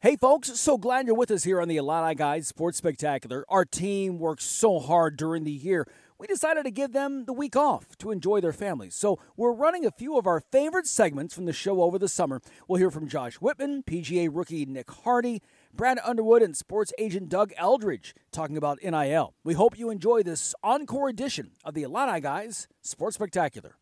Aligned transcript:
Hey, 0.00 0.14
folks, 0.14 0.60
so 0.60 0.78
glad 0.78 1.08
you're 1.08 1.16
with 1.16 1.32
us 1.32 1.42
here 1.42 1.60
on 1.60 1.66
the 1.66 1.76
Illini 1.76 2.14
Guys 2.14 2.46
Sports 2.46 2.78
Spectacular. 2.78 3.44
Our 3.48 3.64
team 3.64 4.20
works 4.20 4.44
so 4.44 4.78
hard 4.78 5.16
during 5.16 5.42
the 5.42 5.50
year. 5.50 5.88
We 6.20 6.28
decided 6.28 6.62
to 6.66 6.70
give 6.70 6.92
them 6.92 7.24
the 7.24 7.32
week 7.32 7.56
off 7.56 7.98
to 7.98 8.12
enjoy 8.12 8.40
their 8.40 8.52
families. 8.52 8.94
So, 8.94 9.18
we're 9.36 9.50
running 9.50 9.84
a 9.84 9.90
few 9.90 10.16
of 10.16 10.24
our 10.24 10.38
favorite 10.38 10.86
segments 10.86 11.34
from 11.34 11.46
the 11.46 11.52
show 11.52 11.82
over 11.82 11.98
the 11.98 12.06
summer. 12.06 12.40
We'll 12.68 12.78
hear 12.78 12.92
from 12.92 13.08
Josh 13.08 13.40
Whitman, 13.40 13.82
PGA 13.82 14.28
rookie 14.32 14.66
Nick 14.66 14.88
Hardy, 14.88 15.42
Brad 15.74 15.98
Underwood, 16.04 16.42
and 16.42 16.56
sports 16.56 16.92
agent 16.96 17.28
Doug 17.28 17.52
Eldridge 17.56 18.14
talking 18.30 18.56
about 18.56 18.78
NIL. 18.80 19.34
We 19.42 19.54
hope 19.54 19.76
you 19.76 19.90
enjoy 19.90 20.22
this 20.22 20.54
encore 20.62 21.08
edition 21.08 21.50
of 21.64 21.74
the 21.74 21.82
Illini 21.82 22.20
Guys 22.20 22.68
Sports 22.82 23.16
Spectacular. 23.16 23.74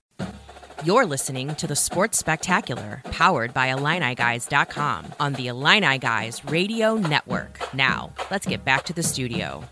You're 0.84 1.06
listening 1.06 1.54
to 1.56 1.66
the 1.66 1.74
Sports 1.74 2.18
Spectacular, 2.18 3.02
powered 3.10 3.54
by 3.54 3.68
IlliniGuys.com 3.68 5.06
on 5.18 5.32
the 5.32 5.48
Illini 5.48 5.98
Guys 5.98 6.44
Radio 6.44 6.94
Network. 6.96 7.58
Now, 7.74 8.12
let's 8.30 8.46
get 8.46 8.64
back 8.64 8.84
to 8.84 8.92
the 8.92 9.02
studio. 9.02 9.64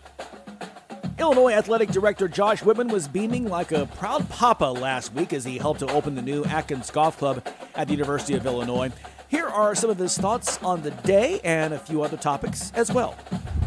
Illinois 1.19 1.53
Athletic 1.53 1.91
Director 1.91 2.27
Josh 2.27 2.62
Whitman 2.65 2.89
was 2.89 3.07
beaming 3.07 3.45
like 3.48 3.71
a 3.71 3.87
proud 3.87 4.29
papa 4.31 4.65
last 4.65 5.12
week 5.15 5.33
as 5.33 5.45
he 5.45 5.59
helped 5.59 5.81
to 5.81 5.91
open 5.93 6.15
the 6.15 6.23
new 6.23 6.45
Atkins 6.47 6.91
Golf 6.91 7.19
Club 7.19 7.47
at 7.77 7.87
the 7.87 7.93
University 7.93 8.34
of 8.34 8.47
Illinois. 8.47 8.91
Here 9.29 9.47
are 9.47 9.75
some 9.75 9.91
of 9.91 9.98
his 9.98 10.17
thoughts 10.19 10.61
on 10.62 10.83
the 10.83 10.91
day 10.91 11.41
and 11.45 11.75
a 11.75 11.79
few 11.79 12.03
other 12.03 12.17
topics 12.17 12.73
as 12.75 12.91
well. 12.91 13.17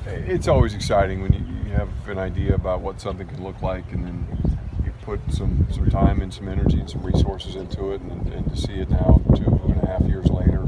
It's 0.05 0.47
always 0.47 0.73
exciting 0.73 1.21
when 1.21 1.33
you 1.33 1.71
have 1.73 1.89
an 2.09 2.17
idea 2.17 2.55
about 2.55 2.81
what 2.81 2.99
something 2.99 3.27
can 3.27 3.43
look 3.43 3.61
like 3.61 3.89
and 3.93 4.05
then 4.05 4.27
put 5.07 5.21
some, 5.31 5.65
some 5.71 5.89
time 5.89 6.21
and 6.21 6.33
some 6.33 6.49
energy 6.49 6.77
and 6.77 6.89
some 6.89 7.01
resources 7.01 7.55
into 7.55 7.93
it, 7.93 8.01
and, 8.01 8.27
and 8.33 8.49
to 8.49 8.57
see 8.57 8.73
it 8.73 8.89
now 8.89 9.21
two 9.37 9.45
and 9.69 9.81
a 9.81 9.85
half 9.85 10.01
years 10.01 10.27
later 10.27 10.61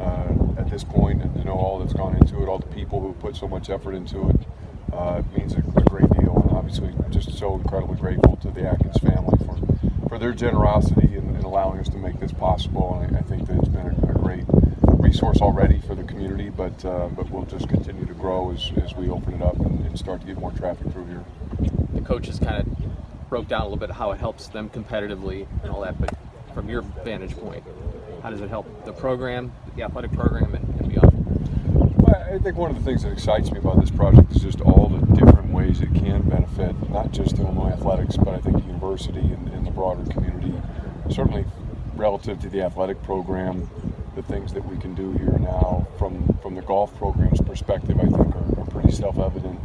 uh, 0.00 0.32
at 0.58 0.70
this 0.70 0.82
point, 0.82 1.20
and 1.20 1.34
to 1.34 1.44
know 1.44 1.52
all 1.52 1.78
that's 1.78 1.92
gone 1.92 2.16
into 2.16 2.42
it, 2.42 2.48
all 2.48 2.58
the 2.58 2.74
people 2.74 2.98
who 3.02 3.12
put 3.12 3.36
so 3.36 3.46
much 3.46 3.68
effort 3.68 3.94
into 3.94 4.30
it, 4.30 4.36
uh, 4.94 5.22
means 5.36 5.52
a, 5.52 5.58
a, 5.58 5.82
great 5.82 6.08
deal. 6.18 6.34
And 6.34 6.56
obviously, 6.56 6.94
just 7.10 7.36
so 7.36 7.56
incredibly 7.56 7.96
grateful 7.96 8.36
to 8.36 8.50
the 8.50 8.66
Atkins 8.66 8.96
family 9.00 9.36
for, 9.44 10.08
for 10.08 10.18
their 10.18 10.32
generosity 10.32 11.14
in, 11.14 11.36
in 11.36 11.44
allowing 11.44 11.78
us 11.78 11.90
to 11.90 11.98
make 11.98 12.18
this 12.20 12.32
possible. 12.32 12.98
And 13.02 13.14
I, 13.14 13.18
I 13.18 13.22
think 13.22 13.46
that 13.48 13.58
it's 13.58 13.68
been 13.68 13.86
a, 13.86 14.10
a, 14.10 14.14
great 14.14 14.44
resource 14.98 15.42
already 15.42 15.78
for 15.80 15.94
the 15.94 16.04
community, 16.04 16.48
but 16.48 16.82
uh, 16.86 17.08
but 17.08 17.28
we'll 17.30 17.44
just 17.44 17.68
continue 17.68 18.06
to 18.06 18.14
grow 18.14 18.50
as, 18.50 18.72
as 18.82 18.94
we 18.94 19.10
open 19.10 19.34
it 19.34 19.42
up 19.42 19.60
and, 19.60 19.84
and 19.84 19.98
start 19.98 20.22
to 20.22 20.26
get 20.26 20.38
more 20.38 20.52
traffic 20.52 20.90
through 20.90 21.04
here. 21.04 21.24
The 21.92 22.00
coaches 22.00 22.38
kind 22.38 22.66
of 22.66 22.93
broke 23.34 23.48
down 23.48 23.62
a 23.62 23.64
little 23.64 23.76
bit 23.76 23.90
how 23.90 24.12
it 24.12 24.20
helps 24.20 24.46
them 24.46 24.70
competitively 24.70 25.44
and 25.64 25.72
all 25.72 25.80
that, 25.80 26.00
but 26.00 26.08
from 26.54 26.68
your 26.68 26.82
vantage 26.82 27.36
point, 27.36 27.64
how 28.22 28.30
does 28.30 28.40
it 28.40 28.48
help 28.48 28.84
the 28.84 28.92
program, 28.92 29.52
the 29.74 29.82
athletic 29.82 30.12
program, 30.12 30.54
and, 30.54 30.64
and 30.78 30.88
beyond? 30.88 31.96
Well, 31.96 32.14
I 32.32 32.38
think 32.38 32.56
one 32.56 32.70
of 32.70 32.76
the 32.76 32.84
things 32.84 33.02
that 33.02 33.10
excites 33.10 33.50
me 33.50 33.58
about 33.58 33.80
this 33.80 33.90
project 33.90 34.30
is 34.30 34.40
just 34.40 34.60
all 34.60 34.88
the 34.88 35.04
different 35.16 35.50
ways 35.50 35.80
it 35.80 35.92
can 35.96 36.22
benefit 36.28 36.76
not 36.90 37.10
just 37.10 37.36
Illinois 37.40 37.70
athletics, 37.70 38.16
but 38.16 38.28
I 38.28 38.38
think 38.38 38.58
the 38.58 38.68
university 38.68 39.18
and, 39.18 39.48
and 39.48 39.66
the 39.66 39.72
broader 39.72 40.08
community. 40.12 40.54
Certainly, 41.10 41.44
relative 41.96 42.40
to 42.42 42.48
the 42.48 42.62
athletic 42.62 43.02
program, 43.02 43.68
the 44.14 44.22
things 44.22 44.52
that 44.52 44.64
we 44.64 44.78
can 44.78 44.94
do 44.94 45.10
here 45.10 45.36
now 45.40 45.88
from 45.98 46.38
from 46.40 46.54
the 46.54 46.62
golf 46.62 46.96
program's 46.98 47.40
perspective, 47.40 47.98
I 47.98 48.02
think 48.02 48.32
are, 48.36 48.60
are 48.60 48.66
pretty 48.66 48.92
self-evident. 48.92 49.58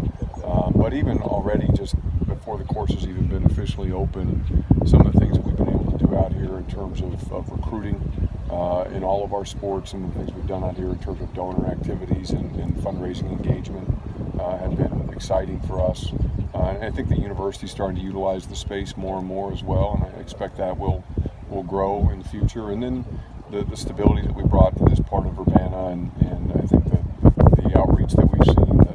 Um, 0.44 0.74
but 0.76 0.94
even 0.94 1.20
already, 1.20 1.68
just 1.74 1.96
before 2.28 2.58
the 2.58 2.64
course 2.64 2.94
has 2.94 3.04
even 3.06 3.28
been 3.28 3.46
officially 3.46 3.92
open, 3.92 4.66
some 4.86 5.06
of 5.06 5.14
the 5.14 5.20
things 5.20 5.38
that 5.38 5.46
we've 5.46 5.58
been 5.58 5.70
able 5.70 5.92
to 5.98 6.06
do 6.06 6.16
out 6.16 6.34
here 6.34 6.58
in 6.58 6.66
terms 6.68 7.02
of, 7.02 7.32
of 7.32 7.50
recruiting 7.50 8.30
uh, 8.50 8.90
in 8.94 9.04
all 9.04 9.24
of 9.24 9.34
our 9.34 9.46
sports 9.46 9.94
and 9.94 10.10
the 10.10 10.14
things 10.18 10.34
we've 10.34 10.48
done 10.48 10.64
out 10.64 10.76
here 10.76 10.90
in 10.90 11.00
terms 11.00 11.22
of 11.22 11.34
donor 11.34 11.68
activities 11.68 12.32
and, 12.32 12.56
and 12.56 12.76
fundraising 12.78 13.32
engagement 13.32 13.88
uh, 14.40 14.58
have 14.58 14.76
been 14.78 15.10
exciting 15.14 15.60
for 15.62 15.80
us. 15.80 16.12
Uh, 16.54 16.70
and 16.70 16.84
I 16.84 16.92
think 16.92 17.10
the 17.10 17.20
university 17.20 17.66
is 17.66 17.72
starting 17.72 17.98
to 17.98 18.04
utilize 18.04 18.48
the 18.48 18.56
space 18.56 18.98
more 18.98 19.20
and 19.20 19.28
more 19.28 19.52
as 19.52 19.64
well, 19.64 19.94
and 19.96 20.16
I 20.16 20.20
expect 20.20 20.58
that 20.58 20.78
will 20.78 21.04
will 21.50 21.64
grow 21.64 22.10
in 22.10 22.20
the 22.20 22.28
future. 22.30 22.70
And 22.70 22.82
then 22.82 23.06
the, 23.52 23.64
the 23.64 23.76
stability 23.76 24.22
that 24.22 24.36
we 24.36 24.44
brought 24.44 24.78
to 24.78 24.86
this 24.86 25.00
part 25.00 25.26
of 25.26 25.40
Urbana, 25.40 25.88
and, 25.88 26.12
and 26.22 26.52
I 26.54 26.62
think 26.68 26.84
the, 26.86 27.62
the 27.62 27.80
outreach 27.80 28.14
that 28.14 28.30
we've 28.32 28.46
seen, 28.46 28.89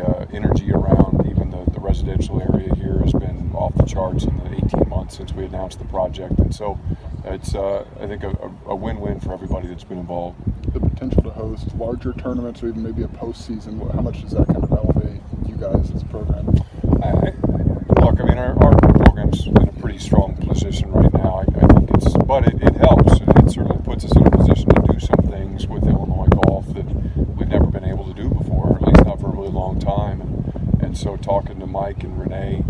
the, 0.00 0.06
uh, 0.06 0.26
energy 0.32 0.72
around 0.72 1.26
even 1.30 1.50
the, 1.50 1.70
the 1.72 1.80
residential 1.80 2.40
area 2.40 2.74
here 2.74 2.98
has 2.98 3.12
been 3.12 3.50
off 3.54 3.74
the 3.76 3.84
charts 3.84 4.24
in 4.24 4.36
the 4.38 4.54
18 4.54 4.88
months 4.88 5.16
since 5.16 5.32
we 5.32 5.44
announced 5.44 5.78
the 5.78 5.84
project. 5.86 6.38
And 6.38 6.54
so 6.54 6.78
it's, 7.24 7.54
uh, 7.54 7.84
I 8.00 8.06
think, 8.06 8.22
a, 8.24 8.52
a 8.66 8.74
win-win 8.74 9.20
for 9.20 9.32
everybody 9.32 9.68
that's 9.68 9.84
been 9.84 9.98
involved. 9.98 10.38
The 10.72 10.80
potential 10.80 11.22
to 11.22 11.30
host 11.30 11.74
larger 11.76 12.12
tournaments 12.14 12.62
or 12.62 12.68
even 12.68 12.82
maybe 12.82 13.02
a 13.02 13.08
postseason, 13.08 13.92
how 13.94 14.00
much 14.00 14.22
does 14.22 14.32
that 14.32 14.46
kind 14.46 14.62
of 14.62 14.70
elevate 14.72 15.20
you 15.46 15.56
guys 15.56 15.90
as 15.90 16.02
a 16.02 16.06
program? 16.06 16.48
I, 17.02 17.32
look, 18.00 18.20
I 18.20 18.24
mean, 18.24 18.38
our, 18.38 18.56
our 18.62 18.76
program's 18.76 19.46
in 19.46 19.56
a 19.56 19.72
pretty 19.80 19.98
strong 19.98 20.36
position 20.36 20.90
right 20.92 21.12
now. 21.12 21.44
I, 21.44 21.64
I 21.64 21.66
think 21.74 21.90
it's, 21.94 22.16
but 22.16 22.46
it, 22.46 22.62
it 22.62 22.76
helps. 22.76 23.20
It, 23.20 23.28
it 23.36 23.50
certainly 23.50 23.82
puts 23.82 24.04
us 24.04 24.16
in 24.16 24.26
a 24.26 24.30
position 24.30 24.68
to 24.68 24.92
do 24.92 25.00
some 25.00 25.30
things 25.30 25.66
with 25.66 25.86
Illinois 25.86 26.28
golf 26.28 26.66
that 26.74 26.86
we've 27.36 27.48
never 27.48 27.66
been 27.66 27.84
able 27.84 28.04
to 28.12 28.14
do 28.14 28.28
before, 28.28 28.78
long 29.60 29.78
time. 29.78 30.20
And, 30.20 30.82
and 30.82 30.98
so 30.98 31.16
talking 31.16 31.60
to 31.60 31.66
Mike 31.66 32.02
and 32.02 32.18
Renee, 32.18 32.64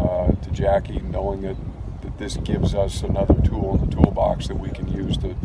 uh, 0.00 0.32
to 0.32 0.50
Jackie, 0.50 1.00
knowing 1.00 1.42
that, 1.42 1.56
that 2.02 2.18
this 2.18 2.36
gives 2.38 2.74
us 2.74 3.02
another 3.02 3.34
tool 3.42 3.76
in 3.76 3.88
the 3.88 3.96
toolbox 3.96 4.48
that 4.48 4.58
we 4.58 4.70
can 4.70 4.88
use 4.88 5.16
to 5.18 5.36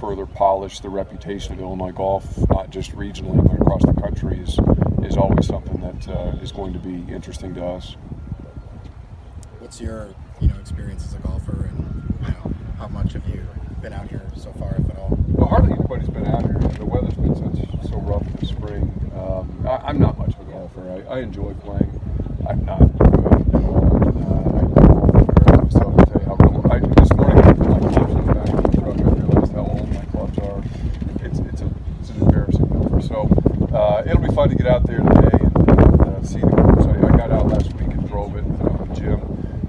further 0.00 0.26
polish 0.26 0.80
the 0.80 0.88
reputation 0.88 1.52
of 1.52 1.60
Illinois 1.60 1.92
golf, 1.92 2.48
not 2.48 2.70
just 2.70 2.92
regionally 2.92 3.42
but 3.46 3.60
across 3.60 3.82
the 3.84 4.00
country, 4.00 4.38
is 4.40 4.58
is 5.04 5.16
always 5.16 5.46
something 5.46 5.80
that 5.80 6.08
uh, 6.08 6.36
is 6.42 6.52
going 6.52 6.72
to 6.72 6.78
be 6.78 7.12
interesting 7.12 7.54
to 7.54 7.64
us. 7.64 7.96
What's 9.58 9.80
your 9.80 10.14
you 10.40 10.48
know 10.48 10.56
experience 10.58 11.04
as 11.04 11.14
a 11.14 11.18
golfer, 11.18 11.70
and 11.70 12.14
you 12.22 12.28
know, 12.28 12.52
how 12.78 12.88
much 12.88 13.12
have 13.12 13.26
you 13.28 13.44
been 13.82 13.92
out 13.92 14.08
here 14.08 14.22
so 14.36 14.52
far, 14.52 14.74
if 14.78 14.90
at 14.90 14.96
all? 14.96 15.18
Well, 15.28 15.48
hardly 15.48 15.72
anybody's 15.72 16.08
been 16.08 16.26
out 16.26 16.42
here. 16.42 16.58
The 16.58 16.84
weather's 16.84 17.14
been 17.14 17.34
such 17.34 17.90
so 17.90 17.98
rough 18.00 18.24
this 18.38 18.50
spring. 18.50 18.82
Um, 19.14 19.66
I, 19.66 19.90
am 19.90 19.98
not 19.98 20.18
much 20.18 20.34
of 20.34 20.40
a 20.48 20.52
golfer. 20.52 21.04
I, 21.08 21.09
I 21.09 21.09
enjoy 21.22 21.52
playing. 21.54 22.00
I'm 22.48 22.64
not 22.64 22.80
good 22.98 23.14
at 23.14 23.54
all. 23.54 23.86
Uh, 24.16 24.56
I 24.56 24.60
embarrass 24.60 25.74
myself 25.74 25.96
to 25.96 26.06
tell 26.06 26.20
you 26.20 26.26
how 26.26 26.36
good 26.36 26.70
I, 26.70 26.78
this 26.80 27.12
morning 27.12 27.38
I 27.38 27.52
put 27.52 27.68
my 27.68 27.78
clubs 27.78 28.12
in 28.12 28.26
the 28.26 28.34
back 28.34 28.48
of 28.48 28.62
the 28.62 28.80
truck. 28.80 28.98
I 28.98 29.02
realized 29.02 29.52
how 29.52 29.66
old 29.66 29.92
my 29.92 30.04
clubs 30.06 30.38
are. 30.38 30.64
It's 31.24 31.38
it's 31.40 31.60
a 31.60 31.70
it's 32.00 32.10
an 32.10 32.22
embarrassing 32.22 32.68
number. 32.70 33.00
So 33.02 33.28
uh, 33.74 34.02
it'll 34.06 34.22
be 34.22 34.34
fun 34.34 34.48
to 34.48 34.54
get 34.54 34.66
out 34.66 34.86
there 34.86 35.00
today 35.00 35.38
and, 35.40 35.68
and 35.68 36.00
uh, 36.00 36.22
see 36.22 36.40
the 36.40 36.46
course. 36.46 36.86
I, 36.86 36.96
I, 36.96 37.16
got 37.16 37.30
out 37.30 37.48
last 37.48 37.72
week 37.74 37.90
and 37.90 38.08
drove 38.08 38.36
it 38.36 38.44
uh, 38.44 38.72
with 38.80 38.96
Jim. 38.98 39.20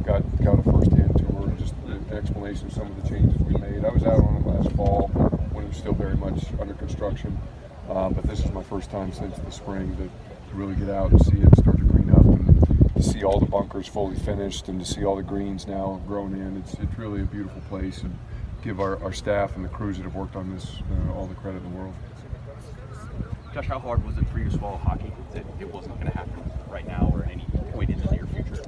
Got 0.05 0.23
got 0.43 0.57
a 0.59 0.63
first-hand 0.63 1.17
tour 1.17 1.49
and 1.49 1.59
just 1.59 1.73
an 1.85 2.05
explanation 2.13 2.67
of 2.67 2.73
some 2.73 2.87
of 2.87 3.03
the 3.03 3.09
changes 3.09 3.39
we 3.41 3.57
made. 3.57 3.83
I 3.83 3.89
was 3.89 4.03
out 4.03 4.23
on 4.23 4.37
it 4.37 4.47
last 4.47 4.71
fall 4.77 5.09
when 5.51 5.65
it 5.65 5.67
was 5.67 5.77
still 5.77 5.93
very 5.93 6.15
much 6.15 6.45
under 6.61 6.73
construction. 6.75 7.37
Uh, 7.89 8.09
but 8.09 8.23
this 8.23 8.39
is 8.39 8.51
my 8.53 8.63
first 8.63 8.89
time 8.89 9.11
since 9.11 9.37
the 9.37 9.51
spring 9.51 9.95
to, 9.97 10.03
to 10.03 10.55
really 10.55 10.75
get 10.75 10.89
out 10.89 11.11
and 11.11 11.25
see 11.25 11.37
it 11.37 11.57
start 11.57 11.77
to 11.77 11.83
green 11.83 12.09
up 12.11 12.23
and 12.23 12.95
to 12.95 13.03
fully 13.87 14.15
finished 14.15 14.67
and 14.67 14.79
to 14.79 14.85
see 14.85 15.03
all 15.05 15.15
the 15.15 15.23
greens 15.23 15.67
now 15.67 16.01
grown 16.07 16.33
in. 16.33 16.57
It's, 16.57 16.73
it's 16.75 16.97
really 16.97 17.21
a 17.21 17.25
beautiful 17.25 17.61
place 17.69 18.01
and 18.01 18.17
give 18.63 18.79
our, 18.79 19.01
our 19.03 19.13
staff 19.13 19.55
and 19.55 19.65
the 19.65 19.69
crews 19.69 19.97
that 19.97 20.03
have 20.03 20.15
worked 20.15 20.35
on 20.35 20.53
this 20.53 20.77
uh, 20.91 21.13
all 21.13 21.27
the 21.27 21.35
credit 21.35 21.63
in 21.63 21.71
the 21.71 21.77
world. 21.77 21.93
Josh, 23.53 23.67
how 23.67 23.79
hard 23.79 24.05
was 24.05 24.17
it 24.17 24.27
for 24.29 24.39
you 24.39 24.45
to 24.45 24.51
swallow 24.51 24.77
hockey 24.77 25.11
that 25.33 25.45
it 25.59 25.71
wasn't 25.73 25.95
going 25.95 26.09
to 26.09 26.17
happen 26.17 26.51
right 26.69 26.87
now 26.87 27.11
or 27.13 27.25
any 27.25 27.43
point 27.73 27.89
in 27.89 27.99
the 27.99 28.11
near 28.11 28.25
future? 28.27 28.63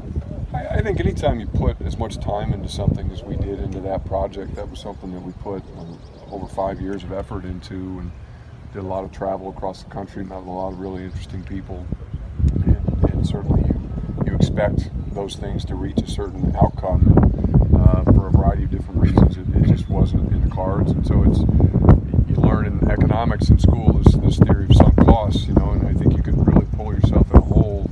I, 0.54 0.80
I, 0.80 0.82
think 0.82 1.00
anytime 1.00 1.40
you 1.40 1.48
put 1.48 1.82
as 1.82 1.98
much 1.98 2.20
time 2.20 2.52
into 2.52 2.68
something 2.68 3.10
as 3.12 3.24
we 3.24 3.38
did 3.38 3.60
into 3.60 3.80
that 3.82 4.06
project, 4.06 4.56
that 4.56 4.70
was 4.70 4.80
something 4.80 5.14
that 5.14 5.22
we 5.22 5.32
put 5.34 5.64
um, 5.78 5.98
over 6.30 6.48
five 6.48 6.82
years 6.82 7.04
of 7.04 7.14
effort 7.14 7.46
into 7.46 7.76
and 7.76 8.12
did 8.74 8.80
a 8.80 8.88
lot 8.88 9.06
of 9.06 9.12
travel 9.14 9.50
across 9.50 9.84
the 9.84 9.90
country, 9.90 10.24
met 10.26 10.40
a 10.40 10.40
lot 10.40 10.74
of 10.74 10.80
really 10.80 11.06
interesting 11.06 11.44
people. 11.44 11.86
And, 12.66 13.04
and 13.10 13.26
certainly 13.26 13.62
you, 13.62 13.82
you 14.26 14.36
expect 14.36 14.90
those 15.14 15.36
things 15.36 15.64
to 15.66 15.76
reach 15.76 16.02
a 16.02 16.08
certain 16.08 16.56
outcome. 16.56 17.14
Uh, 17.76 18.04
for 18.14 18.28
a 18.28 18.32
variety 18.32 18.64
of 18.64 18.72
different 18.72 19.00
reasons, 19.02 19.38
it, 19.38 19.48
it 19.56 19.68
just 19.68 19.90
wasn't 19.90 20.32
in 20.32 20.48
the 20.48 20.54
cards. 20.54 20.92
And 20.92 21.06
so 21.06 21.24
it's 21.24 21.40
you 22.30 22.36
learn 22.36 22.66
in 22.66 22.90
economics 22.90 23.50
in 23.50 23.60
school 23.60 23.94
this, 23.94 24.16
this 24.16 24.38
theory 24.40 24.66
of 24.66 24.76
sunk 24.76 24.96
costs, 24.98 25.46
you 25.48 25.54
know, 25.54 25.72
and 25.72 25.88
I 25.88 25.94
think 25.94 26.16
you 26.16 26.24
can 26.24 26.44
really 26.44 26.66
pull 26.76 26.94
yourself 26.94 27.30
in 27.32 27.38
a 27.38 27.42
hole 27.42 27.90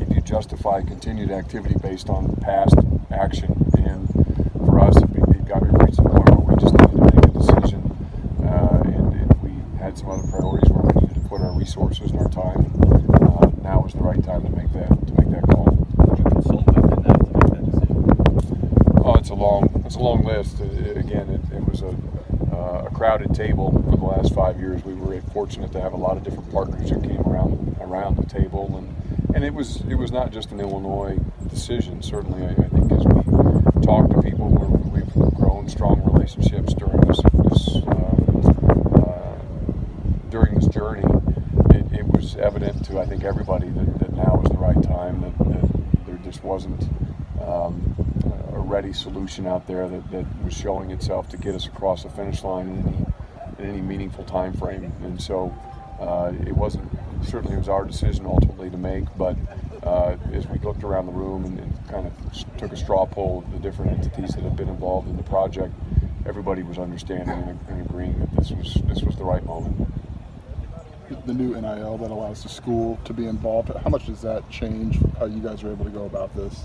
if 0.00 0.14
you 0.14 0.20
justify 0.20 0.82
continued 0.82 1.30
activity 1.30 1.74
based 1.80 2.10
on 2.10 2.36
past 2.36 2.74
action. 3.10 3.70
And 3.78 4.08
for 4.66 4.80
us, 4.80 4.96
it, 4.96 5.10
it 5.14 5.46
got 5.46 5.60
to 5.60 5.66
reach 5.66 5.96
the 5.96 6.02
point 6.02 6.28
where 6.30 6.54
we 6.54 6.62
just 6.62 6.74
needed 6.74 6.96
to 6.96 7.02
make 7.02 7.24
a 7.24 7.28
decision, 7.28 7.82
uh, 8.42 8.82
and, 8.84 9.12
and, 9.14 9.42
we 9.42 9.78
had 9.78 9.96
some 9.96 10.10
other 10.10 10.26
priorities 10.28 10.70
where 10.70 10.82
we 10.82 11.00
needed 11.00 11.14
to 11.14 11.28
put 11.28 11.40
our 11.40 11.52
resources 11.52 12.10
and 12.10 12.20
our 12.20 12.28
time. 12.28 12.70
Uh, 13.14 13.50
now 13.62 13.84
is 13.86 13.92
the 13.94 14.02
right 14.02 14.22
time 14.24 14.42
to 14.42 14.50
make 14.50 14.72
that 14.72 14.88
to 15.06 15.14
make 15.14 15.30
that 15.30 15.42
call. 15.48 15.66
Oh, 19.04 19.14
it's 19.14 19.30
a 19.30 19.34
long 19.34 19.82
it's 19.86 19.94
a 19.94 20.00
long 20.00 20.24
list. 20.24 20.60
It, 20.60 20.96
again, 20.96 21.28
it, 21.30 21.56
it 21.56 21.68
was 21.68 21.82
a 21.82 21.96
uh, 22.52 22.86
a 22.86 22.90
crowded 22.92 23.34
table 23.34 23.70
for 23.88 23.96
the 23.96 24.04
last 24.04 24.34
five 24.34 24.58
years. 24.58 24.84
We 24.84 24.94
were 24.94 25.20
fortunate 25.32 25.70
to 25.72 25.80
have 25.80 25.92
a 25.92 25.96
lot 25.96 26.16
of 26.16 26.24
different 26.24 26.50
partners 26.50 26.90
who 26.90 27.00
came 27.00 27.20
around 27.20 27.76
around 27.80 28.16
the 28.16 28.26
table, 28.26 28.74
and 28.76 28.88
and 29.34 29.44
it 29.44 29.44
was 29.56 29.80
it 29.88 29.94
was 29.94 30.12
not 30.12 30.30
just 30.30 30.52
an 30.52 30.60
Illinois 30.60 31.18
decision. 31.48 32.02
Certainly, 32.02 32.42
I, 32.44 32.50
I 32.50 32.68
think 32.68 32.92
as 32.92 33.04
we 33.06 33.82
talk 33.82 34.10
to 34.10 34.20
people, 34.22 34.50
we 34.92 35.00
have 35.00 35.34
grown 35.34 35.66
strong 35.68 36.02
relationships 36.04 36.74
during 36.74 37.00
this, 37.00 37.22
this 37.32 37.76
uh, 37.86 39.00
uh, 39.00 39.38
during 40.28 40.54
this 40.54 40.66
journey. 40.68 41.02
It, 41.70 42.00
it, 42.00 42.06
was 42.06 42.36
evident 42.36 42.84
to 42.86 43.00
I 43.00 43.06
think 43.06 43.24
everybody 43.24 43.70
that, 43.70 43.98
that 43.98 44.12
now 44.12 44.42
is 44.44 44.50
the 44.50 44.58
right 44.58 44.80
time. 44.82 45.22
That, 45.22 45.38
that 45.38 46.06
there 46.06 46.18
just 46.22 46.44
wasn't. 46.44 46.84
Um, 47.42 47.94
a 48.52 48.58
ready 48.58 48.92
solution 48.92 49.46
out 49.46 49.66
there 49.66 49.86
that, 49.88 50.10
that 50.10 50.26
was 50.42 50.52
showing 50.52 50.90
itself 50.90 51.28
to 51.28 51.36
get 51.36 51.54
us 51.54 51.66
across 51.66 52.02
the 52.02 52.08
finish 52.08 52.42
line 52.42 52.66
in 52.68 52.78
any, 52.78 53.06
in 53.58 53.74
any 53.74 53.80
meaningful 53.82 54.24
time 54.24 54.52
frame. 54.54 54.92
And 55.02 55.20
so 55.20 55.54
uh, 56.00 56.32
it 56.46 56.56
wasn't 56.56 56.90
certainly 57.26 57.54
it 57.56 57.58
was 57.58 57.68
our 57.68 57.84
decision 57.84 58.26
ultimately 58.26 58.70
to 58.70 58.76
make, 58.76 59.04
but 59.16 59.36
uh, 59.82 60.16
as 60.32 60.46
we 60.46 60.58
looked 60.60 60.84
around 60.84 61.06
the 61.06 61.12
room 61.12 61.44
and, 61.44 61.58
and, 61.58 61.88
kind 61.88 62.06
of 62.06 62.56
took 62.58 62.72
a 62.72 62.76
straw 62.76 63.06
poll 63.06 63.44
of 63.46 63.52
the 63.52 63.58
different 63.58 63.92
entities 63.92 64.34
that 64.34 64.42
have 64.42 64.56
been 64.56 64.68
involved 64.68 65.08
in 65.08 65.16
the 65.16 65.22
project, 65.22 65.72
everybody 66.26 66.62
was 66.62 66.78
understanding 66.78 67.28
and, 67.28 67.60
and 67.68 67.86
agreeing 67.86 68.18
that 68.18 68.34
this 68.36 68.50
was 68.50 68.74
this 68.86 69.02
was 69.02 69.16
the 69.16 69.24
right 69.24 69.44
moment. 69.46 69.92
The 71.26 71.34
new 71.34 71.60
NIL 71.60 71.98
that 71.98 72.10
allows 72.10 72.42
the 72.42 72.48
school 72.48 72.98
to 73.04 73.12
be 73.12 73.26
involved. 73.26 73.70
How 73.84 73.90
much 73.90 74.06
does 74.06 74.22
that 74.22 74.48
change 74.50 74.98
how 75.18 75.26
you 75.26 75.40
guys 75.40 75.62
are 75.62 75.70
able 75.70 75.84
to 75.84 75.90
go 75.90 76.04
about 76.04 76.34
this? 76.34 76.64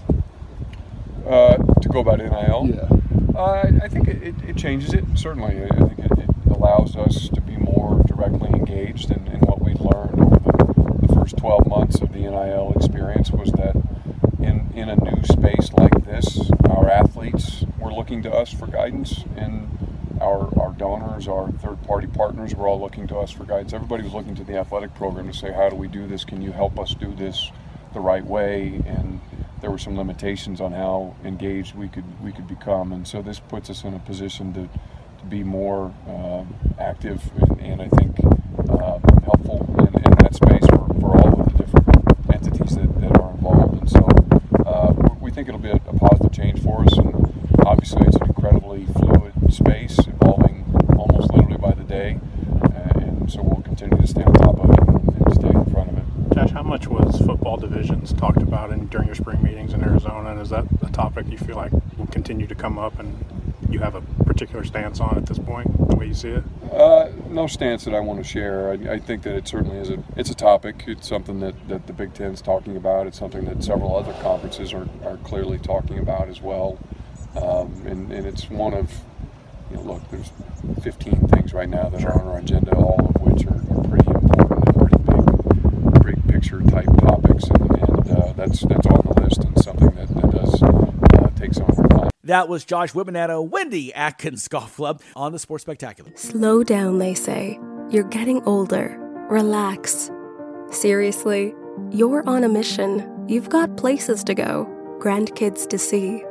Uh, 1.28 1.58
to 1.58 1.90
go 1.90 2.00
about 2.00 2.18
NIL? 2.18 2.68
Yeah. 2.74 2.90
Uh, 3.36 3.72
I 3.84 3.88
think 3.88 4.08
it, 4.08 4.34
it, 4.48 4.58
changes 4.58 4.94
it, 4.94 5.06
certainly. 5.16 5.64
I 5.64 5.88
think 5.88 6.00
it, 6.00 6.12
it, 6.18 6.30
allows 6.52 6.96
us 6.96 7.30
to 7.30 7.42
be 7.42 7.56
more 7.58 8.02
directly 8.06 8.50
engaged 8.50 9.10
in, 9.10 9.26
in 9.28 9.40
what 9.42 9.62
we 9.62 9.74
learned 9.74 10.20
over 10.20 10.74
the, 10.74 11.08
the, 11.08 11.16
first 11.16 11.38
12 11.38 11.68
months 11.68 12.02
of 12.02 12.12
the 12.14 12.20
NIL 12.20 12.74
experience 12.76 13.32
was 13.32 13.52
that 13.54 13.76
in, 14.40 14.70
in 14.76 14.90
a 14.90 14.96
new 14.96 15.24
space 15.42 15.74
like 15.74 16.06
this, 16.06 16.52
our 16.70 16.90
athletes 16.90 17.66
were 17.80 17.92
looking 17.92 18.22
to 18.22 18.32
us 18.32 18.54
for 18.54 18.68
guidance 18.68 19.24
and 19.36 19.68
our, 20.22 20.56
our 20.60 20.72
donors, 20.74 21.28
our 21.28 21.52
third 21.54 21.82
party 21.84 22.06
partners 22.06 22.54
were 22.54 22.68
all 22.68 22.80
looking 22.80 23.08
to 23.08 23.18
us 23.18 23.32
for 23.32 23.44
guidance. 23.44 23.74
Everybody 23.74 24.04
was 24.04 24.14
looking 24.14 24.36
to 24.36 24.44
the 24.44 24.58
athletic 24.58 24.94
program 24.94 25.28
to 25.28 25.34
say, 25.34 25.52
how 25.52 25.70
do 25.70 25.76
we 25.76 25.88
do 25.88 26.06
this? 26.06 26.24
Can 26.24 26.44
you 26.44 26.52
help 26.52 26.80
us 26.80 26.94
do 26.94 27.16
this 27.16 27.52
the 27.94 28.00
right 28.00 28.24
way? 28.24 28.84
And 28.86 29.20
there 29.62 29.72
were 29.72 29.80
some 29.80 29.98
limitations 29.98 30.62
on 30.62 30.74
how 30.74 31.16
engaged 31.24 31.76
we 31.76 31.88
could 31.88 32.06
we 32.24 32.32
could 32.32 32.48
become, 32.48 32.92
and 32.92 33.08
so 33.08 33.22
this 33.22 33.40
puts 33.40 33.70
us 33.70 33.84
in 33.84 33.94
a 33.94 34.00
position 34.00 34.54
to, 34.54 34.70
to 35.20 35.26
be 35.28 35.44
more 35.44 35.94
uh, 36.08 36.44
active 36.80 37.22
and, 37.40 37.62
and, 37.62 37.82
I 37.82 37.88
think 37.90 38.18
uh, 38.70 39.00
helpful 39.24 39.66
in, 39.80 39.88
in, 39.88 40.12
that 40.22 40.34
space 40.34 40.66
for, 40.68 40.88
for 41.00 41.18
all 41.18 41.42
of 41.42 41.52
the 41.52 41.64
different 41.64 42.34
entities 42.34 42.76
that, 42.76 43.02
that 43.02 43.20
are 43.22 43.32
involved. 43.32 43.80
And 43.82 43.90
so 43.90 44.32
uh, 44.66 44.94
we 45.22 45.30
think 45.44 45.50
it'll 45.50 45.60
be 45.60 45.70
a, 45.70 45.90
a, 45.90 45.98
positive 45.98 46.32
change 46.32 46.62
for 46.62 46.84
us, 46.84 46.96
and 47.00 47.16
obviously 47.66 48.06
it's 48.06 48.16
an 48.18 48.28
incredibly 48.28 48.86
fluid 48.86 49.34
space, 49.52 49.98
evolving 50.08 50.64
almost 51.00 51.34
literally 51.34 51.58
by 51.58 51.72
the 51.72 51.84
day, 51.84 52.20
uh, 52.62 53.00
and 53.00 53.32
so 53.32 53.42
we'll 53.42 53.64
continue 53.64 53.98
to 53.98 54.06
stay 54.06 54.22
on 54.22 54.34
top 54.34 54.60
of 54.60 54.70
it 54.70 54.80
and, 54.80 55.26
and 55.26 55.34
stay 55.34 55.50
in 55.50 55.66
front 55.66 55.90
of 55.90 55.98
it. 55.98 56.36
Josh, 56.36 56.52
how 56.52 56.62
much 56.62 56.88
was 56.88 57.18
football 57.26 57.58
divisions 57.58 58.14
talked 58.14 58.44
about 58.44 58.72
in, 58.72 58.86
during 58.88 59.08
your 59.08 59.16
spring 59.16 59.42
meetings 59.42 59.74
in 59.74 59.84
Arizona? 59.84 60.30
And 60.30 60.40
is 60.40 60.50
that 60.50 60.66
a 60.84 60.92
topic 60.92 61.26
you 61.32 61.40
feel 61.40 61.56
like 61.56 61.72
will 61.98 62.06
continue 62.06 62.46
to 62.46 62.56
come 62.56 62.78
up 62.78 63.00
and 63.00 63.18
you 63.72 63.80
have 63.80 63.96
a 63.96 64.02
particular 64.26 64.64
stance 64.64 65.00
on 65.00 65.18
at 65.18 65.26
this 65.26 65.40
point, 65.40 65.90
the 65.90 65.96
way 65.96 66.08
you 66.08 66.14
see 66.14 66.30
it? 66.30 66.44
Uh, 66.72 67.10
no 67.30 67.48
stance 67.48 67.86
that 67.86 67.94
I 67.94 68.00
want 68.00 68.20
to 68.20 68.24
share. 68.24 68.72
I, 68.72 68.94
I, 68.94 69.00
think 69.00 69.24
that 69.24 69.36
it 69.36 69.48
certainly 69.48 69.78
is 69.78 69.90
a 69.90 70.04
it's 70.16 70.30
a 70.30 70.36
topic. 70.36 70.84
It's 70.88 71.08
something 71.08 71.40
that, 71.40 71.56
that 71.70 71.88
the 71.88 71.94
Big 71.94 72.14
Ten 72.14 72.32
is 72.32 72.42
talking 72.42 72.76
about. 72.76 73.08
It's 73.08 73.20
something 73.20 73.46
that 73.46 73.64
several 73.64 73.96
other 73.96 74.14
conferences 74.22 74.74
are 74.74 74.88
clearly 75.24 75.58
talking 75.58 76.00
about 76.00 76.28
as 76.28 76.42
well. 76.42 76.78
Um, 77.36 77.84
and, 77.86 78.12
and 78.12 78.26
it's 78.26 78.50
one 78.50 78.74
of, 78.74 78.92
you 79.70 79.78
know, 79.78 79.84
look, 79.84 80.12
there's 80.12 80.32
15 80.84 81.28
things 81.30 81.54
right 81.54 81.70
now 81.70 81.90
that 81.90 82.04
are 82.04 82.20
on 82.20 82.28
our 82.28 82.40
agenda, 82.40 82.76
all 82.76 83.00
of 83.00 83.22
which 83.22 83.46
are, 83.46 83.56
are 83.56 83.84
pretty 83.88 84.10
important 84.10 84.68
and 84.68 84.76
pretty 84.76 84.98
big, 84.98 86.26
big 86.26 86.28
picture 86.28 86.62
type 86.64 86.86
topics, 87.00 87.46
and, 87.46 87.72
and 87.72 88.12
uh, 88.12 88.34
that's 88.34 88.62
that's 88.62 88.88
on 88.88 89.02
the 89.06 89.22
list 89.22 89.44
and 89.44 89.58
something 89.64 89.90
that, 89.92 90.08
that 90.10 90.32
does 90.32 90.62
uh, 90.64 91.30
take 91.36 91.54
some 91.54 91.70
of 91.70 91.80
our 91.80 91.88
time. 91.88 92.10
That 92.24 92.50
was 92.50 92.66
Josh 92.66 92.94
Whitman 92.94 93.16
at 93.16 93.30
a 93.30 93.42
Wendy 93.42 93.94
Atkins 93.94 94.48
Golf 94.48 94.76
Club 94.76 95.02
on 95.16 95.32
the 95.32 95.40
Sports 95.40 95.64
Spectacular. 95.64 96.12
Slow 96.16 96.64
down, 96.64 97.00
they 97.00 97.14
say. 97.14 97.60
You're 97.90 98.04
getting 98.04 98.44
older. 98.44 98.98
Relax. 99.30 100.12
Seriously, 100.70 101.54
you're 101.92 102.28
on 102.28 102.44
a 102.44 102.50
mission. 102.50 103.08
You've 103.28 103.50
got 103.50 103.76
places 103.78 104.24
to 104.26 104.34
go, 104.34 104.66
grandkids 105.02 105.68
to 105.68 105.78
see. 105.78 106.24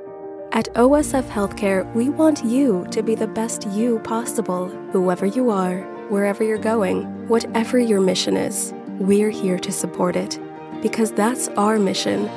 At 0.52 0.72
OSF 0.75 1.28
Healthcare, 1.28 1.93
we 1.94 2.08
want 2.08 2.44
you 2.44 2.87
to 2.93 3.02
be 3.02 3.14
the 3.14 3.26
best 3.26 3.67
you 3.69 3.99
possible, 4.00 4.69
whoever 4.93 5.26
you 5.26 5.50
are, 5.50 5.81
wherever 6.08 6.44
you're 6.44 6.58
going, 6.58 7.05
whatever 7.28 7.78
your 7.78 8.00
mission 8.00 8.37
is. 8.37 8.72
We're 8.99 9.31
here 9.31 9.58
to 9.58 9.72
support 9.72 10.14
it 10.14 10.38
because 10.82 11.12
that's 11.12 11.49
our 11.50 11.78
mission. 11.78 12.31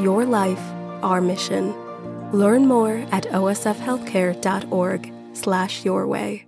Your 0.00 0.24
life, 0.24 0.60
our 1.02 1.20
mission. 1.20 1.74
Learn 2.32 2.66
more 2.66 2.96
at 3.12 3.24
osfhealthcare.org 3.24 5.12
slash 5.34 5.84
your 5.84 6.06
way. 6.06 6.45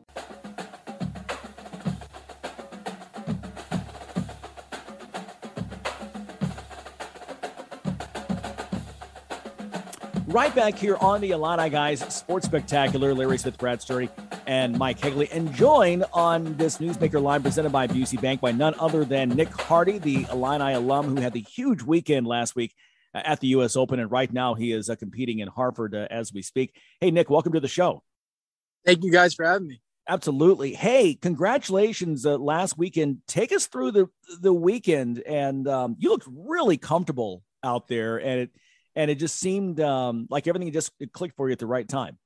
Right 10.38 10.54
back 10.54 10.78
here 10.78 10.96
on 11.00 11.20
the 11.20 11.32
Illini 11.32 11.68
Guys 11.68 11.98
Sports 12.14 12.46
Spectacular, 12.46 13.12
Larry 13.12 13.38
Smith, 13.38 13.58
Brad 13.58 13.82
Sturdy, 13.82 14.08
and 14.46 14.78
Mike 14.78 15.00
Hegley. 15.00 15.28
And 15.32 15.52
joined 15.52 16.04
on 16.12 16.56
this 16.56 16.78
Newsmaker 16.78 17.20
line 17.20 17.42
presented 17.42 17.72
by 17.72 17.88
Busey 17.88 18.22
Bank 18.22 18.40
by 18.40 18.52
none 18.52 18.76
other 18.78 19.04
than 19.04 19.30
Nick 19.30 19.48
Hardy, 19.48 19.98
the 19.98 20.26
Illini 20.30 20.74
alum 20.74 21.06
who 21.06 21.20
had 21.20 21.32
the 21.32 21.40
huge 21.40 21.82
weekend 21.82 22.28
last 22.28 22.54
week 22.54 22.72
at 23.12 23.40
the 23.40 23.48
U.S. 23.48 23.74
Open. 23.74 23.98
And 23.98 24.12
right 24.12 24.32
now 24.32 24.54
he 24.54 24.70
is 24.70 24.88
uh, 24.88 24.94
competing 24.94 25.40
in 25.40 25.48
Hartford 25.48 25.92
uh, 25.96 26.06
as 26.08 26.32
we 26.32 26.42
speak. 26.42 26.72
Hey, 27.00 27.10
Nick, 27.10 27.28
welcome 27.28 27.54
to 27.54 27.60
the 27.60 27.66
show. 27.66 28.04
Thank 28.86 29.02
you 29.02 29.10
guys 29.10 29.34
for 29.34 29.44
having 29.44 29.66
me. 29.66 29.82
Absolutely. 30.08 30.72
Hey, 30.72 31.14
congratulations 31.14 32.24
uh, 32.24 32.38
last 32.38 32.78
weekend. 32.78 33.22
Take 33.26 33.50
us 33.50 33.66
through 33.66 33.90
the 33.90 34.08
the 34.40 34.54
weekend, 34.54 35.18
and 35.18 35.66
um, 35.66 35.96
you 35.98 36.10
looked 36.10 36.28
really 36.30 36.76
comfortable 36.76 37.42
out 37.64 37.88
there, 37.88 38.18
and 38.18 38.42
it 38.42 38.50
and 38.98 39.12
it 39.12 39.14
just 39.14 39.38
seemed 39.38 39.80
um, 39.80 40.26
like 40.28 40.48
everything 40.48 40.72
just 40.72 40.90
clicked 41.12 41.36
for 41.36 41.48
you 41.48 41.52
at 41.52 41.60
the 41.60 41.66
right 41.66 41.88
time. 41.88 42.18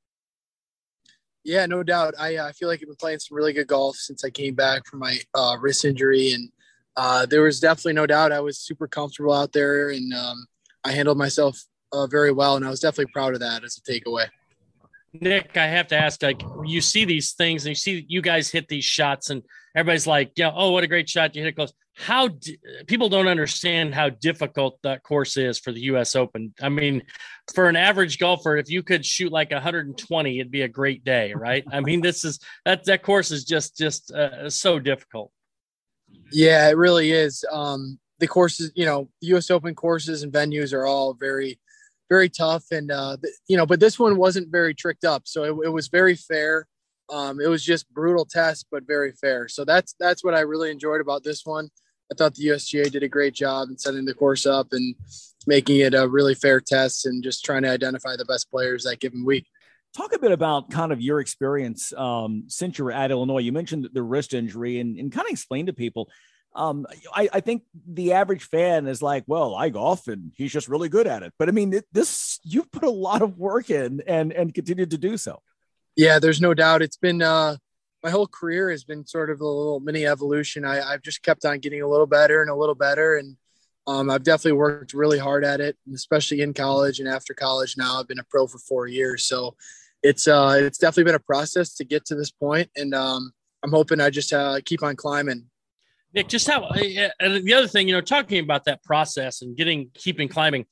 Yeah, 1.45 1.67
no 1.67 1.83
doubt. 1.83 2.14
I, 2.19 2.37
uh, 2.37 2.49
I 2.49 2.52
feel 2.52 2.67
like 2.67 2.81
I've 2.81 2.88
been 2.88 2.97
playing 2.97 3.19
some 3.19 3.37
really 3.37 3.52
good 3.52 3.67
golf 3.67 3.97
since 3.97 4.25
I 4.25 4.31
came 4.31 4.55
back 4.55 4.87
from 4.87 5.00
my 5.00 5.19
uh, 5.35 5.59
wrist 5.61 5.85
injury, 5.85 6.33
and 6.33 6.50
uh, 6.97 7.26
there 7.26 7.43
was 7.43 7.61
definitely 7.61 7.93
no 7.93 8.07
doubt 8.07 8.33
I 8.33 8.41
was 8.41 8.59
super 8.59 8.88
comfortable 8.88 9.35
out 9.35 9.52
there, 9.52 9.91
and 9.91 10.14
um, 10.14 10.47
I 10.83 10.93
handled 10.93 11.19
myself 11.19 11.62
uh, 11.93 12.07
very 12.07 12.33
well, 12.33 12.57
and 12.57 12.64
I 12.64 12.71
was 12.71 12.81
definitely 12.81 13.12
proud 13.12 13.35
of 13.35 13.41
that 13.41 13.64
as 13.64 13.76
a 13.76 13.83
takeaway. 13.83 14.29
Nick, 15.12 15.59
I 15.59 15.67
have 15.67 15.88
to 15.88 15.97
ask, 15.97 16.23
like, 16.23 16.41
you 16.64 16.81
see 16.81 17.05
these 17.05 17.33
things, 17.33 17.67
and 17.67 17.71
you 17.71 17.75
see 17.75 18.07
you 18.09 18.23
guys 18.23 18.50
hit 18.50 18.67
these 18.69 18.87
shots, 18.87 19.29
and 19.29 19.43
everybody's 19.76 20.07
like, 20.07 20.33
"Yeah, 20.37 20.52
oh, 20.55 20.71
what 20.71 20.85
a 20.85 20.87
great 20.87 21.11
shot! 21.11 21.37
You 21.37 21.43
hit 21.43 21.49
it 21.49 21.57
close." 21.57 21.75
How 21.95 22.31
people 22.87 23.09
don't 23.09 23.29
understand 23.29 23.95
how 23.95 24.09
difficult 24.09 24.79
that 24.83 25.03
course 25.03 25.37
is 25.37 25.59
for 25.59 25.73
the 25.73 25.83
US 25.83 26.17
Open. 26.17 26.55
I 26.61 26.69
mean, 26.69 27.03
for 27.55 27.69
an 27.69 27.77
average 27.77 28.19
golfer, 28.19 28.57
if 28.57 28.71
you 28.71 28.83
could 28.83 29.05
shoot 29.05 29.31
like 29.31 29.51
120, 29.51 30.39
it'd 30.39 30.51
be 30.51 30.63
a 30.63 30.69
great 30.69 31.05
day, 31.05 31.35
right? 31.35 31.65
I 31.71 31.81
mean, 31.81 32.01
this 32.01 32.25
is 32.25 32.39
that 32.65 32.85
that 32.85 33.03
course 33.03 33.31
is 33.31 33.45
just 33.45 33.77
just 33.77 34.11
uh, 34.11 34.49
so 34.49 34.79
difficult. 34.79 35.31
Yeah, 36.31 36.69
it 36.69 36.77
really 36.77 37.13
is. 37.13 37.45
Um, 37.51 37.99
the 38.19 38.29
courses, 38.29 38.73
you 38.75 38.87
know, 38.87 39.09
US 39.21 39.51
Open 39.51 39.75
courses 39.75 40.23
and 40.23 40.33
venues 40.33 40.73
are 40.73 40.87
all 40.87 41.13
very, 41.15 41.59
very 42.09 42.29
tough, 42.29 42.65
and 42.71 42.91
uh, 42.91 43.17
you 43.49 43.57
know, 43.57 43.67
but 43.67 43.81
this 43.81 43.99
one 43.99 44.17
wasn't 44.17 44.51
very 44.51 44.75
tricked 44.75 45.05
up, 45.05 45.23
so 45.27 45.45
it, 45.45 45.67
it 45.67 45.71
was 45.71 45.89
very 45.89 46.15
fair. 46.15 46.67
Um, 47.12 47.40
it 47.40 47.49
was 47.49 47.62
just 47.62 47.92
brutal 47.92 48.25
test, 48.25 48.66
but 48.73 48.87
very 48.87 49.12
fair. 49.12 49.47
So 49.47 49.64
that's 49.66 49.95
that's 50.00 50.25
what 50.25 50.35
I 50.35 50.40
really 50.40 50.71
enjoyed 50.71 51.02
about 51.02 51.23
this 51.23 51.45
one. 51.45 51.69
I 52.11 52.14
thought 52.14 52.35
the 52.35 52.47
USGA 52.47 52.90
did 52.90 53.02
a 53.02 53.09
great 53.09 53.35
job 53.35 53.69
in 53.69 53.78
setting 53.78 54.07
the 54.07 54.14
course 54.14 54.47
up 54.47 54.69
and 54.73 54.95
making 55.47 55.81
it 55.81 55.95
a 55.95 56.09
really 56.09 56.35
fair 56.35 56.61
test 56.61 57.07
and 57.07 57.23
just 57.23 57.45
trying 57.45 57.62
to 57.62 57.71
identify 57.71 58.16
the 58.16 58.25
best 58.25 58.50
players 58.50 58.85
that 58.85 59.00
given 59.00 59.25
week. 59.25 59.47
Talk 59.95 60.14
a 60.14 60.19
bit 60.19 60.33
about 60.33 60.71
kind 60.71 60.90
of 60.90 61.02
your 61.02 61.21
experience 61.21 61.92
um, 61.92 62.45
since 62.49 62.78
you 62.78 62.85
were 62.85 62.92
at 62.92 63.11
Illinois. 63.11 63.40
You 63.40 63.52
mentioned 63.52 63.90
the 63.92 64.02
wrist 64.02 64.33
injury 64.33 64.81
and, 64.81 64.99
and 64.99 65.12
kind 65.12 65.26
of 65.26 65.33
explain 65.33 65.66
to 65.66 65.75
people. 65.75 66.09
Um, 66.54 66.87
I, 67.14 67.28
I, 67.33 67.40
think 67.40 67.62
the 67.87 68.12
average 68.12 68.45
fan 68.45 68.87
is 68.87 69.00
like, 69.00 69.25
well, 69.26 69.54
I 69.54 69.71
golf 69.71 70.07
and 70.07 70.33
he's 70.37 70.52
just 70.52 70.69
really 70.69 70.90
good 70.90 71.07
at 71.07 71.23
it. 71.23 71.33
But 71.38 71.49
I 71.49 71.52
mean, 71.52 71.73
it, 71.73 71.87
this 71.92 72.40
you've 72.42 72.71
put 72.71 72.83
a 72.83 72.90
lot 72.90 73.23
of 73.23 73.38
work 73.38 73.71
in 73.71 74.02
and 74.07 74.35
and 74.35 74.52
continued 74.52 74.90
to 74.90 74.99
do 74.99 75.16
so. 75.16 75.40
Yeah, 75.97 76.19
there's 76.19 76.41
no 76.41 76.55
doubt. 76.55 76.83
It's 76.83 76.97
been 76.97 77.23
uh, 77.23 77.57
my 78.03 78.11
whole 78.11 78.27
career 78.27 78.71
has 78.71 78.85
been 78.85 79.07
sort 79.07 79.31
of 79.31 79.41
a 79.41 79.47
little 79.47 79.81
mini 79.81 80.07
evolution. 80.07 80.65
I, 80.65 80.81
I've 80.81 81.03
just 81.03 81.23
kept 81.23 81.45
on 81.45 81.59
getting 81.59 81.83
a 81.83 81.89
little 81.89 82.07
better 82.07 82.41
and 82.41 82.51
a 82.51 82.55
little 82.55 82.75
better, 82.75 83.17
and 83.17 83.37
um, 83.87 84.11
I've 84.11 84.23
definitely 84.23 84.59
worked 84.59 84.95
really 84.95 85.19
hard 85.19 85.45
at 85.45 85.61
it, 85.61 85.77
especially 85.93 86.41
in 86.41 86.55
college 86.55 86.99
and 86.99 87.09
after 87.09 87.35
college. 87.35 87.77
Now 87.77 88.01
I've 88.01 88.09
been 88.09 88.19
a 88.19 88.25
pro 88.25 88.47
for 88.47 88.59
four 88.59 88.87
years, 88.87 89.25
so 89.27 89.55
it's 90.03 90.27
uh, 90.27 90.57
it's 90.59 90.79
definitely 90.79 91.05
been 91.05 91.15
a 91.15 91.21
process 91.21 91.75
to 91.75 91.85
get 91.85 92.05
to 92.07 92.15
this 92.15 92.31
point, 92.31 92.71
and 92.77 92.95
um, 92.95 93.33
I'm 93.63 93.71
hoping 93.71 94.01
I 94.01 94.11
just 94.11 94.33
uh, 94.33 94.61
keep 94.65 94.83
on 94.83 94.97
climbing. 94.97 95.47
Nick, 96.15 96.29
just 96.29 96.49
how 96.49 96.69
and 96.69 97.45
the 97.45 97.55
other 97.55 97.69
thing, 97.69 97.89
you 97.89 97.95
know, 97.95 98.01
talking 98.01 98.43
about 98.43 98.65
that 98.65 98.83
process 98.83 99.43
and 99.43 99.57
getting 99.57 99.91
keeping 99.95 100.29
climbing, 100.29 100.67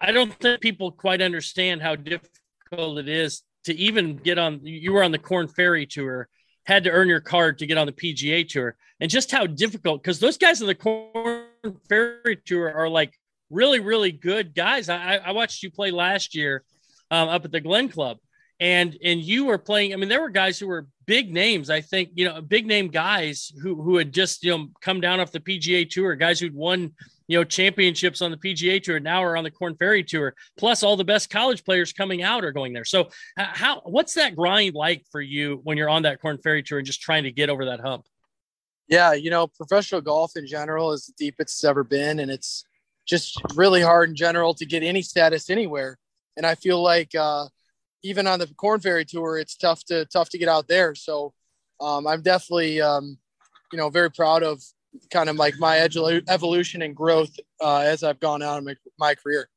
I 0.00 0.12
don't 0.12 0.32
think 0.34 0.60
people 0.60 0.92
quite 0.92 1.22
understand 1.22 1.82
how 1.82 1.96
difficult 1.96 2.98
it 2.98 3.08
is 3.08 3.42
to 3.66 3.74
even 3.76 4.16
get 4.16 4.38
on. 4.38 4.60
You 4.62 4.92
were 4.92 5.04
on 5.04 5.12
the 5.12 5.18
Korn 5.18 5.48
Ferry 5.48 5.86
tour, 5.86 6.28
had 6.64 6.84
to 6.84 6.90
earn 6.90 7.08
your 7.08 7.20
card 7.20 7.58
to 7.58 7.66
get 7.66 7.78
on 7.78 7.86
the 7.86 7.92
PGA 7.92 8.48
tour, 8.48 8.76
and 9.00 9.10
just 9.10 9.30
how 9.30 9.46
difficult 9.46 10.02
because 10.02 10.18
those 10.18 10.38
guys 10.38 10.60
on 10.62 10.68
the 10.68 10.74
Korn 10.74 11.46
Ferry 11.88 12.40
tour 12.44 12.72
are 12.72 12.88
like 12.88 13.12
really, 13.50 13.80
really 13.80 14.12
good 14.12 14.54
guys. 14.54 14.88
I, 14.88 15.16
I 15.16 15.32
watched 15.32 15.62
you 15.62 15.70
play 15.70 15.90
last 15.90 16.34
year 16.34 16.64
um, 17.10 17.28
up 17.28 17.44
at 17.44 17.52
the 17.52 17.60
Glen 17.60 17.88
Club, 17.88 18.18
and 18.60 18.96
and 19.04 19.20
you 19.20 19.44
were 19.44 19.58
playing. 19.58 19.92
I 19.92 19.96
mean, 19.96 20.08
there 20.08 20.20
were 20.20 20.30
guys 20.30 20.58
who 20.58 20.66
were 20.66 20.86
big 21.06 21.32
names. 21.32 21.70
I 21.70 21.80
think 21.80 22.10
you 22.14 22.24
know, 22.24 22.40
big 22.40 22.66
name 22.66 22.88
guys 22.88 23.52
who 23.62 23.80
who 23.82 23.96
had 23.96 24.12
just 24.12 24.42
you 24.44 24.56
know 24.56 24.68
come 24.80 25.00
down 25.00 25.20
off 25.20 25.32
the 25.32 25.40
PGA 25.40 25.88
tour, 25.88 26.14
guys 26.14 26.40
who'd 26.40 26.54
won 26.54 26.92
you 27.28 27.38
know 27.38 27.44
championships 27.44 28.22
on 28.22 28.30
the 28.30 28.36
PGA 28.36 28.82
tour, 28.82 28.98
now 28.98 29.22
are 29.22 29.36
on 29.36 29.44
the 29.44 29.50
Korn 29.50 29.76
Ferry 29.76 30.02
tour. 30.02 30.34
Plus, 30.56 30.82
all 30.82 30.96
the 30.96 31.04
best 31.04 31.28
college 31.28 31.64
players 31.64 31.92
coming 31.92 32.22
out 32.22 32.44
are 32.44 32.52
going 32.52 32.72
there. 32.72 32.84
So, 32.84 33.10
how 33.36 33.82
what's 33.84 34.14
that 34.14 34.36
grind 34.36 34.74
like 34.74 35.04
for 35.12 35.20
you 35.20 35.60
when 35.64 35.76
you're 35.76 35.90
on 35.90 36.02
that 36.02 36.20
Korn 36.22 36.38
Ferry 36.38 36.62
tour 36.62 36.78
and 36.78 36.86
just 36.86 37.02
trying 37.02 37.24
to 37.24 37.32
get 37.32 37.50
over 37.50 37.66
that 37.66 37.80
hump? 37.80 38.06
Yeah, 38.88 39.12
you 39.12 39.30
know, 39.30 39.48
professional 39.48 40.00
golf 40.00 40.32
in 40.36 40.46
general 40.46 40.92
is 40.92 41.06
the 41.06 41.12
deepest 41.18 41.56
it's 41.56 41.64
ever 41.64 41.84
been, 41.84 42.20
and 42.20 42.30
it's 42.30 42.64
just 43.06 43.38
really 43.54 43.82
hard 43.82 44.08
in 44.08 44.16
general 44.16 44.54
to 44.54 44.64
get 44.64 44.82
any 44.82 45.02
status 45.02 45.50
anywhere. 45.50 45.98
And 46.36 46.46
I 46.46 46.54
feel 46.54 46.82
like 46.82 47.14
uh, 47.14 47.46
even 48.06 48.26
on 48.26 48.38
the 48.38 48.46
Korn 48.56 48.80
Ferry 48.80 49.04
Tour, 49.04 49.38
it's 49.38 49.56
tough 49.56 49.84
to 49.84 50.04
tough 50.06 50.28
to 50.30 50.38
get 50.38 50.48
out 50.48 50.68
there. 50.68 50.94
So 50.94 51.32
um, 51.80 52.06
I'm 52.06 52.22
definitely 52.22 52.80
um, 52.80 53.18
you 53.72 53.78
know 53.78 53.90
very 53.90 54.10
proud 54.10 54.42
of 54.42 54.62
kind 55.10 55.28
of 55.28 55.36
like 55.36 55.58
my 55.58 55.78
evolution 55.80 56.82
and 56.82 56.96
growth 56.96 57.34
uh, 57.60 57.78
as 57.78 58.02
I've 58.02 58.20
gone 58.20 58.42
out 58.42 58.58
in 58.58 58.64
my, 58.64 58.74
my 58.98 59.14
career. 59.14 59.48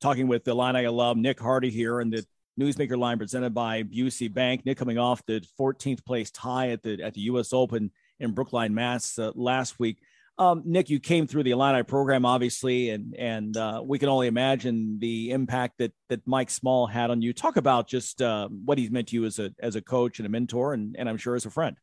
Talking 0.00 0.28
with 0.28 0.44
the 0.44 0.52
Illini 0.52 0.84
alum 0.84 1.20
Nick 1.20 1.40
Hardy 1.40 1.70
here 1.70 2.00
and 2.00 2.12
the 2.12 2.24
Newsmaker 2.58 2.96
line 2.96 3.18
presented 3.18 3.54
by 3.54 3.82
Busey 3.82 4.32
Bank. 4.32 4.64
Nick 4.64 4.76
coming 4.76 4.98
off 4.98 5.24
the 5.26 5.44
14th 5.58 6.04
place 6.04 6.30
tie 6.30 6.70
at 6.70 6.82
the 6.82 7.02
at 7.02 7.14
the 7.14 7.22
U.S. 7.22 7.52
Open 7.52 7.90
in 8.18 8.32
Brookline, 8.32 8.74
Mass. 8.74 9.18
Uh, 9.18 9.32
last 9.34 9.78
week. 9.78 9.98
Um, 10.40 10.62
Nick, 10.64 10.88
you 10.88 11.00
came 11.00 11.26
through 11.26 11.42
the 11.42 11.50
Illini 11.50 11.82
program, 11.82 12.24
obviously, 12.24 12.88
and 12.88 13.14
and 13.14 13.54
uh, 13.58 13.82
we 13.84 13.98
can 13.98 14.08
only 14.08 14.26
imagine 14.26 14.98
the 14.98 15.32
impact 15.32 15.76
that 15.78 15.92
that 16.08 16.26
Mike 16.26 16.48
Small 16.48 16.86
had 16.86 17.10
on 17.10 17.20
you. 17.20 17.34
Talk 17.34 17.58
about 17.58 17.86
just 17.86 18.22
uh, 18.22 18.48
what 18.48 18.78
he's 18.78 18.90
meant 18.90 19.08
to 19.08 19.16
you 19.16 19.26
as 19.26 19.38
a 19.38 19.52
as 19.60 19.76
a 19.76 19.82
coach 19.82 20.18
and 20.18 20.24
a 20.24 20.30
mentor, 20.30 20.72
and 20.72 20.96
and 20.98 21.10
I'm 21.10 21.18
sure 21.18 21.34
as 21.34 21.44
a 21.44 21.50
friend. 21.50 21.76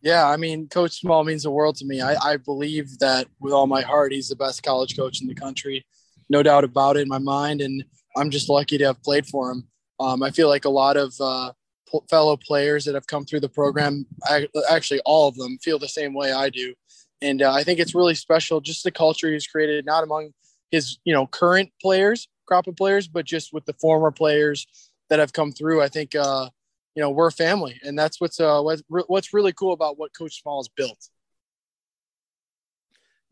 Yeah, 0.00 0.28
I 0.28 0.36
mean, 0.36 0.68
Coach 0.68 1.00
Small 1.00 1.24
means 1.24 1.42
the 1.42 1.50
world 1.50 1.74
to 1.78 1.84
me. 1.84 2.00
I, 2.00 2.14
I 2.14 2.36
believe 2.36 3.00
that 3.00 3.26
with 3.40 3.52
all 3.52 3.66
my 3.66 3.82
heart, 3.82 4.12
he's 4.12 4.28
the 4.28 4.36
best 4.36 4.62
college 4.62 4.96
coach 4.96 5.20
in 5.20 5.26
the 5.26 5.34
country, 5.34 5.84
no 6.28 6.40
doubt 6.40 6.62
about 6.62 6.96
it 6.96 7.00
in 7.00 7.08
my 7.08 7.18
mind. 7.18 7.62
And 7.62 7.82
I'm 8.16 8.30
just 8.30 8.48
lucky 8.48 8.78
to 8.78 8.84
have 8.84 9.02
played 9.02 9.26
for 9.26 9.50
him. 9.50 9.66
Um, 9.98 10.22
I 10.22 10.30
feel 10.30 10.48
like 10.48 10.66
a 10.66 10.70
lot 10.70 10.96
of 10.96 11.12
uh, 11.18 11.50
fellow 12.08 12.36
players 12.36 12.84
that 12.84 12.94
have 12.94 13.08
come 13.08 13.24
through 13.24 13.40
the 13.40 13.48
program, 13.48 14.06
I, 14.24 14.46
actually 14.70 15.00
all 15.04 15.26
of 15.26 15.34
them, 15.34 15.58
feel 15.58 15.80
the 15.80 15.88
same 15.88 16.14
way 16.14 16.32
I 16.32 16.48
do 16.48 16.74
and 17.24 17.42
uh, 17.42 17.52
I 17.52 17.64
think 17.64 17.80
it's 17.80 17.94
really 17.94 18.14
special 18.14 18.60
just 18.60 18.84
the 18.84 18.90
culture 18.90 19.32
he's 19.32 19.46
created, 19.46 19.86
not 19.86 20.04
among 20.04 20.32
his 20.70 20.98
you 21.04 21.14
know 21.14 21.26
current 21.26 21.70
players, 21.80 22.28
crop 22.46 22.66
of 22.66 22.76
players, 22.76 23.08
but 23.08 23.24
just 23.24 23.52
with 23.52 23.64
the 23.64 23.72
former 23.74 24.10
players 24.10 24.66
that 25.08 25.18
have 25.18 25.32
come 25.32 25.50
through. 25.50 25.82
I 25.82 25.88
think 25.88 26.14
uh, 26.14 26.48
you 26.94 27.02
know 27.02 27.10
we're 27.10 27.28
a 27.28 27.32
family, 27.32 27.80
and 27.82 27.98
that's 27.98 28.20
what's 28.20 28.38
uh, 28.38 28.62
what's, 28.88 29.32
really 29.32 29.52
cool 29.54 29.72
about 29.72 29.98
what 29.98 30.16
Coach 30.16 30.40
Small 30.42 30.60
has 30.60 30.68
built. 30.68 31.08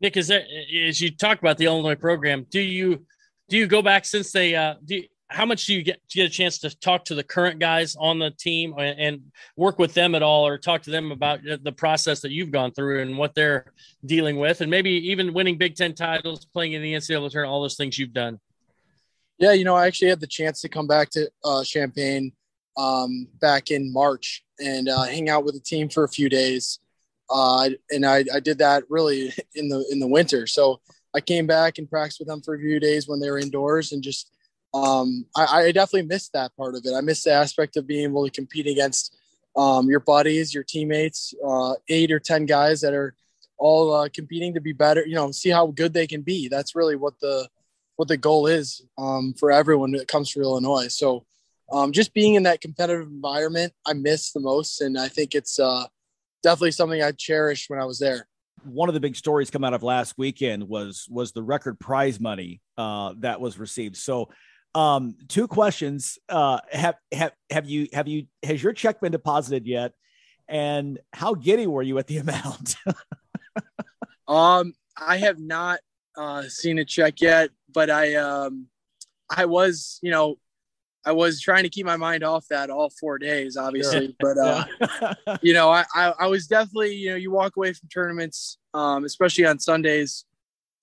Nick, 0.01 0.17
is 0.17 0.27
that 0.27 0.43
as 0.87 0.99
you 0.99 1.15
talk 1.15 1.39
about 1.39 1.57
the 1.57 1.65
Illinois 1.65 1.95
program, 1.95 2.45
do 2.49 2.59
you 2.59 3.05
do 3.47 3.57
you 3.57 3.67
go 3.67 3.83
back 3.83 4.05
since 4.05 4.31
they 4.31 4.55
uh, 4.55 4.75
do 4.83 5.03
how 5.33 5.45
much 5.45 5.65
do 5.65 5.73
you 5.73 5.83
get 5.83 5.99
to 6.09 6.17
get 6.17 6.25
a 6.25 6.29
chance 6.29 6.59
to 6.59 6.69
talk 6.79 7.05
to 7.05 7.15
the 7.15 7.23
current 7.23 7.59
guys 7.59 7.95
on 7.95 8.19
the 8.19 8.29
team 8.31 8.75
and, 8.77 8.99
and, 8.99 9.21
work 9.55 9.79
with 9.79 9.93
them 9.93 10.15
at 10.15 10.23
all 10.23 10.45
or 10.45 10.57
talk 10.57 10.81
to 10.83 10.91
them 10.91 11.11
about 11.11 11.39
the 11.63 11.71
process 11.71 12.21
that 12.21 12.31
you've 12.31 12.51
gone 12.51 12.71
through 12.71 13.01
and 13.01 13.17
what 13.17 13.35
they're 13.35 13.71
dealing 14.05 14.37
with 14.37 14.61
and 14.61 14.69
maybe 14.69 14.91
even 14.91 15.33
winning 15.33 15.57
big 15.57 15.75
10 15.75 15.93
titles 15.95 16.45
playing 16.45 16.73
in 16.73 16.81
the 16.81 16.93
ncaa 16.93 17.07
tournament 17.29 17.51
all 17.51 17.61
those 17.61 17.75
things 17.75 17.97
you've 17.97 18.13
done? 18.13 18.39
Yeah 19.37 19.53
you 19.53 19.63
know 19.63 19.75
i 19.75 19.87
actually 19.87 20.09
had 20.09 20.19
the 20.19 20.27
chance 20.27 20.61
to 20.61 20.69
come 20.69 20.87
back 20.87 21.09
to 21.11 21.29
uh, 21.43 21.63
champaign 21.63 22.31
um, 22.77 23.27
back 23.39 23.71
in 23.71 23.91
march 23.91 24.43
and 24.59 24.89
uh, 24.89 25.03
hang 25.03 25.29
out 25.29 25.43
with 25.43 25.55
the 25.55 25.59
team 25.59 25.89
for 25.89 26.03
a 26.03 26.09
few 26.09 26.29
days. 26.29 26.79
Uh, 27.29 27.69
and 27.91 28.05
I, 28.05 28.23
I 28.33 28.39
did 28.39 28.57
that 28.59 28.83
really 28.89 29.33
in 29.55 29.69
the 29.69 29.85
in 29.89 29.99
the 29.99 30.07
winter. 30.07 30.47
So 30.47 30.81
i 31.15 31.21
came 31.21 31.45
back 31.45 31.77
and 31.77 31.89
practiced 31.89 32.19
with 32.19 32.27
them 32.27 32.41
for 32.41 32.55
a 32.55 32.59
few 32.59 32.79
days 32.79 33.07
when 33.07 33.19
they 33.19 33.29
were 33.29 33.37
indoors 33.37 33.91
and 33.91 34.01
just 34.01 34.31
um, 34.73 35.25
I, 35.35 35.65
I, 35.65 35.71
definitely 35.71 36.07
missed 36.07 36.33
that 36.33 36.55
part 36.57 36.75
of 36.75 36.81
it. 36.85 36.93
I 36.95 37.01
missed 37.01 37.25
the 37.25 37.31
aspect 37.31 37.77
of 37.77 37.85
being 37.85 38.05
able 38.05 38.25
to 38.25 38.31
compete 38.31 38.65
against 38.65 39.15
um, 39.55 39.87
your 39.87 39.99
buddies, 39.99 40.53
your 40.53 40.63
teammates, 40.63 41.33
uh, 41.45 41.75
eight 41.89 42.11
or 42.11 42.19
10 42.19 42.47
guys 42.47 42.81
that 42.81 42.93
are 42.93 43.13
all 43.59 43.93
uh, 43.93 44.09
competing 44.11 44.55
to 44.55 44.61
be 44.61 44.73
better, 44.73 45.05
you 45.05 45.13
know, 45.13 45.29
see 45.31 45.49
how 45.49 45.67
good 45.67 45.93
they 45.93 46.07
can 46.07 46.21
be. 46.21 46.47
That's 46.47 46.75
really 46.75 46.95
what 46.95 47.19
the, 47.19 47.47
what 47.97 48.07
the 48.07 48.17
goal 48.17 48.47
is 48.47 48.83
um, 48.97 49.35
for 49.37 49.51
everyone 49.51 49.91
that 49.91 50.07
comes 50.07 50.31
to 50.31 50.41
Illinois. 50.41 50.87
So 50.87 51.23
um, 51.71 51.91
just 51.91 52.13
being 52.13 52.33
in 52.33 52.43
that 52.43 52.61
competitive 52.61 53.07
environment, 53.07 53.73
I 53.85 53.93
miss 53.93 54.31
the 54.31 54.39
most. 54.39 54.81
And 54.81 54.97
I 54.97 55.07
think 55.07 55.35
it's 55.35 55.59
uh, 55.59 55.85
definitely 56.41 56.71
something 56.71 57.01
I 57.01 57.11
cherished 57.11 57.69
when 57.69 57.79
I 57.79 57.85
was 57.85 57.99
there 57.99 58.27
one 58.65 58.87
of 58.87 58.93
the 58.93 58.99
big 59.01 59.15
stories 59.15 59.51
come 59.51 59.63
out 59.63 59.73
of 59.73 59.83
last 59.83 60.17
weekend 60.17 60.67
was 60.67 61.05
was 61.09 61.31
the 61.31 61.43
record 61.43 61.77
prize 61.79 62.19
money 62.19 62.61
uh, 62.77 63.13
that 63.19 63.41
was 63.41 63.59
received. 63.59 63.97
So 63.97 64.29
um, 64.75 65.15
two 65.27 65.47
questions. 65.47 66.17
Uh, 66.27 66.59
have 66.71 66.95
have 67.11 67.33
have 67.49 67.65
you 67.69 67.87
have 67.93 68.07
you 68.07 68.25
has 68.43 68.61
your 68.61 68.73
check 68.73 69.01
been 69.01 69.11
deposited 69.11 69.65
yet? 69.67 69.93
And 70.47 70.99
how 71.13 71.35
giddy 71.35 71.67
were 71.67 71.81
you 71.81 71.97
at 71.97 72.07
the 72.07 72.17
amount? 72.19 72.75
um, 74.27 74.73
I 74.97 75.17
have 75.17 75.39
not 75.39 75.79
uh, 76.17 76.43
seen 76.43 76.79
a 76.79 76.85
check 76.85 77.21
yet, 77.21 77.49
but 77.73 77.89
I 77.89 78.15
um, 78.15 78.67
I 79.29 79.45
was, 79.45 79.99
you 80.01 80.11
know, 80.11 80.37
I 81.05 81.11
was 81.11 81.41
trying 81.41 81.63
to 81.63 81.69
keep 81.69 81.85
my 81.85 81.97
mind 81.97 82.23
off 82.23 82.47
that 82.49 82.69
all 82.69 82.89
four 82.89 83.17
days, 83.17 83.57
obviously. 83.57 84.15
Sure. 84.21 84.35
But 84.35 84.37
uh, 84.37 85.37
you 85.41 85.53
know, 85.53 85.69
I, 85.69 85.83
I, 85.93 86.13
I 86.19 86.27
was 86.27 86.47
definitely, 86.47 86.95
you 86.95 87.11
know, 87.11 87.15
you 87.15 87.31
walk 87.31 87.57
away 87.57 87.73
from 87.73 87.89
tournaments, 87.89 88.57
um, 88.73 89.03
especially 89.03 89.45
on 89.45 89.59
Sundays, 89.59 90.25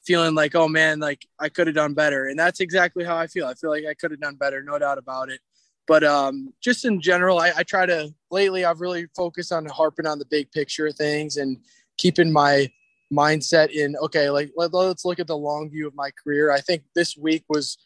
feeling 0.05 0.35
like, 0.35 0.55
oh 0.55 0.69
man, 0.69 0.99
like 1.01 1.27
I 1.39 1.49
could 1.49 1.67
have 1.67 1.77
done 1.77 1.95
better. 1.95 2.27
And 2.27 2.39
that's 2.39 2.61
exactly 2.61 3.05
how 3.05 3.17
I 3.17 3.27
feel. 3.27 3.47
I 3.47 3.55
feel 3.55 3.71
like 3.71 3.85
I 3.87 3.95
could 3.95 4.11
have 4.11 4.21
done 4.21 4.37
better, 4.37 4.63
no 4.63 4.79
doubt 4.79 4.99
about 4.99 5.31
it. 5.31 5.41
But 5.87 6.05
um, 6.05 6.53
just 6.63 6.85
in 6.85 7.01
general, 7.01 7.39
I, 7.39 7.53
I 7.57 7.63
try 7.63 7.85
to 7.87 8.15
lately, 8.31 8.65
I've 8.65 8.81
really 8.81 9.07
focused 9.17 9.53
on 9.53 9.67
harping 9.67 10.07
on 10.07 10.19
the 10.19 10.25
big 10.25 10.51
picture 10.53 10.87
of 10.87 10.97
things 10.97 11.37
and 11.37 11.59
keeping 11.99 12.33
my 12.33 12.71
mindset 13.13 13.71
in, 13.71 13.97
okay, 13.97 14.31
like 14.31 14.53
let, 14.57 14.73
let's 14.73 15.05
look 15.05 15.19
at 15.19 15.27
the 15.27 15.37
long 15.37 15.69
view 15.69 15.87
of 15.87 15.95
my 15.95 16.11
career. 16.23 16.53
I 16.53 16.61
think 16.61 16.83
this 16.95 17.17
week 17.17 17.45
was 17.49 17.77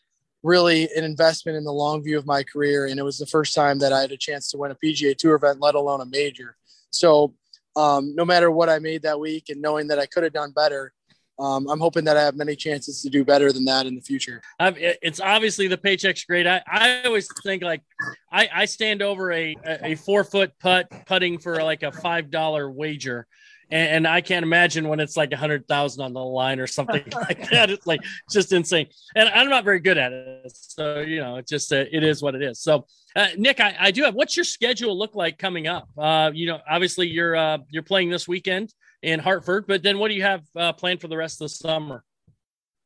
really 0.42 0.88
an 0.94 1.02
investment 1.02 1.56
in 1.56 1.64
the 1.64 1.72
long 1.72 2.04
view 2.04 2.18
of 2.18 2.26
my 2.26 2.42
career. 2.42 2.86
And 2.86 3.00
it 3.00 3.04
was 3.04 3.18
the 3.18 3.26
first 3.26 3.54
time 3.54 3.78
that 3.78 3.92
I 3.92 4.02
had 4.02 4.12
a 4.12 4.16
chance 4.18 4.50
to 4.50 4.58
win 4.58 4.70
a 4.70 4.74
PGA 4.74 5.16
Tour 5.16 5.36
event, 5.36 5.60
let 5.60 5.74
alone 5.74 6.02
a 6.02 6.06
major. 6.06 6.56
So 6.90 7.34
um, 7.74 8.14
no 8.14 8.24
matter 8.24 8.50
what 8.50 8.68
I 8.68 8.78
made 8.78 9.02
that 9.02 9.18
week 9.18 9.48
and 9.48 9.62
knowing 9.62 9.88
that 9.88 9.98
I 9.98 10.06
could 10.06 10.22
have 10.22 10.34
done 10.34 10.52
better, 10.52 10.92
um, 11.38 11.68
I'm 11.68 11.80
hoping 11.80 12.04
that 12.04 12.16
I 12.16 12.22
have 12.22 12.36
many 12.36 12.54
chances 12.54 13.02
to 13.02 13.10
do 13.10 13.24
better 13.24 13.52
than 13.52 13.64
that 13.64 13.86
in 13.86 13.94
the 13.94 14.00
future. 14.00 14.40
It's 14.60 15.20
obviously 15.20 15.66
the 15.66 15.78
paycheck's 15.78 16.24
great. 16.24 16.46
I, 16.46 16.62
I 16.66 17.02
always 17.04 17.28
think 17.42 17.62
like 17.62 17.82
I, 18.30 18.48
I 18.54 18.64
stand 18.66 19.02
over 19.02 19.32
a, 19.32 19.56
a 19.64 19.96
four 19.96 20.22
foot 20.22 20.52
putt 20.60 20.90
putting 21.06 21.38
for 21.38 21.62
like 21.62 21.82
a 21.82 21.90
five 21.90 22.30
dollar 22.30 22.70
wager. 22.70 23.26
And, 23.70 23.88
and, 23.88 24.06
I 24.06 24.20
can't 24.20 24.42
imagine 24.42 24.88
when 24.88 25.00
it's 25.00 25.16
like 25.16 25.32
a 25.32 25.38
hundred 25.38 25.66
thousand 25.66 26.04
on 26.04 26.12
the 26.12 26.22
line 26.22 26.60
or 26.60 26.66
something 26.66 27.02
like 27.12 27.48
that. 27.50 27.70
It's 27.70 27.86
like 27.86 28.00
just 28.30 28.52
insane. 28.52 28.88
And 29.16 29.28
I'm 29.30 29.48
not 29.48 29.64
very 29.64 29.80
good 29.80 29.96
at 29.96 30.12
it, 30.12 30.52
so 30.54 31.00
you 31.00 31.18
know, 31.18 31.36
it's 31.36 31.50
just 31.50 31.72
uh, 31.72 31.84
it 31.90 32.04
is 32.04 32.22
what 32.22 32.34
it 32.34 32.42
is. 32.42 32.60
So, 32.60 32.86
uh, 33.16 33.28
Nick, 33.38 33.60
I, 33.60 33.74
I, 33.80 33.90
do 33.90 34.04
have. 34.04 34.14
What's 34.14 34.36
your 34.36 34.44
schedule 34.44 34.96
look 34.96 35.14
like 35.14 35.38
coming 35.38 35.66
up? 35.66 35.88
Uh, 35.96 36.30
you 36.34 36.46
know, 36.46 36.60
obviously 36.68 37.08
you're 37.08 37.34
uh, 37.34 37.58
you're 37.70 37.82
playing 37.82 38.10
this 38.10 38.28
weekend 38.28 38.74
in 39.04 39.20
Hartford. 39.20 39.66
But 39.66 39.82
then 39.82 39.98
what 39.98 40.08
do 40.08 40.14
you 40.14 40.22
have 40.22 40.42
uh, 40.56 40.72
planned 40.72 41.00
for 41.00 41.08
the 41.08 41.16
rest 41.16 41.40
of 41.40 41.46
the 41.46 41.48
summer? 41.50 42.02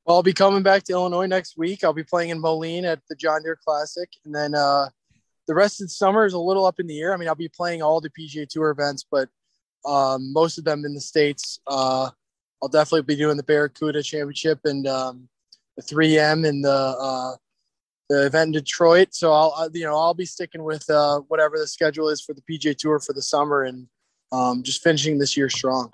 Well, 0.05 0.17
I'll 0.17 0.23
be 0.23 0.33
coming 0.33 0.63
back 0.63 0.83
to 0.85 0.93
Illinois 0.93 1.27
next 1.27 1.57
week. 1.57 1.85
I'll 1.85 1.93
be 1.93 2.03
playing 2.03 2.31
in 2.31 2.41
Moline 2.41 2.85
at 2.85 3.01
the 3.09 3.15
John 3.15 3.43
Deere 3.43 3.59
Classic. 3.65 4.09
And 4.25 4.35
then 4.35 4.55
uh, 4.55 4.87
the 5.47 5.55
rest 5.55 5.81
of 5.81 5.87
the 5.87 5.93
summer 5.93 6.27
is 6.27 6.33
a 6.33 6.39
little 6.39 6.67
up 6.67 6.81
in 6.81 6.87
the 6.87 7.01
air. 7.01 7.15
I 7.15 7.17
mean, 7.17 7.29
I'll 7.29 7.35
be 7.35 7.49
playing 7.49 7.83
all 7.83 8.01
the 8.01 8.11
PGA 8.11 8.49
Tour 8.49 8.71
events, 8.71 9.07
but 9.09 9.29
um, 9.85 10.33
most 10.33 10.59
of 10.59 10.65
them 10.65 10.85
in 10.85 10.95
the 10.95 11.01
states. 11.01 11.61
Uh, 11.67 12.11
I'll 12.61 12.69
definitely 12.69 13.03
be 13.03 13.17
doing 13.17 13.37
the 13.37 13.45
Barracuda 13.45 14.03
Championship 14.03 14.61
and 14.65 14.87
um, 14.89 15.29
the 15.77 15.83
3M 15.83 16.49
and 16.49 16.65
the 16.65 16.71
uh, 16.71 17.35
the 18.09 18.27
event 18.27 18.49
in 18.49 18.53
Detroit. 18.53 19.09
So 19.13 19.33
I'll 19.33 19.71
you 19.73 19.85
know 19.85 19.97
I'll 19.97 20.15
be 20.15 20.25
sticking 20.25 20.65
with 20.65 20.89
uh, 20.91 21.21
whatever 21.29 21.59
the 21.59 21.67
schedule 21.67 22.09
is 22.09 22.21
for 22.21 22.35
the 22.35 22.43
PGA 22.43 22.77
Tour 22.77 22.99
for 22.99 23.13
the 23.13 23.23
summer 23.23 23.63
and 23.63 23.87
um, 24.33 24.63
just 24.63 24.83
finishing 24.83 25.19
this 25.19 25.37
year 25.37 25.49
strong. 25.49 25.91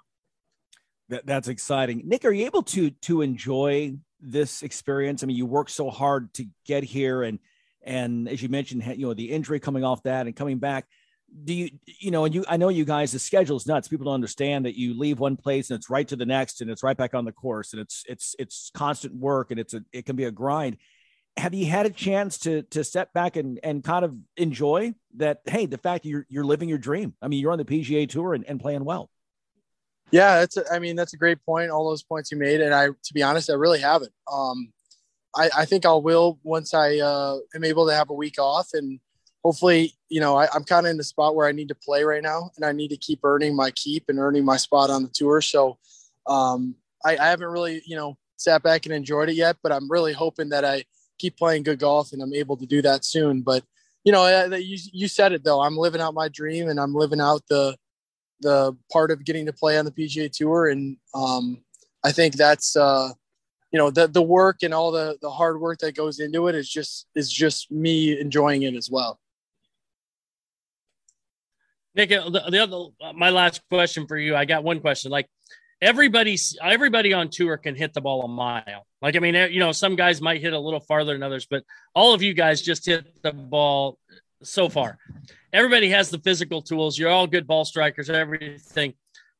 That, 1.09 1.27
that's 1.27 1.49
exciting. 1.49 2.03
Nick, 2.05 2.25
are 2.25 2.33
you 2.33 2.47
able 2.47 2.63
to 2.63 2.91
to 2.91 3.23
enjoy 3.23 3.97
this 4.21 4.63
experience? 4.63 5.23
I 5.23 5.27
mean, 5.27 5.37
you 5.37 5.47
worked 5.47 5.71
so 5.71 5.91
hard 5.91 6.33
to 6.35 6.47
get 6.67 6.83
here, 6.83 7.23
and 7.23 7.39
and 7.83 8.29
as 8.29 8.43
you 8.43 8.49
mentioned, 8.49 8.85
you 8.97 9.07
know 9.07 9.15
the 9.15 9.31
injury 9.31 9.61
coming 9.61 9.85
off 9.85 10.03
that 10.05 10.27
and 10.27 10.35
coming 10.35 10.59
back. 10.59 10.87
Do 11.45 11.53
you 11.53 11.71
you 12.01 12.11
know? 12.11 12.25
And 12.25 12.35
you, 12.35 12.45
I 12.49 12.57
know 12.57 12.71
you 12.71 12.87
guys. 12.87 13.13
The 13.13 13.19
schedule's 13.19 13.67
nuts. 13.67 13.89
People 13.89 14.07
don't 14.07 14.15
understand 14.15 14.65
that 14.65 14.79
you 14.79 14.99
leave 14.99 15.19
one 15.19 15.37
place 15.37 15.69
and 15.69 15.77
it's 15.77 15.91
right 15.91 16.09
to 16.09 16.17
the 16.17 16.27
next, 16.27 16.63
and 16.63 16.71
it's 16.71 16.83
right 16.83 16.97
back 16.97 17.15
on 17.15 17.27
the 17.27 17.33
course, 17.33 17.73
and 17.73 17.83
it's 17.83 18.05
it's 18.09 18.35
it's 18.39 18.71
constant 18.73 19.15
work, 19.15 19.51
and 19.51 19.61
it's 19.61 19.75
a 19.75 19.83
it 19.93 20.07
can 20.07 20.17
be 20.17 20.25
a 20.25 20.31
grind. 20.31 20.79
Have 21.37 21.53
you 21.53 21.67
had 21.67 21.85
a 21.85 21.91
chance 21.91 22.39
to 22.39 22.63
to 22.63 22.83
step 22.83 23.13
back 23.13 23.37
and 23.37 23.61
and 23.63 23.85
kind 23.85 24.07
of 24.07 24.15
enjoy 24.39 24.95
that? 25.17 25.41
Hey, 25.45 25.67
the 25.67 25.77
fact 25.77 26.07
you're 26.07 26.25
you're 26.31 26.45
living 26.45 26.69
your 26.71 26.79
dream. 26.79 27.15
I 27.21 27.29
mean, 27.29 27.41
you're 27.41 27.53
on 27.53 27.59
the 27.59 27.65
PGA 27.65 28.09
Tour 28.09 28.33
and, 28.33 28.45
and 28.47 28.59
playing 28.59 28.85
well. 28.85 29.11
Yeah, 30.11 30.41
that's. 30.41 30.57
A, 30.57 30.65
I 30.73 30.79
mean, 30.79 30.97
that's 30.97 31.15
a 31.15 31.17
great 31.19 31.45
point. 31.45 31.71
All 31.71 31.89
those 31.89 32.03
points 32.03 32.31
you 32.31 32.39
made, 32.39 32.61
and 32.61 32.75
I, 32.75 32.87
to 32.89 33.15
be 33.15 33.23
honest, 33.23 33.51
I 33.51 33.55
really 33.55 33.81
haven't. 33.81 34.13
Um, 34.33 34.73
I, 35.37 35.51
I 35.59 35.65
think 35.65 35.85
I 35.87 35.95
will 35.95 36.39
once 36.43 36.75
I 36.75 36.99
uh, 36.99 37.39
am 37.55 37.65
able 37.65 37.87
to 37.89 37.95
have 37.95 38.11
a 38.11 38.15
week 38.15 38.39
off, 38.39 38.69
and 38.75 39.01
hopefully, 39.45 39.95
you 40.09 40.21
know, 40.21 40.37
I, 40.37 40.49
I'm 40.55 40.65
kind 40.65 40.87
of 40.87 40.91
in 40.91 40.97
the 40.97 41.05
spot 41.05 41.35
where 41.35 41.49
I 41.49 41.53
need 41.53 41.69
to 41.69 41.75
play 41.75 42.05
right 42.05 42.23
now, 42.23 42.51
and 42.57 42.65
I 42.65 42.73
need 42.73 42.89
to 42.89 42.97
keep 42.97 43.21
earning 43.25 43.57
my 43.57 43.71
keep 43.73 44.05
and 44.09 44.19
earning 44.19 44.45
my 44.45 44.57
spot 44.57 44.91
on 44.91 45.03
the 45.03 45.11
tour. 45.13 45.41
So, 45.41 45.79
um, 46.27 46.77
I, 47.05 47.17
I 47.17 47.27
haven't 47.27 47.49
really, 47.49 47.83
you 47.87 47.97
know, 47.97 48.17
sat 48.37 48.63
back 48.63 48.87
and 48.87 48.95
enjoyed 48.95 49.29
it 49.29 49.35
yet, 49.37 49.57
but 49.63 49.73
I'm 49.73 49.91
really 49.91 50.13
hoping 50.13 50.51
that 50.51 50.65
I 50.65 50.85
keep 51.19 51.37
playing 51.37 51.63
good 51.63 51.79
golf 51.79 52.13
and 52.13 52.23
I'm 52.23 52.35
able 52.35 52.57
to 52.57 52.67
do 52.67 52.83
that 52.83 53.05
soon. 53.05 53.43
But 53.43 53.65
you 54.05 54.13
know, 54.13 54.23
uh, 54.23 54.57
you 54.57 54.79
you 54.93 55.09
said 55.09 55.33
it 55.33 55.45
though. 55.45 55.61
I'm 55.63 55.77
living 55.77 56.01
out 56.01 56.15
my 56.15 56.29
dream, 56.29 56.69
and 56.69 56.79
I'm 56.79 56.95
living 56.95 57.21
out 57.21 57.43
the 57.49 57.77
the 58.45 58.77
part 58.93 59.11
of 59.11 59.25
getting 59.25 59.47
to 59.47 59.53
play 59.53 59.77
on 59.79 59.87
the 59.87 59.91
PGA 59.91 60.31
Tour, 60.31 60.69
and 60.69 60.97
um, 61.15 61.65
I 62.05 62.13
think 62.13 62.35
that's 62.35 62.77
uh, 62.77 63.09
you 63.73 63.79
know 63.79 63.91
the 63.91 64.07
the 64.07 64.23
work 64.23 64.63
and 64.63 64.73
all 64.73 64.93
the 64.93 65.19
the 65.21 65.31
hard 65.31 65.61
work 65.61 65.79
that 65.81 65.97
goes 65.97 66.21
into 66.21 66.47
it 66.47 66.55
is 66.55 66.69
just 66.69 67.07
is 67.17 67.33
just 67.33 67.73
me 67.73 68.21
enjoying 68.21 68.63
it 68.63 68.75
as 68.75 68.89
well. 68.89 69.19
Nick, 71.97 72.13
uh, 72.13 72.29
the, 72.29 72.45
the 72.51 72.59
other 72.59 72.77
uh, 73.01 73.13
my 73.15 73.31
last 73.31 73.63
question 73.71 74.07
for 74.07 74.17
you. 74.17 74.37
I 74.37 74.45
got 74.45 74.63
one 74.63 74.81
question. 74.81 75.11
Like 75.11 75.29
everybody's 75.81 76.57
everybody 76.63 77.15
on 77.15 77.31
tour 77.31 77.57
can 77.57 77.75
hit 77.75 77.95
the 77.95 78.03
ball 78.03 78.23
a 78.23 78.29
mile. 78.29 78.87
Like 79.01 79.17
I 79.17 79.21
mean, 79.21 79.35
you 79.51 79.59
know, 79.59 79.73
some 79.73 79.97
guys 79.97 80.21
might 80.21 80.43
hit 80.43 80.53
a 80.53 80.59
little 80.59 80.81
farther 80.81 81.15
than 81.15 81.23
others, 81.23 81.47
but 81.49 81.65
all 81.95 82.13
of 82.13 82.23
you 82.23 82.35
guys 82.35 82.61
just 82.61 82.85
hit 82.85 83.07
the 83.23 83.33
ball 83.33 83.99
so 84.45 84.69
far. 84.69 84.99
Everybody 85.53 85.91
has 85.91 86.11
the 86.11 86.19
physical 86.19 86.63
tools. 86.63 86.99
You're 86.99 87.11
all 87.11 87.27
good 87.27 87.47
ball 87.47 87.65
strikers, 87.65 88.11
everything. 88.11 88.95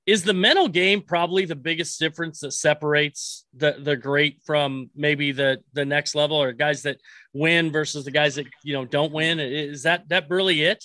Is 0.07 0.23
the 0.23 0.35
mental 0.35 0.69
game 0.69 1.01
probably 1.01 1.47
the 1.47 1.57
biggest 1.57 1.99
difference 1.99 2.41
that 2.41 2.53
separates 2.53 3.47
the 3.57 3.77
the 3.79 3.97
great 3.97 4.41
from 4.45 4.91
maybe 4.95 5.33
the 5.33 5.63
the 5.73 5.85
next 5.85 6.15
level 6.15 6.37
or 6.37 6.53
guys 6.53 6.83
that 6.83 6.99
win 7.33 7.73
versus 7.73 8.05
the 8.05 8.11
guys 8.11 8.35
that 8.35 8.47
you 8.63 8.75
know 8.75 8.85
don't 8.85 9.13
win? 9.13 9.41
Is 9.41 9.85
that 9.85 10.09
that 10.11 10.29
really 10.29 10.63
it? 10.63 10.85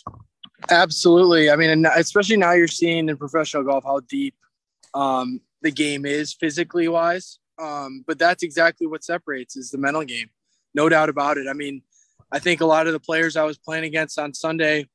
Absolutely. 0.69 1.49
I 1.49 1.55
mean, 1.57 1.85
especially 1.85 2.37
now 2.37 2.53
you're 2.53 2.67
seeing 2.67 3.09
in 3.09 3.17
professional 3.17 3.63
golf 3.63 3.83
how 3.83 4.01
deep 4.01 4.35
um, 4.93 5.41
the 5.61 5.71
game 5.71 6.05
is 6.05 6.33
physically 6.33 6.87
wise. 6.87 7.39
Um, 7.61 8.03
but 8.07 8.17
that's 8.19 8.43
exactly 8.43 8.87
what 8.87 9.03
separates 9.03 9.57
is 9.57 9.69
the 9.69 9.77
mental 9.77 10.03
game, 10.03 10.29
no 10.73 10.87
doubt 10.87 11.09
about 11.09 11.37
it. 11.37 11.47
I 11.49 11.53
mean, 11.53 11.81
I 12.31 12.39
think 12.39 12.61
a 12.61 12.65
lot 12.65 12.87
of 12.87 12.93
the 12.93 12.99
players 12.99 13.35
I 13.35 13.43
was 13.43 13.57
playing 13.57 13.85
against 13.85 14.19
on 14.19 14.33
Sunday 14.33 14.87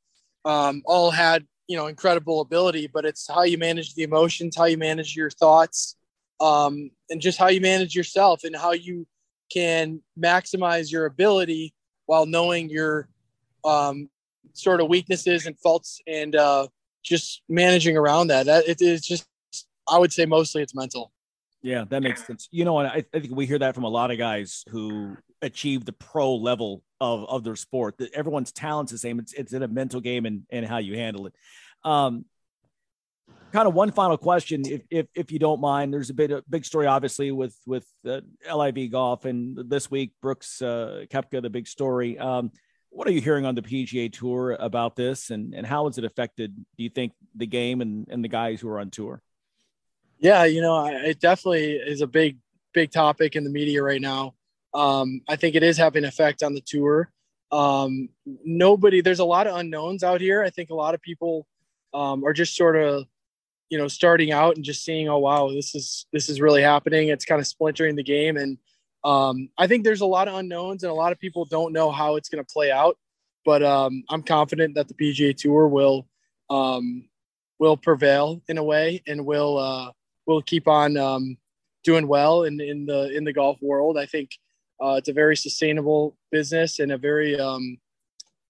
um, 0.44 0.82
all 0.84 1.10
had 1.10 1.46
you 1.66 1.76
know 1.76 1.86
incredible 1.86 2.40
ability, 2.40 2.88
but 2.92 3.04
it's 3.04 3.26
how 3.28 3.42
you 3.42 3.58
manage 3.58 3.94
the 3.94 4.02
emotions, 4.02 4.56
how 4.56 4.64
you 4.64 4.78
manage 4.78 5.16
your 5.16 5.30
thoughts, 5.30 5.96
um, 6.40 6.90
and 7.10 7.20
just 7.20 7.38
how 7.38 7.48
you 7.48 7.60
manage 7.60 7.94
yourself 7.94 8.44
and 8.44 8.54
how 8.54 8.72
you 8.72 9.06
can 9.52 10.00
maximize 10.18 10.90
your 10.90 11.06
ability 11.06 11.74
while 12.06 12.26
knowing 12.26 12.68
your 12.68 13.08
um, 13.64 14.08
sort 14.52 14.80
of 14.80 14.88
weaknesses 14.88 15.46
and 15.46 15.58
faults 15.58 16.00
and 16.06 16.36
uh, 16.36 16.66
just 17.02 17.42
managing 17.48 17.96
around 17.96 18.28
that. 18.28 18.46
That 18.46 18.68
it 18.68 18.82
is 18.82 19.02
just 19.02 19.26
I 19.88 19.98
would 19.98 20.12
say 20.12 20.26
mostly 20.26 20.62
it's 20.62 20.74
mental. 20.74 21.12
Yeah, 21.62 21.84
that 21.88 22.02
makes 22.02 22.26
sense. 22.26 22.46
You 22.50 22.66
know, 22.66 22.78
and 22.78 22.88
I, 22.88 23.04
I 23.14 23.20
think 23.20 23.34
we 23.34 23.46
hear 23.46 23.58
that 23.58 23.74
from 23.74 23.84
a 23.84 23.88
lot 23.88 24.10
of 24.10 24.18
guys 24.18 24.64
who 24.68 25.16
achieve 25.44 25.84
the 25.84 25.92
pro 25.92 26.34
level 26.34 26.82
of, 27.00 27.28
of 27.28 27.44
their 27.44 27.56
sport. 27.56 27.98
That 27.98 28.12
everyone's 28.14 28.52
talent's 28.52 28.92
the 28.92 28.98
same. 28.98 29.18
It's 29.18 29.32
it's 29.32 29.52
in 29.52 29.62
a 29.62 29.68
mental 29.68 30.00
game 30.00 30.26
and, 30.26 30.42
and 30.50 30.66
how 30.66 30.78
you 30.78 30.96
handle 30.96 31.26
it. 31.26 31.34
Um, 31.84 32.24
kind 33.52 33.68
of 33.68 33.74
one 33.74 33.92
final 33.92 34.16
question, 34.16 34.64
if, 34.66 34.82
if 34.90 35.06
if 35.14 35.32
you 35.32 35.38
don't 35.38 35.60
mind. 35.60 35.92
There's 35.92 36.10
a 36.10 36.14
bit 36.14 36.30
a 36.30 36.42
big 36.48 36.64
story, 36.64 36.86
obviously, 36.86 37.30
with 37.30 37.56
with 37.66 37.86
uh, 38.06 38.20
LIV 38.52 38.90
golf, 38.90 39.24
and 39.24 39.56
this 39.70 39.90
week 39.90 40.12
Brooks 40.20 40.60
uh, 40.60 41.04
Koepka, 41.10 41.42
the 41.42 41.50
big 41.50 41.68
story. 41.68 42.18
Um, 42.18 42.50
what 42.90 43.08
are 43.08 43.12
you 43.12 43.20
hearing 43.20 43.44
on 43.44 43.54
the 43.54 43.62
PGA 43.62 44.12
Tour 44.12 44.52
about 44.52 44.96
this, 44.96 45.30
and 45.30 45.54
and 45.54 45.66
how 45.66 45.86
has 45.86 45.98
it 45.98 46.04
affected? 46.04 46.56
Do 46.56 46.82
you 46.82 46.90
think 46.90 47.12
the 47.34 47.46
game 47.46 47.80
and 47.80 48.06
and 48.10 48.24
the 48.24 48.28
guys 48.28 48.60
who 48.60 48.68
are 48.68 48.80
on 48.80 48.90
tour? 48.90 49.22
Yeah, 50.18 50.44
you 50.44 50.60
know, 50.60 50.86
it 50.86 51.20
definitely 51.20 51.72
is 51.72 52.00
a 52.00 52.06
big 52.06 52.38
big 52.72 52.90
topic 52.90 53.36
in 53.36 53.44
the 53.44 53.50
media 53.50 53.82
right 53.82 54.00
now. 54.00 54.34
Um, 54.74 55.20
I 55.28 55.36
think 55.36 55.54
it 55.54 55.62
is 55.62 55.76
having 55.76 56.04
effect 56.04 56.42
on 56.42 56.54
the 56.54 56.60
tour. 56.60 57.10
Um, 57.52 58.08
nobody, 58.44 59.00
there's 59.00 59.20
a 59.20 59.24
lot 59.24 59.46
of 59.46 59.56
unknowns 59.56 60.02
out 60.02 60.20
here. 60.20 60.42
I 60.42 60.50
think 60.50 60.70
a 60.70 60.74
lot 60.74 60.94
of 60.94 61.00
people 61.00 61.46
um, 61.92 62.24
are 62.24 62.32
just 62.32 62.56
sort 62.56 62.76
of, 62.76 63.06
you 63.70 63.78
know, 63.78 63.86
starting 63.86 64.32
out 64.32 64.56
and 64.56 64.64
just 64.64 64.84
seeing, 64.84 65.08
oh 65.08 65.18
wow, 65.18 65.48
this 65.48 65.74
is 65.74 66.06
this 66.12 66.28
is 66.28 66.40
really 66.40 66.62
happening. 66.62 67.08
It's 67.08 67.24
kind 67.24 67.40
of 67.40 67.46
splintering 67.46 67.96
the 67.96 68.02
game, 68.02 68.36
and 68.36 68.58
um, 69.04 69.48
I 69.56 69.66
think 69.66 69.84
there's 69.84 70.00
a 70.00 70.06
lot 70.06 70.28
of 70.28 70.34
unknowns, 70.34 70.82
and 70.82 70.90
a 70.90 70.94
lot 70.94 71.12
of 71.12 71.20
people 71.20 71.44
don't 71.44 71.72
know 71.72 71.90
how 71.90 72.16
it's 72.16 72.28
going 72.28 72.44
to 72.44 72.52
play 72.52 72.70
out. 72.70 72.98
But 73.44 73.62
um, 73.62 74.04
I'm 74.10 74.22
confident 74.22 74.74
that 74.74 74.88
the 74.88 74.94
PGA 74.94 75.36
Tour 75.36 75.68
will 75.68 76.06
um, 76.50 77.08
will 77.58 77.76
prevail 77.76 78.42
in 78.48 78.58
a 78.58 78.64
way, 78.64 79.02
and 79.06 79.24
will 79.24 79.58
uh, 79.58 79.92
will 80.26 80.42
keep 80.42 80.68
on 80.68 81.36
doing 81.84 82.08
well 82.08 82.44
in, 82.44 82.60
in 82.60 82.86
the 82.86 83.16
in 83.16 83.24
the 83.24 83.32
golf 83.32 83.58
world. 83.62 83.96
I 83.96 84.06
think 84.06 84.30
uh, 84.84 84.96
it's 84.96 85.08
a 85.08 85.12
very 85.12 85.36
sustainable 85.36 86.14
business 86.30 86.78
and 86.78 86.92
a 86.92 86.98
very, 86.98 87.40
um, 87.40 87.78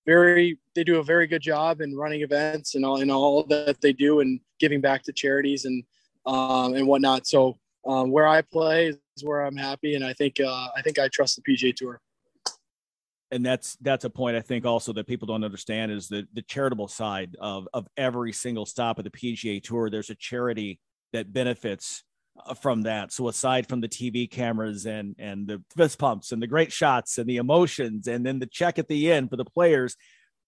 very, 0.04 0.58
they 0.74 0.82
do 0.82 0.98
a 0.98 1.02
very 1.02 1.28
good 1.28 1.42
job 1.42 1.80
in 1.80 1.96
running 1.96 2.22
events 2.22 2.74
and 2.74 2.84
all, 2.84 3.00
and 3.00 3.10
all 3.10 3.44
that 3.44 3.80
they 3.80 3.92
do 3.92 4.18
and 4.18 4.40
giving 4.58 4.80
back 4.80 5.04
to 5.04 5.12
charities 5.12 5.64
and, 5.64 5.84
um, 6.26 6.74
and 6.74 6.88
whatnot. 6.88 7.26
So 7.28 7.56
um, 7.86 8.10
where 8.10 8.26
I 8.26 8.42
play 8.42 8.88
is 8.88 9.22
where 9.22 9.42
I'm 9.42 9.56
happy. 9.56 9.94
And 9.94 10.04
I 10.04 10.12
think, 10.12 10.40
uh, 10.40 10.68
I 10.76 10.82
think 10.82 10.98
I 10.98 11.08
trust 11.08 11.36
the 11.36 11.42
PGA 11.42 11.74
tour. 11.74 12.00
And 13.30 13.46
that's, 13.46 13.76
that's 13.80 14.04
a 14.04 14.10
point 14.10 14.36
I 14.36 14.40
think 14.40 14.66
also 14.66 14.92
that 14.94 15.06
people 15.06 15.26
don't 15.26 15.44
understand 15.44 15.92
is 15.92 16.08
the, 16.08 16.26
the 16.32 16.42
charitable 16.42 16.88
side 16.88 17.36
of, 17.40 17.68
of 17.72 17.86
every 17.96 18.32
single 18.32 18.66
stop 18.66 18.98
of 18.98 19.04
the 19.04 19.10
PGA 19.10 19.62
tour. 19.62 19.88
There's 19.88 20.10
a 20.10 20.16
charity 20.16 20.80
that 21.12 21.32
benefits 21.32 22.02
from 22.60 22.82
that. 22.82 23.12
So 23.12 23.28
aside 23.28 23.68
from 23.68 23.80
the 23.80 23.88
TV 23.88 24.30
cameras 24.30 24.86
and 24.86 25.14
and 25.18 25.46
the 25.46 25.62
fist 25.76 25.98
pumps 25.98 26.32
and 26.32 26.42
the 26.42 26.46
great 26.46 26.72
shots 26.72 27.18
and 27.18 27.28
the 27.28 27.36
emotions 27.36 28.06
and 28.06 28.24
then 28.24 28.38
the 28.38 28.46
check 28.46 28.78
at 28.78 28.88
the 28.88 29.10
end 29.10 29.30
for 29.30 29.36
the 29.36 29.44
players, 29.44 29.96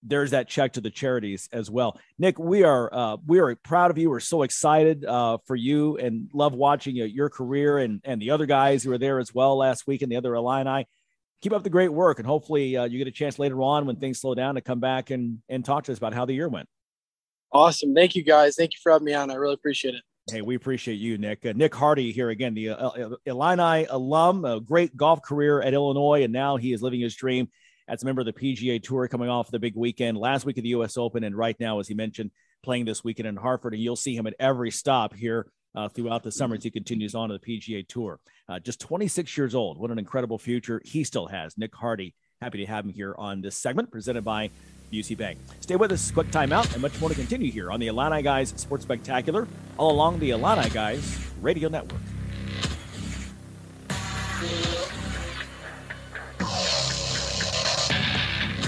there's 0.02 0.32
that 0.32 0.48
check 0.48 0.74
to 0.74 0.80
the 0.80 0.90
charities 0.90 1.48
as 1.52 1.70
well. 1.70 1.98
Nick, 2.18 2.38
we 2.38 2.64
are 2.64 2.92
uh, 2.92 3.16
we 3.26 3.38
are 3.38 3.54
proud 3.56 3.90
of 3.90 3.98
you. 3.98 4.10
We're 4.10 4.20
so 4.20 4.42
excited 4.42 5.04
uh, 5.04 5.38
for 5.46 5.56
you 5.56 5.96
and 5.96 6.28
love 6.32 6.54
watching 6.54 6.96
your 6.96 7.30
career 7.30 7.78
and 7.78 8.00
and 8.04 8.20
the 8.20 8.30
other 8.30 8.46
guys 8.46 8.82
who 8.82 8.90
were 8.90 8.98
there 8.98 9.18
as 9.18 9.34
well 9.34 9.56
last 9.56 9.86
week 9.86 10.02
and 10.02 10.10
the 10.10 10.16
other 10.16 10.34
Illini. 10.34 10.86
Keep 11.42 11.52
up 11.52 11.62
the 11.62 11.70
great 11.70 11.92
work 11.92 12.18
and 12.18 12.26
hopefully 12.26 12.76
uh, 12.76 12.84
you 12.84 12.98
get 12.98 13.06
a 13.06 13.12
chance 13.12 13.38
later 13.38 13.60
on 13.62 13.86
when 13.86 13.96
things 13.96 14.20
slow 14.20 14.34
down 14.34 14.54
to 14.56 14.60
come 14.60 14.80
back 14.80 15.10
and 15.10 15.38
and 15.48 15.64
talk 15.64 15.84
to 15.84 15.92
us 15.92 15.98
about 15.98 16.14
how 16.14 16.24
the 16.24 16.34
year 16.34 16.48
went. 16.48 16.68
Awesome. 17.52 17.94
Thank 17.94 18.16
you 18.16 18.24
guys. 18.24 18.56
Thank 18.56 18.72
you 18.72 18.78
for 18.82 18.92
having 18.92 19.06
me 19.06 19.14
on. 19.14 19.30
I 19.30 19.34
really 19.34 19.54
appreciate 19.54 19.94
it. 19.94 20.02
Hey, 20.28 20.40
we 20.40 20.56
appreciate 20.56 20.96
you, 20.96 21.18
Nick. 21.18 21.46
Uh, 21.46 21.52
Nick 21.54 21.72
Hardy 21.72 22.10
here 22.10 22.30
again, 22.30 22.52
the 22.52 22.70
uh, 22.70 23.10
Illini 23.26 23.86
alum, 23.88 24.44
a 24.44 24.58
great 24.58 24.96
golf 24.96 25.22
career 25.22 25.62
at 25.62 25.72
Illinois, 25.72 26.24
and 26.24 26.32
now 26.32 26.56
he 26.56 26.72
is 26.72 26.82
living 26.82 26.98
his 26.98 27.14
dream 27.14 27.48
as 27.86 28.02
a 28.02 28.06
member 28.06 28.22
of 28.22 28.26
the 28.26 28.32
PGA 28.32 28.82
Tour, 28.82 29.06
coming 29.06 29.28
off 29.28 29.52
the 29.52 29.60
big 29.60 29.76
weekend 29.76 30.18
last 30.18 30.44
week 30.44 30.58
of 30.58 30.64
the 30.64 30.70
U.S. 30.70 30.96
Open, 30.96 31.22
and 31.22 31.36
right 31.36 31.54
now, 31.60 31.78
as 31.78 31.86
he 31.86 31.94
mentioned, 31.94 32.32
playing 32.64 32.86
this 32.86 33.04
weekend 33.04 33.28
in 33.28 33.36
Hartford. 33.36 33.74
And 33.74 33.80
you'll 33.80 33.94
see 33.94 34.16
him 34.16 34.26
at 34.26 34.34
every 34.40 34.72
stop 34.72 35.14
here 35.14 35.46
uh, 35.76 35.88
throughout 35.90 36.24
the 36.24 36.32
summer 36.32 36.56
as 36.56 36.64
he 36.64 36.72
continues 36.72 37.14
on 37.14 37.28
to 37.28 37.38
the 37.38 37.60
PGA 37.60 37.86
Tour. 37.86 38.18
Uh, 38.48 38.58
just 38.58 38.80
26 38.80 39.36
years 39.36 39.54
old. 39.54 39.78
What 39.78 39.92
an 39.92 39.98
incredible 40.00 40.38
future 40.38 40.82
he 40.84 41.04
still 41.04 41.28
has. 41.28 41.56
Nick 41.56 41.72
Hardy. 41.72 42.16
Happy 42.40 42.58
to 42.58 42.66
have 42.66 42.84
him 42.84 42.90
here 42.90 43.14
on 43.16 43.42
this 43.42 43.56
segment 43.56 43.92
presented 43.92 44.24
by 44.24 44.50
Busey 44.92 45.16
Bank. 45.16 45.38
Stay 45.60 45.76
with 45.76 45.92
us, 45.92 46.10
quick 46.10 46.30
timeout, 46.30 46.72
and 46.72 46.82
much 46.82 46.98
more 47.00 47.08
to 47.08 47.14
continue 47.14 47.50
here 47.50 47.70
on 47.70 47.80
the 47.80 47.88
Illini 47.88 48.22
Guys 48.22 48.54
Sports 48.56 48.84
Spectacular, 48.84 49.48
all 49.78 49.90
along 49.90 50.18
the 50.18 50.30
Illini 50.30 50.68
Guys 50.70 51.18
Radio 51.40 51.68
Network. 51.68 52.00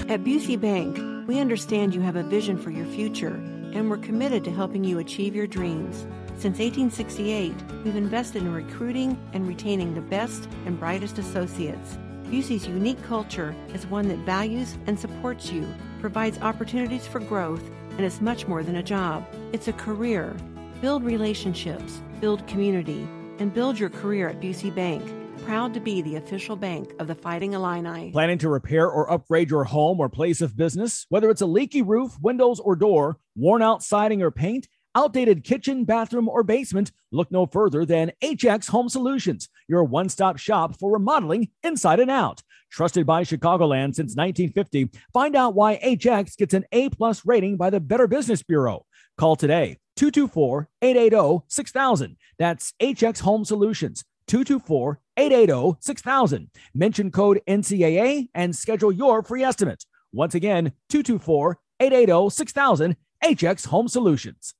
At 0.09 0.23
Busey 0.23 0.59
Bank, 0.59 1.27
we 1.27 1.39
understand 1.39 1.93
you 1.93 2.01
have 2.01 2.15
a 2.15 2.23
vision 2.23 2.57
for 2.57 2.71
your 2.71 2.87
future, 2.87 3.35
and 3.73 3.91
we're 3.91 3.97
committed 3.97 4.43
to 4.45 4.51
helping 4.51 4.83
you 4.83 4.97
achieve 4.97 5.35
your 5.35 5.45
dreams. 5.45 6.07
Since 6.39 6.57
1868, 6.57 7.53
we've 7.83 7.95
invested 7.95 8.41
in 8.41 8.51
recruiting 8.51 9.19
and 9.33 9.47
retaining 9.47 9.93
the 9.93 10.01
best 10.01 10.49
and 10.65 10.79
brightest 10.79 11.19
associates. 11.19 11.99
Busey's 12.23 12.67
unique 12.67 13.01
culture 13.03 13.55
is 13.73 13.85
one 13.85 14.07
that 14.07 14.17
values 14.19 14.77
and 14.87 14.99
supports 14.99 15.51
you, 15.51 15.67
provides 15.99 16.39
opportunities 16.39 17.05
for 17.05 17.19
growth, 17.19 17.63
and 17.91 18.01
is 18.01 18.21
much 18.21 18.47
more 18.47 18.63
than 18.63 18.77
a 18.77 18.83
job. 18.83 19.25
It's 19.53 19.67
a 19.67 19.73
career. 19.73 20.35
Build 20.81 21.03
relationships, 21.03 22.01
build 22.21 22.45
community, 22.47 23.07
and 23.39 23.53
build 23.53 23.77
your 23.77 23.89
career 23.89 24.29
at 24.29 24.39
Busey 24.39 24.73
Bank 24.73 25.03
proud 25.39 25.73
to 25.73 25.79
be 25.79 26.01
the 26.01 26.15
official 26.15 26.55
bank 26.55 26.93
of 26.99 27.07
the 27.07 27.15
Fighting 27.15 27.53
Illini. 27.53 28.11
Planning 28.11 28.37
to 28.39 28.49
repair 28.49 28.87
or 28.87 29.11
upgrade 29.11 29.49
your 29.49 29.63
home 29.63 29.99
or 29.99 30.09
place 30.09 30.41
of 30.41 30.55
business? 30.55 31.05
Whether 31.09 31.29
it's 31.29 31.41
a 31.41 31.45
leaky 31.45 31.81
roof, 31.81 32.17
windows, 32.21 32.59
or 32.59 32.75
door, 32.75 33.17
worn 33.35 33.61
out 33.61 33.83
siding 33.83 34.21
or 34.21 34.31
paint, 34.31 34.67
outdated 34.95 35.43
kitchen, 35.43 35.85
bathroom, 35.85 36.27
or 36.27 36.43
basement, 36.43 36.91
look 37.11 37.31
no 37.31 37.45
further 37.45 37.85
than 37.85 38.11
HX 38.21 38.69
Home 38.69 38.89
Solutions, 38.89 39.49
your 39.67 39.83
one 39.83 40.09
stop 40.09 40.37
shop 40.37 40.77
for 40.77 40.91
remodeling 40.91 41.49
inside 41.63 41.99
and 41.99 42.11
out. 42.11 42.43
Trusted 42.71 43.05
by 43.05 43.23
Chicagoland 43.23 43.95
since 43.95 44.15
1950, 44.15 44.89
find 45.11 45.35
out 45.35 45.55
why 45.55 45.79
HX 45.83 46.37
gets 46.37 46.53
an 46.53 46.65
A 46.71 46.89
plus 46.89 47.25
rating 47.25 47.57
by 47.57 47.69
the 47.69 47.79
Better 47.79 48.07
Business 48.07 48.43
Bureau. 48.43 48.85
Call 49.17 49.35
today 49.35 49.77
224 49.95 50.69
880 50.81 51.43
6000. 51.47 52.17
That's 52.37 52.73
HX 52.79 53.19
Home 53.21 53.43
Solutions. 53.43 54.05
224 54.27 54.99
880 55.17 55.77
6000. 55.81 56.49
Mention 56.75 57.11
code 57.11 57.41
NCAA 57.47 58.29
and 58.33 58.55
schedule 58.55 58.91
your 58.91 59.23
free 59.23 59.43
estimate. 59.43 59.83
Once 60.13 60.35
again, 60.35 60.71
224 60.89 61.59
880 61.79 62.29
6000. 62.29 62.95
HX 63.23 63.65
Home 63.67 63.87
Solutions. 63.87 64.53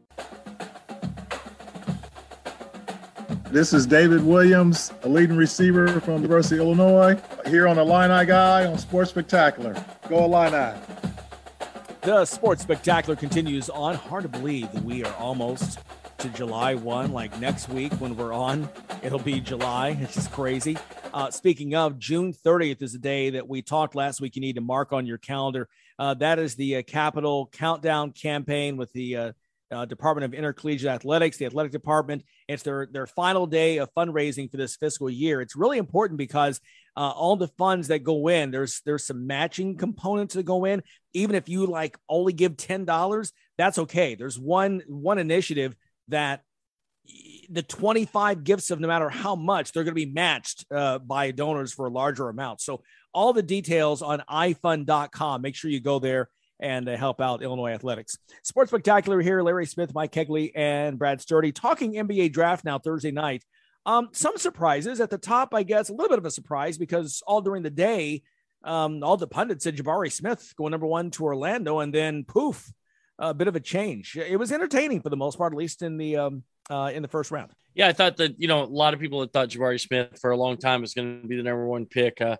This 3.51 3.73
is 3.73 3.87
David 3.87 4.23
Williams, 4.23 4.93
a 5.01 5.09
leading 5.09 5.35
receiver 5.35 5.99
from 6.01 6.17
the 6.17 6.21
University 6.21 6.57
of 6.57 6.67
Illinois, 6.67 7.19
here 7.47 7.67
on 7.67 7.77
the 7.77 7.81
Illini 7.81 8.27
Guy 8.27 8.65
on 8.67 8.77
Sports 8.77 9.09
Spectacular. 9.09 9.73
Go 10.07 10.25
Illini. 10.25 10.79
The 12.01 12.25
Sports 12.25 12.61
Spectacular 12.61 13.15
continues 13.15 13.67
on. 13.71 13.95
Hard 13.95 14.21
to 14.21 14.29
believe 14.29 14.71
that 14.71 14.83
we 14.83 15.03
are 15.03 15.13
almost 15.15 15.79
to 16.19 16.29
July 16.29 16.75
1. 16.75 17.11
Like 17.11 17.39
next 17.39 17.69
week 17.69 17.91
when 17.93 18.15
we're 18.15 18.33
on, 18.33 18.69
it'll 19.01 19.17
be 19.17 19.39
July. 19.39 19.97
It's 19.99 20.13
just 20.13 20.31
crazy. 20.31 20.77
Uh, 21.11 21.31
speaking 21.31 21.73
of, 21.73 21.97
June 21.97 22.31
30th 22.31 22.83
is 22.83 22.93
the 22.93 22.99
day 22.99 23.31
that 23.31 23.47
we 23.47 23.63
talked 23.63 23.95
last 23.95 24.21
week. 24.21 24.35
You 24.35 24.43
need 24.43 24.57
to 24.57 24.61
mark 24.61 24.93
on 24.93 25.07
your 25.07 25.17
calendar. 25.17 25.67
Uh, 25.97 26.13
that 26.13 26.37
is 26.37 26.53
the 26.53 26.75
uh, 26.75 26.81
Capital 26.83 27.49
Countdown 27.51 28.11
campaign 28.11 28.77
with 28.77 28.93
the 28.93 29.33
uh, 29.71 29.85
Department 29.85 30.25
of 30.25 30.33
Intercollegiate 30.33 30.89
Athletics, 30.89 31.37
the 31.37 31.45
athletic 31.45 31.71
department. 31.71 32.23
It's 32.47 32.63
their 32.63 32.87
their 32.91 33.07
final 33.07 33.45
day 33.47 33.77
of 33.77 33.93
fundraising 33.93 34.49
for 34.49 34.57
this 34.57 34.75
fiscal 34.75 35.09
year. 35.09 35.41
It's 35.41 35.55
really 35.55 35.77
important 35.77 36.17
because 36.17 36.59
uh, 36.97 37.11
all 37.11 37.35
the 37.35 37.47
funds 37.49 37.89
that 37.89 38.03
go 38.03 38.27
in, 38.29 38.51
there's 38.51 38.81
there's 38.85 39.05
some 39.05 39.27
matching 39.27 39.77
components 39.77 40.33
that 40.33 40.43
go 40.43 40.65
in. 40.65 40.81
Even 41.13 41.35
if 41.35 41.49
you 41.49 41.65
like 41.65 41.97
only 42.07 42.33
give 42.33 42.57
ten 42.57 42.85
dollars, 42.85 43.31
that's 43.57 43.77
okay. 43.79 44.15
There's 44.15 44.39
one 44.39 44.81
one 44.87 45.19
initiative 45.19 45.75
that 46.07 46.41
the 47.49 47.63
25 47.63 48.43
gifts 48.43 48.69
of 48.69 48.79
no 48.79 48.87
matter 48.87 49.09
how 49.09 49.35
much 49.35 49.71
they're 49.71 49.83
going 49.83 49.95
to 49.95 50.05
be 50.05 50.11
matched 50.11 50.65
uh, 50.71 50.99
by 50.99 51.31
donors 51.31 51.73
for 51.73 51.87
a 51.87 51.89
larger 51.89 52.29
amount. 52.29 52.61
So 52.61 52.83
all 53.13 53.33
the 53.33 53.41
details 53.41 54.03
on 54.03 54.21
ifund.com. 54.29 55.41
Make 55.41 55.55
sure 55.55 55.71
you 55.71 55.79
go 55.79 55.97
there 55.97 56.29
and 56.59 56.87
uh, 56.89 56.97
help 56.97 57.21
out 57.21 57.41
Illinois 57.41 57.71
athletics. 57.71 58.17
Sports 58.43 58.71
Spectacular 58.71 59.21
here. 59.21 59.41
Larry 59.41 59.65
Smith, 59.65 59.93
Mike 59.93 60.11
Kegley, 60.11 60.51
and 60.55 60.99
Brad 60.99 61.21
Sturdy 61.21 61.51
talking 61.51 61.93
NBA 61.93 62.33
draft 62.33 62.65
now 62.65 62.79
Thursday 62.79 63.11
night. 63.11 63.43
Um, 63.85 64.09
some 64.11 64.37
surprises 64.37 64.99
at 64.99 65.09
the 65.09 65.17
top, 65.17 65.53
I 65.53 65.63
guess, 65.63 65.89
a 65.89 65.93
little 65.93 66.09
bit 66.09 66.19
of 66.19 66.25
a 66.25 66.31
surprise 66.31 66.77
because 66.77 67.23
all 67.25 67.41
during 67.41 67.63
the 67.63 67.69
day, 67.69 68.23
um, 68.63 69.03
all 69.03 69.17
the 69.17 69.27
pundits 69.27 69.63
said 69.63 69.77
Jabari 69.77 70.11
Smith 70.11 70.53
going 70.57 70.71
number 70.71 70.85
one 70.85 71.11
to 71.11 71.23
Orlando, 71.23 71.79
and 71.79 71.93
then 71.93 72.25
poof, 72.25 72.71
a 73.17 73.33
bit 73.33 73.47
of 73.47 73.55
a 73.55 73.59
change. 73.59 74.17
It 74.17 74.37
was 74.37 74.51
entertaining 74.51 75.01
for 75.01 75.09
the 75.09 75.17
most 75.17 75.37
part, 75.37 75.53
at 75.53 75.57
least 75.57 75.81
in 75.81 75.97
the 75.97 76.17
um, 76.17 76.43
uh, 76.69 76.91
in 76.93 77.01
the 77.01 77.07
first 77.07 77.31
round. 77.31 77.51
Yeah, 77.75 77.87
I 77.87 77.93
thought 77.93 78.17
that 78.17 78.39
you 78.39 78.47
know 78.47 78.63
a 78.63 78.65
lot 78.65 78.93
of 78.93 78.99
people 78.99 79.21
had 79.21 79.31
thought 79.31 79.49
Jabari 79.49 79.79
Smith 79.79 80.19
for 80.19 80.31
a 80.31 80.37
long 80.37 80.57
time 80.57 80.81
was 80.81 80.93
going 80.93 81.21
to 81.21 81.27
be 81.27 81.37
the 81.37 81.43
number 81.43 81.67
one 81.67 81.85
pick. 81.85 82.21
Uh, 82.21 82.37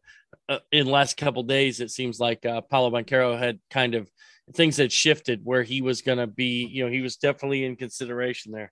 uh, 0.48 0.60
in 0.72 0.86
the 0.86 0.92
last 0.92 1.18
couple 1.18 1.44
days, 1.44 1.80
it 1.80 1.92
seems 1.92 2.20
like 2.20 2.46
uh, 2.46 2.62
Paolo 2.62 2.90
Banchero 2.90 3.38
had 3.38 3.60
kind 3.70 3.96
of 3.96 4.10
things 4.54 4.78
had 4.78 4.92
shifted 4.92 5.42
where 5.44 5.64
he 5.64 5.82
was 5.82 6.02
going 6.02 6.18
to 6.18 6.28
be. 6.28 6.66
You 6.66 6.86
know, 6.86 6.92
he 6.92 7.02
was 7.02 7.18
definitely 7.18 7.66
in 7.66 7.76
consideration 7.76 8.52
there. 8.52 8.72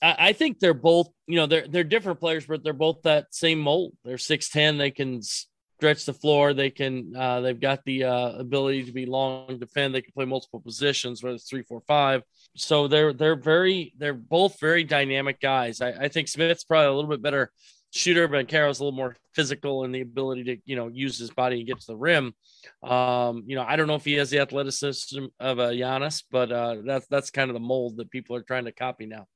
I, 0.00 0.16
I 0.18 0.32
think 0.32 0.58
they're 0.58 0.74
both, 0.74 1.08
you 1.26 1.36
know, 1.36 1.46
they're 1.46 1.66
they're 1.66 1.84
different 1.84 2.20
players, 2.20 2.46
but 2.46 2.62
they're 2.62 2.72
both 2.72 3.02
that 3.02 3.34
same 3.34 3.58
mold. 3.58 3.92
They're 4.04 4.18
six 4.18 4.48
ten. 4.48 4.78
They 4.78 4.90
can 4.90 5.20
stretch 5.82 6.06
the 6.06 6.12
floor. 6.12 6.54
They 6.54 6.70
can. 6.70 7.12
Uh, 7.16 7.40
they've 7.40 7.58
got 7.58 7.84
the 7.84 8.04
uh, 8.04 8.28
ability 8.38 8.84
to 8.84 8.92
be 8.92 9.04
long 9.04 9.58
defend. 9.58 9.92
They 9.92 10.00
can 10.00 10.12
play 10.12 10.24
multiple 10.24 10.60
positions, 10.60 11.22
whether 11.22 11.34
it's 11.34 11.50
three, 11.50 11.64
four, 11.64 11.82
five. 11.88 12.22
So 12.54 12.86
they're 12.86 13.12
they're 13.12 13.34
very 13.34 13.92
they're 13.98 14.14
both 14.14 14.60
very 14.60 14.84
dynamic 14.84 15.40
guys. 15.40 15.80
I, 15.80 15.90
I 15.90 16.08
think 16.08 16.28
Smith's 16.28 16.62
probably 16.62 16.86
a 16.86 16.92
little 16.92 17.10
bit 17.10 17.20
better 17.20 17.50
shooter, 17.90 18.28
but 18.28 18.46
Carroll's 18.46 18.78
a 18.78 18.84
little 18.84 18.96
more 18.96 19.16
physical 19.32 19.82
and 19.82 19.92
the 19.92 20.02
ability 20.02 20.44
to 20.44 20.56
you 20.64 20.76
know 20.76 20.86
use 20.86 21.18
his 21.18 21.30
body 21.30 21.58
and 21.58 21.66
get 21.66 21.80
to 21.80 21.86
the 21.88 21.96
rim. 21.96 22.32
Um, 22.84 23.42
you 23.48 23.56
know, 23.56 23.64
I 23.66 23.74
don't 23.74 23.88
know 23.88 23.96
if 23.96 24.04
he 24.04 24.14
has 24.14 24.30
the 24.30 24.38
athleticism 24.38 25.24
of 25.40 25.58
a 25.58 25.70
Giannis, 25.70 26.22
but 26.30 26.52
uh, 26.52 26.76
that's 26.84 27.08
that's 27.08 27.30
kind 27.32 27.50
of 27.50 27.54
the 27.54 27.60
mold 27.60 27.96
that 27.96 28.08
people 28.08 28.36
are 28.36 28.42
trying 28.42 28.66
to 28.66 28.72
copy 28.72 29.06
now. 29.06 29.26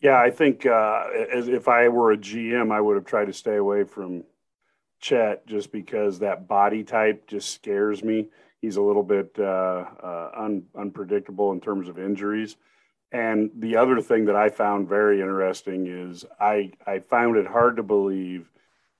Yeah, 0.00 0.18
I 0.18 0.30
think 0.30 0.64
uh, 0.64 1.04
as 1.30 1.48
if 1.48 1.68
I 1.68 1.88
were 1.88 2.12
a 2.12 2.16
GM, 2.16 2.72
I 2.72 2.80
would 2.80 2.96
have 2.96 3.04
tried 3.04 3.26
to 3.26 3.34
stay 3.34 3.56
away 3.56 3.84
from 3.84 4.24
Chet 5.00 5.46
just 5.46 5.72
because 5.72 6.18
that 6.18 6.46
body 6.46 6.84
type 6.84 7.26
just 7.26 7.50
scares 7.50 8.04
me. 8.04 8.28
He's 8.60 8.76
a 8.76 8.82
little 8.82 9.02
bit 9.02 9.34
uh, 9.38 9.84
uh, 10.02 10.30
un- 10.36 10.64
unpredictable 10.78 11.52
in 11.52 11.60
terms 11.60 11.88
of 11.88 11.98
injuries. 11.98 12.56
And 13.12 13.50
the 13.56 13.76
other 13.76 14.00
thing 14.00 14.26
that 14.26 14.36
I 14.36 14.50
found 14.50 14.88
very 14.88 15.20
interesting 15.20 15.86
is 15.86 16.24
I, 16.38 16.72
I 16.86 17.00
found 17.00 17.36
it 17.36 17.46
hard 17.46 17.76
to 17.76 17.82
believe 17.82 18.50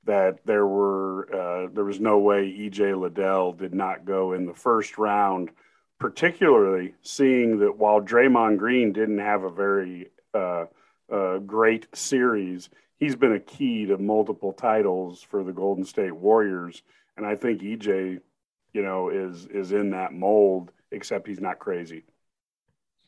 that 0.04 0.44
there 0.46 0.66
were 0.66 1.28
uh, 1.32 1.68
there 1.72 1.84
was 1.84 2.00
no 2.00 2.18
way 2.18 2.50
EJ 2.50 2.98
Liddell 2.98 3.52
did 3.52 3.74
not 3.74 4.04
go 4.04 4.32
in 4.32 4.46
the 4.46 4.54
first 4.54 4.98
round, 4.98 5.50
particularly 5.98 6.94
seeing 7.02 7.58
that 7.58 7.76
while 7.76 8.00
Draymond 8.00 8.58
Green 8.58 8.92
didn't 8.92 9.18
have 9.18 9.44
a 9.44 9.50
very 9.50 10.08
uh, 10.34 10.64
uh, 11.12 11.38
great 11.38 11.86
series, 11.94 12.70
he's 13.00 13.16
been 13.16 13.32
a 13.32 13.40
key 13.40 13.86
to 13.86 13.98
multiple 13.98 14.52
titles 14.52 15.22
for 15.22 15.42
the 15.42 15.52
Golden 15.52 15.84
State 15.84 16.14
Warriors, 16.14 16.82
and 17.16 17.26
I 17.26 17.34
think 17.34 17.62
EJ, 17.62 18.20
you 18.72 18.82
know, 18.82 19.08
is 19.08 19.46
is 19.46 19.72
in 19.72 19.90
that 19.90 20.12
mold, 20.12 20.70
except 20.92 21.26
he's 21.26 21.40
not 21.40 21.58
crazy. 21.58 22.04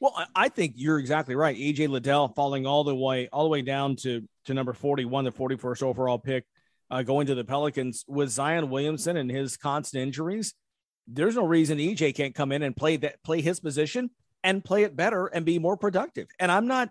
Well, 0.00 0.16
I 0.34 0.48
think 0.48 0.72
you're 0.76 0.98
exactly 0.98 1.36
right. 1.36 1.56
EJ 1.56 1.88
Liddell 1.88 2.28
falling 2.28 2.66
all 2.66 2.82
the 2.82 2.96
way 2.96 3.28
all 3.32 3.44
the 3.44 3.50
way 3.50 3.62
down 3.62 3.94
to 3.96 4.26
to 4.46 4.54
number 4.54 4.72
41, 4.72 5.24
the 5.24 5.30
41st 5.30 5.84
overall 5.84 6.18
pick, 6.18 6.44
uh, 6.90 7.02
going 7.02 7.28
to 7.28 7.36
the 7.36 7.44
Pelicans 7.44 8.04
with 8.08 8.28
Zion 8.30 8.68
Williamson 8.68 9.16
and 9.16 9.30
his 9.30 9.56
constant 9.56 10.02
injuries. 10.02 10.54
There's 11.06 11.36
no 11.36 11.44
reason 11.44 11.78
EJ 11.78 12.16
can't 12.16 12.34
come 12.34 12.50
in 12.50 12.62
and 12.62 12.74
play 12.74 12.96
that 12.96 13.22
play 13.22 13.42
his 13.42 13.60
position 13.60 14.10
and 14.42 14.64
play 14.64 14.82
it 14.82 14.96
better 14.96 15.26
and 15.26 15.44
be 15.44 15.60
more 15.60 15.76
productive. 15.76 16.26
And 16.40 16.50
I'm 16.50 16.66
not 16.66 16.90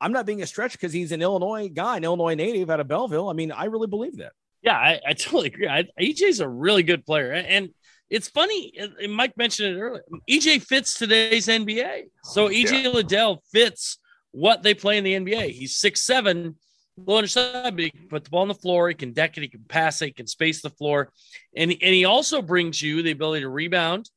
I'm 0.00 0.12
not 0.12 0.26
being 0.26 0.42
a 0.42 0.46
stretch 0.46 0.72
because 0.72 0.92
he's 0.92 1.12
an 1.12 1.22
Illinois 1.22 1.68
guy, 1.68 1.96
an 1.96 2.04
Illinois 2.04 2.34
native 2.34 2.70
out 2.70 2.80
of 2.80 2.88
Belleville. 2.88 3.28
I 3.28 3.34
mean, 3.34 3.52
I 3.52 3.64
really 3.64 3.86
believe 3.86 4.16
that. 4.18 4.32
Yeah, 4.62 4.76
I, 4.76 5.00
I 5.06 5.12
totally 5.14 5.48
agree. 5.48 5.68
I, 5.68 5.84
EJ's 6.00 6.40
a 6.40 6.48
really 6.48 6.82
good 6.82 7.04
player, 7.04 7.32
and 7.32 7.70
it's 8.08 8.28
funny. 8.28 8.72
Uh, 8.80 9.08
Mike 9.08 9.36
mentioned 9.36 9.76
it 9.76 9.80
earlier. 9.80 10.02
EJ 10.28 10.62
fits 10.62 10.94
today's 10.94 11.46
NBA, 11.46 12.02
oh, 12.04 12.08
so 12.22 12.48
EJ 12.48 12.84
yeah. 12.84 12.88
Liddell 12.90 13.42
fits 13.52 13.98
what 14.32 14.62
they 14.62 14.74
play 14.74 14.98
in 14.98 15.04
the 15.04 15.14
NBA. 15.14 15.50
He's 15.50 15.76
six 15.76 16.02
seven, 16.02 16.56
low 16.96 17.16
underside, 17.16 17.76
but 17.76 17.84
he 17.84 17.90
can 17.90 18.08
put 18.08 18.24
the 18.24 18.30
ball 18.30 18.42
on 18.42 18.48
the 18.48 18.54
floor. 18.54 18.88
He 18.88 18.94
can 18.94 19.12
deck 19.12 19.36
it. 19.38 19.42
He 19.42 19.48
can 19.48 19.64
pass 19.68 20.02
it. 20.02 20.06
He 20.06 20.12
can 20.12 20.26
space 20.26 20.60
the 20.60 20.70
floor, 20.70 21.12
and 21.56 21.70
and 21.70 21.94
he 21.94 22.04
also 22.04 22.42
brings 22.42 22.82
you 22.82 23.02
the 23.02 23.12
ability 23.12 23.42
to 23.42 23.48
rebound 23.48 24.10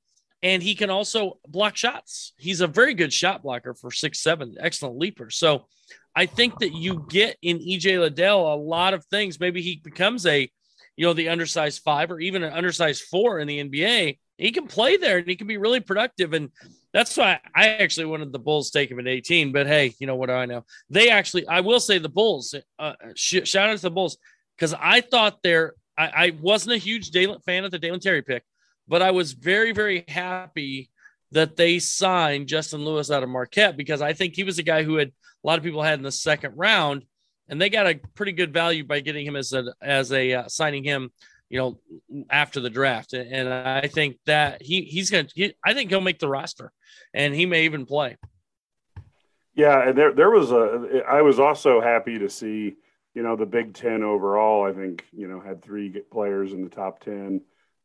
and 0.44 0.62
he 0.62 0.76
can 0.76 0.90
also 0.90 1.40
block 1.48 1.78
shots. 1.78 2.34
He's 2.38 2.62
a 2.62 2.68
very 2.68 2.94
good 2.94 3.14
shot 3.14 3.42
blocker 3.42 3.74
for 3.74 3.90
six 3.90 4.20
seven, 4.20 4.56
excellent 4.60 4.98
leaper. 4.98 5.30
So 5.30 5.66
I 6.16 6.26
think 6.26 6.60
that 6.60 6.74
you 6.74 7.06
get 7.10 7.38
in 7.42 7.60
EJ 7.60 8.00
Liddell 8.00 8.54
a 8.54 8.56
lot 8.56 8.94
of 8.94 9.06
things. 9.06 9.40
Maybe 9.40 9.62
he 9.62 9.78
becomes 9.78 10.26
a, 10.26 10.52
you 10.96 11.08
know, 11.08 11.14
the 11.14 11.30
undersized 11.30 11.82
five 11.82 12.12
or 12.12 12.20
even 12.20 12.44
an 12.44 12.54
undersized 12.54 13.04
four 13.04 13.40
in 13.40 13.48
the 13.48 13.64
NBA, 13.64 14.20
he 14.38 14.52
can 14.52 14.68
play 14.68 14.98
there 14.98 15.20
and 15.20 15.28
he 15.28 15.36
can 15.36 15.48
be 15.48 15.58
really 15.58 15.80
productive. 15.80 16.34
And 16.34 16.52
that's 16.92 17.16
why 17.18 17.40
I 17.56 17.70
actually 17.70 18.06
wanted 18.06 18.32
the 18.32 18.40
Bulls 18.40 18.70
take 18.70 18.92
him 18.92 19.00
at 19.00 19.08
18. 19.08 19.52
But 19.52 19.66
hey, 19.66 19.94
you 20.00 20.06
know 20.06 20.16
what 20.16 20.28
do 20.28 20.34
I 20.34 20.46
know? 20.46 20.66
They 20.90 21.10
actually, 21.10 21.48
I 21.48 21.62
will 21.62 21.80
say 21.80 21.98
the 21.98 22.10
Bulls, 22.10 22.54
uh, 22.78 22.94
sh- 23.16 23.46
shout 23.48 23.70
out 23.70 23.78
to 23.78 23.82
the 23.82 23.92
Bulls, 23.92 24.18
because 24.58 24.76
I 24.80 25.02
thought 25.02 25.40
they're, 25.42 25.74
I, 25.98 26.08
I, 26.08 26.38
wasn't 26.42 26.76
a 26.76 26.80
huge 26.80 27.12
Dalen, 27.12 27.40
fan 27.46 27.66
of 27.66 27.72
the 27.72 27.80
Dalen 27.80 28.00
Terry 28.00 28.22
pick, 28.22 28.44
but 28.88 29.02
I 29.02 29.12
was 29.12 29.34
very, 29.34 29.72
very 29.72 30.06
happy 30.08 30.90
that 31.32 31.56
they 31.56 31.80
signed 31.80 32.48
Justin 32.48 32.86
Lewis 32.86 33.10
out 33.10 33.24
of 33.24 33.30
Marquette 33.30 33.76
because 33.78 34.02
I 34.02 34.14
think 34.14 34.36
he 34.36 34.44
was 34.44 34.60
a 34.60 34.64
guy 34.64 34.84
who 34.84 34.98
had 34.98 35.10
a 35.10 35.48
lot 35.48 35.58
of 35.58 35.64
people 35.64 35.82
had 35.82 36.00
in 36.00 36.04
the 36.04 36.12
second 36.12 36.54
round, 36.56 37.04
and 37.50 37.62
they 37.62 37.70
got 37.70 37.88
a 37.88 38.00
pretty 38.16 38.32
good 38.32 38.54
value 38.54 38.84
by 38.84 39.00
getting 39.00 39.26
him 39.26 39.36
as 39.36 39.54
a 39.54 39.74
as 39.82 40.12
a 40.12 40.34
uh, 40.34 40.48
signing 40.48 40.84
him 40.84 41.12
you 41.54 41.60
know, 41.60 42.26
after 42.32 42.60
the 42.60 42.70
draft. 42.72 43.14
And 43.14 43.48
I 43.48 43.88
think 43.88 44.18
that 44.26 44.64
he 44.64 44.82
he's 44.82 45.12
to, 45.12 45.28
he, 45.36 45.54
I 45.64 45.76
think 45.76 45.92
he'll 45.92 46.02
make 46.02 46.18
the 46.18 46.28
roster 46.28 46.72
and 47.14 47.36
he 47.36 47.46
may 47.46 47.66
even 47.66 47.86
play. 47.86 48.18
Yeah. 49.54 49.90
And 49.90 49.96
there, 49.96 50.14
there 50.14 50.32
was 50.32 50.52
a, 50.52 51.04
I 51.08 51.22
was 51.22 51.40
also 51.40 51.80
happy 51.80 52.18
to 52.18 52.28
see, 52.28 52.74
you 53.14 53.22
know, 53.22 53.36
the 53.36 53.46
Big 53.46 53.76
Ten 53.76 54.02
overall, 54.02 54.66
I 54.66 54.74
think, 54.74 55.06
you 55.12 55.28
know, 55.28 55.40
had 55.40 55.62
three 55.62 55.90
players 56.12 56.54
in 56.54 56.64
the 56.64 56.72
top 56.72 57.02
10. 57.02 57.42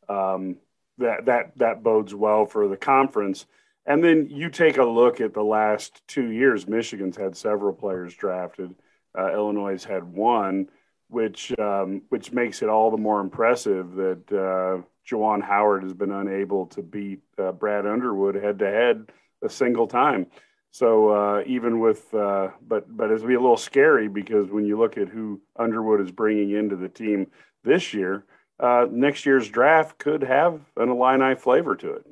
Um, 0.09 0.57
that, 0.99 1.27
that, 1.27 1.59
that 1.59 1.83
bodes 1.83 2.15
well 2.15 2.47
for 2.47 2.69
the 2.69 2.77
conference. 2.77 3.47
And 3.87 4.05
then 4.05 4.29
you 4.31 4.51
take 4.51 4.77
a 4.77 4.85
look 4.85 5.21
at 5.21 5.33
the 5.33 5.43
last 5.43 6.03
two 6.07 6.31
years, 6.31 6.69
Michigan's 6.69 7.17
had 7.17 7.37
several 7.37 7.73
players 7.73 8.15
drafted. 8.15 8.75
Uh, 9.19 9.33
Illinois 9.33 9.83
had 9.83 10.05
one 10.05 10.69
which 11.09 11.59
um, 11.59 12.03
which 12.11 12.33
makes 12.33 12.63
it 12.63 12.69
all 12.69 12.91
the 12.91 12.97
more 12.97 13.21
impressive 13.21 13.95
that 13.95 14.23
uh, 14.31 14.83
Juwan 15.09 15.43
Howard 15.43 15.83
has 15.83 15.95
been 15.95 16.13
unable 16.13 16.67
to 16.67 16.83
beat 16.83 17.21
uh, 17.39 17.53
Brad 17.53 17.87
Underwood 17.87 18.35
head 18.35 18.59
to 18.61 18.67
head 18.67 19.11
a 19.43 19.49
single 19.49 19.87
time. 19.87 20.27
So 20.71 21.09
uh, 21.09 21.43
even 21.47 21.81
with, 21.81 22.13
uh, 22.13 22.49
but 22.67 22.95
but 22.95 23.11
it's 23.11 23.25
be 23.25 23.35
a 23.35 23.41
little 23.41 23.57
scary 23.57 24.09
because 24.09 24.51
when 24.51 24.67
you 24.67 24.79
look 24.79 24.99
at 24.99 25.09
who 25.09 25.41
Underwood 25.57 26.01
is 26.01 26.11
bringing 26.11 26.51
into 26.51 26.77
the 26.77 26.91
team 26.91 27.29
this 27.65 27.95
year, 27.95 28.25
uh, 28.61 28.87
next 28.91 29.27
year's 29.27 29.49
draft 29.49 29.99
could 29.99 30.23
have 30.23 30.61
an 30.77 30.89
Illini 30.89 31.35
flavor 31.35 31.77
to 31.77 31.93
it. 31.93 32.07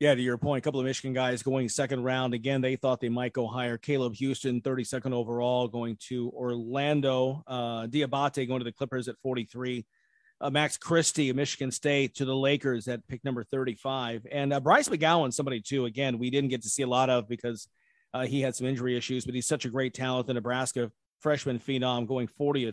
Yeah, 0.00 0.14
to 0.14 0.22
your 0.22 0.38
point, 0.38 0.62
a 0.62 0.64
couple 0.64 0.80
of 0.80 0.86
Michigan 0.86 1.12
guys 1.12 1.42
going 1.42 1.68
second 1.68 2.04
round. 2.04 2.32
Again, 2.32 2.62
they 2.62 2.76
thought 2.76 3.00
they 3.00 3.10
might 3.10 3.34
go 3.34 3.46
higher. 3.46 3.76
Caleb 3.76 4.14
Houstan, 4.14 4.62
32nd 4.62 5.12
overall, 5.12 5.68
going 5.68 5.98
to 6.08 6.30
Orlando. 6.30 7.42
Uh, 7.46 7.86
Diabate 7.86 8.48
going 8.48 8.60
to 8.60 8.64
the 8.64 8.72
Clippers 8.72 9.08
at 9.08 9.16
43. 9.22 9.84
Uh, 10.40 10.48
Max 10.48 10.78
Christie 10.78 11.28
of 11.28 11.36
Michigan 11.36 11.70
State 11.70 12.14
to 12.14 12.24
the 12.24 12.34
Lakers 12.34 12.88
at 12.88 13.06
pick 13.08 13.22
number 13.24 13.44
35. 13.44 14.26
And 14.32 14.54
uh, 14.54 14.60
Bryce 14.60 14.88
McGowens, 14.88 15.34
somebody 15.34 15.60
too, 15.60 15.84
again, 15.84 16.18
we 16.18 16.30
didn't 16.30 16.48
get 16.48 16.62
to 16.62 16.70
see 16.70 16.82
a 16.82 16.86
lot 16.86 17.10
of 17.10 17.28
because 17.28 17.68
uh, 18.14 18.24
he 18.24 18.40
had 18.40 18.56
some 18.56 18.66
injury 18.66 18.96
issues, 18.96 19.26
but 19.26 19.34
he's 19.34 19.46
such 19.46 19.66
a 19.66 19.70
great 19.70 19.92
talent. 19.92 20.26
The 20.28 20.32
Nebraska 20.32 20.90
freshman 21.20 21.58
phenom 21.58 22.06
going 22.06 22.26
40th 22.40 22.68
uh, 22.70 22.72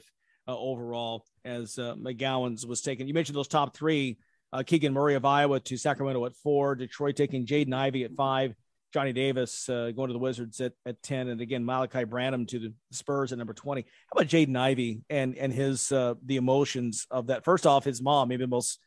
overall 0.54 1.26
as 1.46 1.78
uh, 1.78 1.96
McGowens 1.96 2.66
was 2.66 2.82
taken. 2.82 3.08
You 3.08 3.14
mentioned 3.14 3.36
those 3.36 3.48
top 3.48 3.76
three 3.76 4.18
uh, 4.54 4.64
Keegan 4.64 4.94
Murray 4.94 5.16
of 5.16 5.26
Iowa 5.26 5.60
to 5.62 5.78
Sacramento 5.78 6.26
at 6.26 6.36
four. 6.36 6.76
Detroit 6.76 7.16
taking 7.16 7.46
Jaden 7.46 7.74
Ivey 7.74 8.04
at 8.04 8.16
five. 8.16 8.56
Johnny 8.94 9.12
Davis 9.12 9.68
uh, 9.68 9.92
going 9.92 10.08
to 10.08 10.14
the 10.14 10.20
Wizards 10.20 10.62
at, 10.62 10.74
at 10.86 11.02
10. 11.04 11.28
And 11.28 11.42
again, 11.42 11.66
Malachi 11.66 12.06
Branham 12.06 12.46
to 12.48 12.60
the 12.60 12.74
Spurs 12.92 13.32
at 13.32 13.38
number 13.38 13.54
20. 13.54 13.82
How 13.82 14.20
about 14.20 14.30
Jaden 14.30 14.58
Ivey 14.58 15.02
and, 15.10 15.38
and 15.38 15.52
his, 15.52 15.92
uh, 15.92 16.16
the 16.26 16.38
emotions 16.38 17.06
of 17.12 17.28
that? 17.28 17.44
First 17.44 17.68
off, 17.68 17.84
his 17.84 18.02
mom, 18.02 18.30
maybe 18.30 18.44
the 18.44 18.48
most 18.48 18.80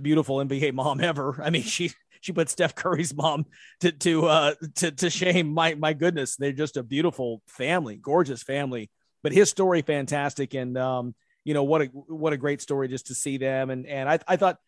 beautiful 0.00 0.36
NBA 0.36 0.72
mom 0.72 1.00
ever. 1.00 1.40
I 1.42 1.50
mean, 1.50 1.62
she, 1.62 1.92
she 2.20 2.32
put 2.32 2.48
Steph 2.48 2.74
Curry's 2.74 3.14
mom 3.14 3.44
to, 3.80 3.92
to, 3.92 4.26
uh, 4.26 4.54
to, 4.76 4.90
to 4.90 5.10
shame. 5.10 5.52
My, 5.52 5.74
my 5.74 5.92
goodness. 5.92 6.36
They're 6.36 6.52
just 6.52 6.78
a 6.78 6.82
beautiful 6.82 7.42
family, 7.46 7.96
gorgeous 7.96 8.42
family, 8.42 8.90
but 9.24 9.32
his 9.32 9.48
story, 9.48 9.82
fantastic. 9.82 10.52
And, 10.52 10.76
um, 10.78 11.14
you 11.44 11.54
know, 11.54 11.64
what 11.64 11.82
a, 11.82 11.86
what 11.86 12.34
a 12.34 12.36
great 12.36 12.60
story 12.60 12.88
just 12.88 13.06
to 13.08 13.14
see 13.14 13.38
them. 13.38 13.70
And, 13.70 13.86
and 13.86 14.08
I, 14.08 14.18
I 14.28 14.36
thought, 14.36 14.58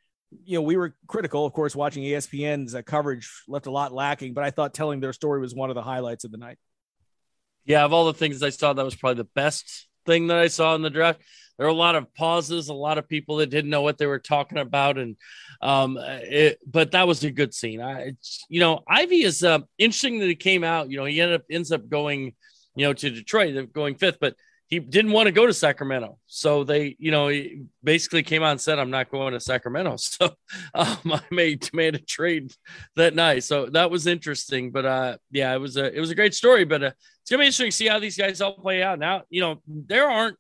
you 0.45 0.57
know, 0.57 0.63
we 0.63 0.77
were 0.77 0.97
critical, 1.07 1.45
of 1.45 1.53
course, 1.53 1.77
watching 1.77 2.03
ESPN's 2.03 2.75
uh, 2.75 2.81
coverage 2.81 3.31
left 3.47 3.67
a 3.67 3.71
lot 3.71 3.93
lacking, 3.93 4.33
but 4.33 4.43
I 4.43 4.51
thought 4.51 4.75
telling 4.75 4.99
their 4.99 5.13
story 5.13 5.41
was 5.41 5.55
one 5.55 5.71
of 5.71 5.75
the 5.75 5.83
highlights 5.83 6.25
of 6.25 6.33
the 6.33 6.39
night. 6.39 6.59
Yeah, 7.67 7.85
of 7.85 7.93
all 7.93 8.07
the 8.07 8.15
things 8.15 8.43
I 8.43 8.49
saw, 8.49 8.73
that 8.73 8.85
was 8.85 8.95
probably 8.95 9.23
the 9.23 9.29
best 9.35 9.89
thing 10.07 10.29
that 10.29 10.39
I 10.39 10.49
saw 10.49 10.75
in 10.75 10.83
the 10.83 10.91
draft. 10.91 11.21
There 11.59 11.67
were 11.67 11.73
a 11.73 11.75
lot 11.75 11.95
of 11.95 12.13
pauses, 12.15 12.69
a 12.69 12.75
lot 12.75 12.97
of 12.97 13.09
people 13.09 13.37
that 13.37 13.51
didn't 13.51 13.71
know 13.71 13.83
what 13.83 13.99
they 13.99 14.07
were 14.07 14.19
talking 14.19 14.59
about, 14.59 14.99
and 14.99 15.17
um, 15.61 15.99
it, 16.01 16.59
but 16.67 16.93
that 16.93 17.07
was 17.07 17.25
a 17.25 17.31
good 17.31 17.55
scene. 17.55 17.81
I, 17.81 18.13
you 18.49 18.61
know, 18.61 18.83
Ivey 18.87 19.23
is 19.23 19.43
uh, 19.43 19.61
interesting 19.79 20.19
that 20.21 20.29
he 20.29 20.35
came 20.35 20.65
out. 20.65 20.91
You 20.91 20.99
know, 20.99 21.05
he 21.07 21.21
ended 21.21 21.41
up 21.41 21.47
ends 21.51 21.73
up 21.73 21.89
going, 21.89 22.35
you 22.75 22.87
know, 22.87 22.93
to 22.93 23.11
Detroit, 23.11 23.73
going 23.73 23.95
fifth, 23.95 24.19
but 24.21 24.35
he 24.69 24.81
didn't 24.81 25.13
want 25.13 25.27
to 25.27 25.33
go 25.33 25.47
to 25.47 25.55
Sacramento. 25.55 26.19
So 26.27 26.65
they, 26.65 26.97
you 26.99 27.13
know, 27.13 27.29
he 27.29 27.63
basically 27.85 28.25
came 28.25 28.43
out 28.43 28.51
and 28.51 28.61
said, 28.61 28.79
I'm 28.79 28.91
not 28.91 29.11
going 29.11 29.33
to 29.33 29.41
Sacramento. 29.41 29.97
So 30.19 30.35
um, 30.75 30.99
I 31.13 31.21
made, 31.31 31.69
made 31.73 31.95
a 31.95 31.99
trade 31.99 32.53
that 32.97 33.15
night. 33.15 33.45
So 33.45 33.67
that 33.67 33.91
was 33.91 34.07
interesting. 34.07 34.73
But 34.73 34.87
uh, 34.87 35.17
yeah, 35.31 35.55
it 35.55 35.59
was 35.59 35.77
a, 35.77 35.95
it 35.95 36.01
was 36.01 36.11
a 36.11 36.15
great 36.15 36.35
story. 36.35 36.65
But 36.65 36.83
uh, 36.83 36.91
it's 37.23 37.31
going 37.31 37.39
to 37.39 37.43
be 37.43 37.47
interesting 37.47 37.71
to 37.71 37.77
see 37.77 37.87
how 37.87 38.01
these 38.01 38.17
guys 38.17 38.41
all 38.41 38.55
play 38.55 38.83
out. 38.83 38.99
Now, 38.99 39.23
you 39.31 39.41
know, 39.41 39.63
there 39.67 40.09
aren't 40.09 40.37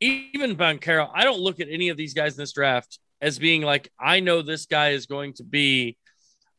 even 0.00 0.56
Banchero. 0.56 1.10
I 1.14 1.24
don't 1.24 1.40
look 1.40 1.60
at 1.60 1.68
any 1.70 1.90
of 1.90 1.96
these 1.96 2.14
guys 2.14 2.34
in 2.34 2.42
this 2.42 2.52
draft 2.52 2.98
as 3.20 3.38
being 3.38 3.62
like, 3.62 3.90
I 4.00 4.20
know 4.20 4.42
this 4.42 4.66
guy 4.66 4.90
is 4.90 5.06
going 5.06 5.34
to 5.34 5.44
be 5.44 5.98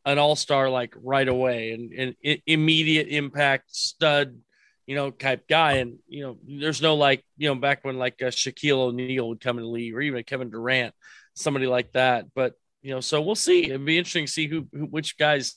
an 0.04 0.18
all 0.18 0.36
star 0.36 0.68
like 0.68 0.94
right 1.02 1.28
away 1.28 1.72
and, 1.72 2.14
and 2.24 2.40
immediate 2.46 3.08
impact 3.08 3.74
stud 3.74 4.36
you 4.86 4.94
know, 4.94 5.10
type 5.10 5.48
guy. 5.48 5.74
And, 5.74 5.98
you 6.06 6.22
know, 6.22 6.38
there's 6.46 6.82
no 6.82 6.94
like, 6.94 7.24
you 7.36 7.48
know, 7.48 7.54
back 7.54 7.84
when 7.84 7.98
like 7.98 8.20
uh, 8.22 8.26
Shaquille 8.26 8.78
O'Neal 8.78 9.28
would 9.28 9.40
come 9.40 9.58
in 9.58 9.64
the 9.64 9.70
league 9.70 9.94
or 9.94 10.00
even 10.00 10.22
Kevin 10.24 10.50
Durant, 10.50 10.94
somebody 11.34 11.66
like 11.66 11.92
that. 11.92 12.26
But, 12.34 12.54
you 12.82 12.90
know, 12.90 13.00
so 13.00 13.22
we'll 13.22 13.34
see. 13.34 13.64
It'd 13.64 13.84
be 13.84 13.98
interesting 13.98 14.26
to 14.26 14.32
see 14.32 14.46
who, 14.46 14.66
who 14.72 14.86
which 14.86 15.16
guys 15.16 15.54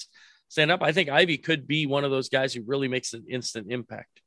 stand 0.47 0.71
up. 0.71 0.81
I 0.81 0.93
think 0.93 1.09
Ivey 1.09 1.37
could 1.37 1.67
be 1.67 1.85
one 1.85 2.05
of 2.05 2.11
those 2.11 2.29
guys 2.29 2.53
who 2.53 2.63
really 2.65 2.87
makes 2.87 3.13
an 3.13 3.25
instant 3.29 3.67
impact. 3.69 4.21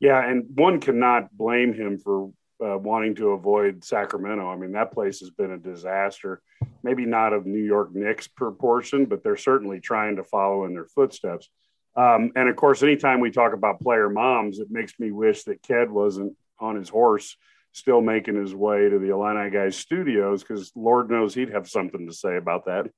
Yeah. 0.00 0.28
And 0.28 0.46
one 0.54 0.80
cannot 0.80 1.36
blame 1.36 1.74
him 1.74 1.98
for 1.98 2.32
uh, 2.60 2.76
wanting 2.76 3.14
to 3.16 3.30
avoid 3.30 3.84
Sacramento. 3.84 4.48
I 4.48 4.56
mean, 4.56 4.72
that 4.72 4.92
place 4.92 5.20
has 5.20 5.30
been 5.30 5.52
a 5.52 5.58
disaster. 5.58 6.42
Maybe 6.82 7.06
not 7.06 7.32
of 7.32 7.46
New 7.46 7.62
York 7.62 7.94
Knicks 7.94 8.26
proportion, 8.26 9.04
but 9.04 9.22
they're 9.22 9.36
certainly 9.36 9.78
trying 9.78 10.16
to 10.16 10.24
follow 10.24 10.64
in 10.64 10.74
their 10.74 10.86
footsteps. 10.86 11.48
Um, 11.96 12.32
and 12.36 12.48
of 12.48 12.56
course, 12.56 12.82
anytime 12.82 13.20
we 13.20 13.30
talk 13.30 13.52
about 13.52 13.80
player 13.80 14.08
moms, 14.08 14.58
it 14.60 14.68
makes 14.70 14.98
me 14.98 15.10
wish 15.10 15.44
that 15.44 15.62
Ked 15.62 15.90
wasn't 15.90 16.36
on 16.60 16.76
his 16.76 16.88
horse, 16.88 17.36
still 17.72 18.00
making 18.00 18.36
his 18.36 18.54
way 18.54 18.88
to 18.88 18.98
the 18.98 19.10
Illini 19.10 19.50
guys 19.50 19.76
studios, 19.76 20.42
because 20.42 20.72
Lord 20.76 21.10
knows 21.10 21.34
he'd 21.34 21.52
have 21.52 21.68
something 21.68 22.06
to 22.06 22.12
say 22.12 22.36
about 22.36 22.66
that. 22.66 22.90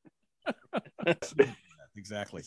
exactly. 1.96 2.42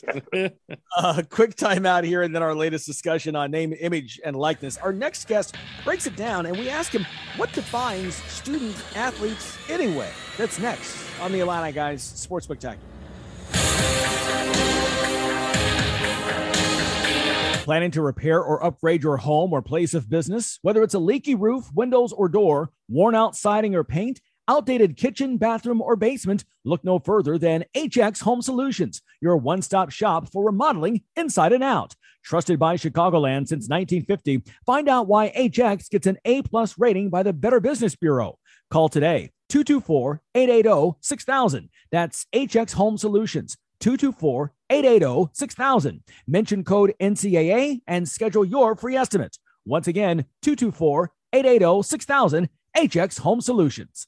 uh, 0.97 1.21
quick 1.29 1.55
timeout 1.55 2.03
here, 2.03 2.21
and 2.21 2.35
then 2.35 2.43
our 2.43 2.55
latest 2.55 2.85
discussion 2.85 3.35
on 3.35 3.51
name, 3.51 3.73
image, 3.79 4.19
and 4.23 4.35
likeness. 4.35 4.77
Our 4.77 4.93
next 4.93 5.27
guest 5.27 5.55
breaks 5.83 6.07
it 6.07 6.15
down, 6.15 6.45
and 6.45 6.57
we 6.57 6.69
ask 6.69 6.91
him 6.91 7.05
what 7.37 7.51
defines 7.53 8.15
student 8.15 8.75
athletes 8.95 9.57
anyway. 9.69 10.09
That's 10.37 10.59
next 10.59 10.97
on 11.21 11.31
the 11.31 11.39
Illini 11.39 11.71
Guys 11.71 12.03
Sports 12.03 12.45
Spectacular. 12.45 12.89
Planning 17.63 17.91
to 17.91 18.01
repair 18.01 18.43
or 18.43 18.61
upgrade 18.61 19.03
your 19.03 19.15
home 19.15 19.53
or 19.53 19.61
place 19.61 19.93
of 19.93 20.09
business? 20.09 20.59
Whether 20.63 20.83
it's 20.83 20.95
a 20.95 20.99
leaky 20.99 21.33
roof, 21.33 21.71
windows, 21.73 22.11
or 22.11 22.27
door, 22.27 22.71
worn 22.89 23.15
out 23.15 23.37
siding 23.37 23.73
or 23.73 23.85
paint, 23.85 24.19
outdated 24.49 24.97
kitchen, 24.97 25.37
bathroom, 25.37 25.81
or 25.81 25.95
basement, 25.95 26.43
look 26.65 26.83
no 26.83 26.99
further 26.99 27.37
than 27.37 27.63
HX 27.73 28.21
Home 28.23 28.41
Solutions, 28.41 29.01
your 29.21 29.37
one 29.37 29.61
stop 29.61 29.91
shop 29.91 30.29
for 30.29 30.43
remodeling 30.43 31.03
inside 31.15 31.53
and 31.53 31.63
out. 31.63 31.95
Trusted 32.21 32.59
by 32.59 32.75
Chicagoland 32.75 33.47
since 33.47 33.69
1950, 33.69 34.43
find 34.65 34.89
out 34.89 35.07
why 35.07 35.31
HX 35.31 35.89
gets 35.89 36.05
an 36.05 36.17
A 36.25 36.41
plus 36.41 36.77
rating 36.77 37.09
by 37.09 37.23
the 37.23 37.31
Better 37.31 37.61
Business 37.61 37.95
Bureau. 37.95 38.39
Call 38.71 38.89
today 38.89 39.31
224 39.47 40.21
880 40.35 40.97
6000. 40.99 41.69
That's 41.93 42.27
HX 42.35 42.73
Home 42.73 42.97
Solutions 42.97 43.55
224 43.79 44.51
880 44.73 45.29
6000. 45.33 46.03
Mention 46.27 46.63
code 46.63 46.93
NCAA 46.99 47.81
and 47.87 48.09
schedule 48.09 48.43
your 48.43 48.75
free 48.75 48.95
estimate. 48.95 49.37
Once 49.65 49.87
again, 49.87 50.25
224 50.41 51.11
880 51.31 51.83
6000. 51.83 52.49
HX 52.75 53.19
Home 53.19 53.39
Solutions. 53.39 54.07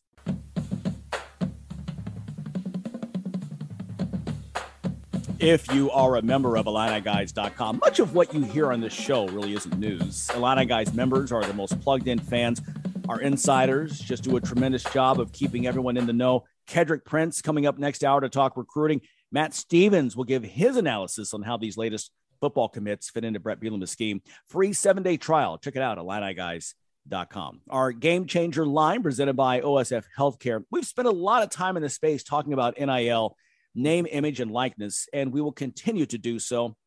If 5.38 5.72
you 5.72 5.92
are 5.92 6.16
a 6.16 6.22
member 6.24 6.58
of 6.58 6.66
IlliniGuys.com, 6.66 7.78
much 7.78 8.00
of 8.00 8.16
what 8.16 8.34
you 8.34 8.42
hear 8.42 8.72
on 8.72 8.82
this 8.82 8.94
show 8.94 9.28
really 9.28 9.54
isn't 9.54 9.78
news. 9.78 10.32
Illini 10.34 10.66
members 10.94 11.32
are 11.32 11.44
the 11.44 11.54
most 11.54 11.80
plugged 11.82 12.08
in 12.08 12.18
fans. 12.18 12.62
Our 13.08 13.22
insiders 13.22 14.00
just 14.00 14.24
do 14.24 14.36
a 14.38 14.42
tremendous 14.42 14.84
job 14.86 15.20
of 15.20 15.32
keeping 15.32 15.68
everyone 15.68 15.98
in 15.98 16.08
the 16.08 16.14
know 16.14 16.46
Kedrick 16.68 17.06
Prince 17.06 17.42
coming 17.42 17.68
up 17.68 17.78
next 17.78 18.04
hour 18.04 18.22
to 18.22 18.30
talk 18.30 18.58
recruiting. 18.58 19.02
Matt 19.36 19.54
Stevens 19.54 20.16
will 20.16 20.24
give 20.24 20.44
his 20.44 20.78
analysis 20.78 21.34
on 21.34 21.42
how 21.42 21.58
these 21.58 21.76
latest 21.76 22.10
football 22.40 22.70
commits 22.70 23.10
fit 23.10 23.26
into 23.26 23.38
Bret 23.38 23.60
Bielema's 23.60 23.92
scheme. 23.92 24.22
Free 24.48 24.72
seven 24.72 25.04
day 25.04 25.18
trial. 25.18 25.58
Check 25.58 25.76
it 25.76 25.82
out 25.82 26.00
at 26.00 26.06
IlliniGuys.com. 26.06 27.60
Our 27.70 27.92
game 27.92 28.28
changer 28.28 28.66
line 28.66 29.04
presented 29.04 29.36
by 29.36 29.60
OSF 29.60 30.06
Healthcare. 30.18 30.64
We've 30.72 30.86
spent 30.86 31.10
a 31.10 31.12
lot 31.12 31.44
of 31.44 31.50
time 31.50 31.76
in 31.76 31.84
this 31.84 31.96
space 31.96 32.24
talking 32.24 32.54
about 32.54 32.80
NIL, 32.80 33.36
name, 33.76 34.08
image, 34.10 34.40
and 34.40 34.52
likeness, 34.52 35.10
and 35.12 35.34
we 35.34 35.42
will 35.42 35.52
continue 35.52 36.06
to 36.06 36.18
do 36.18 36.40
so. 36.40 36.78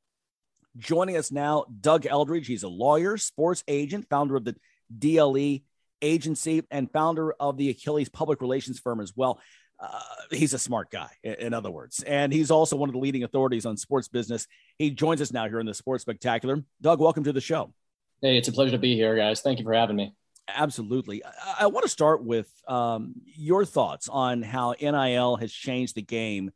Joining 0.78 1.18
us 1.18 1.30
now, 1.30 1.66
Doug 1.82 2.06
Eldridge. 2.06 2.46
He's 2.46 2.62
a 2.62 2.68
lawyer, 2.68 3.18
sports 3.18 3.62
agent, 3.68 4.06
founder 4.08 4.37
of 4.37 4.46
the 4.46 4.56
DLE 4.98 5.64
agency, 6.00 6.62
and 6.70 6.90
founder 6.90 7.30
of 7.32 7.58
the 7.58 7.68
Achilles 7.68 8.08
public 8.08 8.40
relations 8.40 8.78
firm 8.78 9.02
as 9.02 9.12
well. 9.14 9.38
Uh, 9.80 10.00
he's 10.30 10.54
a 10.54 10.58
smart 10.58 10.90
guy, 10.90 11.08
in 11.22 11.54
other 11.54 11.70
words. 11.70 12.02
And 12.02 12.32
he's 12.32 12.50
also 12.50 12.76
one 12.76 12.88
of 12.88 12.92
the 12.92 12.98
leading 12.98 13.22
authorities 13.22 13.64
on 13.64 13.76
sports 13.76 14.08
business. 14.08 14.46
He 14.76 14.90
joins 14.90 15.20
us 15.20 15.32
now 15.32 15.48
here 15.48 15.60
in 15.60 15.66
the 15.66 15.74
Sports 15.74 16.02
Spectacular. 16.02 16.64
Doug, 16.80 17.00
welcome 17.00 17.24
to 17.24 17.32
the 17.32 17.40
show. 17.40 17.72
Hey, 18.20 18.36
it's 18.36 18.48
a 18.48 18.52
pleasure 18.52 18.72
to 18.72 18.78
be 18.78 18.96
here, 18.96 19.16
guys. 19.16 19.40
Thank 19.40 19.60
you 19.60 19.64
for 19.64 19.74
having 19.74 19.94
me. 19.94 20.14
Absolutely. 20.48 21.24
I, 21.24 21.30
I 21.60 21.66
want 21.66 21.84
to 21.84 21.90
start 21.90 22.24
with 22.24 22.50
um, 22.66 23.14
your 23.24 23.64
thoughts 23.64 24.08
on 24.08 24.42
how 24.42 24.74
NIL 24.80 25.36
has 25.36 25.52
changed 25.52 25.94
the 25.94 26.02
game 26.02 26.50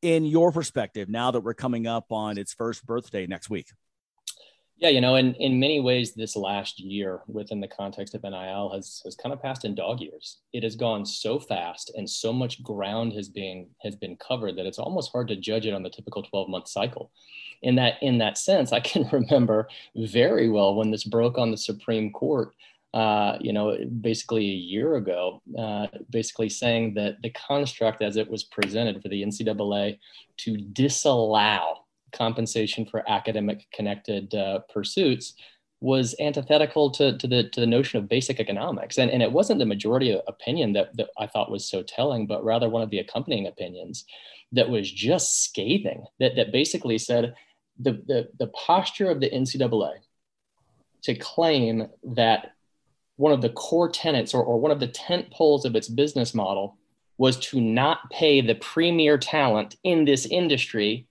in 0.00 0.24
your 0.24 0.52
perspective 0.52 1.08
now 1.08 1.30
that 1.30 1.40
we're 1.40 1.54
coming 1.54 1.86
up 1.86 2.12
on 2.12 2.38
its 2.38 2.54
first 2.54 2.86
birthday 2.86 3.26
next 3.26 3.50
week. 3.50 3.68
Yeah, 4.78 4.88
you 4.88 5.00
know, 5.00 5.14
in, 5.14 5.34
in 5.34 5.60
many 5.60 5.78
ways, 5.78 6.14
this 6.14 6.34
last 6.34 6.80
year 6.80 7.20
within 7.28 7.60
the 7.60 7.68
context 7.68 8.14
of 8.14 8.24
NIL 8.24 8.72
has, 8.74 9.00
has 9.04 9.14
kind 9.14 9.32
of 9.32 9.40
passed 9.40 9.64
in 9.64 9.74
dog 9.76 10.00
years. 10.00 10.38
It 10.52 10.64
has 10.64 10.74
gone 10.74 11.06
so 11.06 11.38
fast 11.38 11.92
and 11.96 12.10
so 12.10 12.32
much 12.32 12.62
ground 12.62 13.12
has 13.12 13.28
been 13.28 13.68
has 13.82 13.94
been 13.94 14.16
covered 14.16 14.56
that 14.56 14.66
it's 14.66 14.80
almost 14.80 15.12
hard 15.12 15.28
to 15.28 15.36
judge 15.36 15.64
it 15.66 15.74
on 15.74 15.84
the 15.84 15.90
typical 15.90 16.24
12 16.24 16.48
month 16.48 16.68
cycle. 16.68 17.12
In 17.62 17.76
that 17.76 17.94
in 18.02 18.18
that 18.18 18.36
sense, 18.36 18.72
I 18.72 18.80
can 18.80 19.08
remember 19.12 19.68
very 19.94 20.48
well 20.48 20.74
when 20.74 20.90
this 20.90 21.04
broke 21.04 21.38
on 21.38 21.52
the 21.52 21.56
Supreme 21.56 22.10
Court. 22.12 22.50
Uh, 22.92 23.36
you 23.40 23.52
know, 23.52 23.76
basically 24.02 24.44
a 24.44 24.54
year 24.54 24.94
ago, 24.94 25.42
uh, 25.58 25.88
basically 26.10 26.48
saying 26.48 26.94
that 26.94 27.20
the 27.22 27.30
construct 27.30 28.02
as 28.02 28.16
it 28.16 28.30
was 28.30 28.44
presented 28.44 29.02
for 29.02 29.08
the 29.08 29.20
NCAA 29.20 29.98
to 30.36 30.56
disallow 30.56 31.83
compensation 32.14 32.86
for 32.86 33.08
academic 33.10 33.66
connected 33.72 34.34
uh, 34.34 34.60
pursuits 34.72 35.34
was 35.80 36.14
antithetical 36.18 36.90
to, 36.90 37.18
to, 37.18 37.26
the, 37.26 37.48
to 37.50 37.60
the 37.60 37.66
notion 37.66 37.98
of 37.98 38.08
basic 38.08 38.40
economics. 38.40 38.96
And, 38.96 39.10
and 39.10 39.22
it 39.22 39.30
wasn't 39.30 39.58
the 39.58 39.66
majority 39.66 40.18
opinion 40.26 40.72
that, 40.72 40.96
that 40.96 41.10
I 41.18 41.26
thought 41.26 41.50
was 41.50 41.66
so 41.66 41.82
telling, 41.82 42.26
but 42.26 42.42
rather 42.42 42.70
one 42.70 42.82
of 42.82 42.88
the 42.88 43.00
accompanying 43.00 43.46
opinions 43.46 44.06
that 44.52 44.70
was 44.70 44.90
just 44.90 45.44
scathing, 45.44 46.06
that, 46.20 46.36
that 46.36 46.52
basically 46.52 46.96
said 46.96 47.34
the, 47.78 47.92
the, 48.06 48.28
the 48.38 48.46
posture 48.48 49.10
of 49.10 49.20
the 49.20 49.28
NCAA 49.28 49.96
to 51.02 51.14
claim 51.16 51.88
that 52.14 52.52
one 53.16 53.32
of 53.32 53.42
the 53.42 53.50
core 53.50 53.90
tenets 53.90 54.32
or, 54.32 54.42
or 54.42 54.58
one 54.58 54.72
of 54.72 54.80
the 54.80 54.88
tent 54.88 55.30
poles 55.30 55.64
of 55.64 55.76
its 55.76 55.88
business 55.88 56.34
model 56.34 56.78
was 57.18 57.36
to 57.36 57.60
not 57.60 58.10
pay 58.10 58.40
the 58.40 58.54
premier 58.54 59.18
talent 59.18 59.76
in 59.84 60.04
this 60.04 60.26
industry 60.26 61.06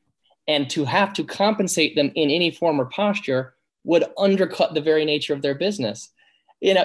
and 0.48 0.70
to 0.72 0.86
have 0.86 1.14
to 1.14 1.24
compensate 1.24 1.96
them 1.96 2.12
in 2.16 2.30
any 2.30 2.52
form 2.52 2.80
or 2.80 2.86
posture 2.86 3.54
would 3.84 4.06
undercut 4.18 4.74
the 4.74 4.82
very 4.82 5.06
nature 5.06 5.34
of 5.34 5.42
their 5.42 5.56
business. 5.56 6.10
You 6.62 6.74
know, 6.74 6.84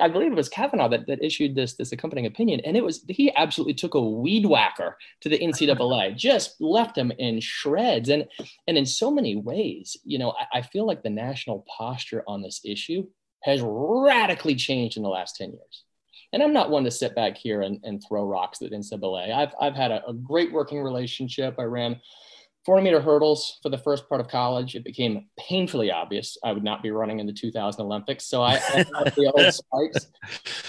I 0.00 0.08
believe 0.08 0.32
it 0.32 0.36
was 0.36 0.48
Kavanaugh 0.48 0.88
that, 0.88 1.06
that 1.06 1.24
issued 1.24 1.54
this, 1.54 1.74
this 1.74 1.92
accompanying 1.92 2.26
opinion, 2.26 2.60
and 2.64 2.76
it 2.76 2.82
was 2.82 3.04
he 3.08 3.32
absolutely 3.36 3.74
took 3.74 3.94
a 3.94 4.00
weed 4.00 4.44
whacker 4.44 4.96
to 5.20 5.28
the 5.28 5.38
NCAA, 5.38 6.16
just 6.16 6.60
left 6.60 6.96
them 6.96 7.12
in 7.12 7.38
shreds. 7.38 8.08
And 8.08 8.26
and 8.66 8.76
in 8.76 8.84
so 8.84 9.12
many 9.12 9.36
ways, 9.36 9.96
you 10.02 10.18
know, 10.18 10.32
I, 10.32 10.58
I 10.58 10.62
feel 10.62 10.84
like 10.84 11.04
the 11.04 11.10
national 11.10 11.64
posture 11.78 12.24
on 12.26 12.42
this 12.42 12.60
issue 12.64 13.06
has 13.44 13.60
radically 13.62 14.56
changed 14.56 14.96
in 14.96 15.02
the 15.02 15.08
last 15.08 15.36
10 15.36 15.50
years. 15.50 15.84
And 16.32 16.42
I'm 16.42 16.52
not 16.52 16.70
one 16.70 16.84
to 16.84 16.90
sit 16.90 17.14
back 17.14 17.36
here 17.36 17.62
and, 17.62 17.78
and 17.84 18.02
throw 18.02 18.24
rocks 18.24 18.62
at 18.62 18.72
NCAA. 18.72 19.32
I've, 19.32 19.54
I've 19.60 19.76
had 19.76 19.92
a, 19.92 20.04
a 20.08 20.14
great 20.14 20.50
working 20.50 20.82
relationship. 20.82 21.54
I 21.58 21.64
ran 21.64 22.00
400 22.64 22.82
meter 22.82 23.00
hurdles 23.00 23.58
for 23.62 23.68
the 23.68 23.76
first 23.76 24.08
part 24.08 24.20
of 24.20 24.28
college, 24.28 24.74
it 24.74 24.84
became 24.84 25.26
painfully 25.38 25.90
obvious 25.90 26.38
I 26.42 26.52
would 26.52 26.64
not 26.64 26.82
be 26.82 26.90
running 26.90 27.20
in 27.20 27.26
the 27.26 27.32
2000 27.32 27.80
Olympics. 27.82 28.26
So 28.26 28.42
I, 28.42 28.54
I 28.54 28.84
the 29.10 29.32
old 29.34 29.54
spikes. 29.92 30.06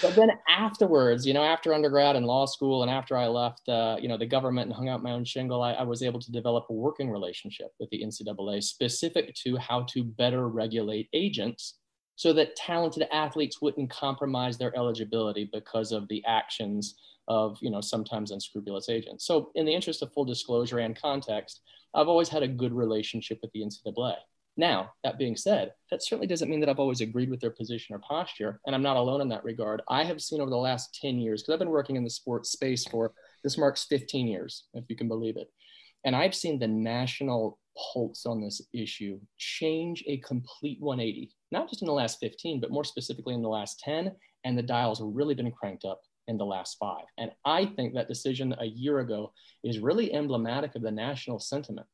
But 0.02 0.14
then 0.14 0.30
afterwards, 0.48 1.26
you 1.26 1.32
know, 1.32 1.42
after 1.42 1.72
undergrad 1.72 2.14
and 2.16 2.26
law 2.26 2.44
school, 2.44 2.82
and 2.82 2.90
after 2.90 3.16
I 3.16 3.28
left, 3.28 3.66
uh, 3.68 3.96
you 3.98 4.08
know, 4.08 4.18
the 4.18 4.26
government 4.26 4.66
and 4.66 4.76
hung 4.76 4.88
out 4.88 5.02
my 5.02 5.12
own 5.12 5.24
shingle, 5.24 5.62
I, 5.62 5.72
I 5.72 5.84
was 5.84 6.02
able 6.02 6.20
to 6.20 6.30
develop 6.30 6.66
a 6.68 6.74
working 6.74 7.10
relationship 7.10 7.68
with 7.80 7.88
the 7.90 8.02
NCAA 8.04 8.62
specific 8.62 9.34
to 9.36 9.56
how 9.56 9.84
to 9.92 10.04
better 10.04 10.48
regulate 10.48 11.08
agents 11.14 11.78
so 12.16 12.32
that 12.32 12.56
talented 12.56 13.06
athletes 13.12 13.62
wouldn't 13.62 13.90
compromise 13.90 14.58
their 14.58 14.74
eligibility 14.76 15.48
because 15.52 15.92
of 15.92 16.08
the 16.08 16.22
actions 16.26 16.96
of 17.28 17.58
you 17.60 17.70
know 17.70 17.80
sometimes 17.80 18.30
unscrupulous 18.30 18.88
agents. 18.88 19.26
So 19.26 19.50
in 19.54 19.66
the 19.66 19.74
interest 19.74 20.02
of 20.02 20.12
full 20.12 20.24
disclosure 20.24 20.78
and 20.78 21.00
context, 21.00 21.60
I've 21.94 22.08
always 22.08 22.28
had 22.28 22.42
a 22.42 22.48
good 22.48 22.72
relationship 22.72 23.38
with 23.42 23.52
the 23.52 23.62
NCAA. 23.62 24.16
Now, 24.58 24.92
that 25.04 25.18
being 25.18 25.36
said, 25.36 25.72
that 25.90 26.02
certainly 26.02 26.26
doesn't 26.26 26.48
mean 26.48 26.60
that 26.60 26.70
I've 26.70 26.78
always 26.78 27.02
agreed 27.02 27.30
with 27.30 27.40
their 27.40 27.50
position 27.50 27.94
or 27.94 27.98
posture, 27.98 28.58
and 28.64 28.74
I'm 28.74 28.82
not 28.82 28.96
alone 28.96 29.20
in 29.20 29.28
that 29.28 29.44
regard. 29.44 29.82
I 29.88 30.02
have 30.04 30.22
seen 30.22 30.40
over 30.40 30.48
the 30.48 30.56
last 30.56 30.98
10 31.02 31.18
years, 31.18 31.42
because 31.42 31.52
I've 31.52 31.58
been 31.58 31.68
working 31.68 31.96
in 31.96 32.04
the 32.04 32.10
sports 32.10 32.52
space 32.52 32.86
for 32.86 33.12
this 33.44 33.58
marks 33.58 33.84
15 33.84 34.26
years, 34.26 34.64
if 34.72 34.84
you 34.88 34.96
can 34.96 35.08
believe 35.08 35.36
it. 35.36 35.48
And 36.04 36.16
I've 36.16 36.34
seen 36.34 36.58
the 36.58 36.68
national 36.68 37.58
pulse 37.92 38.24
on 38.24 38.40
this 38.40 38.62
issue 38.72 39.20
change 39.36 40.02
a 40.06 40.18
complete 40.18 40.80
180, 40.80 41.30
not 41.52 41.68
just 41.68 41.82
in 41.82 41.86
the 41.86 41.92
last 41.92 42.18
15, 42.20 42.60
but 42.60 42.70
more 42.70 42.84
specifically 42.84 43.34
in 43.34 43.42
the 43.42 43.48
last 43.48 43.80
10. 43.80 44.12
And 44.44 44.56
the 44.56 44.62
dial's 44.62 45.00
have 45.00 45.08
really 45.10 45.34
been 45.34 45.50
cranked 45.50 45.84
up 45.84 46.00
in 46.28 46.36
the 46.38 46.44
last 46.44 46.76
five. 46.78 47.04
And 47.18 47.30
I 47.44 47.66
think 47.66 47.94
that 47.94 48.08
decision 48.08 48.54
a 48.58 48.66
year 48.66 49.00
ago 49.00 49.32
is 49.62 49.78
really 49.78 50.12
emblematic 50.12 50.74
of 50.74 50.82
the 50.82 50.90
national 50.90 51.38
sentiment. 51.38 51.86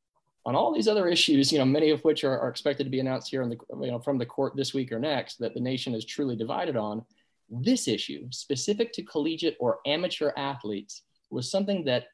On 0.44 0.56
all 0.56 0.74
these 0.74 0.88
other 0.88 1.06
issues, 1.06 1.52
you 1.52 1.58
know, 1.58 1.64
many 1.64 1.90
of 1.90 2.02
which 2.02 2.24
are, 2.24 2.38
are 2.38 2.48
expected 2.48 2.84
to 2.84 2.90
be 2.90 3.00
announced 3.00 3.30
here 3.30 3.42
in 3.42 3.48
the, 3.48 3.58
you 3.80 3.90
know, 3.90 4.00
from 4.00 4.18
the 4.18 4.26
court 4.26 4.56
this 4.56 4.74
week 4.74 4.90
or 4.90 4.98
next, 4.98 5.38
that 5.38 5.54
the 5.54 5.60
nation 5.60 5.94
is 5.94 6.04
truly 6.04 6.34
divided 6.34 6.76
on. 6.76 7.04
This 7.48 7.86
issue, 7.86 8.26
specific 8.30 8.92
to 8.94 9.02
collegiate 9.02 9.56
or 9.60 9.78
amateur 9.86 10.32
athletes, 10.36 11.02
was 11.30 11.50
something 11.50 11.84
that 11.84 12.06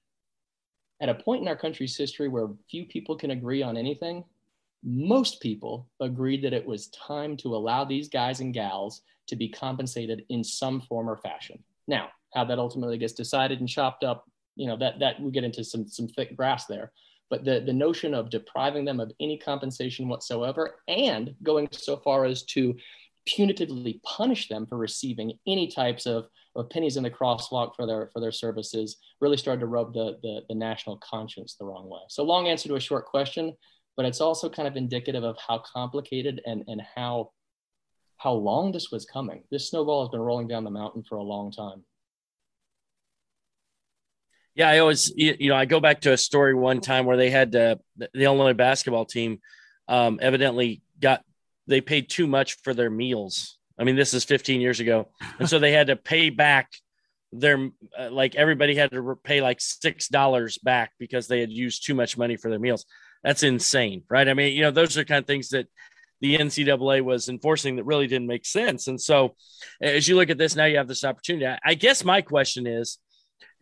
at 1.00 1.08
a 1.08 1.14
point 1.14 1.42
in 1.42 1.48
our 1.48 1.56
country's 1.56 1.96
history 1.96 2.28
where 2.28 2.48
few 2.70 2.84
people 2.84 3.16
can 3.16 3.30
agree 3.30 3.62
on 3.62 3.76
anything, 3.76 4.24
most 4.82 5.40
people 5.40 5.88
agreed 6.00 6.42
that 6.42 6.52
it 6.52 6.66
was 6.66 6.88
time 6.88 7.36
to 7.38 7.54
allow 7.54 7.84
these 7.84 8.08
guys 8.08 8.40
and 8.40 8.52
gals 8.52 9.02
to 9.26 9.36
be 9.36 9.48
compensated 9.48 10.24
in 10.28 10.42
some 10.42 10.80
form 10.80 11.08
or 11.08 11.16
fashion. 11.16 11.62
Now, 11.88 12.10
how 12.34 12.44
that 12.44 12.58
ultimately 12.58 12.98
gets 12.98 13.14
decided 13.14 13.58
and 13.58 13.68
chopped 13.68 14.04
up, 14.04 14.24
you 14.54 14.68
know, 14.68 14.76
that 14.76 15.00
that 15.00 15.20
we 15.20 15.32
get 15.32 15.44
into 15.44 15.64
some 15.64 15.88
some 15.88 16.06
thick 16.06 16.36
grass 16.36 16.66
there. 16.66 16.92
But 17.30 17.44
the, 17.44 17.60
the 17.60 17.72
notion 17.72 18.14
of 18.14 18.30
depriving 18.30 18.84
them 18.84 19.00
of 19.00 19.12
any 19.20 19.36
compensation 19.38 20.08
whatsoever 20.08 20.76
and 20.88 21.34
going 21.42 21.68
so 21.72 21.98
far 21.98 22.24
as 22.24 22.42
to 22.44 22.74
punitively 23.28 24.02
punish 24.02 24.48
them 24.48 24.66
for 24.66 24.78
receiving 24.78 25.34
any 25.46 25.68
types 25.68 26.06
of, 26.06 26.26
of 26.56 26.70
pennies 26.70 26.96
in 26.96 27.02
the 27.02 27.10
crosswalk 27.10 27.72
for 27.76 27.86
their 27.86 28.08
for 28.12 28.20
their 28.20 28.32
services 28.32 28.96
really 29.20 29.36
started 29.36 29.60
to 29.60 29.66
rub 29.66 29.92
the, 29.92 30.16
the, 30.22 30.40
the 30.48 30.54
national 30.54 30.98
conscience 30.98 31.54
the 31.54 31.64
wrong 31.66 31.88
way. 31.88 32.00
So 32.08 32.22
long 32.22 32.48
answer 32.48 32.68
to 32.68 32.76
a 32.76 32.80
short 32.80 33.06
question, 33.06 33.54
but 33.96 34.06
it's 34.06 34.20
also 34.20 34.48
kind 34.48 34.68
of 34.68 34.76
indicative 34.76 35.24
of 35.24 35.36
how 35.46 35.62
complicated 35.72 36.40
and, 36.46 36.64
and 36.66 36.80
how 36.96 37.30
how 38.18 38.32
long 38.32 38.72
this 38.72 38.90
was 38.90 39.06
coming. 39.06 39.44
This 39.50 39.70
snowball 39.70 40.04
has 40.04 40.10
been 40.10 40.20
rolling 40.20 40.48
down 40.48 40.64
the 40.64 40.70
mountain 40.70 41.04
for 41.08 41.16
a 41.16 41.22
long 41.22 41.50
time. 41.52 41.84
Yeah, 44.54 44.68
I 44.68 44.78
always, 44.78 45.12
you 45.14 45.48
know, 45.48 45.54
I 45.54 45.66
go 45.66 45.78
back 45.78 46.00
to 46.00 46.12
a 46.12 46.16
story 46.16 46.52
one 46.52 46.80
time 46.80 47.06
where 47.06 47.16
they 47.16 47.30
had 47.30 47.54
uh, 47.54 47.76
the 47.96 48.10
Illinois 48.14 48.54
basketball 48.54 49.04
team 49.04 49.38
um, 49.86 50.18
evidently 50.20 50.82
got, 50.98 51.22
they 51.68 51.80
paid 51.80 52.10
too 52.10 52.26
much 52.26 52.56
for 52.64 52.74
their 52.74 52.90
meals. 52.90 53.56
I 53.78 53.84
mean, 53.84 53.94
this 53.94 54.14
is 54.14 54.24
15 54.24 54.60
years 54.60 54.80
ago. 54.80 55.10
And 55.38 55.48
so 55.48 55.60
they 55.60 55.70
had 55.70 55.86
to 55.86 55.96
pay 55.96 56.30
back 56.30 56.72
their, 57.30 57.70
uh, 57.96 58.10
like 58.10 58.34
everybody 58.34 58.74
had 58.74 58.90
to 58.90 59.16
pay 59.22 59.40
like 59.40 59.60
$6 59.60 60.62
back 60.64 60.90
because 60.98 61.28
they 61.28 61.38
had 61.38 61.52
used 61.52 61.86
too 61.86 61.94
much 61.94 62.18
money 62.18 62.36
for 62.36 62.50
their 62.50 62.58
meals. 62.58 62.84
That's 63.22 63.44
insane, 63.44 64.02
right? 64.10 64.28
I 64.28 64.34
mean, 64.34 64.56
you 64.56 64.62
know, 64.62 64.72
those 64.72 64.98
are 64.98 65.04
kind 65.04 65.20
of 65.20 65.26
things 65.26 65.50
that 65.50 65.68
the 66.20 66.36
NCAA 66.36 67.02
was 67.02 67.28
enforcing 67.28 67.76
that 67.76 67.84
really 67.84 68.06
didn't 68.06 68.26
make 68.26 68.44
sense. 68.44 68.88
And 68.88 69.00
so, 69.00 69.34
as 69.80 70.08
you 70.08 70.16
look 70.16 70.30
at 70.30 70.38
this, 70.38 70.56
now 70.56 70.64
you 70.64 70.78
have 70.78 70.88
this 70.88 71.04
opportunity. 71.04 71.46
I 71.64 71.74
guess 71.74 72.04
my 72.04 72.22
question 72.22 72.66
is 72.66 72.98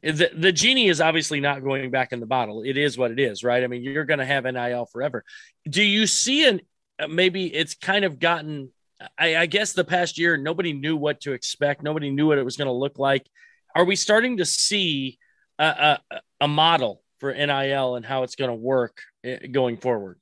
the, 0.03 0.31
the 0.35 0.53
genie 0.53 0.89
is 0.89 1.01
obviously 1.01 1.41
not 1.41 1.63
going 1.63 1.91
back 1.91 2.13
in 2.13 2.21
the 2.21 2.27
bottle. 2.27 2.63
It 2.63 2.77
is 2.77 2.97
what 2.97 3.11
it 3.11 3.19
is, 3.19 3.43
right? 3.43 3.63
I 3.63 3.67
mean, 3.67 3.83
you're 3.83 4.05
going 4.05 4.21
to 4.21 4.27
have 4.27 4.45
NIL 4.45 4.87
forever. 4.87 5.25
Do 5.69 5.83
you 5.83 6.07
see 6.07 6.47
an 6.47 6.61
maybe 7.09 7.53
it's 7.53 7.75
kind 7.75 8.05
of 8.05 8.19
gotten, 8.19 8.71
I, 9.19 9.37
I 9.37 9.47
guess 9.47 9.73
the 9.73 9.85
past 9.85 10.19
year, 10.19 10.37
nobody 10.37 10.73
knew 10.73 10.97
what 10.97 11.21
to 11.23 11.33
expect, 11.33 11.83
nobody 11.83 12.11
knew 12.11 12.27
what 12.27 12.39
it 12.39 12.45
was 12.45 12.57
going 12.57 12.67
to 12.67 12.73
look 12.73 12.99
like. 12.99 13.27
Are 13.75 13.85
we 13.85 13.97
starting 13.97 14.39
to 14.39 14.45
see 14.45 15.19
a, 15.59 15.99
a, 16.11 16.21
a 16.43 16.49
model 16.49 17.03
for 17.19 17.33
NIL 17.33 17.97
and 17.97 18.07
how 18.07 18.23
it's 18.23 18.37
going 18.37 18.51
to 18.51 18.55
work 18.55 19.03
eh, 19.25 19.47
going 19.49 19.77
forward? 19.77 20.19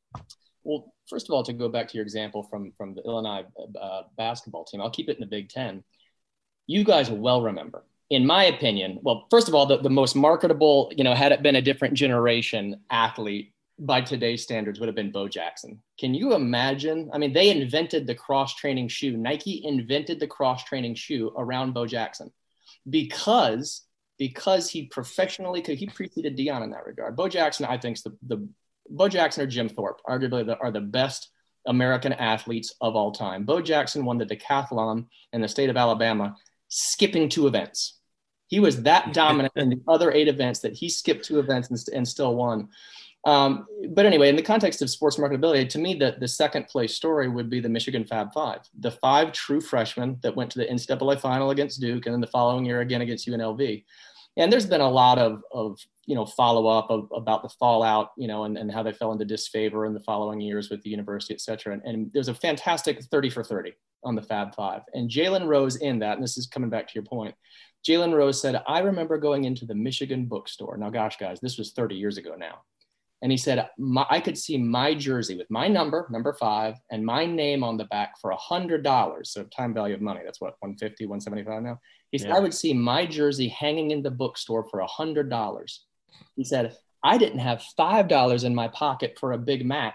Well, 0.65 0.93
first 1.09 1.29
of 1.29 1.35
all, 1.35 1.43
to 1.45 1.53
go 1.53 1.69
back 1.69 1.89
to 1.89 1.95
your 1.95 2.03
example 2.03 2.43
from 2.43 2.73
from 2.77 2.95
the 2.95 3.03
Illinois 3.03 3.45
uh, 3.81 4.03
basketball 4.17 4.65
team, 4.65 4.81
I'll 4.81 4.91
keep 4.91 5.09
it 5.09 5.17
in 5.17 5.21
the 5.21 5.27
Big 5.27 5.49
Ten. 5.49 5.85
You 6.67 6.85
guys 6.85 7.11
will 7.11 7.19
well 7.19 7.43
remember, 7.43 7.85
in 8.11 8.27
my 8.27 8.45
opinion. 8.45 8.99
Well, 9.03 9.27
first 9.31 9.49
of 9.49 9.55
all, 9.55 9.67
the, 9.67 9.79
the 9.79 9.91
most 9.91 10.17
marketable, 10.17 10.91
you 10.97 11.05
know, 11.05 11.15
had 11.15 11.33
it 11.33 11.43
been 11.43 11.57
a 11.57 11.62
different 11.62 11.95
generation 11.95 12.81
athlete 12.91 13.53
by 13.79 14.01
today's 14.01 14.43
standards 14.43 14.79
would 14.79 14.87
have 14.87 14.95
been 14.95 15.11
Bo 15.11 15.29
Jackson. 15.29 15.81
Can 15.99 16.15
you 16.15 16.35
imagine? 16.35 17.11
I 17.12 17.19
mean, 17.19 17.33
they 17.33 17.51
invented 17.51 18.07
the 18.07 18.15
cross 18.15 18.55
training 18.55 18.89
shoe. 18.89 19.17
Nike 19.17 19.62
invented 19.65 20.21
the 20.21 20.27
cross 20.27 20.65
training 20.65 20.95
shoe 20.95 21.33
around 21.37 21.75
Bo 21.75 21.87
Jackson 21.87 22.33
because 22.89 23.83
because 24.17 24.71
he 24.71 24.87
professionally 24.87 25.61
could 25.61 25.77
he 25.77 25.87
preceded 25.87 26.37
Deion 26.37 26.62
in 26.62 26.71
that 26.71 26.87
regard. 26.87 27.17
Bo 27.17 27.29
Jackson, 27.29 27.67
I 27.67 27.79
think, 27.79 27.97
is 27.97 28.05
the, 28.05 28.17
the 28.27 28.49
Bo 28.89 29.09
Jackson 29.09 29.45
or 29.45 29.47
Jim 29.47 29.68
Thorpe, 29.68 30.01
arguably 30.09 30.47
the, 30.47 30.59
are 30.59 30.70
the 30.70 30.80
best 30.80 31.30
American 31.66 32.12
athletes 32.12 32.74
of 32.80 32.97
all 32.97 33.12
time. 33.12 33.45
Bo 33.45 33.61
Jackson 33.61 34.05
won 34.05 34.18
the 34.18 34.26
decathlon 34.26 35.07
in 35.32 35.41
the 35.41 35.49
state 35.49 35.70
of 35.70 35.76
Alabama, 35.76 36.37
skipping 36.68 37.28
two 37.28 37.47
events. 37.47 37.99
He 38.49 38.61
was 38.61 38.82
that 38.82 39.12
dominant 39.14 39.53
in 39.57 39.70
the 39.70 39.80
other 39.89 40.12
eight 40.12 40.28
events 40.28 40.61
that 40.61 40.74
he 40.74 40.89
skipped 40.89 41.24
two 41.24 41.39
events 41.39 41.70
and, 41.70 41.78
and 41.95 42.07
still 42.07 42.35
won. 42.35 42.68
Um, 43.26 43.66
but 43.91 44.05
anyway, 44.05 44.28
in 44.28 44.37
the 44.37 44.43
context 44.43 44.82
of 44.82 44.91
sports 44.91 45.16
marketability, 45.16 45.66
to 45.70 45.78
me, 45.78 45.95
the, 45.95 46.16
the 46.20 46.28
second 46.28 46.66
place 46.66 46.95
story 46.95 47.28
would 47.28 47.49
be 47.49 47.59
the 47.59 47.70
Michigan 47.70 48.05
Fab 48.05 48.35
Five, 48.35 48.61
the 48.78 48.91
five 48.91 49.32
true 49.32 49.62
freshmen 49.62 50.18
that 50.22 50.37
went 50.37 50.51
to 50.51 50.59
the 50.59 50.66
NCAA 50.66 51.18
final 51.18 51.51
against 51.51 51.80
Duke 51.80 52.05
and 52.05 52.12
then 52.12 52.20
the 52.20 52.26
following 52.26 52.66
year 52.66 52.82
again 52.82 53.01
against 53.01 53.26
UNLV. 53.26 53.85
And 54.37 54.53
there's 54.53 54.66
been 54.66 54.80
a 54.80 54.91
lot 54.91 55.18
of, 55.18 55.43
of 55.53 55.78
you 56.07 56.14
know, 56.14 56.26
follow 56.26 56.66
up 56.66 56.91
of, 56.91 57.09
about 57.14 57.43
the 57.43 57.49
fallout, 57.49 58.11
you 58.16 58.26
know, 58.26 58.45
and, 58.45 58.59
and 58.59 58.70
how 58.70 58.82
they 58.82 58.93
fell 58.93 59.12
into 59.12 59.24
disfavor 59.24 59.87
in 59.87 59.95
the 59.95 60.01
following 60.01 60.41
years 60.41 60.70
with 60.70 60.82
the 60.82 60.91
university, 60.91 61.35
et 61.35 61.41
cetera. 61.41 61.74
And, 61.74 61.82
and 61.85 62.11
there's 62.12 62.28
a 62.28 62.35
fantastic 62.35 63.03
30 63.05 63.30
for 63.30 63.45
30 63.45 63.72
on 64.03 64.14
the 64.14 64.22
Fab 64.22 64.55
Five. 64.55 64.82
And 64.93 65.09
Jalen 65.09 65.47
Rose 65.47 65.76
in 65.76 65.99
that, 66.01 66.14
and 66.14 66.22
this 66.22 66.37
is 66.37 66.47
coming 66.47 66.70
back 66.70 66.89
to 66.89 66.95
your 66.95 67.05
point, 67.05 67.35
Jalen 67.87 68.14
Rose 68.14 68.41
said, 68.41 68.62
I 68.66 68.80
remember 68.80 69.18
going 69.18 69.45
into 69.45 69.66
the 69.66 69.74
Michigan 69.74 70.26
bookstore. 70.26 70.76
Now, 70.76 70.91
gosh, 70.91 71.16
guys, 71.16 71.39
this 71.41 71.59
was 71.59 71.72
30 71.72 71.95
years 71.95 72.16
ago 72.16 72.35
now 72.37 72.62
and 73.25 73.33
he 73.33 73.39
said, 73.39 73.70
I 74.11 74.20
could 74.20 74.37
see 74.37 74.59
my 74.59 74.95
jersey 74.95 75.35
with 75.35 75.51
my 75.51 75.66
number, 75.66 76.07
number 76.11 76.35
five, 76.35 76.75
and 76.91 77.03
my 77.03 77.25
name 77.25 77.64
on 77.64 77.79
the 77.79 77.87
back 77.87 78.20
for 78.20 78.33
a 78.33 78.37
hundred 78.37 78.83
dollars. 78.85 79.31
So 79.31 79.45
time 79.45 79.72
value 79.72 79.95
of 79.95 80.03
money, 80.03 80.20
that's 80.22 80.43
what, 80.43 80.57
150, 80.59 81.07
175 81.07 81.62
now. 81.62 81.81
He 82.11 82.18
said, 82.18 82.29
yeah. 82.29 82.37
I 82.37 82.41
would 82.41 82.53
see 82.53 82.75
my 82.75 83.07
jersey 83.07 83.49
hanging 83.49 83.93
in 83.93 84.03
the 84.03 84.11
bookstore 84.11 84.68
for 84.70 84.81
a 84.81 84.87
hundred 84.87 85.31
dollars. 85.31 85.87
He 86.37 86.45
said, 86.45 86.77
I 87.03 87.16
didn't 87.16 87.39
have 87.39 87.62
five 87.79 88.09
dollars 88.09 88.45
in 88.45 88.55
my 88.55 88.68
pocket 88.68 89.16
for 89.18 89.33
a 89.33 89.39
Big 89.39 89.64
Mac. 89.64 89.95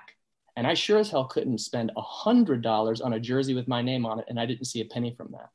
And 0.58 0.66
I 0.66 0.74
sure 0.74 0.98
as 0.98 1.12
hell 1.12 1.26
couldn't 1.26 1.60
spend 1.60 1.92
a 1.96 2.02
hundred 2.02 2.64
dollars 2.64 3.00
on 3.00 3.14
a 3.14 3.20
jersey 3.20 3.54
with 3.54 3.68
my 3.68 3.84
name 3.84 4.08
on 4.08 4.18
it. 4.18 4.26
And 4.28 4.40
I 4.40 4.48
didn't 4.48 4.66
see 4.66 4.82
a 4.82 4.86
penny 4.86 5.14
from 5.16 5.34
that. 5.34 5.52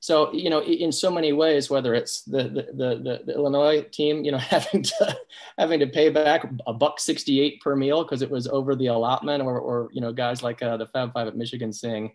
So 0.00 0.32
you 0.32 0.50
know, 0.50 0.62
in 0.62 0.92
so 0.92 1.10
many 1.10 1.32
ways, 1.32 1.70
whether 1.70 1.94
it's 1.94 2.22
the 2.22 2.44
the, 2.44 3.00
the, 3.02 3.22
the 3.26 3.34
Illinois 3.34 3.82
team, 3.92 4.24
you 4.24 4.32
know, 4.32 4.38
having 4.54 4.82
to 4.82 5.18
having 5.58 5.80
to 5.80 5.86
pay 5.86 6.10
back 6.10 6.46
a 6.66 6.72
buck 6.72 7.00
sixty 7.00 7.40
eight 7.40 7.60
per 7.60 7.76
meal 7.76 8.02
because 8.02 8.22
it 8.22 8.30
was 8.30 8.46
over 8.46 8.74
the 8.74 8.86
allotment, 8.86 9.42
or 9.42 9.58
or 9.58 9.88
you 9.92 10.00
know, 10.00 10.12
guys 10.12 10.42
like 10.42 10.62
uh, 10.62 10.76
the 10.76 10.86
Fab 10.86 11.12
Five 11.12 11.28
at 11.28 11.36
Michigan 11.36 11.72
saying, 11.72 12.12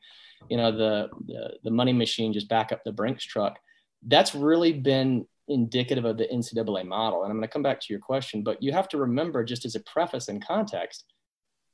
you 0.50 0.58
know, 0.58 0.72
the, 0.72 1.10
the 1.26 1.58
the 1.64 1.72
money 1.72 1.94
machine 1.94 2.34
just 2.34 2.50
back 2.50 2.72
up 2.72 2.84
the 2.84 2.92
Brinks 2.92 3.24
truck. 3.24 3.60
That's 4.08 4.34
really 4.34 4.74
been 4.74 5.28
indicative 5.48 6.06
of 6.06 6.18
the 6.18 6.28
NCAA 6.28 6.86
model. 6.86 7.24
And 7.24 7.32
I'm 7.32 7.38
going 7.38 7.48
to 7.48 7.54
come 7.54 7.64
back 7.64 7.80
to 7.82 7.94
your 7.94 8.00
question, 8.00 8.44
but 8.44 8.62
you 8.64 8.72
have 8.72 8.88
to 8.90 8.98
remember, 8.98 9.44
just 9.44 9.66
as 9.66 9.76
a 9.76 9.82
preface 9.82 10.28
and 10.28 10.46
context, 10.46 11.06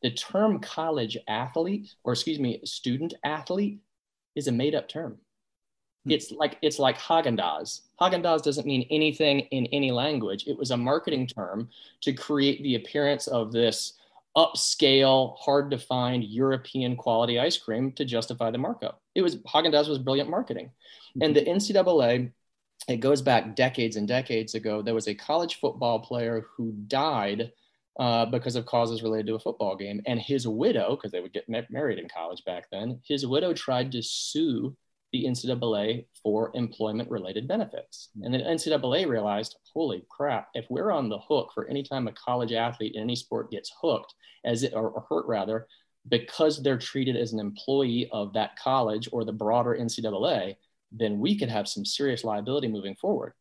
the 0.01 0.11
term 0.11 0.59
college 0.59 1.17
athlete, 1.27 1.93
or 2.03 2.13
excuse 2.13 2.39
me, 2.39 2.61
student 2.65 3.13
athlete, 3.23 3.79
is 4.35 4.47
a 4.47 4.51
made 4.51 4.75
up 4.75 4.87
term. 4.87 5.17
It's 6.11 6.31
like 6.31 6.57
it's 6.61 6.79
like 6.79 6.97
Haagen-Dazs. 6.97 7.81
Haagen-Dazs 7.99 8.43
doesn't 8.43 8.65
mean 8.67 8.87
anything 8.89 9.41
in 9.51 9.65
any 9.67 9.91
language. 9.91 10.45
It 10.47 10.57
was 10.57 10.71
a 10.71 10.77
marketing 10.77 11.27
term 11.27 11.69
to 12.01 12.13
create 12.13 12.61
the 12.63 12.75
appearance 12.75 13.27
of 13.27 13.51
this 13.51 13.93
upscale, 14.35 15.35
hard 15.37 15.71
to 15.71 15.77
find 15.77 16.23
European 16.23 16.95
quality 16.95 17.39
ice 17.39 17.57
cream 17.57 17.91
to 17.93 18.05
justify 18.05 18.51
the 18.51 18.57
markup. 18.57 19.01
It 19.15 19.21
was 19.21 19.37
Haagen-Dazs 19.37 19.89
was 19.89 19.99
brilliant 19.99 20.29
marketing. 20.29 20.67
Mm-hmm. 20.67 21.21
And 21.23 21.35
the 21.35 21.41
NCAA, 21.41 22.31
it 22.87 22.97
goes 22.97 23.21
back 23.21 23.55
decades 23.55 23.95
and 23.95 24.07
decades 24.07 24.55
ago. 24.55 24.81
There 24.81 24.93
was 24.93 25.07
a 25.07 25.15
college 25.15 25.59
football 25.59 25.99
player 25.99 26.45
who 26.55 26.71
died 26.87 27.51
uh, 27.99 28.25
because 28.27 28.55
of 28.55 28.65
causes 28.65 29.01
related 29.01 29.27
to 29.27 29.35
a 29.35 29.39
football 29.39 29.75
game. 29.75 30.01
And 30.05 30.19
his 30.19 30.47
widow, 30.47 30.91
because 30.91 31.11
they 31.11 31.19
would 31.19 31.33
get 31.33 31.49
married 31.49 31.97
in 31.97 32.07
college 32.07 32.45
back 32.45 32.67
then, 32.71 33.01
his 33.07 33.25
widow 33.25 33.53
tried 33.53 33.91
to 33.93 34.03
sue 34.03 34.75
the 35.13 35.25
NCAA 35.25 36.05
for 36.21 36.51
employment 36.53 37.09
related 37.09 37.47
benefits. 37.47 38.09
Mm-hmm. 38.17 38.25
And 38.25 38.33
the 38.33 38.39
NCAA 38.39 39.07
realized, 39.07 39.57
holy 39.73 40.03
crap, 40.09 40.49
if 40.53 40.65
we're 40.69 40.91
on 40.91 41.09
the 41.09 41.19
hook 41.19 41.51
for 41.53 41.67
any 41.67 41.83
time 41.83 42.07
a 42.07 42.11
college 42.13 42.51
athlete 42.51 42.95
in 42.95 43.01
any 43.01 43.15
sport 43.15 43.51
gets 43.51 43.71
hooked 43.81 44.13
as 44.45 44.63
it 44.63 44.73
or, 44.73 44.89
or 44.89 45.05
hurt 45.09 45.25
rather, 45.27 45.67
because 46.09 46.61
they're 46.61 46.77
treated 46.77 47.15
as 47.15 47.33
an 47.33 47.39
employee 47.39 48.09
of 48.11 48.33
that 48.33 48.57
college 48.57 49.09
or 49.11 49.25
the 49.25 49.31
broader 49.31 49.77
NCAA, 49.79 50.55
then 50.91 51.19
we 51.19 51.37
could 51.37 51.49
have 51.49 51.67
some 51.67 51.85
serious 51.85 52.23
liability 52.23 52.67
moving 52.67 52.95
forward. 52.95 53.33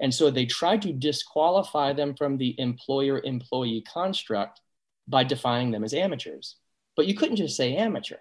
And 0.00 0.12
so 0.12 0.30
they 0.30 0.46
tried 0.46 0.82
to 0.82 0.92
disqualify 0.92 1.92
them 1.92 2.14
from 2.16 2.36
the 2.36 2.58
employer 2.58 3.20
employee 3.22 3.84
construct 3.92 4.60
by 5.06 5.24
defining 5.24 5.70
them 5.70 5.84
as 5.84 5.94
amateurs. 5.94 6.56
But 6.96 7.06
you 7.06 7.14
couldn't 7.14 7.36
just 7.36 7.56
say 7.56 7.76
amateur 7.76 8.16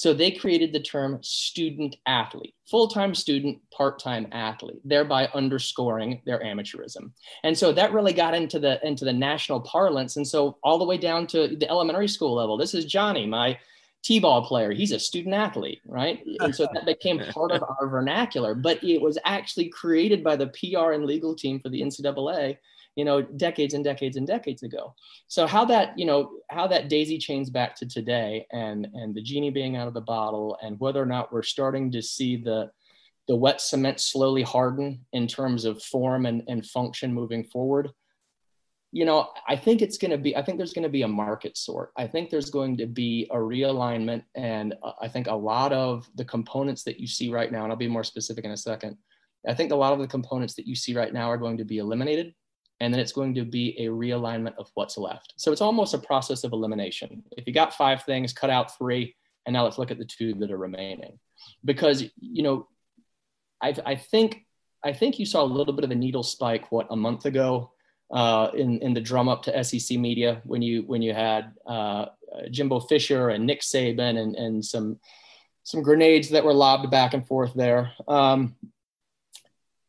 so 0.00 0.14
they 0.14 0.30
created 0.30 0.72
the 0.72 0.80
term 0.80 1.18
student 1.20 1.96
athlete, 2.06 2.54
full 2.64 2.88
time 2.88 3.14
student, 3.14 3.58
part 3.70 3.98
time 3.98 4.28
athlete, 4.32 4.80
thereby 4.82 5.26
underscoring 5.34 6.22
their 6.24 6.40
amateurism. 6.40 7.10
And 7.44 7.58
so 7.58 7.70
that 7.74 7.92
really 7.92 8.14
got 8.14 8.34
into 8.34 8.58
the 8.58 8.80
into 8.82 9.04
the 9.04 9.12
national 9.12 9.60
parlance. 9.60 10.16
And 10.16 10.26
so 10.26 10.56
all 10.62 10.78
the 10.78 10.86
way 10.86 10.96
down 10.96 11.26
to 11.26 11.54
the 11.54 11.68
elementary 11.68 12.08
school 12.08 12.34
level, 12.34 12.56
this 12.56 12.72
is 12.72 12.86
Johnny, 12.86 13.26
my 13.26 13.58
t-ball 14.02 14.46
player 14.46 14.72
he's 14.72 14.92
a 14.92 14.98
student 14.98 15.34
athlete 15.34 15.82
right 15.84 16.24
and 16.38 16.56
so 16.56 16.66
that 16.72 16.86
became 16.86 17.18
part 17.34 17.52
of 17.52 17.62
our 17.62 17.86
vernacular 17.86 18.54
but 18.54 18.82
it 18.82 18.98
was 18.98 19.18
actually 19.26 19.68
created 19.68 20.24
by 20.24 20.34
the 20.34 20.46
pr 20.46 20.92
and 20.92 21.04
legal 21.04 21.34
team 21.34 21.60
for 21.60 21.68
the 21.68 21.82
ncaa 21.82 22.56
you 23.00 23.06
know 23.06 23.22
decades 23.22 23.72
and 23.72 23.82
decades 23.82 24.18
and 24.18 24.26
decades 24.26 24.62
ago. 24.62 24.94
So 25.26 25.46
how 25.46 25.64
that 25.72 25.98
you 25.98 26.04
know 26.04 26.32
how 26.50 26.66
that 26.66 26.90
daisy 26.90 27.16
chains 27.16 27.48
back 27.48 27.74
to 27.76 27.86
today 27.86 28.46
and 28.52 28.86
and 28.92 29.14
the 29.14 29.22
genie 29.22 29.48
being 29.48 29.74
out 29.74 29.88
of 29.88 29.94
the 29.94 30.02
bottle 30.02 30.58
and 30.62 30.78
whether 30.80 31.00
or 31.00 31.06
not 31.06 31.32
we're 31.32 31.42
starting 31.56 31.90
to 31.92 32.02
see 32.02 32.36
the 32.36 32.70
the 33.26 33.34
wet 33.34 33.62
cement 33.62 34.00
slowly 34.00 34.42
harden 34.42 35.00
in 35.14 35.26
terms 35.26 35.64
of 35.64 35.82
form 35.82 36.26
and, 36.26 36.42
and 36.46 36.66
function 36.66 37.14
moving 37.14 37.42
forward 37.42 37.88
you 38.92 39.06
know 39.06 39.28
i 39.48 39.56
think 39.56 39.80
it's 39.80 39.96
going 39.96 40.10
to 40.10 40.18
be 40.18 40.36
i 40.36 40.42
think 40.42 40.58
there's 40.58 40.72
going 40.72 40.90
to 40.90 40.98
be 40.98 41.02
a 41.02 41.08
market 41.08 41.56
sort. 41.56 41.92
I 41.96 42.06
think 42.06 42.28
there's 42.28 42.50
going 42.50 42.76
to 42.78 42.86
be 42.86 43.28
a 43.30 43.36
realignment 43.36 44.24
and 44.34 44.74
uh, 44.82 44.92
i 45.00 45.08
think 45.08 45.26
a 45.28 45.42
lot 45.52 45.72
of 45.72 46.06
the 46.16 46.24
components 46.24 46.82
that 46.84 46.98
you 47.00 47.06
see 47.06 47.30
right 47.30 47.52
now 47.52 47.62
and 47.62 47.72
i'll 47.72 47.86
be 47.86 47.96
more 47.96 48.04
specific 48.12 48.44
in 48.44 48.50
a 48.50 48.56
second 48.56 48.96
i 49.48 49.54
think 49.54 49.70
a 49.70 49.82
lot 49.84 49.92
of 49.92 50.00
the 50.00 50.08
components 50.16 50.54
that 50.54 50.66
you 50.66 50.74
see 50.74 50.94
right 50.94 51.14
now 51.14 51.30
are 51.30 51.38
going 51.44 51.58
to 51.58 51.64
be 51.64 51.78
eliminated 51.78 52.34
and 52.80 52.92
then 52.92 53.00
it's 53.00 53.12
going 53.12 53.34
to 53.34 53.44
be 53.44 53.76
a 53.78 53.88
realignment 53.88 54.54
of 54.58 54.70
what's 54.74 54.96
left. 54.96 55.34
So 55.36 55.52
it's 55.52 55.60
almost 55.60 55.94
a 55.94 55.98
process 55.98 56.44
of 56.44 56.52
elimination. 56.52 57.22
If 57.36 57.46
you 57.46 57.52
got 57.52 57.74
five 57.74 58.04
things, 58.04 58.32
cut 58.32 58.50
out 58.50 58.76
three, 58.76 59.14
and 59.46 59.52
now 59.52 59.64
let's 59.64 59.78
look 59.78 59.90
at 59.90 59.98
the 59.98 60.04
two 60.04 60.34
that 60.34 60.50
are 60.50 60.58
remaining. 60.58 61.18
Because 61.64 62.04
you 62.18 62.42
know, 62.42 62.68
I, 63.62 63.74
I 63.84 63.94
think 63.96 64.46
I 64.82 64.92
think 64.92 65.18
you 65.18 65.26
saw 65.26 65.42
a 65.42 65.44
little 65.44 65.74
bit 65.74 65.84
of 65.84 65.90
a 65.90 65.94
needle 65.94 66.22
spike 66.22 66.72
what 66.72 66.86
a 66.90 66.96
month 66.96 67.26
ago 67.26 67.72
uh, 68.10 68.48
in 68.54 68.78
in 68.80 68.94
the 68.94 69.00
drum 69.00 69.28
up 69.28 69.42
to 69.44 69.64
SEC 69.64 69.98
media 69.98 70.40
when 70.44 70.62
you 70.62 70.82
when 70.82 71.02
you 71.02 71.12
had 71.12 71.52
uh, 71.66 72.06
Jimbo 72.50 72.80
Fisher 72.80 73.28
and 73.28 73.46
Nick 73.46 73.60
Saban 73.60 74.18
and 74.18 74.36
and 74.36 74.64
some 74.64 74.98
some 75.64 75.82
grenades 75.82 76.30
that 76.30 76.44
were 76.44 76.54
lobbed 76.54 76.90
back 76.90 77.12
and 77.14 77.26
forth 77.26 77.52
there. 77.54 77.92
Um, 78.08 78.56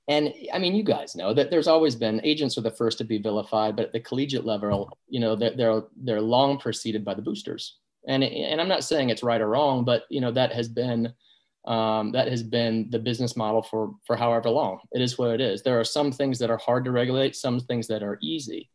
and 0.08 0.34
I 0.54 0.60
mean, 0.60 0.76
you 0.76 0.84
guys 0.84 1.16
know 1.16 1.34
that 1.34 1.52
there's 1.52 1.68
always 1.68 1.96
been 1.96 2.22
agents 2.24 2.58
are 2.58 2.62
the 2.62 2.72
first 2.72 2.98
to 2.98 3.04
be 3.04 3.20
vilified, 3.20 3.76
but 3.76 3.88
at 3.88 3.94
the 3.94 4.00
collegiate 4.00 4.46
level, 4.46 4.98
you 5.08 5.20
know, 5.20 5.36
they're 5.36 5.56
they're, 5.56 5.84
they're 5.96 6.22
long 6.22 6.58
preceded 6.58 7.06
by 7.06 7.14
the 7.14 7.22
boosters. 7.22 7.78
And 8.08 8.24
and 8.24 8.60
I'm 8.60 8.68
not 8.68 8.84
saying 8.84 9.10
it's 9.10 9.24
right 9.24 9.42
or 9.42 9.50
wrong, 9.50 9.86
but 9.86 10.04
you 10.10 10.22
know 10.22 10.32
that 10.32 10.52
has 10.54 10.68
been 10.68 11.14
um, 11.66 12.12
that 12.14 12.28
has 12.28 12.42
been 12.42 12.90
the 12.90 12.98
business 12.98 13.36
model 13.38 13.62
for 13.62 13.94
for 14.06 14.16
however 14.16 14.50
long. 14.50 14.80
It 14.92 15.02
is 15.02 15.18
what 15.20 15.30
it 15.30 15.42
is. 15.42 15.62
There 15.62 15.80
are 15.80 15.84
some 15.84 16.12
things 16.12 16.40
that 16.40 16.50
are 16.50 16.58
hard 16.58 16.84
to 16.86 16.92
regulate, 16.92 17.36
some 17.36 17.60
things 17.60 17.88
that 17.88 18.02
are 18.02 18.18
easy. 18.22 18.70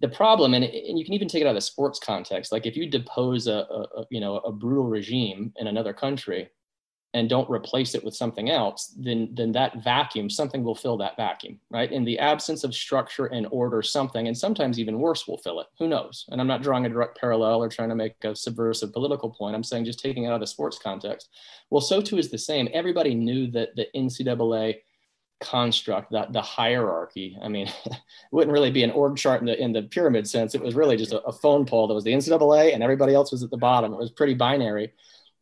The 0.00 0.08
problem, 0.08 0.52
and, 0.52 0.64
and 0.64 0.98
you 0.98 1.04
can 1.04 1.14
even 1.14 1.28
take 1.28 1.40
it 1.40 1.46
out 1.46 1.50
of 1.50 1.54
the 1.54 1.60
sports 1.60 1.98
context, 1.98 2.52
like 2.52 2.66
if 2.66 2.76
you 2.76 2.90
depose 2.90 3.46
a, 3.46 3.66
a, 3.70 4.00
a 4.00 4.06
you 4.10 4.20
know 4.20 4.38
a 4.38 4.50
brutal 4.50 4.84
regime 4.84 5.52
in 5.56 5.68
another 5.68 5.92
country, 5.92 6.50
and 7.14 7.30
don't 7.30 7.48
replace 7.48 7.94
it 7.94 8.04
with 8.04 8.14
something 8.14 8.50
else, 8.50 8.94
then 8.98 9.30
then 9.32 9.52
that 9.52 9.82
vacuum, 9.82 10.28
something 10.28 10.62
will 10.62 10.74
fill 10.74 10.98
that 10.98 11.16
vacuum, 11.16 11.58
right? 11.70 11.90
In 11.90 12.04
the 12.04 12.18
absence 12.18 12.62
of 12.62 12.74
structure 12.74 13.26
and 13.26 13.46
order, 13.50 13.82
something, 13.82 14.26
and 14.26 14.36
sometimes 14.36 14.78
even 14.78 14.98
worse, 14.98 15.26
will 15.26 15.38
fill 15.38 15.60
it. 15.60 15.66
Who 15.78 15.88
knows? 15.88 16.26
And 16.30 16.40
I'm 16.40 16.46
not 16.46 16.62
drawing 16.62 16.84
a 16.84 16.90
direct 16.90 17.18
parallel 17.18 17.62
or 17.62 17.68
trying 17.68 17.88
to 17.88 17.94
make 17.94 18.22
a 18.24 18.36
subversive 18.36 18.92
political 18.92 19.30
point. 19.30 19.54
I'm 19.54 19.64
saying 19.64 19.86
just 19.86 20.00
taking 20.00 20.24
it 20.24 20.28
out 20.28 20.34
of 20.34 20.40
the 20.40 20.46
sports 20.46 20.78
context. 20.78 21.30
Well, 21.70 21.80
so 21.80 22.02
too 22.02 22.18
is 22.18 22.30
the 22.30 22.38
same. 22.38 22.68
Everybody 22.72 23.14
knew 23.14 23.50
that 23.52 23.74
the 23.76 23.86
NCAA 23.94 24.76
construct, 25.40 26.12
that 26.12 26.32
the 26.32 26.42
hierarchy. 26.42 27.38
I 27.42 27.48
mean, 27.48 27.68
it 27.86 27.96
wouldn't 28.32 28.52
really 28.52 28.70
be 28.70 28.82
an 28.82 28.90
org 28.90 29.16
chart 29.16 29.40
in 29.40 29.46
the 29.46 29.58
in 29.58 29.72
the 29.72 29.82
pyramid 29.82 30.28
sense. 30.28 30.54
It 30.54 30.62
was 30.62 30.74
really 30.74 30.96
just 30.96 31.12
a, 31.12 31.22
a 31.22 31.32
phone 31.32 31.64
pole 31.64 31.86
that 31.86 31.94
was 31.94 32.04
the 32.04 32.12
NCAA 32.12 32.74
and 32.74 32.82
everybody 32.82 33.14
else 33.14 33.32
was 33.32 33.42
at 33.42 33.50
the 33.50 33.56
bottom. 33.56 33.92
It 33.92 33.98
was 33.98 34.10
pretty 34.10 34.34
binary 34.34 34.92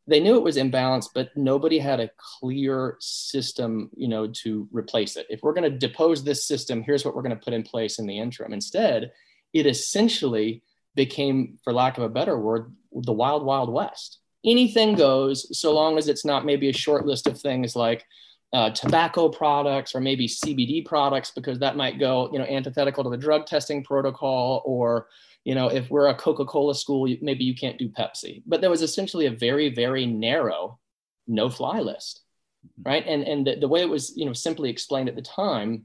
they 0.07 0.21
knew 0.21 0.37
it 0.37 0.43
was 0.43 0.57
imbalanced, 0.57 1.11
but 1.15 1.35
nobody 1.37 1.79
had 1.79 1.99
a 1.99 2.11
clear 2.39 2.97
system, 3.01 3.91
you 3.97 4.09
know, 4.09 4.27
to 4.43 4.69
replace 4.71 5.17
it. 5.17 5.27
If 5.31 5.43
we're 5.43 5.55
going 5.55 5.71
to 5.71 5.79
depose 5.79 6.23
this 6.23 6.47
system, 6.47 6.83
here's 6.83 7.05
what 7.05 7.15
we're 7.15 7.23
going 7.23 7.37
to 7.37 7.43
put 7.43 7.55
in 7.55 7.63
place 7.63 7.99
in 7.99 8.07
the 8.07 8.19
interim. 8.19 8.53
Instead, 8.53 9.13
it 9.55 9.67
essentially 9.67 10.63
became, 10.95 11.59
for 11.65 11.73
lack 11.73 11.97
of 11.97 12.05
a 12.05 12.09
better 12.09 12.39
word, 12.39 12.75
the 12.93 13.13
wild, 13.13 13.45
wild 13.45 13.73
west. 13.73 14.19
Anything 14.45 14.95
goes, 14.95 15.59
so 15.59 15.73
long 15.73 15.97
as 15.97 16.09
it's 16.09 16.25
not 16.25 16.45
maybe 16.45 16.69
a 16.69 16.73
short 16.73 17.07
list 17.07 17.27
of 17.27 17.41
things 17.41 17.75
like 17.75 18.05
uh, 18.53 18.71
tobacco 18.71 19.29
products 19.31 19.95
or 19.95 20.01
maybe 20.01 20.29
CBD 20.29 20.85
products, 20.85 21.33
because 21.35 21.59
that 21.61 21.77
might 21.77 21.99
go, 21.99 22.29
you 22.31 22.39
know, 22.39 22.45
antithetical 22.45 23.03
to 23.05 23.11
the 23.11 23.17
drug 23.17 23.47
testing 23.47 23.83
protocol 23.83 24.63
or 24.67 25.09
you 25.45 25.55
know, 25.55 25.69
if 25.69 25.91
we're 25.91 26.09
a 26.09 26.15
Coca 26.15 26.45
Cola 26.45 26.75
school, 26.75 27.07
maybe 27.21 27.45
you 27.45 27.55
can't 27.55 27.79
do 27.79 27.89
Pepsi. 27.89 28.43
But 28.47 28.61
there 28.61 28.71
was 28.71 28.83
essentially 28.83 29.27
a 29.27 29.31
very, 29.31 29.73
very 29.73 30.07
narrow 30.07 30.79
no 31.27 31.49
fly 31.49 31.81
list, 31.81 32.23
mm-hmm. 32.67 32.89
right? 32.89 33.05
And, 33.07 33.23
and 33.23 33.47
the, 33.47 33.57
the 33.57 33.69
way 33.69 33.83
it 33.83 33.89
was, 33.89 34.17
you 34.17 34.25
know, 34.25 34.33
simply 34.33 34.71
explained 34.71 35.09
at 35.09 35.17
the 35.17 35.23
time, 35.23 35.85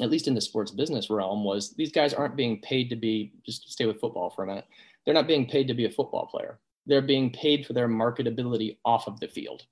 at 0.00 0.10
least 0.10 0.28
in 0.28 0.34
the 0.34 0.40
sports 0.40 0.70
business 0.70 1.08
realm, 1.08 1.44
was 1.44 1.74
these 1.74 1.92
guys 1.92 2.12
aren't 2.12 2.36
being 2.36 2.60
paid 2.60 2.90
to 2.90 2.96
be, 2.96 3.32
just 3.46 3.70
stay 3.70 3.86
with 3.86 4.00
football 4.00 4.30
for 4.30 4.44
a 4.44 4.46
minute, 4.46 4.66
they're 5.04 5.14
not 5.14 5.28
being 5.28 5.46
paid 5.46 5.68
to 5.68 5.74
be 5.74 5.86
a 5.86 5.90
football 5.90 6.26
player. 6.26 6.58
They're 6.86 7.02
being 7.02 7.30
paid 7.30 7.66
for 7.66 7.72
their 7.72 7.88
marketability 7.88 8.78
off 8.84 9.06
of 9.06 9.18
the 9.20 9.28
field, 9.28 9.64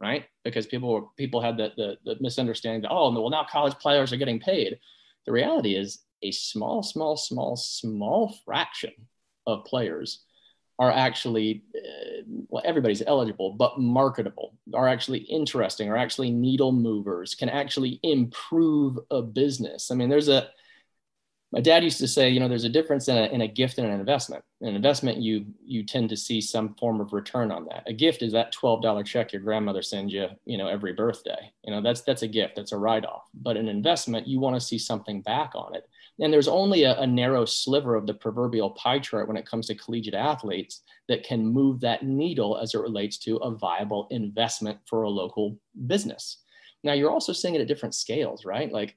right? 0.00 0.24
Because 0.44 0.66
people 0.66 0.92
were, 0.92 1.02
people 1.16 1.40
had 1.40 1.56
the, 1.56 1.72
the, 1.76 1.98
the 2.04 2.16
misunderstanding 2.20 2.82
that, 2.82 2.90
oh, 2.90 3.12
well, 3.12 3.30
now 3.30 3.46
college 3.48 3.74
players 3.74 4.12
are 4.12 4.16
getting 4.16 4.40
paid. 4.40 4.78
The 5.26 5.32
reality 5.32 5.76
is 5.76 6.00
a 6.22 6.30
small, 6.30 6.82
small, 6.82 7.16
small, 7.16 7.56
small 7.56 8.34
fraction 8.44 8.92
of 9.46 9.64
players 9.64 10.22
are 10.78 10.90
actually, 10.90 11.64
uh, 11.74 12.22
well, 12.48 12.62
everybody's 12.66 13.02
eligible, 13.06 13.52
but 13.52 13.78
marketable, 13.78 14.54
are 14.74 14.88
actually 14.88 15.20
interesting, 15.20 15.88
are 15.88 15.96
actually 15.96 16.30
needle 16.30 16.72
movers, 16.72 17.34
can 17.34 17.48
actually 17.48 17.98
improve 18.02 18.98
a 19.10 19.22
business. 19.22 19.90
I 19.90 19.94
mean, 19.94 20.10
there's 20.10 20.28
a, 20.28 20.48
my 21.52 21.60
dad 21.60 21.84
used 21.84 22.00
to 22.00 22.08
say, 22.08 22.28
you 22.28 22.40
know, 22.40 22.48
there's 22.48 22.64
a 22.64 22.68
difference 22.68 23.08
in 23.08 23.16
a, 23.16 23.26
in 23.26 23.40
a 23.40 23.48
gift 23.48 23.78
and 23.78 23.86
an 23.86 23.98
investment. 23.98 24.44
An 24.60 24.74
investment, 24.74 25.18
you 25.18 25.46
you 25.64 25.84
tend 25.84 26.10
to 26.10 26.16
see 26.16 26.40
some 26.40 26.74
form 26.74 27.00
of 27.00 27.12
return 27.12 27.50
on 27.50 27.66
that. 27.66 27.84
A 27.86 27.92
gift 27.92 28.22
is 28.22 28.32
that 28.32 28.52
twelve 28.52 28.82
dollar 28.82 29.04
check 29.04 29.32
your 29.32 29.40
grandmother 29.42 29.80
sends 29.80 30.12
you, 30.12 30.26
you 30.44 30.58
know, 30.58 30.66
every 30.66 30.92
birthday. 30.92 31.52
You 31.64 31.72
know, 31.72 31.80
that's 31.80 32.00
that's 32.02 32.22
a 32.22 32.28
gift, 32.28 32.56
that's 32.56 32.72
a 32.72 32.76
write 32.76 33.06
off. 33.06 33.22
But 33.32 33.56
an 33.56 33.68
investment, 33.68 34.26
you 34.26 34.40
want 34.40 34.56
to 34.56 34.60
see 34.66 34.78
something 34.78 35.22
back 35.22 35.52
on 35.54 35.74
it. 35.74 35.88
And 36.20 36.32
there's 36.32 36.48
only 36.48 36.84
a, 36.84 36.98
a 36.98 37.06
narrow 37.06 37.44
sliver 37.44 37.94
of 37.94 38.06
the 38.06 38.14
proverbial 38.14 38.70
pie 38.70 38.98
chart 38.98 39.28
when 39.28 39.36
it 39.36 39.46
comes 39.46 39.66
to 39.66 39.74
collegiate 39.74 40.14
athletes 40.14 40.82
that 41.08 41.24
can 41.24 41.46
move 41.46 41.80
that 41.80 42.04
needle 42.04 42.56
as 42.56 42.74
it 42.74 42.80
relates 42.80 43.18
to 43.18 43.36
a 43.36 43.54
viable 43.54 44.08
investment 44.10 44.78
for 44.86 45.02
a 45.02 45.10
local 45.10 45.58
business. 45.86 46.38
Now, 46.82 46.94
you're 46.94 47.10
also 47.10 47.32
seeing 47.32 47.54
it 47.54 47.60
at 47.60 47.68
different 47.68 47.94
scales, 47.94 48.44
right? 48.44 48.72
Like 48.72 48.96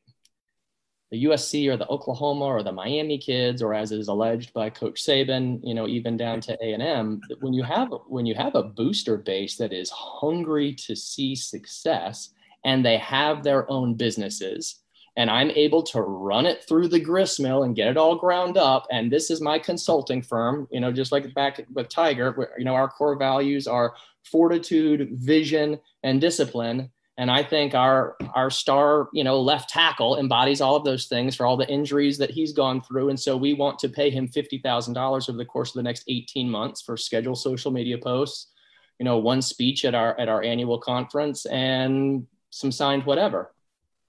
the 1.11 1.25
USC 1.25 1.67
or 1.67 1.75
the 1.75 1.87
Oklahoma 1.87 2.45
or 2.45 2.63
the 2.63 2.71
Miami 2.71 3.17
kids, 3.17 3.61
or 3.61 3.73
as 3.73 3.91
is 3.91 4.07
alleged 4.07 4.53
by 4.53 4.69
Coach 4.69 5.03
Saban, 5.03 5.59
you 5.63 5.73
know, 5.73 5.87
even 5.87 6.15
down 6.15 6.39
to 6.41 6.57
A 6.63 6.73
and 6.73 6.83
M. 6.83 7.21
When 7.39 7.53
you 7.53 7.63
have 7.63 7.91
when 8.07 8.25
you 8.25 8.35
have 8.35 8.55
a 8.55 8.63
booster 8.63 9.17
base 9.17 9.57
that 9.57 9.73
is 9.73 9.89
hungry 9.89 10.73
to 10.75 10.95
see 10.95 11.35
success, 11.35 12.29
and 12.63 12.85
they 12.85 12.97
have 12.97 13.43
their 13.43 13.69
own 13.71 13.95
businesses, 13.95 14.81
and 15.19 15.29
I'm 15.29 15.51
able 15.51 15.83
to 15.83 16.01
run 16.01 16.45
it 16.45 16.63
through 16.63 16.87
the 16.87 16.99
grist 16.99 17.41
mill 17.41 17.63
and 17.63 17.75
get 17.75 17.89
it 17.89 17.97
all 17.97 18.15
ground 18.15 18.57
up. 18.57 18.87
And 18.89 19.11
this 19.11 19.29
is 19.29 19.41
my 19.41 19.59
consulting 19.59 20.21
firm, 20.21 20.65
you 20.71 20.79
know, 20.79 20.93
just 20.93 21.11
like 21.11 21.33
back 21.33 21.59
with 21.73 21.89
Tiger, 21.89 22.53
you 22.57 22.63
know, 22.63 22.73
our 22.73 22.87
core 22.87 23.17
values 23.17 23.67
are 23.67 23.95
fortitude, 24.23 25.09
vision, 25.11 25.77
and 26.03 26.21
discipline. 26.21 26.89
And 27.17 27.29
I 27.29 27.43
think 27.43 27.75
our 27.75 28.15
our 28.33 28.49
star, 28.49 29.09
you 29.11 29.25
know, 29.25 29.41
left 29.41 29.69
tackle 29.69 30.17
embodies 30.17 30.61
all 30.61 30.77
of 30.77 30.85
those 30.85 31.07
things 31.07 31.35
for 31.35 31.45
all 31.45 31.57
the 31.57 31.67
injuries 31.67 32.17
that 32.19 32.31
he's 32.31 32.53
gone 32.53 32.79
through. 32.79 33.09
And 33.09 33.19
so 33.19 33.35
we 33.35 33.53
want 33.53 33.77
to 33.79 33.89
pay 33.89 34.09
him 34.09 34.25
fifty 34.29 34.59
thousand 34.59 34.93
dollars 34.93 35.27
over 35.27 35.37
the 35.37 35.43
course 35.43 35.71
of 35.71 35.75
the 35.75 35.83
next 35.83 36.05
eighteen 36.07 36.49
months 36.49 36.81
for 36.81 36.95
scheduled 36.95 37.39
social 37.39 37.71
media 37.71 37.97
posts, 37.97 38.53
you 38.99 39.03
know, 39.03 39.17
one 39.17 39.41
speech 39.41 39.83
at 39.83 39.95
our 39.95 40.17
at 40.17 40.29
our 40.29 40.41
annual 40.41 40.79
conference, 40.79 41.45
and 41.45 42.25
some 42.51 42.71
signed 42.71 43.05
whatever. 43.05 43.51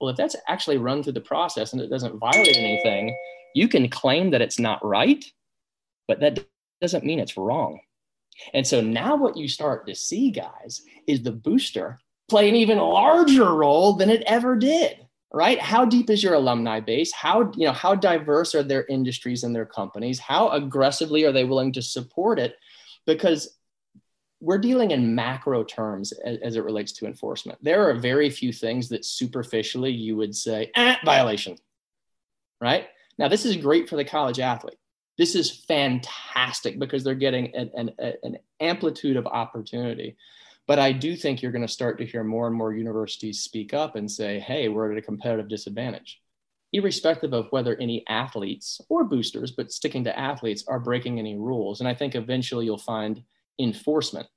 Well, 0.01 0.09
if 0.09 0.17
that's 0.17 0.35
actually 0.47 0.77
run 0.77 1.03
through 1.03 1.13
the 1.13 1.21
process 1.21 1.73
and 1.73 1.81
it 1.81 1.91
doesn't 1.91 2.17
violate 2.17 2.57
anything, 2.57 3.15
you 3.53 3.67
can 3.67 3.87
claim 3.87 4.31
that 4.31 4.41
it's 4.41 4.59
not 4.59 4.83
right, 4.83 5.23
but 6.07 6.19
that 6.21 6.43
doesn't 6.81 7.05
mean 7.05 7.19
it's 7.19 7.37
wrong. 7.37 7.79
And 8.55 8.65
so 8.65 8.81
now 8.81 9.15
what 9.15 9.37
you 9.37 9.47
start 9.47 9.85
to 9.85 9.93
see, 9.93 10.31
guys, 10.31 10.81
is 11.05 11.21
the 11.21 11.31
booster 11.31 11.99
play 12.29 12.49
an 12.49 12.55
even 12.55 12.79
larger 12.79 13.53
role 13.53 13.93
than 13.93 14.09
it 14.09 14.23
ever 14.25 14.55
did. 14.55 14.97
Right? 15.33 15.61
How 15.61 15.85
deep 15.85 16.09
is 16.09 16.21
your 16.21 16.33
alumni 16.33 16.81
base? 16.81 17.13
How 17.13 17.51
you 17.55 17.65
know 17.65 17.71
how 17.71 17.95
diverse 17.95 18.53
are 18.53 18.63
their 18.63 18.85
industries 18.87 19.43
and 19.43 19.55
their 19.55 19.65
companies? 19.65 20.19
How 20.19 20.49
aggressively 20.49 21.23
are 21.23 21.31
they 21.31 21.45
willing 21.45 21.71
to 21.73 21.81
support 21.81 22.37
it? 22.37 22.55
Because 23.05 23.57
we're 24.41 24.57
dealing 24.57 24.91
in 24.91 25.13
macro 25.13 25.63
terms 25.63 26.11
as, 26.11 26.39
as, 26.39 26.55
it 26.55 26.63
relates 26.63 26.91
to 26.93 27.05
enforcement. 27.05 27.59
There 27.61 27.87
are 27.87 27.93
very 27.93 28.29
few 28.29 28.51
things 28.51 28.89
that 28.89 29.05
superficially 29.05 29.91
you 29.91 30.17
would 30.17 30.35
say, 30.35 30.71
eh, 30.75 30.95
violation, 31.05 31.57
right? 32.59 32.87
Now, 33.19 33.27
this 33.27 33.45
is 33.45 33.55
great 33.55 33.87
for 33.87 33.95
the 33.95 34.03
college 34.03 34.39
athlete. 34.39 34.79
This 35.17 35.35
is 35.35 35.63
fantastic 35.65 36.79
because 36.79 37.03
they're 37.03 37.13
getting 37.13 37.55
an, 37.55 37.69
an, 37.75 37.91
an 38.23 38.37
amplitude 38.59 39.15
of 39.15 39.27
opportunity. 39.27 40.17
But 40.67 40.79
I 40.79 40.91
do 40.91 41.15
think 41.15 41.41
you're 41.41 41.51
going 41.51 41.67
to 41.67 41.71
start 41.71 41.99
to 41.99 42.05
hear 42.05 42.23
more 42.23 42.47
and 42.47 42.55
more 42.55 42.73
universities 42.73 43.41
speak 43.41 43.73
up 43.73 43.95
and 43.95 44.09
say, 44.09 44.39
hey, 44.39 44.69
we're 44.69 44.91
at 44.91 44.97
a 44.97 45.01
competitive 45.01 45.49
disadvantage, 45.49 46.19
irrespective 46.73 47.33
of 47.33 47.47
whether 47.51 47.75
any 47.75 48.03
athletes 48.07 48.81
or 48.89 49.03
boosters, 49.03 49.51
but 49.51 49.71
sticking 49.71 50.03
to 50.05 50.17
athletes, 50.17 50.63
are 50.67 50.79
breaking 50.79 51.19
any 51.19 51.35
rules. 51.35 51.79
And 51.79 51.87
I 51.87 51.93
think 51.93 52.15
eventually 52.15 52.65
you'll 52.65 52.77
find 52.77 53.21
enforcement. 53.59 54.27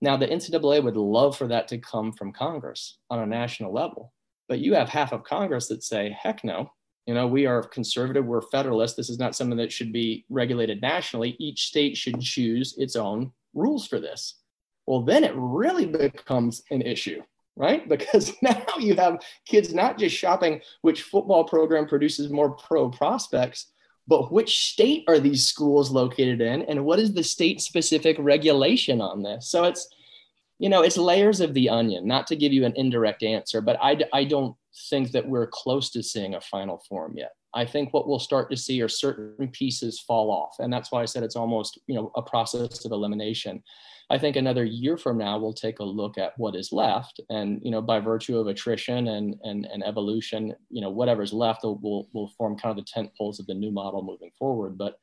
Now, 0.00 0.16
the 0.16 0.26
NCAA 0.26 0.82
would 0.82 0.96
love 0.96 1.36
for 1.36 1.46
that 1.48 1.68
to 1.68 1.78
come 1.78 2.12
from 2.12 2.32
Congress 2.32 2.98
on 3.08 3.20
a 3.20 3.26
national 3.26 3.72
level, 3.72 4.12
but 4.48 4.58
you 4.58 4.74
have 4.74 4.88
half 4.88 5.12
of 5.12 5.24
Congress 5.24 5.68
that 5.68 5.84
say, 5.84 6.16
heck 6.20 6.42
no. 6.44 6.72
You 7.06 7.14
know, 7.14 7.26
we 7.26 7.46
are 7.46 7.62
conservative, 7.62 8.24
we're 8.24 8.42
federalist. 8.42 8.96
This 8.96 9.10
is 9.10 9.18
not 9.18 9.34
something 9.34 9.58
that 9.58 9.72
should 9.72 9.92
be 9.92 10.24
regulated 10.28 10.80
nationally. 10.80 11.36
Each 11.38 11.66
state 11.66 11.96
should 11.96 12.20
choose 12.20 12.74
its 12.78 12.94
own 12.96 13.32
rules 13.54 13.86
for 13.86 13.98
this. 13.98 14.40
Well, 14.86 15.02
then 15.02 15.24
it 15.24 15.32
really 15.34 15.86
becomes 15.86 16.62
an 16.70 16.82
issue, 16.82 17.22
right? 17.56 17.88
Because 17.88 18.32
now 18.42 18.64
you 18.78 18.94
have 18.96 19.24
kids 19.46 19.74
not 19.74 19.98
just 19.98 20.16
shopping 20.16 20.60
which 20.82 21.02
football 21.02 21.44
program 21.44 21.86
produces 21.86 22.30
more 22.30 22.50
pro 22.50 22.88
prospects, 22.88 23.71
but 24.06 24.32
which 24.32 24.64
state 24.64 25.04
are 25.08 25.18
these 25.18 25.46
schools 25.46 25.90
located 25.90 26.40
in 26.40 26.62
and 26.62 26.84
what 26.84 26.98
is 26.98 27.14
the 27.14 27.22
state 27.22 27.60
specific 27.60 28.16
regulation 28.18 29.00
on 29.00 29.22
this? 29.22 29.48
So 29.48 29.64
it's 29.64 29.88
you 30.62 30.68
know 30.68 30.82
it's 30.82 30.96
layers 30.96 31.40
of 31.40 31.54
the 31.54 31.68
onion 31.68 32.06
not 32.06 32.26
to 32.28 32.36
give 32.36 32.52
you 32.52 32.64
an 32.64 32.72
indirect 32.76 33.24
answer 33.24 33.60
but 33.60 33.76
i, 33.82 33.98
I 34.12 34.24
don't 34.24 34.54
think 34.90 35.10
that 35.10 35.28
we're 35.28 35.48
close 35.48 35.90
to 35.90 36.02
seeing 36.04 36.36
a 36.36 36.40
final 36.40 36.80
form 36.88 37.14
yet 37.16 37.32
i 37.54 37.64
think 37.64 37.92
what 37.92 38.08
we'll 38.08 38.18
start 38.18 38.50
to 38.50 38.56
see 38.56 38.80
are 38.82 38.88
certain 38.88 39.48
pieces 39.48 40.00
fall 40.00 40.30
off 40.30 40.56
and 40.58 40.72
that's 40.72 40.90
why 40.92 41.02
i 41.02 41.06
said 41.06 41.22
it's 41.22 41.36
almost 41.36 41.80
you 41.86 41.94
know 41.94 42.10
a 42.16 42.22
process 42.22 42.84
of 42.84 42.92
elimination 42.92 43.62
I 44.12 44.18
think 44.18 44.36
another 44.36 44.62
year 44.62 44.98
from 44.98 45.16
now, 45.16 45.38
we'll 45.38 45.54
take 45.54 45.78
a 45.78 45.84
look 45.84 46.18
at 46.18 46.34
what 46.36 46.54
is 46.54 46.70
left. 46.70 47.18
And, 47.30 47.60
you 47.62 47.70
know, 47.70 47.80
by 47.80 47.98
virtue 47.98 48.38
of 48.38 48.46
attrition 48.46 49.08
and, 49.08 49.36
and, 49.42 49.64
and 49.64 49.82
evolution, 49.82 50.54
you 50.68 50.82
know, 50.82 50.90
whatever's 50.90 51.32
left 51.32 51.62
will, 51.64 52.10
will 52.12 52.30
form 52.36 52.58
kind 52.58 52.78
of 52.78 52.84
the 52.84 52.90
tent 52.92 53.10
poles 53.16 53.40
of 53.40 53.46
the 53.46 53.54
new 53.54 53.70
model 53.70 54.02
moving 54.02 54.30
forward. 54.38 54.76
But 54.76 54.98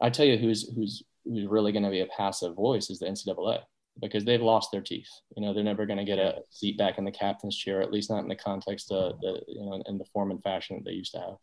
I 0.00 0.08
tell 0.08 0.24
you 0.24 0.38
who's, 0.38 0.66
who's, 0.74 1.02
who's 1.26 1.46
really 1.46 1.72
going 1.72 1.82
to 1.82 1.90
be 1.90 2.00
a 2.00 2.06
passive 2.06 2.54
voice 2.54 2.88
is 2.88 3.00
the 3.00 3.06
NCAA 3.06 3.58
because 4.00 4.24
they've 4.24 4.40
lost 4.40 4.70
their 4.72 4.80
teeth. 4.80 5.10
You 5.36 5.42
know, 5.42 5.52
they're 5.52 5.62
never 5.62 5.84
going 5.84 5.98
to 5.98 6.04
get 6.04 6.18
a 6.18 6.36
seat 6.48 6.78
back 6.78 6.96
in 6.96 7.04
the 7.04 7.10
captain's 7.10 7.56
chair, 7.56 7.82
at 7.82 7.92
least 7.92 8.08
not 8.08 8.22
in 8.22 8.28
the 8.28 8.36
context 8.36 8.90
of 8.92 9.20
the, 9.20 9.42
you 9.46 9.66
know, 9.66 9.82
in 9.84 9.98
the 9.98 10.06
form 10.06 10.30
and 10.30 10.42
fashion 10.42 10.76
that 10.76 10.84
they 10.86 10.96
used 10.96 11.12
to 11.12 11.20
have. 11.20 11.36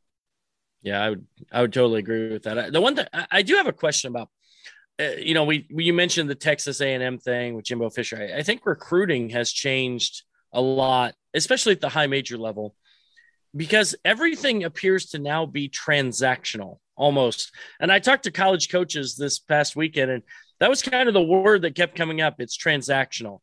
Yeah, 0.83 1.01
I 1.01 1.09
would, 1.09 1.25
I 1.51 1.61
would 1.61 1.73
totally 1.73 1.99
agree 1.99 2.31
with 2.31 2.43
that. 2.43 2.71
The 2.71 2.81
one 2.81 2.95
that 2.95 3.09
I 3.31 3.41
do 3.41 3.55
have 3.55 3.67
a 3.67 3.73
question 3.73 4.09
about 4.09 4.29
uh, 4.99 5.15
you 5.17 5.33
know, 5.33 5.43
we, 5.43 5.67
we, 5.71 5.85
you 5.85 5.93
mentioned 5.93 6.29
the 6.29 6.35
Texas 6.35 6.79
A&M 6.79 7.17
thing 7.17 7.55
with 7.55 7.65
Jimbo 7.65 7.89
Fisher. 7.89 8.17
I, 8.17 8.39
I 8.39 8.43
think 8.43 8.65
recruiting 8.65 9.29
has 9.29 9.51
changed 9.51 10.23
a 10.51 10.61
lot, 10.61 11.15
especially 11.33 11.73
at 11.73 11.81
the 11.81 11.89
high 11.89 12.07
major 12.07 12.37
level, 12.37 12.75
because 13.55 13.95
everything 14.05 14.63
appears 14.63 15.07
to 15.07 15.19
now 15.19 15.45
be 15.45 15.67
transactional 15.67 16.77
almost. 16.95 17.51
And 17.79 17.91
I 17.91 17.99
talked 17.99 18.23
to 18.23 18.31
college 18.31 18.69
coaches 18.69 19.15
this 19.15 19.39
past 19.39 19.75
weekend, 19.75 20.11
and 20.11 20.23
that 20.59 20.69
was 20.69 20.83
kind 20.83 21.07
of 21.07 21.13
the 21.13 21.21
word 21.21 21.63
that 21.63 21.75
kept 21.75 21.95
coming 21.95 22.21
up. 22.21 22.35
It's 22.37 22.57
transactional. 22.57 23.39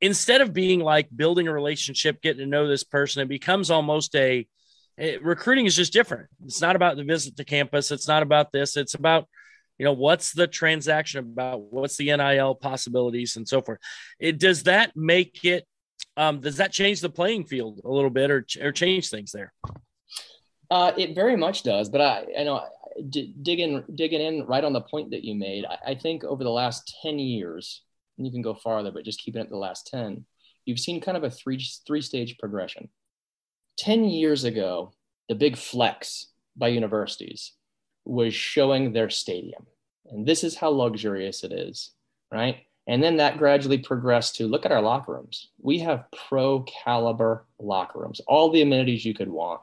Instead 0.00 0.40
of 0.40 0.54
being 0.54 0.80
like 0.80 1.08
building 1.14 1.48
a 1.48 1.52
relationship, 1.52 2.22
getting 2.22 2.40
to 2.40 2.46
know 2.46 2.66
this 2.66 2.84
person, 2.84 3.22
it 3.22 3.28
becomes 3.28 3.70
almost 3.70 4.14
a 4.16 4.46
it, 4.96 5.24
recruiting 5.24 5.66
is 5.66 5.76
just 5.76 5.92
different. 5.92 6.28
It's 6.44 6.60
not 6.60 6.76
about 6.76 6.96
the 6.96 7.04
visit 7.04 7.36
to 7.36 7.44
campus. 7.44 7.90
It's 7.90 8.08
not 8.08 8.22
about 8.22 8.52
this. 8.52 8.76
It's 8.76 8.94
about 8.94 9.28
you 9.78 9.84
know 9.84 9.92
what's 9.92 10.32
the 10.32 10.46
transaction 10.46 11.18
about 11.18 11.60
what's 11.60 11.96
the 11.96 12.06
nil 12.16 12.54
possibilities 12.54 13.36
and 13.36 13.46
so 13.48 13.60
forth 13.60 13.78
it 14.18 14.38
does 14.38 14.64
that 14.64 14.92
make 14.96 15.44
it 15.44 15.66
um, 16.16 16.40
does 16.40 16.58
that 16.58 16.72
change 16.72 17.00
the 17.00 17.10
playing 17.10 17.44
field 17.44 17.80
a 17.84 17.90
little 17.90 18.10
bit 18.10 18.30
or, 18.30 18.46
or 18.62 18.72
change 18.72 19.10
things 19.10 19.32
there 19.32 19.52
uh, 20.70 20.92
it 20.96 21.14
very 21.14 21.36
much 21.36 21.62
does 21.62 21.88
but 21.88 22.00
i 22.00 22.24
i 22.38 22.44
know 22.44 22.64
digging 23.10 23.82
digging 23.94 24.20
in 24.20 24.46
right 24.46 24.64
on 24.64 24.72
the 24.72 24.80
point 24.80 25.10
that 25.10 25.24
you 25.24 25.34
made 25.34 25.64
I, 25.64 25.90
I 25.90 25.94
think 25.96 26.22
over 26.22 26.44
the 26.44 26.50
last 26.50 26.96
10 27.02 27.18
years 27.18 27.82
and 28.16 28.24
you 28.26 28.32
can 28.32 28.42
go 28.42 28.54
farther 28.54 28.92
but 28.92 29.04
just 29.04 29.20
keeping 29.20 29.42
it 29.42 29.50
the 29.50 29.56
last 29.56 29.88
10 29.88 30.24
you've 30.64 30.78
seen 30.78 31.00
kind 31.00 31.16
of 31.16 31.24
a 31.24 31.30
three 31.30 31.64
three 31.86 32.00
stage 32.00 32.38
progression 32.38 32.88
10 33.78 34.04
years 34.04 34.44
ago 34.44 34.92
the 35.28 35.34
big 35.34 35.56
flex 35.56 36.26
by 36.56 36.68
universities 36.68 37.52
was 38.04 38.34
showing 38.34 38.92
their 38.92 39.10
stadium. 39.10 39.66
And 40.10 40.26
this 40.26 40.44
is 40.44 40.54
how 40.54 40.68
luxurious 40.68 41.44
it 41.44 41.52
is, 41.52 41.92
right? 42.30 42.58
And 42.86 43.02
then 43.02 43.16
that 43.16 43.38
gradually 43.38 43.78
progressed 43.78 44.36
to 44.36 44.46
look 44.46 44.66
at 44.66 44.72
our 44.72 44.82
locker 44.82 45.12
rooms. 45.12 45.48
We 45.60 45.78
have 45.78 46.04
pro 46.28 46.62
caliber 46.62 47.46
locker 47.58 48.00
rooms, 48.00 48.20
all 48.28 48.50
the 48.50 48.60
amenities 48.60 49.04
you 49.04 49.14
could 49.14 49.30
want 49.30 49.62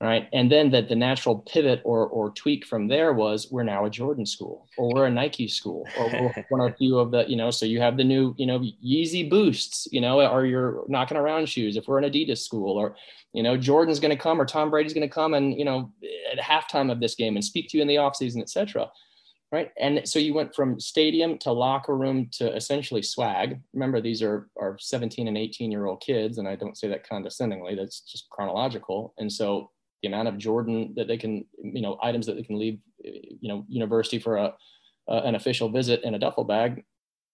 right? 0.00 0.28
And 0.32 0.50
then 0.50 0.70
that 0.70 0.88
the 0.88 0.94
natural 0.94 1.38
pivot 1.40 1.80
or, 1.84 2.06
or 2.06 2.30
tweak 2.30 2.64
from 2.64 2.86
there 2.86 3.12
was 3.12 3.48
we're 3.50 3.64
now 3.64 3.84
a 3.84 3.90
Jordan 3.90 4.26
school 4.26 4.68
or 4.76 4.94
we're 4.94 5.06
a 5.06 5.10
Nike 5.10 5.48
school 5.48 5.88
or 5.98 6.06
we're 6.06 6.44
one 6.50 6.60
or 6.60 6.72
few 6.76 6.98
of 6.98 7.10
the, 7.10 7.28
you 7.28 7.34
know, 7.34 7.50
so 7.50 7.66
you 7.66 7.80
have 7.80 7.96
the 7.96 8.04
new, 8.04 8.32
you 8.38 8.46
know, 8.46 8.60
Yeezy 8.60 9.28
boosts, 9.28 9.88
you 9.90 10.00
know, 10.00 10.20
or 10.20 10.46
you're 10.46 10.84
knocking 10.86 11.16
around 11.16 11.48
shoes 11.48 11.76
if 11.76 11.88
we're 11.88 11.98
an 11.98 12.10
Adidas 12.10 12.38
school 12.38 12.78
or, 12.78 12.94
you 13.32 13.42
know, 13.42 13.56
Jordan's 13.56 13.98
going 13.98 14.16
to 14.16 14.22
come 14.22 14.40
or 14.40 14.46
Tom 14.46 14.70
Brady's 14.70 14.94
going 14.94 15.08
to 15.08 15.12
come 15.12 15.34
and, 15.34 15.58
you 15.58 15.64
know, 15.64 15.92
at 16.32 16.38
halftime 16.38 16.92
of 16.92 17.00
this 17.00 17.16
game 17.16 17.34
and 17.34 17.44
speak 17.44 17.68
to 17.70 17.76
you 17.76 17.82
in 17.82 17.88
the 17.88 17.96
offseason, 17.96 18.40
et 18.40 18.50
cetera. 18.50 18.88
Right. 19.50 19.70
And 19.80 20.06
so 20.06 20.18
you 20.18 20.34
went 20.34 20.54
from 20.54 20.78
stadium 20.78 21.38
to 21.38 21.52
locker 21.52 21.96
room 21.96 22.28
to 22.32 22.54
essentially 22.54 23.00
swag. 23.00 23.58
Remember, 23.72 23.98
these 23.98 24.22
are, 24.22 24.48
are 24.60 24.76
17 24.78 25.26
and 25.26 25.38
18 25.38 25.72
year 25.72 25.86
old 25.86 26.02
kids. 26.02 26.36
And 26.36 26.46
I 26.46 26.54
don't 26.54 26.76
say 26.76 26.86
that 26.88 27.08
condescendingly, 27.08 27.74
that's 27.74 28.00
just 28.00 28.28
chronological. 28.28 29.14
And 29.16 29.32
so 29.32 29.70
the 30.02 30.08
amount 30.08 30.28
of 30.28 30.38
Jordan 30.38 30.92
that 30.96 31.08
they 31.08 31.16
can, 31.16 31.44
you 31.62 31.82
know, 31.82 31.98
items 32.02 32.26
that 32.26 32.36
they 32.36 32.42
can 32.42 32.58
leave, 32.58 32.78
you 33.02 33.48
know, 33.48 33.64
university 33.68 34.18
for 34.18 34.36
a, 34.36 34.54
uh, 35.08 35.22
an 35.24 35.34
official 35.34 35.68
visit 35.68 36.02
in 36.04 36.14
a 36.14 36.18
duffel 36.18 36.44
bag 36.44 36.84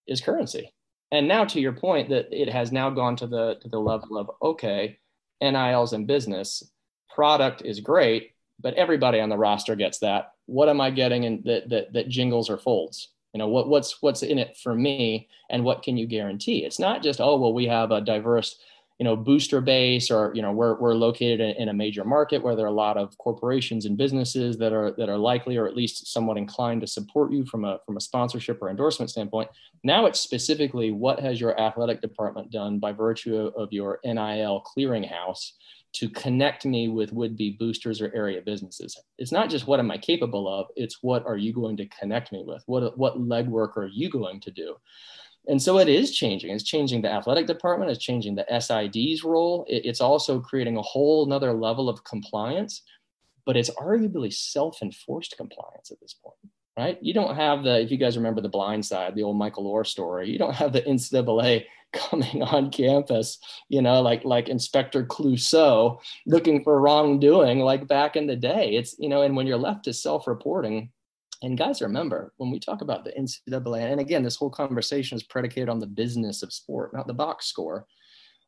is 0.07 0.21
currency. 0.21 0.73
And 1.11 1.27
now 1.27 1.45
to 1.45 1.61
your 1.61 1.73
point 1.73 2.09
that 2.09 2.27
it 2.31 2.49
has 2.49 2.71
now 2.71 2.89
gone 2.89 3.15
to 3.17 3.27
the, 3.27 3.55
to 3.61 3.69
the 3.69 3.79
level 3.79 4.17
of, 4.17 4.31
okay, 4.41 4.97
NILs 5.41 5.93
in 5.93 6.05
business, 6.05 6.63
product 7.13 7.61
is 7.63 7.79
great, 7.79 8.31
but 8.59 8.73
everybody 8.73 9.19
on 9.19 9.29
the 9.29 9.37
roster 9.37 9.75
gets 9.75 9.99
that. 9.99 10.31
What 10.47 10.69
am 10.69 10.81
I 10.81 10.89
getting 10.89 11.23
in 11.23 11.41
that, 11.45 11.69
that, 11.69 11.93
that 11.93 12.09
jingles 12.09 12.49
or 12.49 12.57
folds? 12.57 13.09
You 13.33 13.39
know, 13.39 13.47
what, 13.47 13.67
what's, 13.67 14.01
what's 14.01 14.23
in 14.23 14.39
it 14.39 14.57
for 14.57 14.73
me 14.73 15.27
and 15.49 15.63
what 15.63 15.83
can 15.83 15.97
you 15.97 16.07
guarantee? 16.07 16.65
It's 16.65 16.79
not 16.79 17.03
just, 17.03 17.19
oh, 17.19 17.37
well, 17.37 17.53
we 17.53 17.67
have 17.67 17.91
a 17.91 18.01
diverse 18.01 18.57
you 18.97 19.03
know 19.03 19.15
booster 19.15 19.59
base 19.59 20.09
or 20.09 20.31
you 20.33 20.41
know 20.41 20.51
we're, 20.51 20.79
we're 20.79 20.93
located 20.93 21.41
in, 21.57 21.69
a 21.69 21.73
major 21.73 22.05
market 22.05 22.41
where 22.41 22.55
there 22.55 22.65
are 22.65 22.69
a 22.69 22.71
lot 22.71 22.97
of 22.97 23.17
corporations 23.17 23.85
and 23.85 23.97
businesses 23.97 24.57
that 24.57 24.71
are 24.71 24.91
that 24.97 25.09
are 25.09 25.17
likely 25.17 25.57
or 25.57 25.67
at 25.67 25.75
least 25.75 26.07
somewhat 26.07 26.37
inclined 26.37 26.81
to 26.81 26.87
support 26.87 27.31
you 27.31 27.45
from 27.45 27.65
a 27.65 27.79
from 27.85 27.97
a 27.97 28.01
sponsorship 28.01 28.61
or 28.61 28.69
endorsement 28.69 29.09
standpoint. 29.09 29.49
Now 29.83 30.05
it's 30.05 30.19
specifically 30.19 30.91
what 30.91 31.19
has 31.19 31.41
your 31.41 31.59
athletic 31.59 32.01
department 32.01 32.51
done 32.51 32.79
by 32.79 32.93
virtue 32.93 33.51
of 33.55 33.73
your 33.73 33.99
nil 34.05 34.63
clearinghouse 34.65 35.51
to 35.93 36.09
connect 36.09 36.65
me 36.65 36.89
with 36.89 37.13
would-be 37.13 37.51
boosters 37.51 38.01
or 38.01 38.13
area 38.13 38.41
businesses? 38.41 39.01
It's 39.17 39.31
not 39.31 39.49
just 39.49 39.67
what 39.67 39.79
am 39.79 39.91
i 39.91 39.97
capable 39.97 40.47
of 40.47 40.67
it's 40.77 40.99
what 41.01 41.25
are 41.25 41.37
you 41.37 41.51
going 41.51 41.75
to 41.77 41.87
connect 41.87 42.31
me 42.31 42.43
with? 42.47 42.63
What 42.65 42.97
what 42.97 43.19
legwork 43.19 43.75
are 43.75 43.87
you 43.87 44.09
going 44.09 44.39
to 44.39 44.51
do 44.51 44.77
and 45.47 45.61
so 45.61 45.79
it 45.79 45.87
is 45.87 46.15
changing. 46.15 46.51
It's 46.51 46.63
changing 46.63 47.01
the 47.01 47.11
athletic 47.11 47.47
department. 47.47 47.91
It's 47.91 48.03
changing 48.03 48.35
the 48.35 48.45
SID's 48.59 49.23
role. 49.23 49.65
It, 49.67 49.85
it's 49.85 50.01
also 50.01 50.39
creating 50.39 50.77
a 50.77 50.81
whole 50.81 51.25
nother 51.25 51.53
level 51.53 51.89
of 51.89 52.03
compliance, 52.03 52.81
but 53.45 53.57
it's 53.57 53.69
arguably 53.71 54.33
self-enforced 54.33 55.35
compliance 55.37 55.91
at 55.91 55.99
this 55.99 56.13
point, 56.13 56.37
right? 56.77 56.97
You 57.01 57.13
don't 57.13 57.35
have 57.35 57.63
the, 57.63 57.81
if 57.81 57.91
you 57.91 57.97
guys 57.97 58.17
remember 58.17 58.41
the 58.41 58.49
blind 58.49 58.85
side, 58.85 59.15
the 59.15 59.23
old 59.23 59.37
Michael 59.37 59.71
Oher 59.71 59.85
story, 59.85 60.29
you 60.29 60.39
don't 60.39 60.55
have 60.55 60.73
the 60.73 60.81
NCAA 60.87 61.65
coming 61.93 62.41
on 62.41 62.71
campus, 62.71 63.39
you 63.69 63.81
know, 63.81 64.01
like, 64.01 64.25
like 64.25 64.49
Inspector 64.49 65.05
Clouseau 65.05 65.99
looking 66.25 66.63
for 66.63 66.81
wrongdoing 66.81 67.59
like 67.59 67.87
back 67.87 68.15
in 68.15 68.27
the 68.27 68.35
day. 68.35 68.71
It's, 68.71 68.95
you 68.99 69.09
know, 69.09 69.21
and 69.21 69.35
when 69.35 69.47
you're 69.47 69.57
left 69.57 69.85
to 69.85 69.93
self-reporting, 69.93 70.89
and 71.45 71.57
guys, 71.57 71.79
remember 71.79 72.33
when 72.37 72.49
we 72.49 72.59
talk 72.59 72.81
about 72.81 73.03
the 73.03 73.11
NCAA, 73.11 73.91
and 73.91 73.99
again, 73.99 74.23
this 74.23 74.35
whole 74.35 74.49
conversation 74.49 75.15
is 75.15 75.21
predicated 75.21 75.69
on 75.69 75.79
the 75.79 75.85
business 75.85 76.41
of 76.41 76.51
sport, 76.51 76.91
not 76.91 77.05
the 77.05 77.13
box 77.13 77.45
score, 77.45 77.85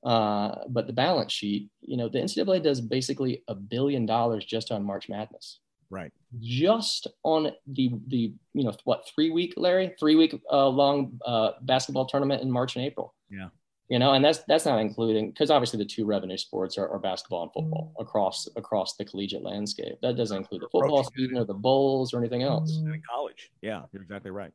uh, 0.04 0.56
but 0.70 0.88
the 0.88 0.94
balance 0.94 1.32
sheet. 1.32 1.70
You 1.82 1.98
know, 1.98 2.10
the 2.10 2.18
NCAA 2.18 2.64
does 2.64 2.82
basically 2.82 3.44
a 3.48 3.54
billion 3.54 4.08
dollars 4.08 4.46
just 4.46 4.72
on 4.72 4.84
March 4.84 5.10
Madness. 5.10 5.60
Right. 5.92 6.12
Just 6.40 7.06
on 7.24 7.52
the 7.68 7.92
the 8.08 8.34
you 8.54 8.64
know 8.64 8.74
what 8.84 9.08
three 9.14 9.30
week 9.30 9.54
Larry 9.58 9.94
three 10.00 10.16
week 10.16 10.36
uh, 10.52 10.68
long 10.68 11.20
uh, 11.24 11.52
basketball 11.62 12.08
tournament 12.08 12.42
in 12.42 12.52
March 12.52 12.76
and 12.76 12.84
April. 12.84 13.14
Yeah 13.30 13.50
you 13.90 14.00
know 14.00 14.14
and 14.14 14.24
that's 14.24 14.40
that's 14.48 14.66
not 14.66 14.80
including 14.80 15.30
because 15.32 15.50
obviously 15.50 15.78
the 15.78 15.86
two 15.86 16.06
revenue 16.06 16.38
sports 16.38 16.78
are, 16.78 16.90
are, 16.90 17.00
basketball 17.00 17.44
and 17.44 17.52
football 17.54 17.94
mm. 17.98 18.02
across 18.02 18.48
across 18.56 18.96
the 18.96 19.06
collegiate 19.06 19.44
landscape. 19.44 19.96
That 20.02 20.18
doesn't 20.18 20.38
include 20.38 20.62
the 20.62 20.70
football 20.72 21.10
season 21.16 21.38
or 21.38 21.46
the 21.46 21.54
bowls 21.54 22.14
or 22.14 22.20
anything 22.20 22.44
else. 22.44 22.78
In 22.78 23.02
college. 23.10 23.52
Yeah 23.62 23.84
you're 23.94 24.04
exactly 24.04 24.32
right. 24.32 24.52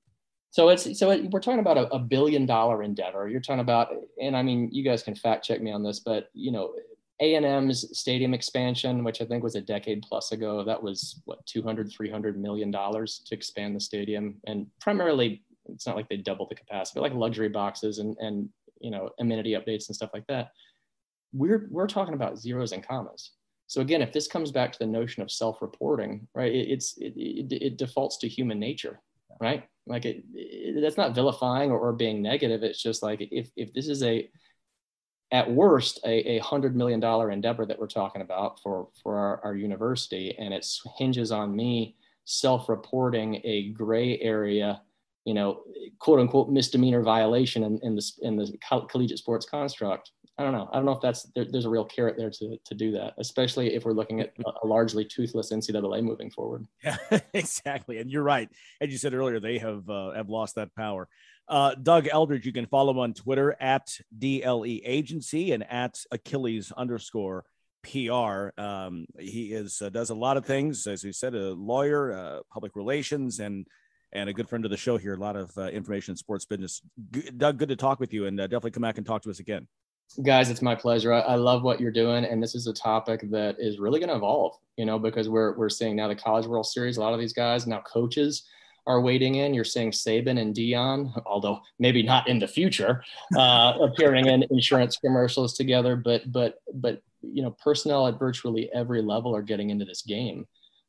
So 0.50 0.68
it's 0.68 0.98
so 0.98 1.10
it, 1.10 1.30
we're 1.30 1.40
talking 1.40 1.60
about 1.60 1.78
a, 1.78 1.88
a, 1.94 1.98
billion 1.98 2.44
dollar 2.44 2.82
endeavor. 2.82 3.26
You're 3.26 3.40
talking 3.40 3.60
about 3.60 3.88
and 4.20 4.36
i 4.36 4.42
mean 4.42 4.68
you 4.70 4.84
guys 4.84 5.02
can 5.02 5.14
fact 5.14 5.44
check 5.44 5.62
me 5.62 5.72
on 5.72 5.82
this 5.82 6.00
but 6.00 6.28
you 6.34 6.52
know 6.52 6.74
a&m's 7.20 7.96
stadium 7.96 8.34
expansion 8.34 9.04
which 9.04 9.20
i 9.20 9.24
think 9.24 9.44
was 9.44 9.54
a 9.54 9.60
decade 9.60 10.02
plus 10.02 10.32
ago 10.32 10.64
that 10.64 10.82
was 10.82 11.20
what 11.24 11.44
200 11.46 11.90
300 11.90 12.40
million 12.40 12.70
dollars 12.70 13.22
to 13.26 13.34
expand 13.34 13.76
the 13.76 13.80
stadium. 13.80 14.36
And 14.46 14.66
primarily 14.80 15.42
it's 15.66 15.86
not 15.86 15.96
like 15.96 16.08
they 16.08 16.16
doubled 16.16 16.50
the 16.50 16.54
capacity 16.54 16.98
but 16.98 17.02
like 17.02 17.14
luxury 17.14 17.48
boxes 17.48 17.98
and 17.98 18.16
and 18.18 18.48
you 18.82 18.90
know 18.90 19.10
amenity 19.20 19.52
updates 19.52 19.88
and 19.88 19.96
stuff 19.96 20.10
like 20.12 20.26
that 20.26 20.48
we're 21.32 21.68
we're 21.70 21.86
talking 21.86 22.14
about 22.14 22.38
zeros 22.38 22.72
and 22.72 22.86
commas. 22.86 23.32
So 23.66 23.80
again 23.80 24.02
if 24.02 24.12
this 24.12 24.28
comes 24.28 24.50
back 24.50 24.72
to 24.72 24.78
the 24.78 24.86
notion 24.86 25.22
of 25.22 25.30
self-reporting 25.30 26.28
right 26.34 26.52
it, 26.52 26.68
it's 26.70 26.98
it, 26.98 27.14
it, 27.16 27.62
it, 27.62 27.78
defaults 27.78 28.18
to 28.18 28.28
human 28.28 28.58
nature 28.58 29.00
right? 29.40 29.64
Like 29.86 30.04
it, 30.04 30.24
that's 30.80 30.96
not 30.96 31.14
vilifying 31.14 31.70
or, 31.70 31.78
or, 31.78 31.92
being 31.92 32.22
negative. 32.22 32.62
It's 32.62 32.80
just 32.80 33.02
like 33.02 33.20
if 33.20 33.50
if 33.56 33.72
this 33.74 33.88
is 33.88 34.02
a 34.02 34.30
at 35.32 35.50
worst 35.50 35.98
a, 36.04 36.36
a 36.36 36.38
hundred 36.38 36.76
million 36.76 37.00
dollar 37.00 37.30
endeavor 37.30 37.66
that 37.66 37.78
we're 37.78 37.86
talking 37.88 38.22
about 38.22 38.60
for 38.62 38.88
for 39.02 39.18
our, 39.18 39.40
our 39.44 39.56
university 39.56 40.36
and 40.38 40.54
it 40.54 40.66
hinges 40.96 41.32
on 41.32 41.56
me 41.56 41.96
self-reporting 42.24 43.40
a 43.42 43.70
gray 43.70 44.18
area 44.20 44.80
you 45.24 45.34
know, 45.34 45.62
quote 45.98 46.20
unquote 46.20 46.48
misdemeanor 46.48 47.02
violation 47.02 47.62
in, 47.64 47.78
in 47.82 47.94
the 47.94 48.12
in 48.22 48.36
the 48.36 48.52
collegiate 48.88 49.18
sports 49.18 49.46
construct. 49.46 50.10
I 50.38 50.44
don't 50.44 50.52
know. 50.52 50.68
I 50.72 50.76
don't 50.76 50.86
know 50.86 50.92
if 50.92 51.00
that's 51.02 51.24
there, 51.34 51.44
there's 51.44 51.66
a 51.66 51.70
real 51.70 51.84
carrot 51.84 52.16
there 52.16 52.30
to 52.30 52.56
to 52.64 52.74
do 52.74 52.90
that, 52.92 53.14
especially 53.18 53.74
if 53.74 53.84
we're 53.84 53.92
looking 53.92 54.20
at 54.20 54.32
a 54.62 54.66
largely 54.66 55.04
toothless 55.04 55.52
NCAA 55.52 56.02
moving 56.02 56.30
forward. 56.30 56.66
Yeah, 56.84 56.96
exactly. 57.32 57.98
And 57.98 58.10
you're 58.10 58.22
right. 58.22 58.48
As 58.80 58.90
you 58.90 58.98
said 58.98 59.14
earlier, 59.14 59.40
they 59.40 59.58
have 59.58 59.88
uh, 59.88 60.12
have 60.12 60.28
lost 60.28 60.56
that 60.56 60.74
power. 60.74 61.08
Uh, 61.48 61.74
Doug 61.74 62.08
Eldridge, 62.10 62.46
you 62.46 62.52
can 62.52 62.66
follow 62.66 62.92
him 62.92 62.98
on 62.98 63.14
Twitter 63.14 63.56
at 63.60 63.88
DLE 64.16 64.80
Agency 64.84 65.52
and 65.52 65.70
at 65.70 65.98
Achilles 66.10 66.72
underscore 66.76 67.44
PR. 67.82 68.50
Um, 68.56 69.06
he 69.18 69.52
is 69.52 69.82
uh, 69.82 69.90
does 69.90 70.10
a 70.10 70.14
lot 70.14 70.36
of 70.36 70.46
things, 70.46 70.86
as 70.86 71.04
you 71.04 71.12
said, 71.12 71.34
a 71.34 71.52
lawyer, 71.52 72.12
uh, 72.12 72.40
public 72.52 72.76
relations, 72.76 73.40
and 73.40 73.66
and 74.12 74.28
a 74.28 74.32
good 74.32 74.48
friend 74.48 74.64
of 74.64 74.70
the 74.70 74.76
show 74.76 74.96
here. 74.96 75.14
A 75.14 75.18
lot 75.18 75.36
of 75.36 75.56
uh, 75.56 75.62
information 75.68 76.12
in 76.12 76.16
sports 76.16 76.44
business. 76.44 76.82
G- 77.12 77.30
Doug, 77.36 77.58
good 77.58 77.68
to 77.68 77.76
talk 77.76 78.00
with 78.00 78.12
you, 78.12 78.26
and 78.26 78.40
uh, 78.40 78.46
definitely 78.46 78.72
come 78.72 78.82
back 78.82 78.98
and 78.98 79.06
talk 79.06 79.22
to 79.22 79.30
us 79.30 79.40
again. 79.40 79.66
Guys, 80.22 80.50
it's 80.50 80.60
my 80.60 80.74
pleasure. 80.74 81.12
I, 81.12 81.20
I 81.20 81.34
love 81.36 81.62
what 81.62 81.80
you're 81.80 81.90
doing, 81.90 82.24
and 82.24 82.42
this 82.42 82.54
is 82.54 82.66
a 82.66 82.72
topic 82.72 83.22
that 83.30 83.56
is 83.58 83.78
really 83.78 83.98
going 83.98 84.10
to 84.10 84.16
evolve. 84.16 84.56
You 84.76 84.84
know, 84.84 84.98
because 84.98 85.28
we're 85.28 85.56
we're 85.56 85.70
seeing 85.70 85.96
now 85.96 86.08
the 86.08 86.14
College 86.14 86.46
World 86.46 86.66
Series. 86.66 86.96
A 86.96 87.00
lot 87.00 87.14
of 87.14 87.20
these 87.20 87.32
guys 87.32 87.66
now 87.66 87.80
coaches 87.80 88.46
are 88.86 89.00
wading 89.00 89.36
in. 89.36 89.54
You're 89.54 89.64
seeing 89.64 89.90
Saban 89.90 90.40
and 90.40 90.54
Deion, 90.54 91.12
although 91.24 91.60
maybe 91.78 92.02
not 92.02 92.28
in 92.28 92.38
the 92.38 92.48
future, 92.48 93.02
uh, 93.36 93.74
appearing 93.80 94.26
in 94.26 94.44
insurance 94.50 94.96
commercials 94.96 95.54
together. 95.54 95.96
But 95.96 96.30
but 96.30 96.56
but 96.74 97.00
you 97.22 97.42
know, 97.42 97.56
personnel 97.62 98.06
at 98.08 98.18
virtually 98.18 98.68
every 98.74 99.00
level 99.00 99.34
are 99.34 99.42
getting 99.42 99.70
into 99.70 99.84
this 99.84 100.02
game. 100.02 100.46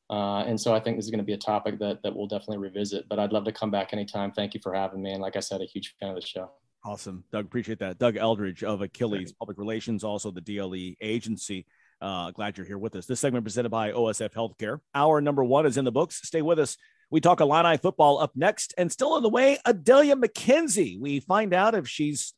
Uh, 0.10 0.43
and 0.45 0.60
so 0.60 0.74
I 0.74 0.80
think 0.80 0.97
this 0.97 1.06
is 1.06 1.12
going 1.12 1.20
to 1.20 1.26
be 1.26 1.34
a 1.34 1.38
topic 1.38 1.80
that 1.80 2.04
that 2.04 2.16
we'll 2.16 2.28
definitely 2.28 2.58
revisit. 2.58 3.08
But 3.10 3.20
I'd 3.20 3.32
love 3.32 3.45
to 3.45 3.51
come 3.51 3.72
back 3.72 3.93
anytime. 3.93 4.32
Thank 4.32 4.54
you 4.54 4.60
for 4.62 4.74
having 4.74 5.01
me. 5.01 5.12
And 5.12 5.22
like 5.22 5.36
I 5.36 5.39
said, 5.39 5.62
a 5.62 5.66
huge 5.66 5.95
fan 5.99 6.10
of 6.10 6.16
the 6.16 6.26
show. 6.26 6.51
Awesome, 6.86 7.24
Doug. 7.32 7.45
Appreciate 7.45 7.80
that. 7.80 7.97
Doug 7.97 8.18
Eldridge 8.18 8.64
of 8.64 8.82
Achilles 8.82 9.32
Public 9.32 9.58
Relations, 9.58 10.04
also 10.04 10.32
the 10.32 10.41
DLE 10.41 10.97
agency. 11.01 11.66
Uh, 12.01 12.32
glad 12.32 12.58
you're 12.58 12.68
here 12.68 12.78
with 12.78 12.95
us. 12.97 13.06
This 13.06 13.22
segment 13.22 13.45
presented 13.45 13.70
by 13.70 13.91
OSF 13.91 14.34
Healthcare. 14.34 14.80
Hour 14.93 15.22
number 15.22 15.43
one 15.43 15.66
is 15.66 15.78
in 15.78 15.86
the 15.86 15.91
books. 15.91 16.20
Stay 16.24 16.41
with 16.41 16.60
us. 16.60 16.76
We 17.10 17.22
talk 17.22 17.39
Illini 17.39 17.78
football 17.78 18.20
up 18.20 18.32
next, 18.36 18.74
and 18.78 18.91
still 18.91 19.14
on 19.14 19.24
the 19.24 19.30
way, 19.30 19.60
Adelia 19.66 20.16
McKenzie. 20.16 20.99
We 20.99 21.22
find 21.22 21.54
out 21.54 21.76
if 21.76 21.88
she's 21.88 22.34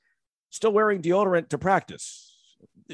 still 0.51 0.72
wearing 0.72 1.01
deodorant 1.01 1.49
to 1.49 1.57
practice. 1.57 2.34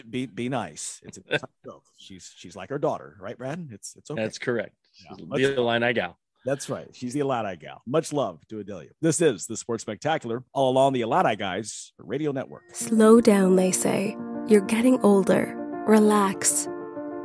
Be 0.10 0.26
be 0.26 0.50
nice. 0.50 1.02
It's 1.04 1.18
a 1.18 1.22
she's 1.98 2.34
she's 2.36 2.56
like 2.56 2.70
her 2.70 2.80
daughter, 2.80 3.18
right, 3.20 3.38
Brad? 3.38 3.70
It's 3.72 3.96
it's 3.96 4.10
okay. 4.10 4.22
That's 4.22 4.38
correct. 4.38 4.76
Yeah, 5.10 5.26
the 5.38 5.56
Illini 5.58 5.94
gal. 5.94 6.18
That's 6.46 6.70
right. 6.70 6.88
She's 6.94 7.14
the 7.14 7.20
Illini 7.20 7.56
gal. 7.58 7.82
Much 7.86 8.12
love 8.14 8.46
to 8.50 8.60
Adelia. 8.60 8.90
This 9.02 9.22
is 9.22 9.46
the 9.46 9.56
Sports 9.56 9.84
Spectacular, 9.84 10.44
all 10.54 10.72
along 10.72 10.94
the 10.94 11.02
Illini 11.02 11.36
Guys 11.36 11.94
Radio 12.00 12.32
Network. 12.32 12.64
Slow 12.74 13.22
down, 13.22 13.58
they 13.58 13.72
say. 13.72 14.18
You're 14.48 14.62
getting 14.62 15.00
older. 15.02 15.56
Relax. 15.86 16.68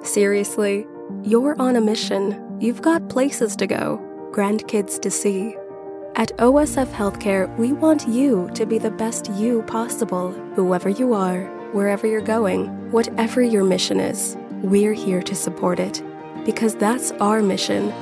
Seriously, 0.03 0.87
you're 1.23 1.61
on 1.61 1.77
a 1.77 1.81
mission. 1.81 2.59
You've 2.61 2.83
got 2.83 3.09
places 3.09 3.57
to 3.57 3.67
go, 3.67 4.01
grandkids 4.33 5.01
to 5.01 5.11
see. 5.11 5.57
At 6.17 6.37
OSF 6.39 6.87
Healthcare, 6.93 7.55
we 7.59 7.73
want 7.73 8.09
you 8.09 8.51
to 8.55 8.65
be 8.65 8.79
the 8.79 8.91
best 8.91 9.31
you 9.33 9.63
possible, 9.63 10.33
whoever 10.55 10.89
you 10.89 11.13
are, 11.13 11.45
wherever 11.73 12.07
you're 12.07 12.21
going, 12.21 12.91
whatever 12.93 13.43
your 13.43 13.65
mission 13.65 14.01
is. 14.01 14.37
We're 14.63 14.95
here 14.95 15.23
to 15.23 15.35
support 15.35 15.79
it 15.79 16.03
because 16.45 16.75
that's 16.75 17.13
our 17.13 17.43
mission. 17.43 17.93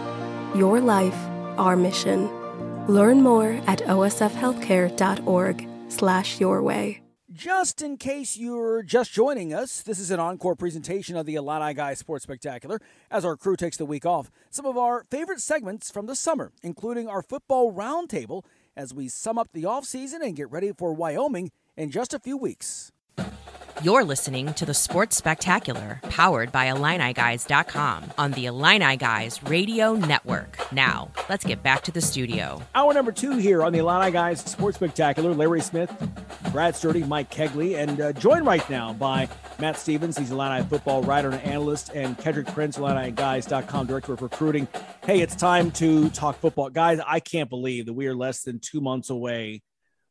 Your 0.54 0.80
life, 0.80 1.16
our 1.58 1.76
mission. 1.76 2.28
Learn 2.86 3.22
more 3.22 3.60
at 3.66 3.80
osfhealthcare.org 3.80 5.68
slash 5.88 6.40
your 6.40 6.62
way. 6.62 7.00
Just 7.32 7.82
in 7.82 7.96
case 7.96 8.36
you're 8.36 8.84
just 8.84 9.12
joining 9.12 9.52
us, 9.52 9.82
this 9.82 9.98
is 9.98 10.12
an 10.12 10.20
encore 10.20 10.54
presentation 10.54 11.16
of 11.16 11.26
the 11.26 11.34
Illini 11.34 11.74
Guy 11.74 11.94
Sports 11.94 12.22
Spectacular. 12.22 12.80
As 13.10 13.24
our 13.24 13.36
crew 13.36 13.56
takes 13.56 13.76
the 13.76 13.84
week 13.84 14.06
off, 14.06 14.30
some 14.50 14.66
of 14.66 14.78
our 14.78 15.04
favorite 15.10 15.40
segments 15.40 15.90
from 15.90 16.06
the 16.06 16.14
summer, 16.14 16.52
including 16.62 17.08
our 17.08 17.22
football 17.22 17.72
roundtable, 17.72 18.44
as 18.76 18.94
we 18.94 19.08
sum 19.08 19.36
up 19.36 19.48
the 19.52 19.64
offseason 19.64 20.20
and 20.20 20.36
get 20.36 20.48
ready 20.48 20.70
for 20.72 20.92
Wyoming 20.92 21.50
in 21.76 21.90
just 21.90 22.14
a 22.14 22.20
few 22.20 22.36
weeks. 22.36 22.92
You're 23.82 24.04
listening 24.04 24.54
to 24.54 24.64
the 24.64 24.72
Sports 24.72 25.16
Spectacular, 25.16 26.00
powered 26.04 26.52
by 26.52 26.66
IlliniGuys.com 26.66 28.12
on 28.16 28.30
the 28.30 28.46
Illini 28.46 28.96
Guys 28.96 29.42
Radio 29.42 29.94
Network. 29.94 30.56
Now, 30.70 31.10
let's 31.28 31.44
get 31.44 31.62
back 31.62 31.82
to 31.82 31.90
the 31.90 32.00
studio. 32.00 32.62
Hour 32.74 32.94
number 32.94 33.10
two 33.10 33.36
here 33.36 33.64
on 33.64 33.72
the 33.72 33.80
Illini 33.80 34.12
Guys 34.12 34.40
Sports 34.40 34.76
Spectacular. 34.76 35.34
Larry 35.34 35.60
Smith, 35.60 35.92
Brad 36.52 36.76
Sturdy, 36.76 37.02
Mike 37.02 37.30
Kegley, 37.30 37.76
and 37.76 38.00
uh, 38.00 38.12
joined 38.12 38.46
right 38.46 38.68
now 38.70 38.92
by 38.92 39.28
Matt 39.58 39.76
Stevens. 39.76 40.16
He's 40.16 40.30
Illini 40.30 40.64
football 40.64 41.02
writer 41.02 41.30
and 41.30 41.42
analyst, 41.42 41.90
and 41.94 42.16
Kedrick 42.16 42.46
Prince, 42.54 42.78
IlliniGuys.com 42.78 43.86
director 43.86 44.12
of 44.12 44.22
recruiting. 44.22 44.68
Hey, 45.04 45.20
it's 45.20 45.34
time 45.34 45.72
to 45.72 46.08
talk 46.10 46.38
football. 46.38 46.70
Guys, 46.70 47.00
I 47.04 47.18
can't 47.18 47.50
believe 47.50 47.86
that 47.86 47.94
we 47.94 48.06
are 48.06 48.14
less 48.14 48.42
than 48.42 48.60
two 48.60 48.80
months 48.80 49.10
away 49.10 49.62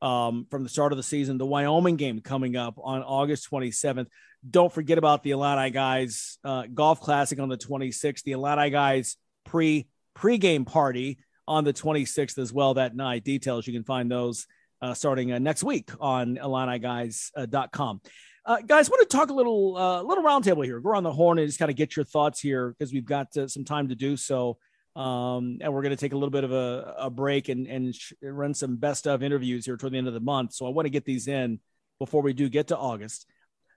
um, 0.04 0.46
from 0.52 0.64
the 0.64 0.70
start 0.70 0.92
of 0.92 0.98
the 0.98 1.04
season. 1.04 1.38
The 1.38 1.46
Wyoming 1.46 1.96
game 1.96 2.20
coming 2.20 2.58
up 2.58 2.76
on 2.78 3.02
August 3.02 3.50
27th. 3.50 4.08
Don't 4.48 4.72
forget 4.72 4.98
about 4.98 5.24
the 5.24 5.32
Illini 5.32 5.72
guys 5.72 6.38
uh, 6.44 6.66
golf 6.72 7.00
classic 7.00 7.40
on 7.40 7.48
the 7.48 7.58
26th. 7.58 8.24
The 8.24 8.34
Illini 8.34 8.70
guys 8.70 9.16
pre 9.46 9.88
pregame 10.16 10.68
party 10.68 11.20
on 11.48 11.64
the 11.64 11.74
26th 11.74 12.38
as 12.38 12.52
well 12.52 12.74
that 12.74 12.96
night. 12.96 13.24
Details 13.24 13.66
you 13.66 13.74
can 13.74 13.86
find 13.86 14.12
those 14.12 14.46
uh, 14.82 14.94
starting 14.94 15.32
uh, 15.32 15.40
next 15.40 15.64
week 15.64 15.90
on 16.02 16.36
IlliniGuys.com. 16.36 18.02
Uh, 18.46 18.58
guys, 18.68 18.90
want 18.90 19.10
to 19.10 19.18
talk 19.18 19.30
a 19.30 19.34
little 19.34 19.78
uh, 19.78 20.02
little 20.02 20.24
roundtable 20.24 20.66
here. 20.66 20.82
Go 20.82 20.94
on 20.96 21.04
the 21.04 21.14
horn 21.14 21.40
and 21.40 21.48
just 21.48 21.60
kind 21.60 21.72
of 21.72 21.78
get 21.78 21.96
your 21.96 22.04
thoughts 22.04 22.42
here 22.42 22.76
because 22.78 22.92
we've 22.92 23.06
got 23.06 23.36
uh, 23.38 23.48
some 23.48 23.64
time 23.64 23.88
to 23.88 23.96
do 23.96 24.18
so. 24.18 24.58
Um, 24.96 25.58
and 25.62 25.74
we're 25.74 25.82
going 25.82 25.96
to 25.96 26.00
take 26.00 26.14
a 26.14 26.18
little 26.18 26.30
bit 26.30 26.44
of 26.44 26.52
a, 26.52 26.96
a 27.00 27.10
break 27.10 27.50
and, 27.50 27.66
and 27.66 27.96
sh- 27.96 28.14
run 28.22 28.54
some 28.54 28.76
best 28.76 29.08
of 29.08 29.24
interviews 29.24 29.66
here 29.66 29.76
toward 29.76 29.94
the 29.94 29.98
end 29.98 30.08
of 30.08 30.14
the 30.14 30.20
month. 30.20 30.54
So 30.54 30.68
I 30.68 30.70
want 30.70 30.86
to 30.86 30.92
get 30.92 31.04
these 31.04 31.28
in 31.28 31.60
before 32.00 32.22
we 32.22 32.34
do 32.34 32.48
get 32.48 32.68
to 32.68 32.78
August. 32.78 33.26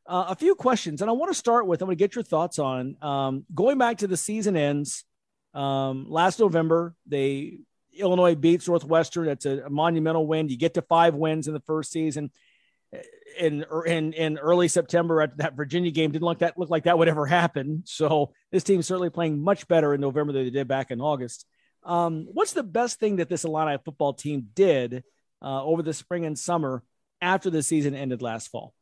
Uh, 0.07 0.27
a 0.29 0.37
few 0.37 0.55
questions, 0.55 1.01
and 1.01 1.11
I 1.11 1.15
want 1.15 1.33
to 1.33 1.39
start 1.39 1.67
with 1.67 1.83
I'm 1.83 1.87
going 1.87 1.97
to 1.97 2.05
get 2.05 2.15
your 2.15 2.23
thoughts 2.23 2.59
on 2.59 2.97
um, 3.03 3.45
going 3.53 3.77
back 3.79 3.99
to 3.99 4.07
the 4.07 4.17
season 4.17 4.57
ends. 4.57 5.05
Um, 5.53 6.07
last 6.09 6.39
November, 6.39 6.95
they 7.07 7.61
Illinois 7.93 8.35
beats 8.35 8.69
Northwestern. 8.69 9.29
It's 9.29 9.47
a, 9.47 9.65
a 9.65 9.71
monumental 9.71 10.27
win. 10.27 10.49
You 10.49 10.57
get 10.57 10.75
to 10.75 10.83
five 10.83 11.15
wins 11.15 11.49
in 11.49 11.55
the 11.55 11.61
first 11.61 11.91
season 11.91 12.31
in 13.39 13.65
in 13.87 14.13
in 14.13 14.39
early 14.39 14.69
September 14.69 15.21
at 15.21 15.37
that 15.39 15.55
Virginia 15.55 15.91
game 15.91 16.11
didn't 16.11 16.25
look 16.25 16.39
that 16.39 16.59
look 16.59 16.71
like 16.71 16.85
that 16.85 16.99
would 16.99 17.09
ever 17.09 17.27
happen. 17.27 17.83
So 17.85 18.33
this 18.51 18.65
team's 18.65 18.87
certainly 18.87 19.11
playing 19.11 19.43
much 19.43 19.69
better 19.69 19.95
in 19.95 20.01
November 20.01 20.33
than 20.33 20.45
they 20.45 20.51
did 20.51 20.69
back 20.69 20.91
in 20.91 21.01
August. 21.01 21.47
Um, 21.85 22.27
what's 22.33 22.53
the 22.53 22.63
best 22.63 22.99
thing 22.99 23.17
that 23.17 23.29
this 23.29 23.45
Illini 23.45 23.79
football 23.85 24.13
team 24.13 24.49
did 24.55 25.05
uh, 25.43 25.63
over 25.63 25.83
the 25.83 25.95
spring 25.95 26.25
and 26.25 26.39
summer 26.39 26.83
after 27.21 27.51
the 27.51 27.63
season 27.63 27.95
ended 27.95 28.23
last 28.23 28.49
fall? 28.49 28.75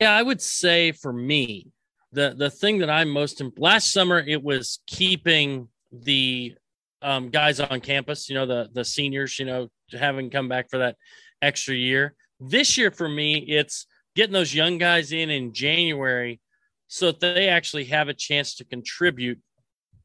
Yeah, 0.00 0.12
I 0.12 0.22
would 0.22 0.40
say 0.40 0.92
for 0.92 1.12
me, 1.12 1.72
the 2.12 2.34
the 2.36 2.50
thing 2.50 2.78
that 2.78 2.90
I'm 2.90 3.10
most 3.10 3.42
last 3.56 3.92
summer 3.92 4.18
it 4.18 4.42
was 4.42 4.80
keeping 4.86 5.68
the 5.92 6.54
um, 7.02 7.30
guys 7.30 7.60
on 7.60 7.80
campus. 7.80 8.28
You 8.28 8.36
know, 8.36 8.46
the 8.46 8.70
the 8.72 8.84
seniors. 8.84 9.38
You 9.38 9.46
know, 9.46 9.68
having 9.92 10.30
come 10.30 10.48
back 10.48 10.70
for 10.70 10.78
that 10.78 10.96
extra 11.42 11.74
year. 11.74 12.14
This 12.40 12.78
year 12.78 12.90
for 12.90 13.08
me, 13.08 13.36
it's 13.36 13.86
getting 14.16 14.32
those 14.32 14.54
young 14.54 14.78
guys 14.78 15.12
in 15.12 15.30
in 15.30 15.52
January 15.52 16.40
so 16.88 17.06
that 17.06 17.20
they 17.20 17.48
actually 17.48 17.84
have 17.84 18.08
a 18.08 18.14
chance 18.14 18.56
to 18.56 18.64
contribute 18.64 19.38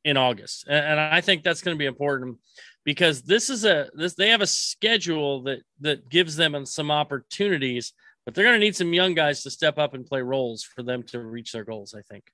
in 0.04 0.18
August. 0.18 0.68
And 0.68 1.00
I 1.00 1.22
think 1.22 1.44
that's 1.44 1.62
going 1.62 1.76
to 1.76 1.80
be 1.80 1.88
important 1.88 2.38
because 2.84 3.24
this 3.24 3.50
is 3.50 3.66
a 3.66 3.90
this 3.96 4.14
they 4.14 4.30
have 4.30 4.42
a 4.42 4.48
schedule 4.48 5.44
that 5.44 5.60
that 5.82 6.10
gives 6.10 6.36
them 6.36 6.66
some 6.66 6.92
opportunities, 6.92 7.94
but 8.24 8.36
they're 8.36 8.46
going 8.46 8.60
to 8.60 8.64
need 8.64 8.76
some 8.76 8.94
young 8.94 9.16
guys 9.16 9.42
to 9.44 9.50
step 9.50 9.78
up 9.78 9.94
and 9.94 10.06
play 10.06 10.22
roles 10.22 10.64
for 10.64 10.84
them 10.84 11.04
to 11.04 11.20
reach 11.20 11.52
their 11.52 11.66
goals, 11.66 11.96
I 11.98 12.02
think. 12.04 12.26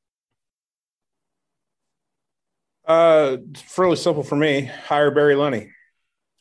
Uh, 2.86 3.38
fairly 3.56 3.96
simple 3.96 4.24
for 4.24 4.36
me. 4.36 4.64
Hire 4.64 5.12
Barry 5.12 5.36
Lunney. 5.36 5.70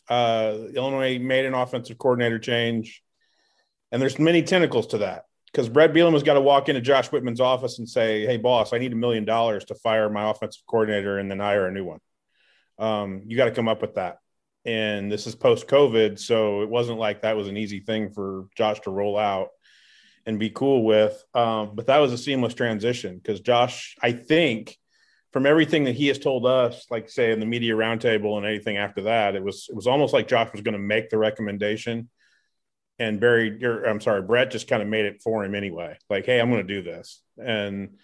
Uh, 0.09 0.67
Illinois 0.75 1.19
made 1.21 1.45
an 1.45 1.55
offensive 1.55 1.99
coordinator 1.99 2.41
change. 2.41 3.03
And 3.93 4.01
there's 4.01 4.19
many 4.19 4.43
tentacles 4.43 4.89
to 4.89 4.99
that 4.99 5.25
because 5.47 5.69
Bret 5.69 5.93
Bielema 5.93 6.13
has 6.13 6.23
got 6.23 6.35
to 6.35 6.41
walk 6.41 6.69
into 6.69 6.81
Josh 6.81 7.09
Whitman's 7.09 7.41
office 7.41 7.79
and 7.79 7.89
say, 7.89 8.25
"Hey, 8.25 8.37
boss, 8.37 8.73
I 8.73 8.79
need 8.79 8.93
a 8.93 8.97
million 8.97 9.25
dollars 9.25 9.65
to 9.67 9.75
fire 9.75 10.09
my 10.09 10.31
offensive 10.31 10.63
coordinator 10.67 11.19
and 11.19 11.31
then 11.31 11.41
hire 11.41 11.67
a 11.67 11.73
new 11.73 11.85
one." 11.85 12.01
Um, 12.79 13.23
you 13.27 13.37
got 13.37 13.47
to 13.47 13.51
come 13.51 13.69
up 13.69 13.83
with 13.83 13.95
that. 13.95 14.19
And 14.65 15.11
this 15.11 15.27
is 15.27 15.35
post 15.35 15.67
COVID, 15.69 16.19
so 16.19 16.63
it 16.63 16.69
wasn't 16.69 16.99
like 16.99 17.23
that 17.23 17.37
was 17.37 17.49
an 17.49 17.57
easy 17.57 17.81
thing 17.81 18.11
for 18.11 18.47
Josh 18.57 18.81
to 18.81 18.91
roll 18.91 19.19
out 19.19 19.49
and 20.27 20.39
be 20.39 20.51
cool 20.51 20.85
with. 20.85 21.23
Um, 21.35 21.73
but 21.75 21.87
that 21.87 21.99
was 21.99 22.13
a 22.13 22.19
seamless 22.19 22.55
transition 22.55 23.17
because 23.17 23.41
Josh, 23.41 23.97
I 24.03 24.13
think, 24.13 24.77
from 25.33 25.47
everything 25.47 25.85
that 25.85 25.95
he 25.95 26.09
has 26.09 26.19
told 26.19 26.45
us, 26.47 26.87
like 26.91 27.09
say 27.09 27.33
in 27.33 27.41
the 27.41 27.47
media 27.47 27.75
roundtable 27.75 28.37
and 28.37 28.47
anything 28.47 28.77
after 28.77 29.03
that, 29.03 29.35
it 29.35 29.43
was 29.43 29.67
it 29.69 29.77
was 29.77 29.87
almost 29.87 30.13
like 30.13 30.29
Josh 30.29 30.53
was 30.53 30.61
going 30.61 30.75
to 30.75 30.79
make 30.79 31.09
the 31.09 31.19
recommendation 31.19 32.09
and 33.01 33.19
Barry, 33.19 33.59
I'm 33.87 34.01
sorry, 34.01 34.21
Bret 34.21 34.51
just 34.51 34.69
kind 34.69 34.83
of 34.83 34.89
made 34.89 35.07
it 35.07 35.23
for 35.23 35.43
him 35.43 35.55
anyway. 35.55 35.97
Like, 36.11 36.27
hey, 36.27 36.39
I'm 36.39 36.51
going 36.51 36.67
to 36.67 36.75
do 36.75 36.83
this, 36.83 37.23
and 37.43 37.97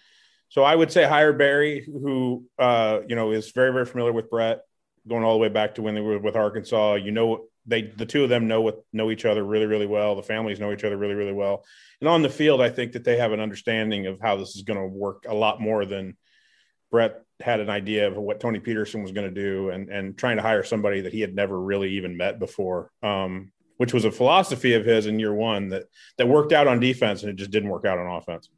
so 0.49 0.63
I 0.63 0.75
would 0.75 0.91
say 0.91 1.05
hire 1.05 1.33
Barry, 1.33 1.85
who 1.85 2.45
uh, 2.57 3.01
you 3.07 3.15
know 3.15 3.31
is 3.31 3.51
very 3.51 3.71
very 3.71 3.85
familiar 3.85 4.11
with 4.11 4.29
Bret, 4.29 4.61
going 5.07 5.23
all 5.23 5.33
the 5.33 5.39
way 5.39 5.49
back 5.49 5.75
to 5.75 5.83
when 5.83 5.93
they 5.93 6.01
were 6.01 6.17
with 6.17 6.35
Arkansas. 6.35 6.95
You 6.95 7.11
know, 7.11 7.45
they 7.67 7.83
the 7.83 8.07
two 8.07 8.23
of 8.23 8.29
them 8.29 8.47
know 8.47 8.61
what 8.61 8.83
know 8.91 9.11
each 9.11 9.25
other 9.25 9.43
really 9.43 9.67
really 9.67 9.85
well. 9.85 10.15
The 10.15 10.23
families 10.23 10.59
know 10.59 10.73
each 10.73 10.83
other 10.83 10.97
really 10.97 11.13
really 11.13 11.33
well, 11.33 11.63
and 12.01 12.09
on 12.09 12.23
the 12.23 12.29
field, 12.29 12.59
I 12.59 12.69
think 12.69 12.93
that 12.93 13.03
they 13.03 13.17
have 13.17 13.33
an 13.33 13.39
understanding 13.39 14.07
of 14.07 14.19
how 14.19 14.35
this 14.35 14.55
is 14.55 14.63
going 14.63 14.79
to 14.79 14.87
work 14.87 15.25
a 15.29 15.35
lot 15.35 15.61
more 15.61 15.85
than 15.85 16.17
Bret 16.89 17.21
had 17.39 17.59
an 17.59 17.69
idea 17.69 18.07
of 18.07 18.17
what 18.17 18.39
Tony 18.39 18.59
Petersen 18.59 19.03
was 19.03 19.11
going 19.11 19.31
to 19.31 19.41
do, 19.41 19.69
and 19.69 19.89
and 19.89 20.17
trying 20.17 20.37
to 20.37 20.43
hire 20.43 20.63
somebody 20.63 21.01
that 21.01 21.13
he 21.13 21.21
had 21.21 21.35
never 21.35 21.59
really 21.59 21.91
even 21.91 22.17
met 22.17 22.39
before. 22.39 22.89
Um, 23.03 23.51
which 23.77 23.93
was 23.93 24.05
a 24.05 24.11
philosophy 24.11 24.73
of 24.73 24.85
his 24.85 25.05
in 25.05 25.19
year 25.19 25.33
one 25.33 25.69
that 25.69 25.83
that 26.17 26.27
worked 26.27 26.51
out 26.51 26.67
on 26.67 26.79
defense 26.79 27.21
and 27.21 27.29
it 27.31 27.35
just 27.35 27.51
didn't 27.51 27.69
work 27.69 27.85
out 27.85 27.99
on 27.99 28.07
offense. 28.07 28.49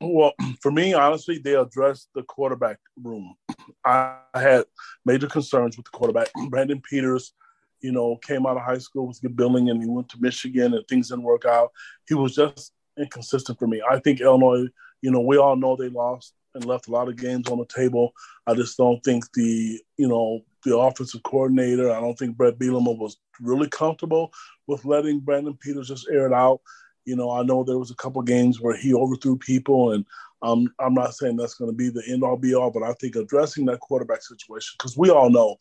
Well, 0.00 0.32
for 0.60 0.72
me, 0.72 0.94
honestly, 0.94 1.38
they 1.38 1.54
addressed 1.54 2.08
the 2.14 2.22
quarterback 2.22 2.78
room. 3.02 3.34
I 3.84 4.16
had 4.34 4.64
major 5.04 5.26
concerns 5.26 5.76
with 5.76 5.84
the 5.84 5.96
quarterback. 5.96 6.28
Brandon 6.48 6.80
Peters, 6.80 7.32
you 7.80 7.92
know, 7.92 8.16
came 8.16 8.46
out 8.46 8.56
of 8.56 8.62
high 8.62 8.78
school 8.78 9.06
with 9.06 9.20
good 9.20 9.36
billing 9.36 9.70
and 9.70 9.82
he 9.82 9.88
went 9.88 10.08
to 10.10 10.20
Michigan 10.20 10.74
and 10.74 10.86
things 10.88 11.08
didn't 11.08 11.24
work 11.24 11.44
out. 11.44 11.70
He 12.08 12.14
was 12.14 12.34
just 12.34 12.72
inconsistent 12.98 13.58
for 13.58 13.66
me. 13.66 13.82
I 13.88 13.98
think 14.00 14.20
Illinois, 14.20 14.66
you 15.02 15.10
know, 15.10 15.20
we 15.20 15.38
all 15.38 15.56
know 15.56 15.76
they 15.76 15.88
lost 15.88 16.34
and 16.54 16.64
left 16.64 16.88
a 16.88 16.90
lot 16.90 17.08
of 17.08 17.16
games 17.16 17.48
on 17.48 17.58
the 17.58 17.66
table. 17.66 18.12
I 18.46 18.54
just 18.54 18.76
don't 18.76 19.02
think 19.04 19.32
the, 19.32 19.80
you 19.96 20.08
know, 20.08 20.42
the 20.64 20.76
offensive 20.76 21.22
coordinator, 21.22 21.90
I 21.90 22.00
don't 22.00 22.18
think 22.18 22.36
Bret 22.36 22.58
Bielema 22.58 22.96
was 22.96 23.16
really 23.40 23.68
comfortable 23.68 24.32
with 24.66 24.84
letting 24.84 25.20
Brandon 25.20 25.56
Peters 25.56 25.88
just 25.88 26.08
air 26.10 26.26
it 26.26 26.32
out. 26.32 26.60
You 27.06 27.16
know, 27.16 27.30
I 27.30 27.42
know 27.42 27.64
there 27.64 27.78
was 27.78 27.90
a 27.90 27.96
couple 27.96 28.20
games 28.22 28.60
where 28.60 28.76
he 28.76 28.92
overthrew 28.92 29.38
people, 29.38 29.92
and 29.92 30.04
um, 30.42 30.72
I'm 30.78 30.94
not 30.94 31.14
saying 31.14 31.36
that's 31.36 31.54
going 31.54 31.70
to 31.70 31.76
be 31.76 31.88
the 31.88 32.02
end 32.08 32.22
all 32.22 32.36
be 32.36 32.54
all, 32.54 32.70
but 32.70 32.82
I 32.82 32.92
think 32.94 33.16
addressing 33.16 33.64
that 33.66 33.80
quarterback 33.80 34.22
situation 34.22 34.76
because 34.78 34.96
we 34.96 35.10
all 35.10 35.30
know 35.30 35.56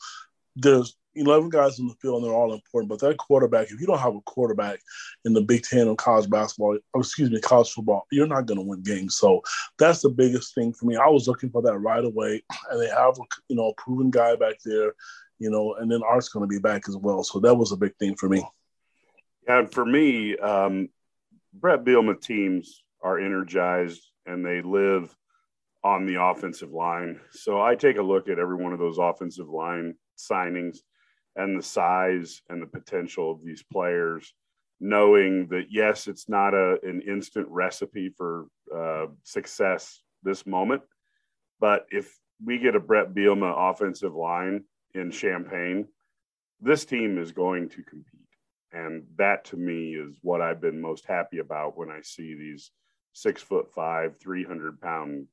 there's 0.61 0.95
11 1.15 1.49
guys 1.49 1.79
in 1.79 1.87
the 1.87 1.95
field 1.95 2.17
and 2.17 2.25
they're 2.25 2.37
all 2.37 2.53
important. 2.53 2.89
But 2.89 2.99
that 2.99 3.17
quarterback, 3.17 3.71
if 3.71 3.79
you 3.79 3.87
don't 3.87 3.99
have 3.99 4.15
a 4.15 4.21
quarterback 4.21 4.79
in 5.25 5.33
the 5.33 5.41
Big 5.41 5.63
Ten 5.63 5.87
or 5.87 5.95
college 5.95 6.29
basketball, 6.29 6.77
or 6.93 7.01
excuse 7.01 7.29
me, 7.29 7.39
college 7.41 7.71
football, 7.71 8.05
you're 8.11 8.27
not 8.27 8.45
going 8.45 8.59
to 8.59 8.65
win 8.65 8.81
games. 8.81 9.17
So 9.17 9.41
that's 9.77 10.01
the 10.01 10.09
biggest 10.09 10.53
thing 10.55 10.73
for 10.73 10.85
me. 10.85 10.95
I 10.95 11.07
was 11.07 11.27
looking 11.27 11.49
for 11.49 11.61
that 11.63 11.77
right 11.77 12.03
away, 12.03 12.43
and 12.69 12.81
they 12.81 12.89
have 12.89 13.17
a 13.17 13.23
you 13.47 13.55
know 13.55 13.69
a 13.69 13.81
proven 13.81 14.11
guy 14.11 14.35
back 14.35 14.55
there, 14.63 14.93
you 15.39 15.49
know, 15.49 15.75
and 15.75 15.91
then 15.91 16.01
Art's 16.03 16.29
going 16.29 16.47
to 16.47 16.53
be 16.53 16.59
back 16.59 16.87
as 16.87 16.95
well. 16.95 17.23
So 17.23 17.39
that 17.39 17.55
was 17.55 17.71
a 17.71 17.77
big 17.77 17.95
thing 17.97 18.15
for 18.15 18.29
me. 18.29 18.43
And 19.47 19.71
for 19.71 19.85
me, 19.85 20.37
um, 20.37 20.89
Bret 21.53 21.83
Bielema 21.83 22.21
teams 22.21 22.83
are 23.01 23.19
energized 23.19 24.01
and 24.25 24.45
they 24.45 24.61
live 24.61 25.15
on 25.83 26.05
the 26.05 26.21
offensive 26.21 26.71
line. 26.71 27.19
So 27.31 27.59
I 27.61 27.75
take 27.75 27.97
a 27.97 28.03
look 28.03 28.29
at 28.29 28.37
every 28.37 28.57
one 28.57 28.73
of 28.73 28.79
those 28.79 28.97
offensive 28.97 29.49
line 29.49 29.95
signings 30.19 30.79
and 31.35 31.57
the 31.57 31.63
size 31.63 32.41
and 32.49 32.61
the 32.61 32.67
potential 32.67 33.31
of 33.31 33.43
these 33.43 33.63
players, 33.63 34.33
knowing 34.79 35.47
that 35.47 35.67
yes, 35.69 36.07
it's 36.07 36.27
not 36.27 36.53
a 36.53 36.77
an 36.83 37.01
instant 37.07 37.47
recipe 37.49 38.09
for 38.09 38.47
uh, 38.75 39.07
success 39.23 40.01
this 40.23 40.45
moment, 40.45 40.81
but 41.59 41.85
if 41.91 42.17
we 42.43 42.57
get 42.57 42.75
a 42.75 42.79
Bret 42.79 43.13
Bielema 43.13 43.71
offensive 43.71 44.15
line 44.15 44.63
in 44.93 45.11
Champaign, 45.11 45.87
this 46.61 46.85
team 46.85 47.17
is 47.17 47.31
going 47.31 47.69
to 47.69 47.83
compete, 47.83 48.27
and 48.71 49.03
that 49.17 49.45
to 49.45 49.57
me 49.57 49.95
is 49.95 50.17
what 50.21 50.41
I've 50.41 50.61
been 50.61 50.81
most 50.81 51.05
happy 51.05 51.39
about 51.39 51.77
when 51.77 51.89
I 51.89 52.01
see 52.01 52.33
these 52.33 52.71
six 53.13 53.41
foot 53.41 53.71
five, 53.73 54.17
three 54.17 54.43
hundred 54.43 54.79
pound 54.81 55.27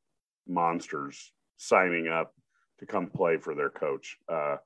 monsters 0.47 1.33
signing 1.57 2.09
up 2.09 2.35
to 2.79 2.87
come 2.87 3.07
play 3.07 3.39
for 3.39 3.55
their 3.55 3.71
coach. 3.71 4.19
Uh, 4.29 4.57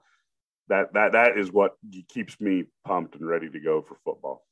that 0.70 0.92
that 0.94 1.12
that 1.12 1.36
is 1.36 1.52
what 1.52 1.76
keeps 2.08 2.40
me 2.40 2.64
pumped 2.86 3.14
and 3.16 3.26
ready 3.26 3.50
to 3.50 3.60
go 3.60 3.82
for 3.82 3.96
football. 4.04 4.46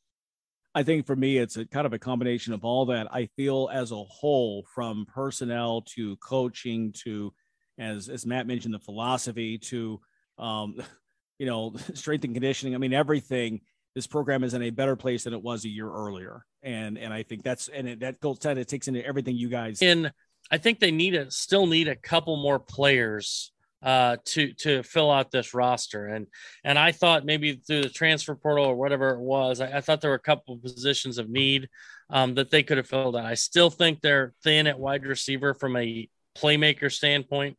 I 0.75 0.83
think 0.83 1.07
for 1.07 1.17
me, 1.17 1.39
it's 1.39 1.57
a 1.57 1.65
kind 1.65 1.87
of 1.87 1.93
a 1.93 1.99
combination 1.99 2.53
of 2.53 2.65
all 2.65 2.87
that. 2.87 3.13
I 3.13 3.27
feel 3.37 3.71
as 3.73 3.91
a 3.91 4.05
whole, 4.05 4.67
from 4.75 5.07
personnel 5.07 5.83
to 5.95 6.17
coaching 6.17 6.93
to, 7.05 7.33
as 7.79 8.09
as 8.09 8.27
Matt 8.27 8.47
mentioned, 8.47 8.75
the 8.75 8.79
philosophy 8.79 9.59
to, 9.59 10.01
um, 10.37 10.77
you 11.39 11.47
know, 11.47 11.75
strength 11.95 12.25
and 12.25 12.35
conditioning. 12.35 12.75
I 12.75 12.79
mean, 12.79 12.93
everything. 12.93 13.63
This 13.95 14.07
program 14.07 14.45
is 14.45 14.55
in 14.55 14.63
a 14.63 14.71
better 14.71 14.95
place 14.95 15.25
than 15.25 15.33
it 15.33 15.43
was 15.43 15.65
a 15.65 15.69
year 15.69 15.91
earlier, 15.91 16.45
and 16.63 16.99
and 16.99 17.13
I 17.13 17.23
think 17.25 17.43
that's 17.43 17.67
and 17.69 17.89
it, 17.89 18.01
that 18.01 18.21
goes 18.21 18.39
kind 18.39 18.59
of 18.59 18.67
takes 18.67 18.87
into 18.87 19.05
everything 19.05 19.35
you 19.35 19.49
guys. 19.49 19.83
In 19.83 20.13
I 20.51 20.59
think 20.59 20.79
they 20.79 20.93
need 20.93 21.15
a 21.15 21.31
still 21.31 21.67
need 21.67 21.89
a 21.89 21.97
couple 21.97 22.37
more 22.37 22.61
players 22.61 23.51
uh, 23.83 24.17
to 24.25 24.53
to 24.55 24.83
fill 24.83 25.11
out 25.11 25.31
this 25.31 25.55
roster. 25.55 26.07
And 26.07 26.27
and 26.65 26.79
I 26.79 26.93
thought 26.93 27.25
maybe 27.25 27.55
through 27.55 27.83
the 27.83 27.89
transfer 27.91 28.35
portal 28.35 28.67
or 28.67 28.77
whatever 28.77 29.11
it 29.11 29.21
was, 29.21 29.61
I, 29.61 29.79
I 29.79 29.81
thought 29.81 30.01
there 30.01 30.11
were 30.11 30.17
a 30.17 30.21
couple 30.21 30.55
of 30.55 30.63
positions 30.63 31.19
of 31.19 31.29
need 31.29 31.69
um, 32.11 32.35
that 32.35 32.51
they 32.51 32.63
could 32.63 32.79
have 32.79 32.89
filled 32.89 33.17
out. 33.17 33.25
I 33.25 33.35
still 33.35 33.71
think 33.71 34.01
they're 34.01 34.33
thin 34.43 34.67
at 34.67 34.79
wide 34.79 35.05
receiver 35.05 35.55
from 35.55 35.77
a 35.77 36.09
playmaker 36.37 36.91
standpoint, 36.93 37.57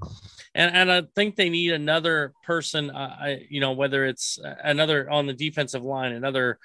and 0.53 0.75
and 0.75 0.91
I 0.91 1.03
think 1.15 1.35
they 1.35 1.49
need 1.49 1.71
another 1.71 2.33
person. 2.43 2.89
Uh, 2.89 3.15
I, 3.19 3.45
you 3.49 3.61
know, 3.61 3.73
whether 3.73 4.05
it's 4.05 4.39
another 4.63 5.09
on 5.09 5.27
the 5.27 5.33
defensive 5.33 5.83
line, 5.83 6.13
another 6.13 6.59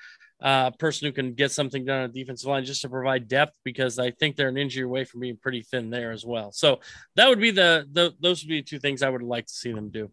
uh, 0.44 0.70
person 0.72 1.06
who 1.06 1.12
can 1.12 1.32
get 1.32 1.50
something 1.50 1.86
done 1.86 2.02
on 2.02 2.12
the 2.12 2.20
defensive 2.20 2.46
line 2.46 2.64
just 2.66 2.82
to 2.82 2.88
provide 2.90 3.26
depth 3.26 3.58
because 3.64 3.98
I 3.98 4.10
think 4.10 4.36
they're 4.36 4.48
an 4.48 4.58
injury 4.58 4.84
away 4.84 5.04
from 5.04 5.20
being 5.20 5.38
pretty 5.38 5.62
thin 5.62 5.88
there 5.88 6.12
as 6.12 6.24
well. 6.24 6.52
So 6.52 6.80
that 7.16 7.28
would 7.30 7.40
be 7.40 7.50
the, 7.50 7.88
the 7.90 8.12
those 8.20 8.42
would 8.42 8.50
be 8.50 8.62
two 8.62 8.78
things 8.78 9.02
I 9.02 9.08
would 9.08 9.22
like 9.22 9.46
to 9.46 9.52
see 9.52 9.72
them 9.72 9.88
do. 9.88 10.10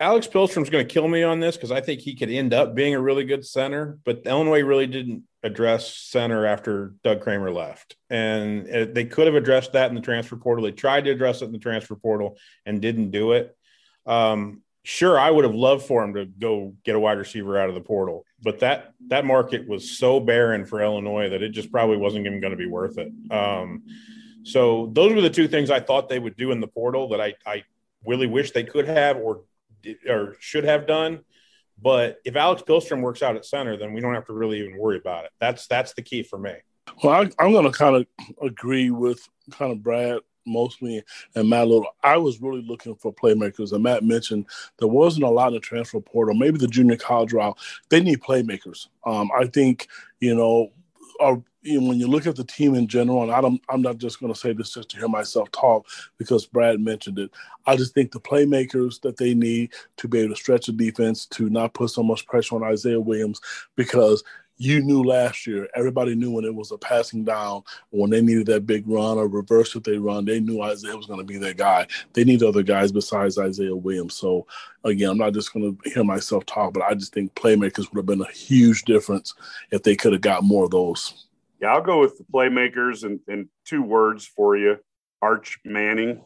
Alex 0.00 0.26
Pihlstrom's 0.26 0.68
going 0.68 0.86
to 0.86 0.92
kill 0.92 1.08
me 1.08 1.22
on 1.22 1.40
this 1.40 1.56
because 1.56 1.70
I 1.70 1.80
think 1.80 2.00
he 2.00 2.14
could 2.14 2.28
end 2.28 2.52
up 2.52 2.74
being 2.74 2.94
a 2.94 3.00
really 3.00 3.24
good 3.24 3.46
center, 3.46 3.98
but 4.04 4.26
Illinois 4.26 4.60
really 4.60 4.86
didn't 4.86 5.22
address 5.42 5.96
center 5.96 6.44
after 6.44 6.94
Doug 7.02 7.22
Kramer 7.22 7.50
left. 7.50 7.96
And 8.10 8.66
it, 8.66 8.94
they 8.94 9.06
could 9.06 9.26
have 9.26 9.36
addressed 9.36 9.72
that 9.72 9.88
in 9.88 9.94
the 9.94 10.02
transfer 10.02 10.36
portal. 10.36 10.64
They 10.64 10.72
tried 10.72 11.04
to 11.04 11.10
address 11.10 11.40
it 11.40 11.46
in 11.46 11.52
the 11.52 11.58
transfer 11.58 11.94
portal 11.94 12.36
and 12.66 12.82
didn't 12.82 13.12
do 13.12 13.32
it. 13.32 13.56
Um, 14.04 14.62
sure, 14.82 15.18
I 15.18 15.30
would 15.30 15.44
have 15.44 15.54
loved 15.54 15.86
for 15.86 16.04
him 16.04 16.14
to 16.14 16.26
go 16.26 16.74
get 16.84 16.96
a 16.96 17.00
wide 17.00 17.18
receiver 17.18 17.58
out 17.58 17.70
of 17.70 17.74
the 17.74 17.80
portal 17.80 18.26
but 18.44 18.60
that 18.60 18.92
that 19.08 19.24
market 19.24 19.66
was 19.66 19.98
so 19.98 20.20
barren 20.20 20.66
for 20.66 20.82
Illinois 20.82 21.30
that 21.30 21.42
it 21.42 21.50
just 21.50 21.72
probably 21.72 21.96
wasn't 21.96 22.26
even 22.26 22.40
going 22.40 22.52
to 22.52 22.56
be 22.56 22.66
worth 22.66 22.98
it. 22.98 23.10
Um, 23.30 23.84
so 24.44 24.90
those 24.92 25.14
were 25.14 25.22
the 25.22 25.30
two 25.30 25.48
things 25.48 25.70
I 25.70 25.80
thought 25.80 26.08
they 26.08 26.18
would 26.18 26.36
do 26.36 26.52
in 26.52 26.60
the 26.60 26.66
portal 26.66 27.08
that 27.08 27.20
I, 27.20 27.34
I 27.46 27.64
really 28.04 28.26
wish 28.26 28.50
they 28.50 28.62
could 28.62 28.86
have 28.86 29.16
or 29.16 29.42
or 30.08 30.36
should 30.38 30.64
have 30.64 30.86
done. 30.86 31.20
But 31.80 32.18
if 32.24 32.36
Alex 32.36 32.62
Pihlstrom 32.62 33.00
works 33.00 33.22
out 33.22 33.34
at 33.34 33.44
center, 33.44 33.76
then 33.76 33.94
we 33.94 34.00
don't 34.00 34.14
have 34.14 34.26
to 34.26 34.32
really 34.32 34.60
even 34.60 34.78
worry 34.78 34.98
about 34.98 35.24
it. 35.24 35.32
That's 35.40 35.66
that's 35.66 35.94
the 35.94 36.02
key 36.02 36.22
for 36.22 36.38
me. 36.38 36.52
Well, 37.02 37.14
I, 37.38 37.44
am 37.44 37.52
going 37.52 37.64
to 37.64 37.76
kind 37.76 37.96
of 37.96 38.06
agree 38.42 38.90
with 38.90 39.26
kind 39.50 39.72
of 39.72 39.82
Brad 39.82 40.20
mostly 40.46 41.02
and 41.34 41.48
Matt 41.48 41.68
Little. 41.68 41.88
I 42.02 42.16
was 42.16 42.40
really 42.40 42.62
looking 42.62 42.94
for 42.94 43.12
playmakers. 43.12 43.72
And 43.72 43.82
Matt 43.82 44.04
mentioned 44.04 44.46
there 44.78 44.88
wasn't 44.88 45.24
a 45.24 45.30
lot 45.30 45.48
in 45.48 45.54
the 45.54 45.60
transfer 45.60 46.00
portal. 46.00 46.34
Maybe 46.34 46.58
the 46.58 46.68
junior 46.68 46.96
college 46.96 47.32
route. 47.32 47.58
They 47.88 48.00
need 48.00 48.20
playmakers. 48.20 48.88
Um, 49.04 49.30
I 49.36 49.46
think, 49.46 49.88
you 50.20 50.34
know, 50.34 50.72
are 51.20 51.42
you 51.64 51.80
know, 51.80 51.88
when 51.88 51.98
you 51.98 52.06
look 52.06 52.26
at 52.26 52.36
the 52.36 52.44
team 52.44 52.74
in 52.74 52.86
general, 52.86 53.22
and 53.22 53.32
I 53.32 53.40
don't, 53.40 53.60
I'm 53.70 53.80
not 53.80 53.96
just 53.96 54.20
going 54.20 54.32
to 54.32 54.38
say 54.38 54.52
this 54.52 54.74
just 54.74 54.90
to 54.90 54.98
hear 54.98 55.08
myself 55.08 55.50
talk 55.50 55.86
because 56.18 56.44
Brad 56.44 56.78
mentioned 56.78 57.18
it. 57.18 57.30
I 57.66 57.76
just 57.76 57.94
think 57.94 58.12
the 58.12 58.20
playmakers 58.20 59.00
that 59.00 59.16
they 59.16 59.32
need 59.32 59.72
to 59.96 60.06
be 60.06 60.20
able 60.20 60.34
to 60.34 60.40
stretch 60.40 60.66
the 60.66 60.72
defense, 60.72 61.24
to 61.26 61.48
not 61.48 61.72
put 61.72 61.90
so 61.90 62.02
much 62.02 62.26
pressure 62.26 62.54
on 62.54 62.62
Isaiah 62.62 63.00
Williams, 63.00 63.40
because 63.76 64.22
you 64.56 64.82
knew 64.82 65.02
last 65.02 65.46
year, 65.46 65.68
everybody 65.74 66.14
knew 66.14 66.30
when 66.30 66.44
it 66.44 66.54
was 66.54 66.70
a 66.70 66.78
passing 66.78 67.24
down, 67.24 67.62
when 67.90 68.10
they 68.10 68.20
needed 68.20 68.46
that 68.46 68.66
big 68.66 68.86
run 68.86 69.18
or 69.18 69.26
reverse 69.26 69.72
that 69.72 69.84
they 69.84 69.98
run, 69.98 70.24
they 70.24 70.40
knew 70.40 70.62
Isaiah 70.62 70.96
was 70.96 71.06
going 71.06 71.18
to 71.18 71.24
be 71.24 71.38
that 71.38 71.56
guy. 71.56 71.86
They 72.12 72.24
need 72.24 72.42
other 72.42 72.62
guys 72.62 72.92
besides 72.92 73.38
Isaiah 73.38 73.74
Williams. 73.74 74.14
So, 74.14 74.46
again, 74.84 75.10
I'm 75.10 75.18
not 75.18 75.34
just 75.34 75.52
going 75.52 75.76
to 75.76 75.90
hear 75.90 76.04
myself 76.04 76.46
talk, 76.46 76.72
but 76.72 76.84
I 76.84 76.94
just 76.94 77.12
think 77.12 77.34
playmakers 77.34 77.90
would 77.90 77.98
have 77.98 78.06
been 78.06 78.20
a 78.20 78.32
huge 78.32 78.84
difference 78.84 79.34
if 79.70 79.82
they 79.82 79.96
could 79.96 80.12
have 80.12 80.22
got 80.22 80.44
more 80.44 80.64
of 80.64 80.70
those. 80.70 81.26
Yeah, 81.60 81.74
I'll 81.74 81.82
go 81.82 82.00
with 82.00 82.18
the 82.18 82.24
playmakers 82.24 83.04
and, 83.04 83.20
and 83.26 83.48
two 83.64 83.82
words 83.82 84.26
for 84.26 84.56
you 84.56 84.78
Arch 85.20 85.58
Manning. 85.64 86.22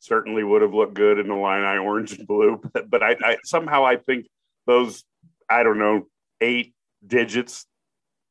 Certainly 0.00 0.42
would 0.42 0.62
have 0.62 0.74
looked 0.74 0.94
good 0.94 1.20
in 1.20 1.28
the 1.28 1.34
Illini 1.34 1.78
orange 1.78 2.18
and 2.18 2.26
blue, 2.26 2.60
but, 2.74 2.90
but 2.90 3.02
I, 3.02 3.16
I 3.22 3.36
somehow 3.44 3.86
I 3.86 3.96
think 3.96 4.26
those, 4.66 5.04
I 5.48 5.62
don't 5.62 5.78
know, 5.78 6.06
eight 6.40 6.74
digits 7.06 7.66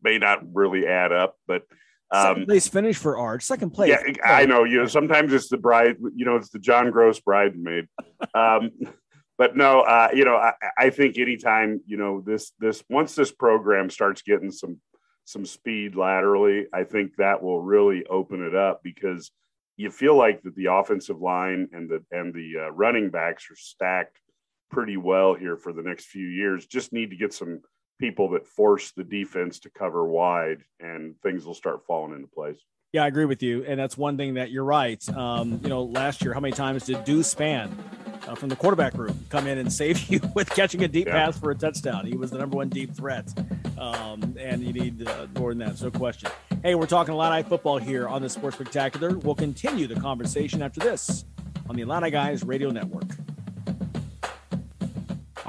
may 0.02 0.18
not 0.18 0.40
really 0.54 0.88
add 0.88 1.12
up, 1.12 1.36
but 1.48 1.64
um, 2.12 2.24
second 2.24 2.46
place 2.48 2.68
finish 2.68 2.98
for 2.98 3.18
Arch. 3.18 3.44
Second 3.44 3.72
place. 3.72 3.90
Yeah, 3.90 4.14
I 4.26 4.46
know. 4.46 4.64
You 4.66 4.78
know, 4.78 4.88
sometimes 4.88 5.32
it's 5.34 5.50
the 5.50 5.58
bride. 5.58 5.96
You 6.16 6.26
know, 6.26 6.36
it's 6.36 6.50
the 6.50 6.60
John 6.60 6.92
Gross 6.92 7.20
bridesmaid. 7.20 7.88
um, 8.34 8.72
but 9.38 9.56
no, 9.56 9.82
uh, 9.82 10.10
you 10.14 10.26
know, 10.26 10.36
I, 10.36 10.54
I 10.78 10.90
think 10.90 11.18
anytime 11.18 11.82
you 11.86 11.98
know 11.98 12.22
this 12.22 12.52
this 12.60 12.84
once 12.90 13.16
this 13.16 13.32
program 13.32 13.90
starts 13.90 14.22
getting 14.22 14.52
some 14.52 14.80
some 15.26 15.46
speed 15.46 15.96
laterally, 15.96 16.68
I 16.74 16.84
think 16.84 17.16
that 17.16 17.42
will 17.42 17.62
really 17.62 18.06
open 18.06 18.46
it 18.46 18.56
up 18.56 18.82
because 18.84 19.32
you 19.78 19.90
feel 19.90 20.16
like 20.16 20.44
that 20.44 20.56
the 20.56 20.74
offensive 20.74 21.22
line 21.22 21.70
and 21.72 21.90
the 21.90 22.04
and 22.12 22.34
the 22.34 22.66
uh, 22.66 22.72
running 22.72 23.10
backs 23.10 23.50
are 23.50 23.56
stacked 23.56 24.20
pretty 24.70 24.98
well 24.98 25.34
here 25.34 25.56
for 25.56 25.72
the 25.72 25.82
next 25.82 26.06
few 26.06 26.28
years. 26.28 26.66
Just 26.66 26.92
need 26.92 27.12
to 27.12 27.16
get 27.16 27.34
some 27.34 27.62
people 28.02 28.32
that 28.32 28.48
force 28.48 28.92
the 28.92 29.04
defense 29.04 29.60
to 29.60 29.70
cover 29.70 30.06
wide, 30.06 30.64
and 30.80 31.16
things 31.22 31.46
will 31.46 31.54
start 31.54 31.86
falling 31.86 32.14
into 32.14 32.28
place. 32.28 32.58
Yeah, 32.92 33.06
I 33.06 33.08
agree 33.08 33.26
with 33.26 33.42
you, 33.42 33.64
and 33.64 33.80
that's 33.80 33.96
one 33.96 34.18
thing 34.18 34.34
that 34.34 34.52
you're 34.52 34.66
right. 34.66 35.08
Um, 35.16 35.62
you 35.64 35.70
know, 35.70 35.84
last 35.84 36.22
year, 36.22 36.34
how 36.34 36.42
many 36.42 36.52
times 36.52 36.86
did 36.86 37.06
Deuce 37.06 37.34
Spann 37.34 37.72
uh, 38.28 38.36
from 38.36 38.50
the 38.50 38.56
quarterback 38.56 38.96
room 38.96 39.18
come 39.30 39.48
in 39.48 39.60
and 39.60 39.72
save 39.82 40.10
you 40.10 40.20
with 40.36 40.50
catching 40.50 40.84
a 40.84 40.88
deep 40.88 41.08
yeah. 41.08 41.26
pass 41.26 41.40
for 41.40 41.52
a 41.52 41.56
touchdown? 41.56 42.06
He 42.06 42.18
was 42.18 42.32
the 42.32 42.40
number 42.40 42.58
one 42.58 42.68
deep 42.68 42.94
threat, 42.94 43.32
um, 43.78 44.36
and 44.38 44.64
you 44.64 44.74
need 44.74 45.08
uh, 45.08 45.28
more 45.38 45.54
than 45.54 45.60
that, 45.60 45.82
no 45.82 45.92
question. 45.92 46.32
Hey, 46.64 46.76
we're 46.76 46.88
talking 46.88 47.14
Illini 47.14 47.44
football 47.44 47.78
here 47.78 48.10
on 48.10 48.24
the 48.24 48.30
Sports 48.30 48.58
Spectacular. 48.58 49.18
We'll 49.20 49.36
continue 49.36 49.88
the 49.88 50.00
conversation 50.02 50.62
after 50.64 50.80
this 50.80 51.24
on 51.70 51.76
the 51.76 51.84
Illini 51.84 52.10
Guys 52.10 52.44
Radio 52.44 52.72
Network. 52.72 53.06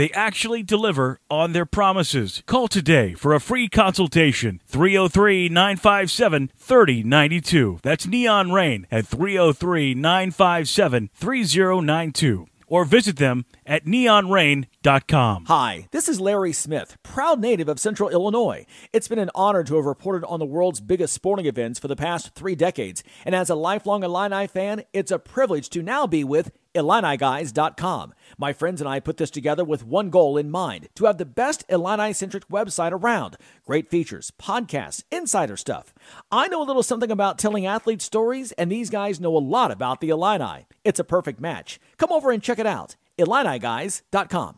They 0.00 0.10
actually 0.12 0.62
deliver 0.62 1.20
on 1.28 1.52
their 1.52 1.66
promises. 1.66 2.42
Call 2.46 2.68
today 2.68 3.12
for 3.12 3.34
a 3.34 3.38
free 3.38 3.68
consultation 3.68 4.62
303 4.66 5.50
957 5.50 6.50
3092. 6.56 7.80
That's 7.82 8.06
Neon 8.06 8.50
Rain 8.50 8.86
at 8.90 9.06
303 9.06 9.92
957 9.92 11.10
3092. 11.12 12.46
Or 12.66 12.86
visit 12.86 13.16
them 13.18 13.44
at 13.66 13.84
neonrain.com. 13.84 15.44
Hi, 15.46 15.88
this 15.90 16.08
is 16.08 16.18
Larry 16.18 16.54
Smith, 16.54 16.96
proud 17.02 17.38
native 17.38 17.68
of 17.68 17.78
Central 17.78 18.08
Illinois. 18.08 18.64
It's 18.94 19.08
been 19.08 19.18
an 19.18 19.30
honor 19.34 19.64
to 19.64 19.76
have 19.76 19.84
reported 19.84 20.24
on 20.24 20.38
the 20.38 20.46
world's 20.46 20.80
biggest 20.80 21.12
sporting 21.12 21.44
events 21.44 21.78
for 21.78 21.88
the 21.88 21.96
past 21.96 22.34
three 22.34 22.54
decades. 22.54 23.04
And 23.26 23.34
as 23.34 23.50
a 23.50 23.54
lifelong 23.54 24.02
Illini 24.02 24.46
fan, 24.46 24.84
it's 24.94 25.10
a 25.10 25.18
privilege 25.18 25.68
to 25.70 25.82
now 25.82 26.06
be 26.06 26.24
with 26.24 26.52
IlliniGuys.com. 26.74 28.14
My 28.40 28.54
friends 28.54 28.80
and 28.80 28.88
I 28.88 29.00
put 29.00 29.18
this 29.18 29.30
together 29.30 29.64
with 29.64 29.84
one 29.84 30.08
goal 30.08 30.38
in 30.38 30.50
mind 30.50 30.88
to 30.94 31.04
have 31.04 31.18
the 31.18 31.26
best 31.26 31.62
Illini 31.68 32.14
centric 32.14 32.48
website 32.48 32.90
around. 32.90 33.36
Great 33.66 33.90
features, 33.90 34.32
podcasts, 34.40 35.04
insider 35.12 35.58
stuff. 35.58 35.92
I 36.32 36.48
know 36.48 36.62
a 36.62 36.64
little 36.64 36.82
something 36.82 37.10
about 37.10 37.38
telling 37.38 37.66
athlete 37.66 38.00
stories, 38.00 38.52
and 38.52 38.72
these 38.72 38.88
guys 38.88 39.20
know 39.20 39.36
a 39.36 39.44
lot 39.44 39.70
about 39.70 40.00
the 40.00 40.08
Illini. 40.08 40.66
It's 40.84 40.98
a 40.98 41.04
perfect 41.04 41.38
match. 41.38 41.78
Come 41.98 42.12
over 42.12 42.30
and 42.30 42.42
check 42.42 42.58
it 42.58 42.64
out. 42.64 42.96
IlliniGuys.com. 43.18 44.56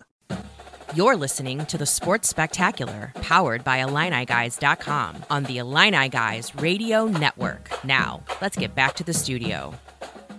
You're 0.94 1.16
listening 1.16 1.66
to 1.66 1.76
the 1.76 1.86
Sports 1.86 2.28
Spectacular, 2.28 3.10
powered 3.16 3.64
by 3.64 3.80
IlliniGuys.com 3.80 5.24
on 5.28 5.42
the 5.42 5.58
Illini 5.58 6.08
Guys 6.08 6.54
Radio 6.54 7.06
Network. 7.06 7.84
Now, 7.84 8.22
let's 8.40 8.56
get 8.56 8.76
back 8.76 8.94
to 8.94 9.02
the 9.02 9.14
studio. 9.14 9.74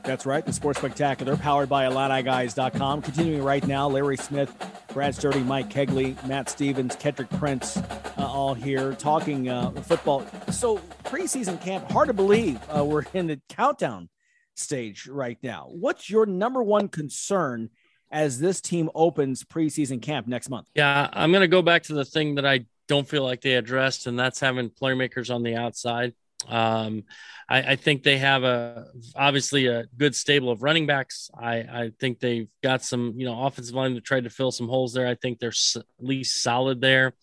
That's 0.04 0.26
right, 0.26 0.46
the 0.46 0.52
Sports 0.52 0.80
Spectacular, 0.80 1.38
powered 1.38 1.70
by 1.70 1.86
IlliniGuys.com. 1.86 3.02
Continuing 3.04 3.42
right 3.42 3.66
now, 3.66 3.88
Larry 3.88 4.18
Smith, 4.18 4.54
Brad 4.94 5.16
Sturdy, 5.16 5.40
Mike 5.40 5.70
Kegley, 5.70 6.22
Matt 6.28 6.50
Stevens, 6.50 6.96
Kendrick 6.98 7.30
Prince, 7.30 7.78
uh, 7.78 7.84
all 8.18 8.54
here 8.54 8.94
talking 8.94 9.48
uh, 9.48 9.72
football. 9.72 10.26
So, 10.52 10.80
preseason 11.06 11.60
camp, 11.62 11.90
hard 11.90 12.08
to 12.08 12.14
believe 12.14 12.60
uh, 12.70 12.84
we're 12.84 13.04
in 13.14 13.28
the 13.28 13.40
countdown 13.48 14.10
stage 14.56 15.08
right 15.08 15.38
now. 15.42 15.68
What's 15.70 16.10
your 16.10 16.26
number 16.26 16.62
one 16.62 16.90
concern 16.90 17.70
as 18.12 18.40
this 18.40 18.60
team 18.60 18.90
opens 18.94 19.44
preseason 19.44 20.02
camp 20.02 20.28
next 20.28 20.50
month? 20.50 20.68
Yeah, 20.76 21.10
I'm 21.14 21.32
going 21.32 21.42
to 21.42 21.48
go 21.48 21.62
back 21.62 21.84
to 21.84 21.94
the 21.94 22.06
thing 22.06 22.36
that 22.36 22.46
I 22.46 22.66
don't 22.88 23.08
feel 23.08 23.24
like 23.24 23.40
they 23.40 23.54
addressed, 23.54 24.08
and 24.08 24.20
that's 24.20 24.42
having 24.42 24.70
playmakers 24.70 25.34
on 25.34 25.44
the 25.44 25.56
outside. 25.56 26.14
Um, 26.48 27.04
I, 27.50 27.62
I, 27.62 27.76
think 27.76 28.04
they 28.04 28.18
have 28.18 28.44
a 28.44 28.88
obviously 29.16 29.68
a 29.68 29.86
good 29.98 30.16
stable 30.16 30.50
of 30.50 30.64
running 30.64 30.86
backs. 30.86 31.30
I, 31.38 31.56
I 31.56 31.92
think 32.00 32.20
they've 32.20 32.50
got 32.62 32.84
some 32.84 33.14
you 33.16 33.26
know 33.26 33.44
offensive 33.44 33.76
line 33.76 33.96
to 33.96 34.02
try 34.02 34.20
to 34.20 34.30
fill 34.30 34.52
some 34.52 34.68
holes 34.68 34.94
there. 34.94 35.08
I 35.08 35.16
think 35.16 35.40
they're 35.40 35.50
at 35.76 35.84
least 36.00 36.44
solid 36.44 36.82
there. 36.82 37.14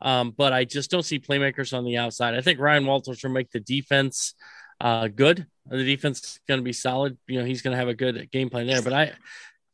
Um, 0.00 0.32
but 0.36 0.52
I 0.52 0.64
just 0.64 0.90
don't 0.90 1.04
see 1.04 1.18
playmakers 1.18 1.76
on 1.76 1.84
the 1.84 1.96
outside. 1.96 2.34
I 2.34 2.40
think 2.40 2.60
Ryan 2.60 2.86
Walters 2.86 3.22
will 3.22 3.30
make 3.30 3.50
the 3.50 3.60
defense 3.60 4.34
uh, 4.80 5.08
good. 5.08 5.46
The 5.66 5.84
defense 5.84 6.20
is 6.20 6.40
going 6.46 6.58
to 6.58 6.64
be 6.64 6.72
solid. 6.72 7.18
You 7.26 7.40
know, 7.40 7.44
he's 7.44 7.62
going 7.62 7.72
to 7.72 7.78
have 7.78 7.88
a 7.88 7.94
good 7.94 8.30
game 8.30 8.48
plan 8.48 8.66
there. 8.66 8.82
But 8.82 8.92
I, 8.92 9.12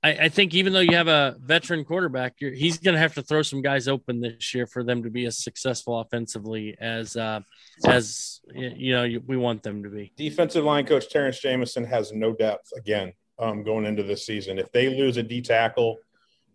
I, 0.04 0.24
I 0.24 0.28
think 0.28 0.54
even 0.54 0.74
though 0.74 0.80
you 0.80 0.96
have 0.96 1.08
a 1.08 1.34
veteran 1.40 1.82
quarterback, 1.84 2.34
he's 2.38 2.76
going 2.78 2.92
to 2.92 3.00
have 3.00 3.14
to 3.14 3.22
throw 3.22 3.40
some 3.40 3.62
guys 3.62 3.88
open 3.88 4.20
this 4.20 4.54
year 4.54 4.66
for 4.66 4.84
them 4.84 5.02
to 5.02 5.10
be 5.10 5.24
as 5.24 5.38
successful 5.38 5.98
offensively 5.98 6.76
as 6.78 7.16
uh, 7.16 7.40
as 7.86 8.40
you 8.54 8.92
know 8.92 9.08
we 9.26 9.38
want 9.38 9.62
them 9.62 9.82
to 9.82 9.88
be. 9.88 10.12
Defensive 10.16 10.62
line 10.62 10.84
coach 10.84 11.08
Terrance 11.08 11.40
Jamison 11.40 11.84
has 11.84 12.12
no 12.12 12.34
depth 12.34 12.70
again 12.76 13.14
um, 13.38 13.64
going 13.64 13.86
into 13.86 14.02
this 14.02 14.26
season. 14.26 14.58
If 14.58 14.70
they 14.72 14.90
lose 14.90 15.16
a 15.16 15.22
D 15.22 15.40
tackle, 15.40 15.96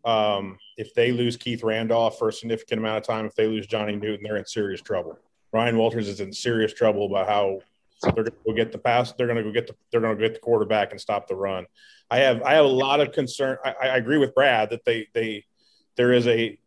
um, 0.05 0.59
if 0.77 0.93
they 0.93 1.11
lose 1.11 1.35
Keith 1.35 1.63
Randolph 1.63 2.19
for 2.19 2.29
a 2.29 2.33
significant 2.33 2.79
amount 2.79 2.97
of 2.99 3.03
time, 3.03 3.25
if 3.25 3.33
they 3.33 3.47
lose 3.47 3.65
Johnny 3.65 3.95
Newton, 3.95 4.23
they're 4.23 4.37
in 4.37 4.45
serious 4.45 4.81
trouble. 4.81 5.17
Ryan 5.51 5.77
Walters 5.77 6.07
is 6.07 6.19
in 6.19 6.31
serious 6.31 6.71
trouble 6.71 7.07
about 7.07 7.27
how 7.27 7.61
they're 8.01 8.11
going 8.13 8.25
to 8.25 8.33
go 8.45 8.53
get 8.53 8.71
the 8.71 8.77
pass. 8.77 9.11
They're 9.13 9.27
going 9.27 9.37
to 9.37 9.43
go 9.43 9.51
get 9.51 9.67
the. 9.67 9.75
They're 9.91 10.01
going 10.01 10.17
to 10.17 10.21
get 10.21 10.33
the 10.33 10.39
quarterback 10.39 10.91
and 10.91 11.01
stop 11.01 11.27
the 11.27 11.35
run. 11.35 11.65
I 12.09 12.19
have. 12.19 12.41
I 12.43 12.53
have 12.53 12.65
a 12.65 12.69
lot 12.69 13.01
of 13.01 13.11
concern. 13.11 13.57
I, 13.63 13.73
I 13.81 13.97
agree 13.97 14.17
with 14.17 14.33
Brad 14.35 14.69
that 14.71 14.85
they 14.85 15.07
they 15.13 15.45
there 15.97 16.13
is 16.13 16.27
a 16.27 16.57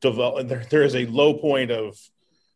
develop. 0.00 0.48
There, 0.48 0.64
there 0.70 0.82
is 0.82 0.94
a 0.94 1.06
low 1.06 1.34
point 1.34 1.70
of 1.70 1.98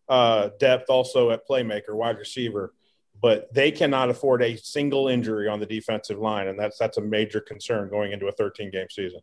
uh, 0.08 0.50
depth 0.58 0.90
also 0.90 1.30
at 1.30 1.46
playmaker, 1.48 1.94
wide 1.94 2.18
receiver, 2.18 2.74
but 3.22 3.52
they 3.54 3.70
cannot 3.70 4.10
afford 4.10 4.42
a 4.42 4.56
single 4.56 5.08
injury 5.08 5.48
on 5.48 5.60
the 5.60 5.66
defensive 5.66 6.18
line, 6.18 6.48
and 6.48 6.58
that's 6.58 6.78
that's 6.78 6.98
a 6.98 7.02
major 7.02 7.40
concern 7.40 7.88
going 7.88 8.12
into 8.12 8.26
a 8.26 8.32
13 8.32 8.70
game 8.70 8.88
season 8.90 9.20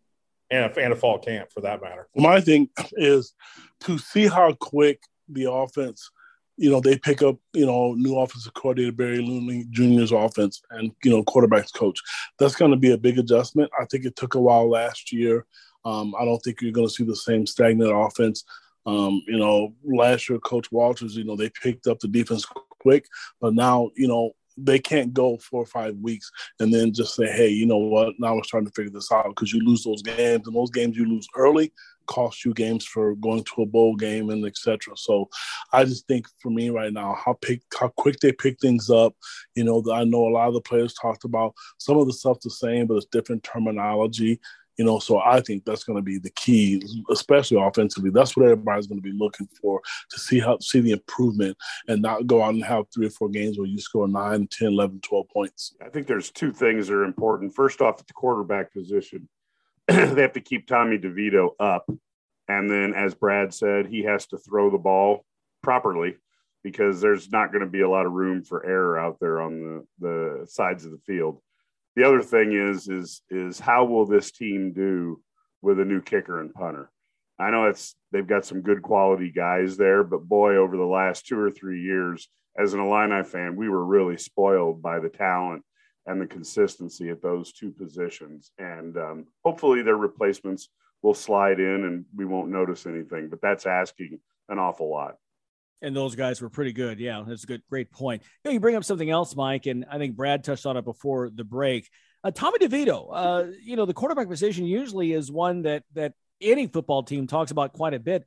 and 0.49 0.65
a, 0.65 0.79
and 0.79 0.93
a 0.93 0.95
fall 0.95 1.19
camp 1.19 1.51
for 1.51 1.61
that 1.61 1.81
matter. 1.81 2.07
My 2.15 2.41
thing 2.41 2.69
is 2.93 3.33
to 3.81 3.97
see 3.97 4.27
how 4.27 4.53
quick 4.53 5.01
the 5.29 5.51
offense 5.51 6.09
you 6.57 6.71
know, 6.71 6.81
they 6.81 6.97
pick 6.97 7.21
up, 7.21 7.37
you 7.53 7.65
know, 7.65 7.93
new 7.93 8.17
offensive 8.17 8.53
coordinator 8.55 8.91
Barry 8.91 9.19
Lunney 9.19 9.69
Jr.'s 9.69 10.11
offense 10.11 10.61
and, 10.71 10.91
you 11.03 11.11
know, 11.11 11.23
quarterbacks 11.23 11.73
coach. 11.73 11.99
That's 12.39 12.55
going 12.55 12.71
to 12.71 12.77
be 12.77 12.91
a 12.91 12.97
big 12.97 13.19
adjustment. 13.19 13.71
I 13.79 13.85
think 13.85 14.05
it 14.05 14.15
took 14.15 14.35
a 14.35 14.41
while 14.41 14.69
last 14.69 15.13
year. 15.13 15.45
Um, 15.85 16.15
I 16.19 16.25
don't 16.25 16.39
think 16.39 16.61
you're 16.61 16.71
going 16.71 16.87
to 16.87 16.93
see 16.93 17.03
the 17.03 17.15
same 17.15 17.45
stagnant 17.45 17.91
offense. 17.93 18.43
Um, 18.85 19.21
you 19.27 19.37
know, 19.37 19.75
last 19.83 20.29
year, 20.29 20.39
Coach 20.39 20.71
Walters, 20.71 21.15
you 21.15 21.23
know, 21.23 21.35
they 21.35 21.49
picked 21.49 21.87
up 21.87 21.99
the 21.99 22.07
defense 22.07 22.45
quick, 22.79 23.05
but 23.39 23.53
now, 23.53 23.91
you 23.95 24.07
know, 24.07 24.31
they 24.57 24.79
can't 24.79 25.13
go 25.13 25.37
four 25.37 25.61
or 25.61 25.67
five 25.67 25.95
weeks 25.97 26.31
and 26.59 26.73
then 26.73 26.91
just 26.91 27.15
say, 27.15 27.27
hey, 27.27 27.49
you 27.49 27.65
know 27.65 27.77
what? 27.77 28.15
Now 28.17 28.35
we're 28.35 28.43
starting 28.43 28.67
to 28.67 28.73
figure 28.73 28.91
this 28.91 29.11
out 29.11 29.27
because 29.27 29.53
you 29.53 29.59
lose 29.59 29.83
those 29.83 30.01
games, 30.01 30.47
and 30.47 30.55
those 30.55 30.71
games 30.71 30.97
you 30.97 31.05
lose 31.05 31.27
early 31.35 31.71
cost 32.07 32.45
you 32.45 32.53
games 32.53 32.85
for 32.85 33.15
going 33.15 33.43
to 33.43 33.61
a 33.61 33.65
bowl 33.65 33.95
game 33.95 34.29
and 34.29 34.45
etc. 34.45 34.95
So 34.95 35.29
I 35.73 35.85
just 35.85 36.07
think 36.07 36.27
for 36.41 36.49
me 36.49 36.69
right 36.69 36.93
now, 36.93 37.17
how 37.23 37.33
pick 37.33 37.61
how 37.79 37.89
quick 37.89 38.19
they 38.19 38.31
pick 38.31 38.59
things 38.59 38.89
up. 38.89 39.15
You 39.55 39.63
know, 39.63 39.83
I 39.91 40.03
know 40.03 40.27
a 40.27 40.29
lot 40.29 40.47
of 40.47 40.53
the 40.53 40.61
players 40.61 40.93
talked 40.93 41.25
about 41.25 41.53
some 41.77 41.97
of 41.97 42.07
the 42.07 42.13
stuff 42.13 42.39
the 42.41 42.49
same, 42.49 42.87
but 42.87 42.95
it's 42.95 43.05
different 43.07 43.43
terminology. 43.43 44.39
You 44.77 44.85
know, 44.85 44.99
so 44.99 45.19
I 45.19 45.41
think 45.41 45.65
that's 45.65 45.83
going 45.83 45.97
to 45.97 46.03
be 46.03 46.19
the 46.19 46.29
key, 46.31 46.83
especially 47.09 47.59
offensively. 47.59 48.11
That's 48.11 48.37
what 48.37 48.45
everybody's 48.45 48.85
going 48.85 49.01
to 49.01 49.09
be 49.11 49.17
looking 49.17 49.47
for 49.59 49.81
to 50.11 50.19
see 50.19 50.39
how 50.39 50.59
see 50.59 50.81
the 50.81 50.91
improvement 50.91 51.57
and 51.87 51.99
not 51.99 52.27
go 52.27 52.43
out 52.43 52.53
and 52.53 52.63
have 52.63 52.85
three 52.93 53.07
or 53.07 53.11
four 53.11 53.29
games 53.29 53.57
where 53.57 53.65
you 53.65 53.79
score 53.79 54.07
9, 54.07 54.47
10, 54.51 54.67
11, 54.67 55.01
12 55.01 55.29
points. 55.29 55.75
I 55.83 55.89
think 55.89 56.05
there's 56.05 56.29
two 56.29 56.51
things 56.51 56.87
that 56.87 56.93
are 56.93 57.05
important. 57.05 57.55
First 57.55 57.81
off, 57.81 57.99
at 57.99 58.05
the 58.05 58.13
quarterback 58.13 58.71
position, 58.71 59.27
they 60.15 60.21
have 60.21 60.33
to 60.33 60.41
keep 60.41 60.67
Tommy 60.67 60.97
DeVito 60.97 61.51
up. 61.59 61.89
And 62.49 62.69
then, 62.69 62.93
as 62.93 63.15
Brad 63.15 63.53
said, 63.53 63.87
he 63.87 64.03
has 64.03 64.27
to 64.27 64.37
throw 64.37 64.69
the 64.69 64.77
ball 64.77 65.25
properly 65.63 66.17
because 66.63 66.99
there's 66.99 67.31
not 67.31 67.51
going 67.51 67.63
to 67.63 67.69
be 67.69 67.81
a 67.81 67.89
lot 67.89 68.05
of 68.05 68.11
room 68.11 68.43
for 68.43 68.65
error 68.65 68.99
out 68.99 69.17
there 69.19 69.41
on 69.41 69.61
the, 69.61 69.85
the 69.99 70.47
sides 70.47 70.85
of 70.85 70.91
the 70.91 70.99
field. 70.99 71.39
The 71.95 72.03
other 72.03 72.21
thing 72.21 72.53
is, 72.53 72.89
is, 72.89 73.21
is 73.29 73.59
how 73.59 73.85
will 73.85 74.05
this 74.05 74.31
team 74.31 74.73
do 74.73 75.21
with 75.61 75.79
a 75.79 75.85
new 75.85 76.01
kicker 76.01 76.41
and 76.41 76.53
punter? 76.53 76.89
I 77.39 77.49
know 77.51 77.65
it's 77.65 77.95
they've 78.11 78.27
got 78.27 78.45
some 78.45 78.61
good 78.61 78.81
quality 78.81 79.31
guys 79.31 79.77
there, 79.77 80.03
but 80.03 80.27
boy, 80.27 80.55
over 80.55 80.75
the 80.75 80.83
last 80.83 81.27
two 81.27 81.39
or 81.39 81.51
three 81.51 81.81
years, 81.81 82.27
as 82.57 82.73
an 82.73 82.79
Illini 82.79 83.23
fan, 83.23 83.55
we 83.55 83.69
were 83.69 83.85
really 83.85 84.17
spoiled 84.17 84.81
by 84.81 84.99
the 84.99 85.09
talent 85.09 85.63
and 86.07 86.19
the 86.19 86.25
consistency 86.25 87.09
at 87.09 87.21
those 87.21 87.51
two 87.51 87.71
positions. 87.71 88.51
And 88.57 88.97
um, 88.97 89.27
hopefully, 89.43 89.83
their 89.83 89.97
replacements 89.97 90.69
will 91.03 91.13
slide 91.13 91.59
in 91.59 91.83
and 91.85 92.05
we 92.15 92.25
won't 92.25 92.49
notice 92.49 92.85
anything. 92.85 93.29
But 93.29 93.41
that's 93.41 93.65
asking 93.65 94.19
an 94.49 94.57
awful 94.57 94.89
lot. 94.89 95.17
And 95.81 95.95
those 95.95 96.15
guys 96.15 96.41
were 96.41 96.49
pretty 96.49 96.73
good. 96.73 96.99
Yeah, 96.99 97.23
that's 97.27 97.43
a 97.43 97.47
good, 97.47 97.61
great 97.69 97.91
point. 97.91 98.23
You, 98.43 98.49
know, 98.49 98.53
you 98.53 98.59
bring 98.59 98.75
up 98.75 98.83
something 98.83 99.09
else, 99.09 99.35
Mike, 99.35 99.67
and 99.67 99.85
I 99.91 99.99
think 99.99 100.15
Brad 100.15 100.43
touched 100.43 100.65
on 100.65 100.75
it 100.75 100.85
before 100.85 101.29
the 101.29 101.43
break. 101.43 101.87
Uh, 102.23 102.31
Tommy 102.31 102.57
DeVito, 102.57 103.09
uh, 103.11 103.43
you 103.61 103.75
know, 103.75 103.85
the 103.85 103.93
quarterback 103.93 104.27
position 104.27 104.65
usually 104.65 105.13
is 105.13 105.31
one 105.31 105.61
that 105.63 105.83
that 105.93 106.13
any 106.41 106.65
football 106.65 107.03
team 107.03 107.27
talks 107.27 107.51
about 107.51 107.73
quite 107.73 107.93
a 107.93 107.99
bit. 107.99 108.25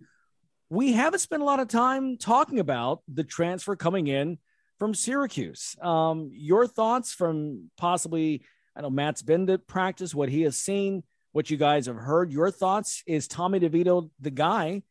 We 0.69 0.93
haven't 0.93 1.19
spent 1.19 1.43
a 1.43 1.45
lot 1.45 1.59
of 1.59 1.67
time 1.67 2.19
talking 2.19 2.61
about 2.61 3.03
the 3.13 3.25
transfer 3.25 3.75
coming 3.75 4.07
in 4.07 4.39
from 4.81 4.95
Syracuse. 4.95 5.77
Um, 5.81 6.31
your 6.33 6.67
thoughts 6.67 7.13
from 7.13 7.71
possibly, 7.77 8.43
I 8.75 8.81
know 8.81 8.91
Matt's 8.91 9.23
been 9.23 9.47
to 9.47 9.59
practice, 9.59 10.15
what 10.15 10.31
he 10.31 10.41
has 10.43 10.57
seen, 10.57 11.05
what 11.33 11.51
you 11.51 11.59
guys 11.59 11.87
have 11.87 11.97
heard. 11.97 12.33
Your 12.33 12.51
thoughts 12.51 13.05
is 13.07 13.29
Tommy 13.29 13.61
DeVito 13.61 14.11
the 14.19 14.31
guy 14.31 14.83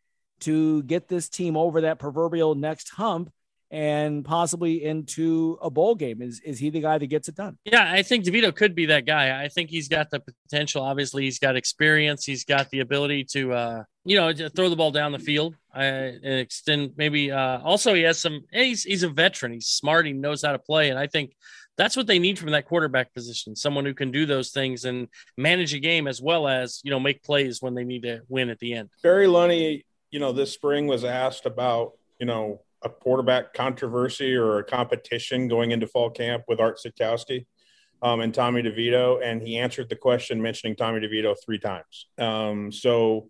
to 0.41 0.83
get 0.83 1.09
this 1.09 1.27
team 1.27 1.57
over 1.57 1.81
that 1.81 1.99
proverbial 1.99 2.53
next 2.53 2.89
hump 2.89 3.33
and 3.71 4.25
possibly 4.25 4.83
into 4.83 5.57
a 5.61 5.69
bowl 5.69 5.95
game. 5.95 6.21
Is 6.21 6.41
is 6.43 6.59
he 6.59 6.69
the 6.69 6.81
guy 6.81 6.97
that 6.97 7.07
gets 7.07 7.27
it 7.27 7.35
done? 7.35 7.57
Yeah, 7.65 7.91
I 7.91 8.01
think 8.01 8.25
DeVito 8.25 8.55
could 8.55 8.75
be 8.75 8.87
that 8.87 9.05
guy. 9.05 9.41
I 9.41 9.47
think 9.47 9.69
he's 9.69 9.87
got 9.87 10.09
the 10.09 10.21
potential. 10.49 10.83
Obviously, 10.83 11.23
he's 11.23 11.39
got 11.39 11.55
experience. 11.55 12.25
He's 12.25 12.45
got 12.45 12.69
the 12.69 12.79
ability 12.79 13.25
to, 13.31 13.53
uh, 13.53 13.83
you 14.05 14.17
know, 14.17 14.33
throw 14.49 14.69
the 14.69 14.75
ball 14.75 14.91
down 14.91 15.11
the 15.11 15.19
field 15.19 15.55
uh, 15.75 15.79
and 15.79 16.39
extend. 16.39 16.93
Maybe 16.97 17.31
uh, 17.31 17.59
also 17.59 17.93
he 17.93 18.01
has 18.03 18.19
some. 18.19 18.41
He's 18.51 18.83
he's 18.83 19.03
a 19.03 19.09
veteran. 19.09 19.53
He's 19.53 19.67
smart. 19.67 20.07
He 20.07 20.13
knows 20.13 20.41
how 20.41 20.51
to 20.51 20.59
play, 20.59 20.89
and 20.89 20.97
I 20.97 21.07
think 21.07 21.35
that's 21.77 21.95
what 21.95 22.07
they 22.07 22.19
need 22.19 22.37
from 22.37 22.51
that 22.51 22.65
quarterback 22.65 23.13
position 23.13 23.55
someone 23.55 23.85
who 23.85 23.93
can 23.93 24.11
do 24.11 24.25
those 24.25 24.49
things 24.49 24.83
and 24.83 25.07
manage 25.37 25.73
a 25.73 25.79
game 25.79 26.07
as 26.09 26.21
well 26.21 26.45
as 26.45 26.81
you 26.83 26.91
know 26.91 26.99
make 26.99 27.23
plays 27.23 27.61
when 27.61 27.73
they 27.73 27.85
need 27.85 28.03
to 28.03 28.19
win 28.27 28.49
at 28.49 28.59
the 28.59 28.73
end 28.73 28.89
barry 29.01 29.27
lunney 29.27 29.85
you 30.11 30.19
know 30.19 30.33
this 30.33 30.51
spring 30.51 30.87
was 30.87 31.05
asked 31.05 31.45
about 31.45 31.93
you 32.19 32.25
know 32.25 32.61
a 32.83 32.89
quarterback 32.89 33.53
controversy 33.53 34.35
or 34.35 34.59
a 34.59 34.63
competition 34.63 35.47
going 35.47 35.71
into 35.71 35.87
fall 35.87 36.09
camp 36.09 36.43
with 36.47 36.59
art 36.59 36.79
sitkowski 36.83 37.45
um, 38.01 38.21
and 38.21 38.33
tommy 38.33 38.61
devito 38.61 39.19
and 39.23 39.41
he 39.41 39.57
answered 39.57 39.89
the 39.89 39.95
question 39.95 40.41
mentioning 40.41 40.75
tommy 40.75 40.99
devito 40.99 41.35
three 41.45 41.59
times 41.59 42.07
um, 42.17 42.71
so 42.71 43.29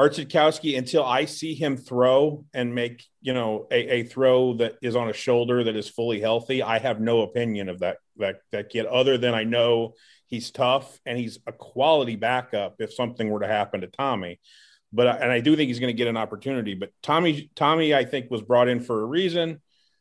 Art 0.00 0.14
Sitkowski, 0.14 0.78
until 0.78 1.04
I 1.04 1.26
see 1.26 1.54
him 1.54 1.76
throw 1.76 2.46
and 2.54 2.74
make, 2.74 3.04
you 3.20 3.34
know, 3.34 3.66
a, 3.70 3.96
a, 3.96 4.02
throw 4.04 4.54
that 4.54 4.76
is 4.80 4.96
on 4.96 5.10
a 5.10 5.12
shoulder 5.12 5.62
that 5.62 5.76
is 5.76 5.90
fully 5.90 6.18
healthy, 6.18 6.62
I 6.62 6.78
have 6.78 7.02
no 7.02 7.20
opinion 7.20 7.68
of 7.68 7.80
that 7.80 7.98
that 8.16 8.36
that 8.50 8.70
kid 8.70 8.86
other 8.86 9.18
than 9.18 9.34
I 9.34 9.44
know 9.44 9.92
he's 10.26 10.50
tough 10.50 10.98
and 11.04 11.18
he's 11.18 11.38
a 11.46 11.52
quality 11.52 12.16
backup 12.16 12.76
if 12.78 12.94
something 12.94 13.28
were 13.28 13.40
to 13.40 13.46
happen 13.46 13.82
to 13.82 13.88
Tommy. 13.88 14.40
But 14.92 15.22
and 15.22 15.30
I 15.30 15.40
do 15.40 15.56
think 15.56 15.68
he's 15.68 15.78
going 15.78 15.94
to 15.94 15.96
get 15.96 16.08
an 16.08 16.16
opportunity. 16.16 16.74
But 16.74 16.92
Tommy, 17.02 17.50
Tommy, 17.54 17.94
I 17.94 18.04
think 18.04 18.30
was 18.30 18.42
brought 18.42 18.68
in 18.68 18.80
for 18.80 19.02
a 19.02 19.04
reason. 19.04 19.60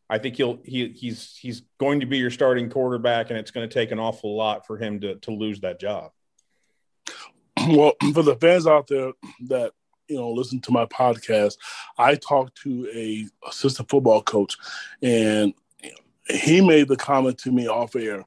I 0.10 0.18
think 0.18 0.36
he'll 0.36 0.60
he 0.64 0.90
he's 0.90 1.38
he's 1.38 1.62
going 1.80 2.00
to 2.00 2.08
be 2.08 2.18
your 2.18 2.32
starting 2.32 2.70
quarterback, 2.70 3.30
and 3.30 3.38
it's 3.38 3.52
going 3.52 3.68
to 3.68 3.74
take 3.74 3.92
an 3.92 4.00
awful 4.00 4.36
lot 4.36 4.66
for 4.66 4.78
him 4.78 5.00
to 5.02 5.16
to 5.16 5.32
lose 5.32 5.62
that 5.62 5.80
job. 5.80 6.12
Well, 7.68 7.92
for 8.14 8.24
the 8.24 8.38
fans 8.38 8.66
out 8.66 8.88
there 8.88 9.12
that 9.50 9.74
you 10.08 10.16
know 10.16 10.32
listen 10.32 10.62
to 10.62 10.72
my 10.72 10.86
podcast, 10.86 11.58
I 11.98 12.16
talked 12.16 12.56
to 12.64 12.90
a 12.96 13.28
assistant 13.48 13.90
football 13.90 14.24
coach, 14.24 14.56
and 15.04 15.54
he 16.30 16.62
made 16.62 16.88
the 16.88 16.96
comment 16.96 17.38
to 17.40 17.52
me 17.52 17.68
off 17.68 17.96
air 17.96 18.26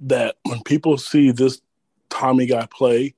that 0.00 0.36
when 0.44 0.62
people 0.62 0.98
see 0.98 1.30
this 1.30 1.62
Tommy 2.10 2.46
guy 2.46 2.66
play, 2.70 3.14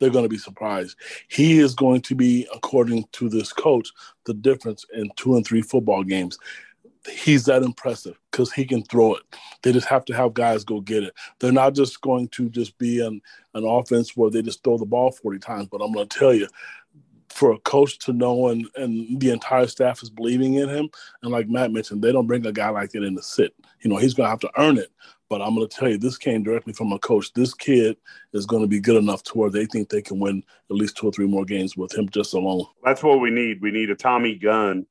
they're 0.00 0.10
going 0.10 0.24
to 0.24 0.28
be 0.28 0.38
surprised. 0.38 0.96
He 1.28 1.58
is 1.58 1.74
going 1.74 2.00
to 2.02 2.14
be, 2.14 2.48
according 2.54 3.04
to 3.12 3.28
this 3.28 3.52
coach, 3.52 3.90
the 4.24 4.34
difference 4.34 4.84
in 4.92 5.10
two 5.16 5.36
and 5.36 5.46
three 5.46 5.62
football 5.62 6.02
games. 6.02 6.38
He's 7.10 7.44
that 7.46 7.62
impressive 7.62 8.18
because 8.30 8.52
he 8.52 8.64
can 8.64 8.82
throw 8.82 9.14
it. 9.14 9.22
They 9.62 9.72
just 9.72 9.86
have 9.86 10.04
to 10.06 10.14
have 10.14 10.34
guys 10.34 10.64
go 10.64 10.80
get 10.80 11.02
it. 11.02 11.14
They're 11.38 11.52
not 11.52 11.74
just 11.74 12.00
going 12.02 12.28
to 12.28 12.50
just 12.50 12.76
be 12.76 13.00
an, 13.00 13.22
an 13.54 13.64
offense 13.64 14.16
where 14.16 14.30
they 14.30 14.42
just 14.42 14.62
throw 14.62 14.76
the 14.76 14.84
ball 14.84 15.10
40 15.10 15.38
times. 15.38 15.68
But 15.70 15.80
I'm 15.80 15.92
going 15.92 16.08
to 16.08 16.18
tell 16.18 16.34
you, 16.34 16.46
for 17.30 17.52
a 17.52 17.58
coach 17.60 17.98
to 18.00 18.12
know 18.12 18.48
and, 18.48 18.66
and 18.76 19.18
the 19.20 19.30
entire 19.30 19.66
staff 19.66 20.02
is 20.02 20.10
believing 20.10 20.54
in 20.54 20.68
him. 20.68 20.90
And 21.22 21.30
like 21.30 21.48
Matt 21.48 21.72
mentioned, 21.72 22.02
they 22.02 22.12
don't 22.12 22.26
bring 22.26 22.44
a 22.44 22.52
guy 22.52 22.68
like 22.70 22.90
that 22.90 23.04
in 23.04 23.16
to 23.16 23.22
sit. 23.22 23.54
You 23.80 23.90
know, 23.90 23.96
he's 23.96 24.14
going 24.14 24.26
to 24.26 24.30
have 24.30 24.40
to 24.40 24.50
earn 24.58 24.78
it. 24.78 24.90
But 25.30 25.40
I'm 25.40 25.54
going 25.54 25.66
to 25.66 25.74
tell 25.74 25.88
you, 25.88 25.96
this 25.96 26.18
came 26.18 26.42
directly 26.42 26.72
from 26.72 26.92
a 26.92 26.98
coach. 26.98 27.32
This 27.32 27.54
kid 27.54 27.96
is 28.32 28.44
going 28.44 28.62
to 28.62 28.68
be 28.68 28.80
good 28.80 28.96
enough 28.96 29.22
to 29.24 29.38
where 29.38 29.48
they 29.48 29.64
think 29.64 29.88
they 29.88 30.02
can 30.02 30.18
win 30.18 30.42
at 30.68 30.76
least 30.76 30.96
two 30.96 31.06
or 31.06 31.12
three 31.12 31.26
more 31.26 31.44
games 31.44 31.76
with 31.76 31.96
him 31.96 32.08
just 32.08 32.34
alone. 32.34 32.66
That's 32.84 33.02
what 33.02 33.20
we 33.20 33.30
need. 33.30 33.62
We 33.62 33.70
need 33.70 33.90
a 33.90 33.94
Tommy 33.94 34.34
Gunn, 34.34 34.86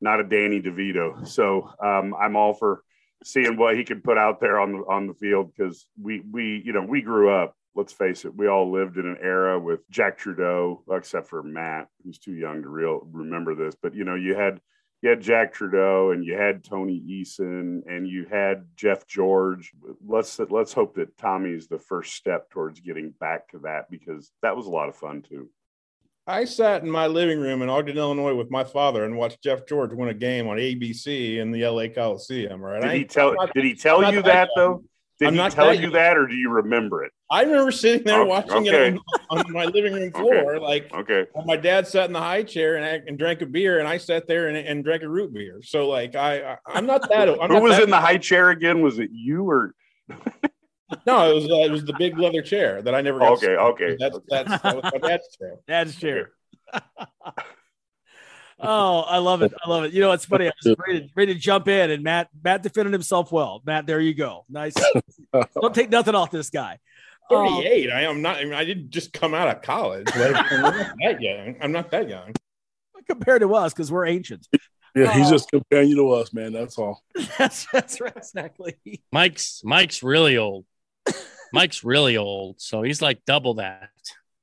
not 0.00 0.20
a 0.20 0.24
Danny 0.24 0.60
DeVito. 0.60 1.26
So 1.26 1.70
um, 1.82 2.14
I'm 2.20 2.34
all 2.34 2.54
for 2.54 2.82
seeing 3.22 3.56
what 3.56 3.76
he 3.76 3.84
can 3.84 4.02
put 4.02 4.18
out 4.18 4.40
there 4.40 4.60
on 4.60 4.72
the 4.72 4.78
on 4.78 5.06
the 5.06 5.14
field 5.14 5.52
because 5.56 5.86
we 6.00 6.22
we 6.30 6.62
you 6.64 6.72
know 6.72 6.82
we 6.82 7.02
grew 7.02 7.30
up 7.30 7.56
let's 7.78 7.92
face 7.92 8.24
it, 8.24 8.34
we 8.34 8.48
all 8.48 8.70
lived 8.72 8.96
in 8.96 9.06
an 9.06 9.16
era 9.22 9.58
with 9.58 9.88
Jack 9.88 10.18
Trudeau, 10.18 10.82
except 10.90 11.28
for 11.28 11.44
Matt, 11.44 11.86
who's 12.02 12.18
too 12.18 12.32
young 12.32 12.60
to 12.62 12.68
real 12.68 13.06
remember 13.12 13.54
this. 13.54 13.76
But 13.80 13.94
you 13.94 14.02
know, 14.02 14.16
you 14.16 14.34
had 14.34 14.60
you 15.00 15.10
had 15.10 15.20
Jack 15.20 15.52
Trudeau 15.52 16.10
and 16.10 16.24
you 16.24 16.36
had 16.36 16.64
Tony 16.64 17.00
Eason 17.00 17.82
and 17.86 18.08
you 18.08 18.26
had 18.28 18.66
Jeff 18.76 19.06
George. 19.06 19.72
Let's 20.04 20.38
let's 20.50 20.72
hope 20.72 20.96
that 20.96 21.16
Tommy's 21.16 21.68
the 21.68 21.78
first 21.78 22.14
step 22.14 22.50
towards 22.50 22.80
getting 22.80 23.10
back 23.20 23.48
to 23.50 23.58
that 23.60 23.90
because 23.90 24.32
that 24.42 24.56
was 24.56 24.66
a 24.66 24.70
lot 24.70 24.88
of 24.88 24.96
fun 24.96 25.22
too. 25.22 25.48
I 26.26 26.44
sat 26.44 26.82
in 26.82 26.90
my 26.90 27.06
living 27.06 27.40
room 27.40 27.62
in 27.62 27.70
Ogden, 27.70 27.96
Illinois, 27.96 28.34
with 28.34 28.50
my 28.50 28.62
father 28.62 29.04
and 29.04 29.16
watched 29.16 29.42
Jeff 29.42 29.66
George 29.66 29.94
win 29.94 30.10
a 30.10 30.14
game 30.14 30.46
on 30.46 30.58
ABC 30.58 31.38
in 31.38 31.52
the 31.52 31.66
LA 31.66 31.86
Coliseum. 31.88 32.60
Right? 32.60 32.82
Did 32.82 32.92
he 32.92 33.04
tell? 33.04 33.34
Did 33.54 33.64
he 33.64 33.74
tell 33.74 34.12
you 34.12 34.20
that 34.22 34.50
though? 34.56 34.82
Did 35.18 35.28
I'm 35.28 35.34
he 35.34 35.38
not 35.38 35.50
tell 35.50 35.74
you 35.74 35.90
that, 35.90 36.16
or 36.16 36.28
do 36.28 36.34
you 36.36 36.48
remember 36.50 37.02
it? 37.02 37.10
I 37.28 37.42
remember 37.42 37.72
sitting 37.72 38.04
there 38.06 38.20
Oh, 38.20 38.26
watching 38.26 38.68
okay. 38.68 38.88
it 38.90 39.00
on, 39.30 39.40
on 39.40 39.52
my 39.52 39.64
living 39.64 39.92
room 39.94 40.12
floor, 40.14 40.60
like 40.60 40.92
Okay. 40.94 41.26
while 41.32 41.44
my 41.44 41.56
dad 41.56 41.88
sat 41.88 42.06
in 42.06 42.12
the 42.12 42.20
high 42.20 42.44
chair 42.44 42.76
and, 42.76 42.84
I, 42.84 43.00
and 43.06 43.18
drank 43.18 43.42
a 43.42 43.46
beer, 43.46 43.80
and 43.80 43.88
I 43.88 43.96
sat 43.98 44.28
there 44.28 44.46
and, 44.46 44.56
and 44.56 44.84
drank 44.84 45.02
a 45.02 45.08
root 45.08 45.34
beer. 45.34 45.60
So 45.62 45.88
like 45.88 46.14
I, 46.14 46.52
I 46.52 46.56
I'm 46.68 46.86
not 46.86 47.08
that. 47.10 47.28
I'm 47.28 47.48
Who 47.48 47.54
not 47.54 47.62
was 47.62 47.72
that- 47.72 47.82
in 47.82 47.90
the 47.90 48.00
high 48.00 48.18
chair 48.18 48.50
again? 48.50 48.80
Was 48.80 49.00
it 49.00 49.10
you 49.12 49.42
or? 49.48 49.74
No, 51.06 51.30
it 51.30 51.34
was 51.34 51.44
uh, 51.50 51.54
it 51.64 51.70
was 51.72 51.84
the 51.84 51.94
big 51.98 52.16
leather 52.16 52.40
chair 52.40 52.80
that 52.82 52.94
I 52.94 53.00
never 53.02 53.18
got. 53.18 53.26
to 53.26 53.32
Okay, 53.32 53.46
sit 53.46 53.52
in. 53.52 53.58
okay, 53.58 53.96
That's 53.98 54.18
that's 54.28 54.62
that 54.62 54.76
was 54.76 54.84
my 54.84 54.98
dad's 55.08 55.36
chair. 55.36 55.54
Dad's 55.66 55.96
chair. 56.00 56.30
Oh, 58.60 59.00
I 59.00 59.18
love 59.18 59.42
it. 59.42 59.52
I 59.64 59.68
love 59.68 59.84
it. 59.84 59.92
You 59.92 60.00
know, 60.00 60.12
it's 60.12 60.24
funny. 60.24 60.48
I 60.48 60.52
was 60.64 60.76
ready 60.86 61.00
to, 61.00 61.08
ready 61.16 61.34
to 61.34 61.40
jump 61.40 61.68
in, 61.68 61.90
and 61.90 62.02
Matt 62.02 62.28
Matt 62.42 62.62
defended 62.62 62.92
himself 62.92 63.30
well. 63.32 63.62
Matt, 63.64 63.86
there 63.86 64.00
you 64.00 64.14
go. 64.14 64.44
Nice. 64.48 64.74
Don't 65.60 65.74
take 65.74 65.90
nothing 65.90 66.14
off 66.14 66.30
this 66.30 66.50
guy. 66.50 66.78
Um, 67.30 67.46
38. 67.46 67.92
I 67.92 68.02
am 68.02 68.22
not. 68.22 68.36
I, 68.36 68.44
mean, 68.44 68.54
I 68.54 68.64
didn't 68.64 68.90
just 68.90 69.12
come 69.12 69.34
out 69.34 69.48
of 69.48 69.62
college. 69.62 70.06
Like, 70.16 70.34
I'm 70.52 70.62
not 70.62 70.92
that 71.02 71.20
young. 71.20 71.56
I'm 71.60 71.72
not 71.72 71.90
that 71.90 72.08
young. 72.08 72.32
compared 73.08 73.42
to 73.42 73.54
us, 73.54 73.72
because 73.72 73.92
we're 73.92 74.06
ancient. 74.06 74.46
Yeah, 74.94 75.12
he's 75.12 75.28
Oh. 75.28 75.32
just 75.32 75.50
comparing 75.50 75.90
you 75.90 75.96
to 75.96 76.10
us, 76.12 76.32
man. 76.32 76.52
That's 76.52 76.78
all. 76.78 77.02
That's 77.38 77.66
that's 77.72 78.00
right, 78.00 78.16
exactly. 78.16 78.76
Mike's 79.12 79.60
Mike's 79.62 80.02
really 80.02 80.38
old. 80.38 80.64
Mike's 81.52 81.84
really 81.84 82.16
old, 82.16 82.60
so 82.60 82.82
he's 82.82 83.00
like 83.00 83.24
double 83.26 83.54
that. 83.54 83.90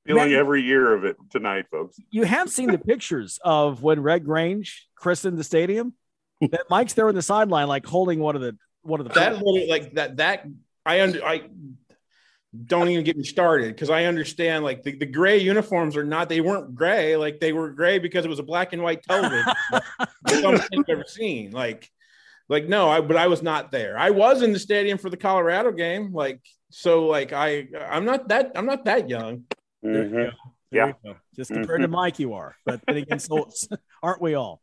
Feeling 0.05 0.33
every 0.33 0.61
year 0.61 0.93
of 0.93 1.03
it 1.03 1.17
tonight, 1.31 1.65
folks. 1.71 1.97
You 2.11 2.23
have 2.23 2.49
seen 2.49 2.71
the 2.71 2.77
pictures 2.77 3.39
of 3.43 3.81
when 3.81 4.01
Red 4.01 4.23
Grange 4.23 4.87
christened 4.95 5.37
the 5.37 5.43
stadium. 5.43 5.93
That 6.41 6.61
Mike's 6.69 6.93
there 6.93 7.07
on 7.07 7.15
the 7.15 7.21
sideline, 7.21 7.67
like 7.67 7.85
holding 7.85 8.19
one 8.19 8.35
of 8.35 8.41
the 8.41 8.55
one 8.83 8.99
of 8.99 9.07
the. 9.07 9.13
That 9.13 9.33
little 9.33 9.67
like 9.67 9.93
that 9.95 10.17
that 10.17 10.45
I 10.85 11.01
under 11.01 11.25
I 11.25 11.43
don't 12.65 12.87
even 12.89 13.03
get 13.03 13.17
me 13.17 13.23
started 13.23 13.75
because 13.75 13.89
I 13.89 14.05
understand 14.05 14.63
like 14.63 14.83
the, 14.83 14.97
the 14.97 15.05
gray 15.05 15.37
uniforms 15.37 15.97
are 15.97 16.05
not 16.05 16.29
they 16.29 16.41
weren't 16.41 16.73
gray 16.73 17.17
like 17.17 17.39
they 17.39 17.51
were 17.51 17.69
gray 17.71 17.99
because 17.99 18.23
it 18.23 18.29
was 18.29 18.39
a 18.39 18.43
black 18.43 18.73
and 18.73 18.81
white 18.81 19.03
television. 19.03 19.45
Something 20.27 20.79
I've 20.79 20.89
ever 20.89 21.03
seen 21.07 21.51
like 21.51 21.89
like 22.47 22.67
no 22.67 22.89
I 22.89 23.01
but 23.01 23.17
I 23.17 23.27
was 23.27 23.41
not 23.41 23.71
there. 23.71 23.97
I 23.97 24.11
was 24.11 24.41
in 24.41 24.53
the 24.53 24.59
stadium 24.59 24.97
for 24.97 25.09
the 25.09 25.17
Colorado 25.17 25.71
game 25.71 26.13
like 26.13 26.39
so 26.69 27.07
like 27.07 27.33
I 27.33 27.67
I'm 27.89 28.05
not 28.05 28.29
that 28.29 28.51
I'm 28.55 28.65
not 28.65 28.85
that 28.85 29.09
young. 29.09 29.43
Mhm. 29.85 30.33
There 30.71 30.87
you 30.87 30.93
go. 31.03 31.15
Just 31.35 31.51
compared 31.51 31.81
to 31.81 31.87
Mhm. 31.87 31.91
Mike, 31.91 32.19
you 32.19 32.33
are. 32.33 32.55
But 32.65 32.81
then 32.85 32.97
again, 32.97 33.19
so 33.19 33.47
aren't 34.03 34.21
we 34.21 34.33
all? 34.33 34.61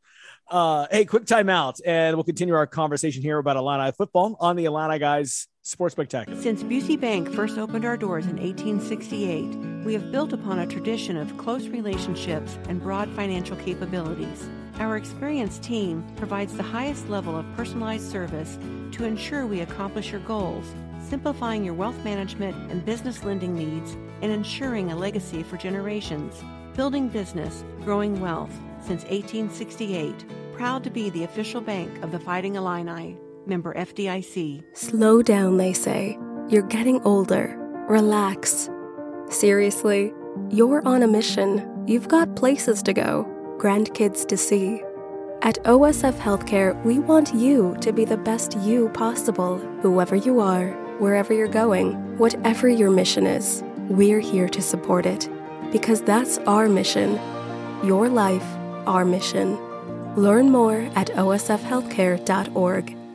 Uh, 0.50 0.86
hey, 0.90 1.04
quick 1.04 1.24
timeout, 1.24 1.80
and 1.86 2.16
we'll 2.16 2.24
continue 2.24 2.54
our 2.54 2.66
conversation 2.66 3.22
here 3.22 3.38
about 3.38 3.56
Illini 3.56 3.92
football 3.92 4.36
on 4.40 4.56
the 4.56 4.64
Illini 4.66 4.98
Guys 4.98 5.46
Sports 5.62 5.92
Spectacular. 5.94 6.40
Since 6.40 6.62
Busey 6.64 7.00
Bank 7.00 7.32
first 7.32 7.56
opened 7.58 7.84
our 7.84 7.96
doors 7.96 8.26
in 8.26 8.38
1868, 8.38 9.84
we 9.84 9.94
have 9.94 10.10
built 10.12 10.32
upon 10.32 10.58
a 10.58 10.66
tradition 10.66 11.16
of 11.16 11.36
close 11.38 11.68
relationships 11.68 12.58
and 12.68 12.82
broad 12.82 13.08
financial 13.10 13.56
capabilities. 13.56 14.48
Our 14.78 14.96
experienced 14.96 15.62
team 15.62 16.04
provides 16.16 16.54
the 16.56 16.62
highest 16.62 17.08
level 17.08 17.36
of 17.36 17.46
personalized 17.56 18.10
service 18.10 18.58
to 18.92 19.04
ensure 19.04 19.46
we 19.46 19.60
accomplish 19.60 20.10
your 20.10 20.20
goals, 20.22 20.66
simplifying 21.12 21.62
your 21.62 21.74
wealth 21.74 22.02
management 22.04 22.56
and 22.70 22.86
business 22.86 23.22
lending 23.22 23.54
needs 23.54 23.98
and 24.22 24.32
ensuring 24.32 24.90
a 24.90 24.96
legacy 24.96 25.42
for 25.42 25.58
generations. 25.58 26.42
Building 26.74 27.06
business, 27.06 27.66
growing 27.84 28.18
wealth 28.18 28.58
since 28.78 29.02
1868. 29.02 30.24
Proud 30.54 30.82
to 30.82 30.88
be 30.88 31.10
the 31.10 31.24
official 31.24 31.60
bank 31.60 32.02
of 32.02 32.12
the 32.12 32.18
Fighting 32.18 32.54
Illini. 32.54 33.18
Member 33.44 33.74
FDIC. 33.74 34.64
Slow 34.72 35.20
down, 35.20 35.58
they 35.58 35.74
say. 35.74 36.18
You're 36.48 36.62
getting 36.62 37.02
older. 37.02 37.58
Relax. 37.90 38.70
Seriously, 39.28 40.14
you're 40.48 40.80
on 40.88 41.02
a 41.02 41.06
mission. 41.06 41.84
You've 41.86 42.08
got 42.08 42.36
places 42.36 42.82
to 42.84 42.94
go, 42.94 43.26
grandkids 43.58 44.26
to 44.28 44.38
see. 44.38 44.82
At 45.42 45.62
OSF 45.64 46.14
Healthcare, 46.14 46.82
we 46.84 47.00
want 47.00 47.34
you 47.34 47.76
to 47.82 47.92
be 47.92 48.06
the 48.06 48.16
best 48.16 48.56
you 48.60 48.88
possible, 48.90 49.58
whoever 49.82 50.16
you 50.16 50.40
are, 50.40 50.81
wherever 50.98 51.32
you're 51.32 51.48
going, 51.48 52.18
whatever 52.18 52.68
your 52.68 52.90
mission 52.90 53.26
is. 53.26 53.62
We're 53.88 54.20
here 54.20 54.48
to 54.48 54.62
support 54.62 55.06
it 55.06 55.28
because 55.70 56.02
that's 56.02 56.38
our 56.38 56.68
mission. 56.68 57.18
Your 57.84 58.08
life, 58.08 58.46
our 58.86 59.04
mission. 59.04 59.58
Learn 60.16 60.50
more 60.50 60.88
at 60.94 61.08
osfhealthcare.org 61.08 63.01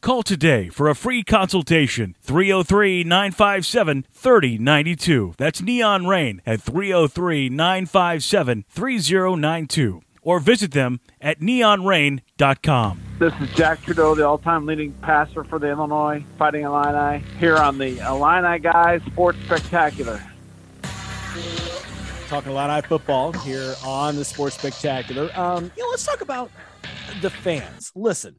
Call 0.00 0.22
today 0.22 0.68
for 0.68 0.88
a 0.88 0.94
free 0.94 1.22
consultation 1.22 2.14
303 2.20 3.04
957 3.04 4.04
3092. 4.12 5.34
That's 5.38 5.62
Neon 5.62 6.06
Rain 6.06 6.42
at 6.44 6.60
303 6.60 7.48
957 7.48 8.64
3092. 8.68 10.02
Or 10.22 10.38
visit 10.38 10.72
them 10.72 11.00
at 11.20 11.40
neonrain.com. 11.40 13.00
This 13.18 13.32
is 13.40 13.50
Jack 13.54 13.82
Trudeau, 13.82 14.14
the 14.14 14.26
all-time 14.26 14.66
leading 14.66 14.92
passer 14.94 15.44
for 15.44 15.58
the 15.58 15.68
Illinois 15.68 16.22
Fighting 16.36 16.64
Illini, 16.64 17.24
here 17.38 17.56
on 17.56 17.78
the 17.78 17.98
Illini 18.00 18.58
Guys 18.58 19.02
Sports 19.06 19.38
Spectacular. 19.46 20.22
Talking 22.28 22.52
Illini 22.52 22.82
football 22.82 23.32
here 23.32 23.74
on 23.84 24.16
the 24.16 24.24
Sports 24.24 24.56
Spectacular. 24.58 25.30
Um, 25.34 25.72
you 25.76 25.82
know, 25.82 25.88
let's 25.88 26.04
talk 26.04 26.20
about 26.20 26.50
the 27.22 27.30
fans. 27.30 27.90
Listen, 27.94 28.36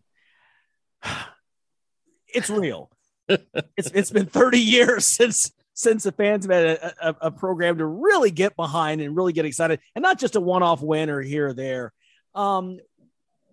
it's 2.34 2.49
real. 2.49 2.91
it's 3.28 3.91
it's 3.94 4.11
been 4.11 4.26
30 4.26 4.60
years 4.60 5.06
since 5.06 5.52
since 5.73 6.03
the 6.03 6.11
fans 6.11 6.45
have 6.45 6.53
had 6.53 6.65
a, 6.65 7.10
a, 7.10 7.15
a, 7.22 7.32
program 7.32 7.78
to 7.78 7.86
really 7.86 8.30
get 8.30 8.56
behind 8.56 8.99
and 9.02 9.15
really 9.15 9.34
get 9.34 9.45
excited, 9.45 9.80
and 9.95 10.03
not 10.03 10.19
just 10.19 10.36
a 10.36 10.41
one-off 10.41 10.82
win 10.82 11.10
or 11.10 11.22
here 11.22 11.48
or 11.48 11.53
there. 11.53 11.94
Um, 12.36 12.80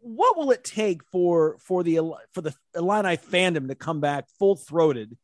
what 0.00 0.36
will 0.36 0.50
it 0.50 0.64
take 0.64 1.04
for 1.04 1.58
for 1.60 1.82
the 1.82 2.00
for 2.32 2.40
the 2.40 2.54
Illini 2.74 3.16
fandom 3.16 3.68
to 3.68 3.74
come 3.74 4.00
back 4.00 4.26
full 4.38 4.56
throated 4.56 5.16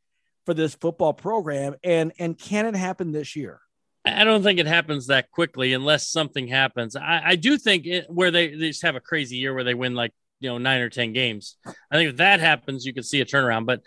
for 0.46 0.54
this 0.54 0.74
football 0.74 1.12
program, 1.12 1.74
and 1.82 2.12
and 2.18 2.38
can 2.38 2.66
it 2.66 2.76
happen 2.76 3.12
this 3.12 3.34
year? 3.34 3.60
I 4.04 4.24
don't 4.24 4.42
think 4.42 4.58
it 4.58 4.66
happens 4.66 5.06
that 5.06 5.30
quickly 5.30 5.72
unless 5.72 6.08
something 6.08 6.46
happens. 6.46 6.94
I, 6.94 7.22
I 7.24 7.36
do 7.36 7.56
think 7.56 7.86
it, 7.86 8.04
where 8.10 8.30
they, 8.30 8.48
they 8.48 8.68
just 8.68 8.82
have 8.82 8.96
a 8.96 9.00
crazy 9.00 9.36
year 9.36 9.54
where 9.54 9.64
they 9.64 9.72
win 9.72 9.94
like 9.94 10.12
you 10.40 10.50
know 10.50 10.58
nine 10.58 10.80
or 10.80 10.88
ten 10.88 11.12
games. 11.12 11.56
I 11.66 11.96
think 11.96 12.10
if 12.10 12.16
that 12.18 12.40
happens, 12.40 12.84
you 12.84 12.92
could 12.92 13.06
see 13.06 13.20
a 13.20 13.24
turnaround. 13.24 13.66
But 13.66 13.80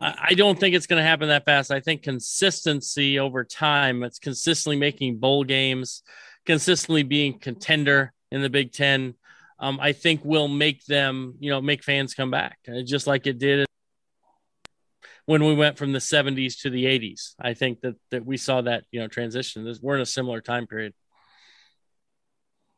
I 0.00 0.34
don't 0.34 0.58
think 0.58 0.74
it's 0.74 0.86
going 0.86 1.02
to 1.02 1.08
happen 1.08 1.28
that 1.28 1.44
fast. 1.44 1.70
I 1.70 1.80
think 1.80 2.02
consistency 2.02 3.18
over 3.18 3.44
time, 3.44 4.02
it's 4.02 4.18
consistently 4.18 4.76
making 4.76 5.18
bowl 5.18 5.44
games, 5.44 6.02
consistently 6.44 7.04
being 7.04 7.38
contender 7.38 8.12
in 8.30 8.42
the 8.42 8.50
Big 8.50 8.72
Ten. 8.72 9.14
Um, 9.58 9.78
I 9.80 9.92
think 9.92 10.24
will 10.24 10.48
make 10.48 10.84
them, 10.84 11.34
you 11.38 11.48
know, 11.48 11.62
make 11.62 11.82
fans 11.84 12.12
come 12.12 12.30
back, 12.30 12.58
uh, 12.68 12.82
just 12.82 13.06
like 13.06 13.26
it 13.26 13.38
did 13.38 13.66
when 15.26 15.44
we 15.44 15.54
went 15.54 15.78
from 15.78 15.92
the 15.92 16.00
70s 16.00 16.60
to 16.62 16.70
the 16.70 16.84
80s. 16.84 17.34
I 17.40 17.54
think 17.54 17.80
that 17.80 17.94
that 18.10 18.26
we 18.26 18.36
saw 18.36 18.60
that, 18.62 18.84
you 18.90 19.00
know, 19.00 19.08
transition. 19.08 19.72
We're 19.80 19.94
in 19.94 20.02
a 20.02 20.06
similar 20.06 20.40
time 20.40 20.66
period. 20.66 20.92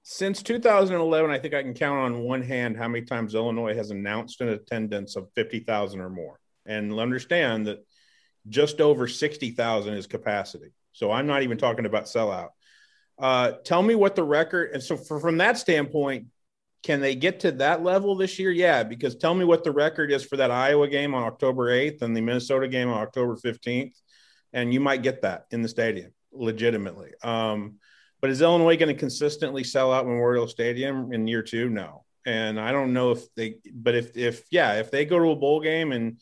Since 0.08 0.44
2011, 0.44 1.32
I 1.32 1.38
think 1.40 1.52
I 1.52 1.64
can 1.64 1.74
count 1.74 1.98
on 1.98 2.20
one 2.20 2.40
hand 2.40 2.76
how 2.76 2.86
many 2.86 3.04
times 3.04 3.34
Illinois 3.34 3.74
has 3.74 3.90
announced 3.90 4.40
an 4.40 4.50
attendance 4.50 5.16
of 5.16 5.32
50,000 5.34 6.00
or 6.00 6.08
more 6.08 6.38
and 6.64 6.96
understand 6.96 7.66
that 7.66 7.84
just 8.48 8.80
over 8.80 9.08
60,000 9.08 9.94
is 9.94 10.06
capacity. 10.06 10.68
So 10.92 11.10
I'm 11.10 11.26
not 11.26 11.42
even 11.42 11.58
talking 11.58 11.86
about 11.86 12.04
sellout. 12.04 12.50
Uh, 13.18 13.54
tell 13.64 13.82
me 13.82 13.96
what 13.96 14.14
the 14.14 14.22
record, 14.22 14.70
and 14.74 14.80
so 14.80 14.96
for, 14.96 15.18
from 15.18 15.38
that 15.38 15.58
standpoint, 15.58 16.28
can 16.84 17.00
they 17.00 17.16
get 17.16 17.40
to 17.40 17.50
that 17.50 17.82
level 17.82 18.14
this 18.14 18.38
year? 18.38 18.52
Yeah, 18.52 18.84
because 18.84 19.16
tell 19.16 19.34
me 19.34 19.44
what 19.44 19.64
the 19.64 19.72
record 19.72 20.12
is 20.12 20.24
for 20.24 20.36
that 20.36 20.52
Iowa 20.52 20.86
game 20.86 21.16
on 21.16 21.24
October 21.24 21.66
8th 21.66 22.02
and 22.02 22.16
the 22.16 22.20
Minnesota 22.20 22.68
game 22.68 22.88
on 22.88 23.02
October 23.02 23.34
15th, 23.34 23.96
and 24.52 24.72
you 24.72 24.78
might 24.78 25.02
get 25.02 25.22
that 25.22 25.46
in 25.50 25.62
the 25.62 25.68
stadium 25.68 26.12
legitimately. 26.30 27.10
Um, 27.24 27.80
but 28.20 28.30
is 28.30 28.42
Illinois 28.42 28.76
going 28.76 28.94
to 28.94 28.98
consistently 28.98 29.64
sell 29.64 29.92
out 29.92 30.06
Memorial 30.06 30.48
Stadium 30.48 31.12
in 31.12 31.26
year 31.26 31.42
two? 31.42 31.68
No. 31.68 32.04
And 32.24 32.58
I 32.58 32.72
don't 32.72 32.92
know 32.92 33.12
if 33.12 33.32
they, 33.34 33.56
but 33.72 33.94
if, 33.94 34.16
if, 34.16 34.44
yeah, 34.50 34.74
if 34.74 34.90
they 34.90 35.04
go 35.04 35.18
to 35.18 35.30
a 35.30 35.36
bowl 35.36 35.60
game 35.60 35.92
and 35.92 36.20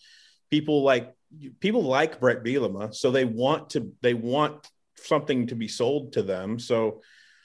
people 0.51 0.83
like 0.83 1.15
people 1.61 1.83
like 1.83 2.21
Bret 2.21 2.45
Bielema, 2.45 2.95
so 2.95 3.11
they 3.11 3.25
want 3.25 3.71
to 3.71 3.93
they 4.03 4.15
want 4.15 4.69
something 4.97 5.47
to 5.49 5.55
be 5.55 5.69
sold 5.69 6.13
to 6.13 6.23
them. 6.23 6.59
So 6.59 7.03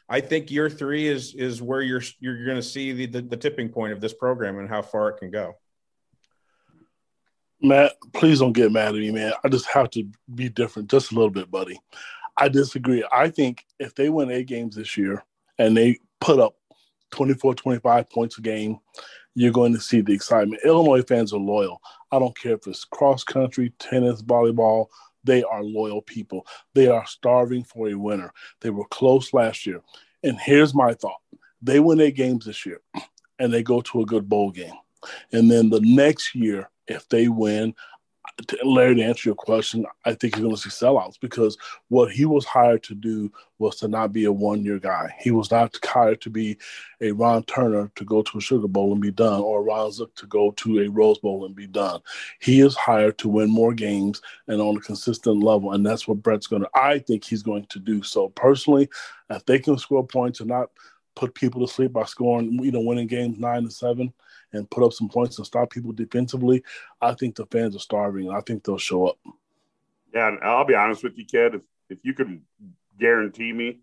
I 0.08 0.22
think 0.22 0.52
year 0.52 0.70
three 0.70 1.08
is 1.08 1.34
is 1.36 1.62
where 1.62 1.82
you're 1.82 2.04
you're 2.20 2.46
going 2.46 2.58
to 2.58 2.64
see 2.64 2.92
the, 2.92 3.06
the, 3.06 3.22
the 3.22 3.38
tipping 3.38 3.70
point 3.70 3.94
of 3.94 4.02
this 4.02 4.14
program 4.14 4.60
and 4.60 4.70
how 4.70 4.82
far 4.82 5.10
it 5.10 5.18
can 5.18 5.32
go. 5.32 5.54
Matt, 7.62 7.94
please 8.14 8.40
don't 8.40 8.54
get 8.54 8.72
mad 8.72 8.90
at 8.90 9.02
me, 9.02 9.12
man. 9.12 9.34
I 9.44 9.50
just 9.50 9.68
have 9.68 9.90
to 9.92 10.08
be 10.34 10.50
different 10.50 10.90
just 10.90 11.12
a 11.12 11.16
little 11.16 11.30
bit, 11.30 11.52
buddy. 11.52 11.80
I 12.40 12.48
disagree. 12.48 13.03
I 13.11 13.30
think 13.30 13.66
if 13.80 13.94
they 13.95 14.10
win 14.10 14.32
eight 14.32 14.48
games 14.48 14.76
this 14.76 14.98
year 14.98 15.24
and 15.57 15.76
they 15.76 15.99
put 16.22 16.40
up 16.40 16.56
24, 17.11 17.53
25 17.56 18.10
points 18.10 18.38
a 18.38 18.41
game, 18.41 18.80
you're 19.36 19.52
going 19.52 19.74
to 19.74 19.82
see 19.82 20.02
the 20.02 20.14
excitement. 20.14 20.61
Illinois 20.66 21.02
fans 21.02 21.34
are 21.34 21.40
loyal. 21.40 21.82
I 22.11 22.20
don't 22.20 22.38
care 22.38 22.53
if 22.53 22.66
it's 22.66 22.86
cross 22.86 23.24
country, 23.24 23.74
tennis, 23.78 24.22
volleyball, 24.22 24.88
they 25.24 25.44
are 25.44 25.64
loyal 25.64 26.02
people. 26.02 26.48
They 26.74 26.88
are 26.88 27.06
starving 27.06 27.64
for 27.64 27.90
a 27.90 27.94
winner. 27.94 28.34
They 28.61 28.70
were 28.70 28.88
close 28.88 29.34
last 29.34 29.66
year. 29.66 29.82
And 30.24 30.40
here's 30.40 30.74
my 30.74 30.94
thought 30.94 31.20
they 31.61 31.80
win 31.80 31.99
eight 31.99 32.16
games 32.16 32.45
this 32.45 32.66
year 32.66 32.80
and 33.38 33.53
they 33.53 33.64
go 33.64 33.82
to 33.82 34.02
a 34.02 34.06
good 34.06 34.30
bowl 34.30 34.49
game. 34.52 34.74
And 35.34 35.52
then 35.52 35.70
the 35.70 35.82
next 35.82 36.36
year, 36.36 36.70
if 36.88 37.07
they 37.10 37.28
win, 37.28 37.76
Larry, 38.64 38.95
to 38.95 39.03
answer 39.03 39.30
your 39.30 39.36
question, 39.36 39.86
I 40.06 40.14
think 40.14 40.36
you're 40.36 40.44
going 40.44 40.56
to 40.56 40.61
see 40.61 40.70
sellouts 40.70 41.20
because 41.20 41.57
what 41.90 42.11
he 42.11 42.26
was 42.26 42.45
hired 42.45 42.84
to 42.84 42.95
do 42.95 43.32
was 43.57 43.78
to 43.78 43.88
not 43.88 44.14
be 44.14 44.26
a 44.26 44.32
one 44.32 44.64
year 44.64 44.80
guy. 44.80 45.14
He 45.20 45.32
was 45.32 45.52
not 45.52 45.78
hired 45.84 46.22
to 46.22 46.30
be 46.30 46.57
a 47.02 47.11
Ron 47.11 47.44
Turner 47.44 47.91
to 47.95 48.06
go 48.06 48.22
to 48.22 48.38
a 48.38 48.41
Sugar 48.41 48.68
Bowl 48.68 48.94
and 48.94 49.02
be 49.02 49.11
done, 49.11 49.41
or 49.41 49.64
Ron 49.64 49.91
Zook 49.91 50.16
to 50.16 50.28
go 50.28 50.52
to 50.52 50.82
a 50.82 50.88
Rose 50.88 51.20
Bowl 51.20 51.45
and 51.45 51.56
be 51.56 51.68
done. 51.68 52.02
He 52.40 52.61
is 52.61 52.76
hired 52.76 53.18
to 53.20 53.30
win 53.30 53.49
more 53.49 53.74
games 53.74 54.22
and 54.48 54.61
on 54.61 54.78
a 54.78 54.82
consistent 54.82 55.44
level, 55.44 55.74
and 55.74 55.86
that's 55.86 56.07
what 56.07 56.24
Bret's 56.24 56.48
going 56.48 56.61
to. 56.61 56.70
I 56.74 56.99
think 56.99 57.24
he's 57.24 57.44
going 57.44 57.66
to 57.68 57.80
do. 57.80 58.03
So 58.03 58.30
personally, 58.30 58.90
if 59.30 59.45
they 59.45 59.60
can 59.60 59.78
score 59.78 60.06
points 60.06 60.40
and 60.40 60.49
not 60.49 60.70
put 61.16 61.36
people 61.36 61.66
to 61.66 61.72
sleep 61.72 61.91
by 61.91 62.06
scoring, 62.06 62.64
you 62.64 62.72
know, 62.72 62.80
winning 62.80 63.07
games 63.07 63.40
nine 63.40 63.64
to 63.64 63.72
seven 63.72 64.14
and 64.54 64.70
put 64.70 64.84
up 64.84 64.94
some 64.94 65.10
points 65.10 65.38
and 65.38 65.46
stop 65.46 65.70
people 65.70 65.92
defensively, 65.92 66.64
I 67.02 67.14
think 67.14 67.36
the 67.36 67.46
fans 67.46 67.76
are 67.76 67.80
starving. 67.80 68.30
I 68.30 68.42
think 68.42 68.64
they'll 68.64 68.78
show 68.78 69.08
up. 69.08 69.18
Yeah, 70.14 70.28
and 70.28 70.40
I'll 70.44 70.66
be 70.66 70.76
honest 70.76 71.04
with 71.04 71.18
you, 71.18 71.26
kid. 71.26 71.56
If 71.56 71.62
if 71.90 72.00
you 72.04 72.14
can 72.14 72.44
guarantee 73.00 73.52
me 73.54 73.80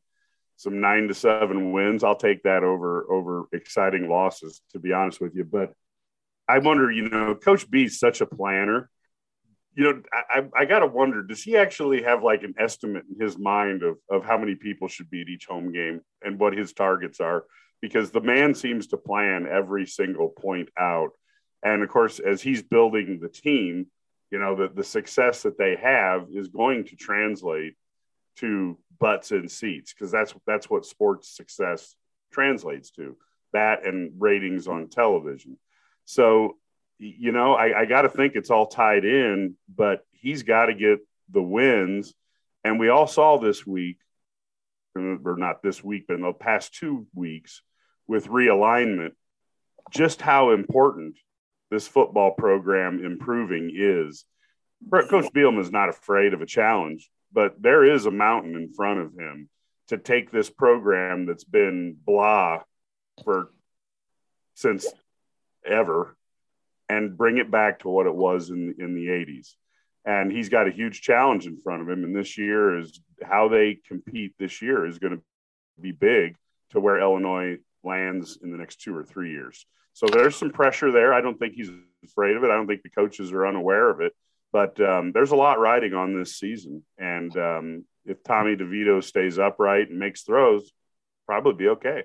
some 0.56 0.80
nine 0.80 1.08
to 1.08 1.14
seven 1.14 1.72
wins, 1.72 2.02
I'll 2.02 2.16
take 2.16 2.42
that 2.44 2.64
over 2.64 3.10
over 3.10 3.44
exciting 3.52 4.08
losses. 4.08 4.62
To 4.72 4.78
be 4.78 4.92
honest 4.92 5.20
with 5.20 5.34
you, 5.34 5.44
but 5.44 5.72
I 6.48 6.58
wonder, 6.58 6.90
you 6.90 7.08
know, 7.08 7.34
Coach 7.34 7.68
B 7.70 7.84
is 7.84 7.98
such 7.98 8.20
a 8.20 8.26
planner. 8.26 8.90
You 9.74 9.84
know, 9.84 10.02
I, 10.12 10.44
I 10.56 10.64
got 10.64 10.78
to 10.78 10.86
wonder, 10.86 11.22
does 11.22 11.42
he 11.42 11.56
actually 11.56 12.02
have 12.02 12.22
like 12.22 12.42
an 12.44 12.54
estimate 12.58 13.04
in 13.12 13.20
his 13.22 13.36
mind 13.36 13.82
of, 13.82 13.98
of 14.08 14.24
how 14.24 14.38
many 14.38 14.54
people 14.54 14.88
should 14.88 15.10
be 15.10 15.20
at 15.20 15.28
each 15.28 15.44
home 15.46 15.70
game 15.70 16.00
and 16.22 16.38
what 16.38 16.56
his 16.56 16.72
targets 16.72 17.20
are? 17.20 17.44
Because 17.80 18.10
the 18.10 18.20
man 18.20 18.54
seems 18.54 18.88
to 18.88 18.96
plan 18.96 19.46
every 19.50 19.86
single 19.86 20.28
point 20.28 20.68
out. 20.78 21.10
And 21.62 21.82
of 21.82 21.88
course, 21.88 22.18
as 22.18 22.42
he's 22.42 22.62
building 22.62 23.18
the 23.20 23.28
team, 23.28 23.86
you 24.30 24.38
know, 24.38 24.56
the, 24.56 24.68
the 24.68 24.84
success 24.84 25.42
that 25.42 25.58
they 25.58 25.76
have 25.76 26.26
is 26.32 26.48
going 26.48 26.84
to 26.86 26.96
translate 26.96 27.74
to 28.36 28.78
butts 28.98 29.30
and 29.30 29.50
seats 29.50 29.92
because 29.92 30.10
that's 30.10 30.34
that's 30.46 30.68
what 30.68 30.84
sports 30.84 31.34
success 31.36 31.94
translates 32.32 32.90
to 32.90 33.16
that 33.52 33.86
and 33.86 34.12
ratings 34.18 34.68
on 34.68 34.88
television. 34.88 35.58
So, 36.04 36.56
you 36.98 37.32
know, 37.32 37.54
I, 37.54 37.80
I 37.80 37.84
got 37.84 38.02
to 38.02 38.08
think 38.08 38.34
it's 38.34 38.50
all 38.50 38.66
tied 38.66 39.04
in, 39.04 39.54
but 39.74 40.04
he's 40.12 40.42
got 40.42 40.66
to 40.66 40.74
get 40.74 41.00
the 41.30 41.42
wins. 41.42 42.14
And 42.64 42.78
we 42.78 42.88
all 42.88 43.06
saw 43.06 43.38
this 43.38 43.66
week, 43.66 43.98
or 44.96 45.36
not 45.36 45.62
this 45.62 45.82
week, 45.82 46.04
but 46.08 46.14
in 46.14 46.22
the 46.22 46.32
past 46.32 46.74
two 46.74 47.06
weeks, 47.14 47.62
with 48.06 48.28
realignment 48.28 49.12
just 49.90 50.20
how 50.20 50.50
important 50.50 51.16
this 51.70 51.86
football 51.86 52.32
program 52.32 53.04
improving 53.04 53.70
is. 53.74 54.24
Coach 54.90 55.32
Bielema 55.32 55.60
is 55.60 55.72
not 55.72 55.88
afraid 55.88 56.34
of 56.34 56.42
a 56.42 56.46
challenge, 56.46 57.10
but 57.32 57.60
there 57.60 57.84
is 57.84 58.06
a 58.06 58.10
mountain 58.10 58.54
in 58.54 58.72
front 58.72 59.00
of 59.00 59.12
him 59.14 59.48
to 59.88 59.98
take 59.98 60.30
this 60.30 60.50
program 60.50 61.26
that's 61.26 61.44
been 61.44 61.96
blah 62.04 62.62
for 63.24 63.50
since 64.54 64.86
ever 65.64 66.16
and 66.88 67.16
bring 67.16 67.38
it 67.38 67.50
back 67.50 67.80
to 67.80 67.88
what 67.88 68.06
it 68.06 68.14
was 68.14 68.50
in 68.50 68.74
in 68.78 68.94
the 68.94 69.06
80s. 69.06 69.54
And 70.06 70.30
he's 70.30 70.48
got 70.48 70.68
a 70.68 70.70
huge 70.70 71.02
challenge 71.02 71.46
in 71.46 71.58
front 71.58 71.82
of 71.82 71.88
him. 71.88 72.04
And 72.04 72.14
this 72.14 72.38
year 72.38 72.78
is 72.78 73.00
how 73.22 73.48
they 73.48 73.80
compete 73.86 74.34
this 74.38 74.62
year 74.62 74.86
is 74.86 74.98
going 74.98 75.16
to 75.16 75.22
be 75.80 75.92
big 75.92 76.36
to 76.70 76.80
where 76.80 77.00
Illinois 77.00 77.58
lands 77.82 78.38
in 78.40 78.52
the 78.52 78.56
next 78.56 78.80
two 78.80 78.96
or 78.96 79.04
three 79.04 79.32
years. 79.32 79.66
So 79.92 80.06
there's 80.06 80.36
some 80.36 80.50
pressure 80.50 80.92
there. 80.92 81.12
I 81.12 81.20
don't 81.20 81.38
think 81.38 81.54
he's 81.54 81.70
afraid 82.04 82.36
of 82.36 82.44
it. 82.44 82.50
I 82.50 82.54
don't 82.54 82.68
think 82.68 82.82
the 82.82 82.90
coaches 82.90 83.32
are 83.32 83.46
unaware 83.46 83.90
of 83.90 84.00
it. 84.00 84.12
But 84.52 84.80
um, 84.80 85.10
there's 85.12 85.32
a 85.32 85.36
lot 85.36 85.58
riding 85.58 85.92
on 85.92 86.16
this 86.16 86.36
season. 86.36 86.84
And 86.98 87.36
um, 87.36 87.84
if 88.04 88.22
Tommy 88.22 88.54
DeVito 88.56 89.02
stays 89.02 89.38
upright 89.38 89.90
and 89.90 89.98
makes 89.98 90.22
throws, 90.22 90.70
probably 91.26 91.54
be 91.54 91.68
okay. 91.70 92.04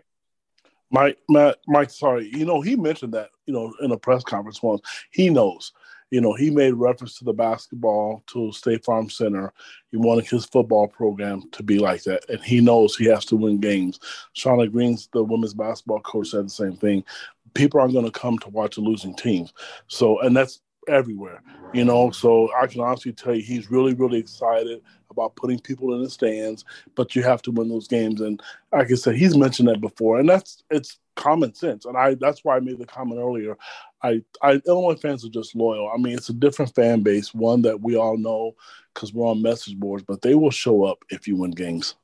Mike, 0.89 1.19
Matt, 1.29 1.57
Mike, 1.67 1.89
sorry, 1.89 2.29
you 2.33 2.45
know, 2.45 2.59
he 2.61 2.75
mentioned 2.75 3.13
that, 3.13 3.29
you 3.45 3.53
know, 3.53 3.73
in 3.81 3.91
a 3.91 3.97
press 3.97 4.23
conference 4.23 4.61
once. 4.61 4.81
He 5.11 5.29
knows, 5.29 5.71
you 6.11 6.19
know, 6.19 6.33
he 6.33 6.51
made 6.51 6.73
reference 6.73 7.17
to 7.17 7.23
the 7.23 7.33
basketball, 7.33 8.21
to 8.27 8.51
State 8.51 8.83
Farm 8.83 9.09
Center. 9.09 9.53
He 9.91 9.97
wanted 9.97 10.27
his 10.27 10.45
football 10.45 10.87
program 10.87 11.49
to 11.53 11.63
be 11.63 11.79
like 11.79 12.03
that. 12.03 12.29
And 12.29 12.43
he 12.43 12.59
knows 12.59 12.95
he 12.95 13.05
has 13.05 13.25
to 13.25 13.37
win 13.37 13.59
games. 13.59 13.99
Shauna 14.35 14.69
Green's 14.69 15.07
the 15.13 15.23
women's 15.23 15.53
basketball 15.53 16.01
coach 16.01 16.29
said 16.29 16.45
the 16.45 16.49
same 16.49 16.75
thing. 16.75 17.05
People 17.53 17.79
aren't 17.79 17.93
going 17.93 18.05
to 18.05 18.11
come 18.11 18.37
to 18.39 18.49
watch 18.49 18.75
the 18.75 18.81
losing 18.81 19.15
teams. 19.15 19.53
So, 19.87 20.19
and 20.19 20.35
that's 20.35 20.61
everywhere, 20.87 21.41
you 21.73 21.85
know. 21.85 22.11
So 22.11 22.49
I 22.59 22.67
can 22.67 22.81
honestly 22.81 23.13
tell 23.13 23.35
you, 23.35 23.41
he's 23.41 23.71
really, 23.71 23.93
really 23.93 24.19
excited 24.19 24.81
about 25.09 25.35
putting 25.35 25.59
people 25.59 25.93
in 25.93 26.01
the 26.01 26.09
stands, 26.09 26.65
but 26.95 27.15
you 27.15 27.23
have 27.23 27.41
to 27.43 27.51
win 27.51 27.69
those 27.69 27.87
games. 27.87 28.21
And 28.21 28.41
like 28.71 28.91
I 28.91 28.95
said, 28.95 29.15
he's 29.15 29.37
mentioned 29.37 29.69
that 29.69 29.81
before, 29.81 30.19
and 30.19 30.29
that's 30.29 30.63
it's 30.69 30.99
common 31.15 31.53
sense. 31.53 31.85
And 31.85 31.97
I 31.97 32.15
that's 32.15 32.43
why 32.43 32.55
I 32.55 32.59
made 32.59 32.79
the 32.79 32.85
comment 32.85 33.19
earlier. 33.19 33.57
I, 34.03 34.23
I 34.41 34.61
Illinois 34.65 34.99
fans 34.99 35.25
are 35.25 35.29
just 35.29 35.55
loyal. 35.55 35.91
I 35.93 35.97
mean, 35.97 36.17
it's 36.17 36.29
a 36.29 36.33
different 36.33 36.73
fan 36.73 37.01
base, 37.01 37.33
one 37.33 37.61
that 37.63 37.81
we 37.81 37.95
all 37.95 38.17
know 38.17 38.55
because 38.93 39.13
we're 39.13 39.27
on 39.27 39.41
message 39.41 39.77
boards, 39.77 40.03
but 40.07 40.21
they 40.21 40.35
will 40.35 40.51
show 40.51 40.83
up 40.83 41.03
if 41.09 41.27
you 41.27 41.35
win 41.35 41.51
games. 41.51 41.95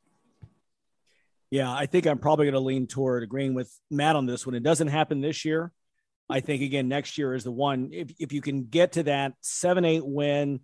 Yeah, 1.50 1.72
I 1.72 1.86
think 1.86 2.06
I'm 2.06 2.18
probably 2.18 2.46
going 2.46 2.54
to 2.54 2.60
lean 2.60 2.88
toward 2.88 3.24
agreeing 3.24 3.54
with 3.54 3.74
Matt 3.90 4.18
on 4.18 4.26
this 4.26 4.46
one. 4.46 4.54
It 4.54 4.64
doesn't 4.64 4.90
happen 4.90 5.22
this 5.22 5.46
year. 5.46 5.72
I 6.30 6.40
think 6.42 6.62
again 6.62 6.88
next 6.88 7.18
year 7.18 7.34
is 7.34 7.44
the 7.44 7.52
one. 7.52 7.90
If 7.94 8.12
if 8.20 8.34
you 8.34 8.42
can 8.42 8.66
get 8.66 8.94
to 8.94 9.04
that 9.04 9.34
seven 9.42 9.86
eight 9.86 10.06
win 10.06 10.60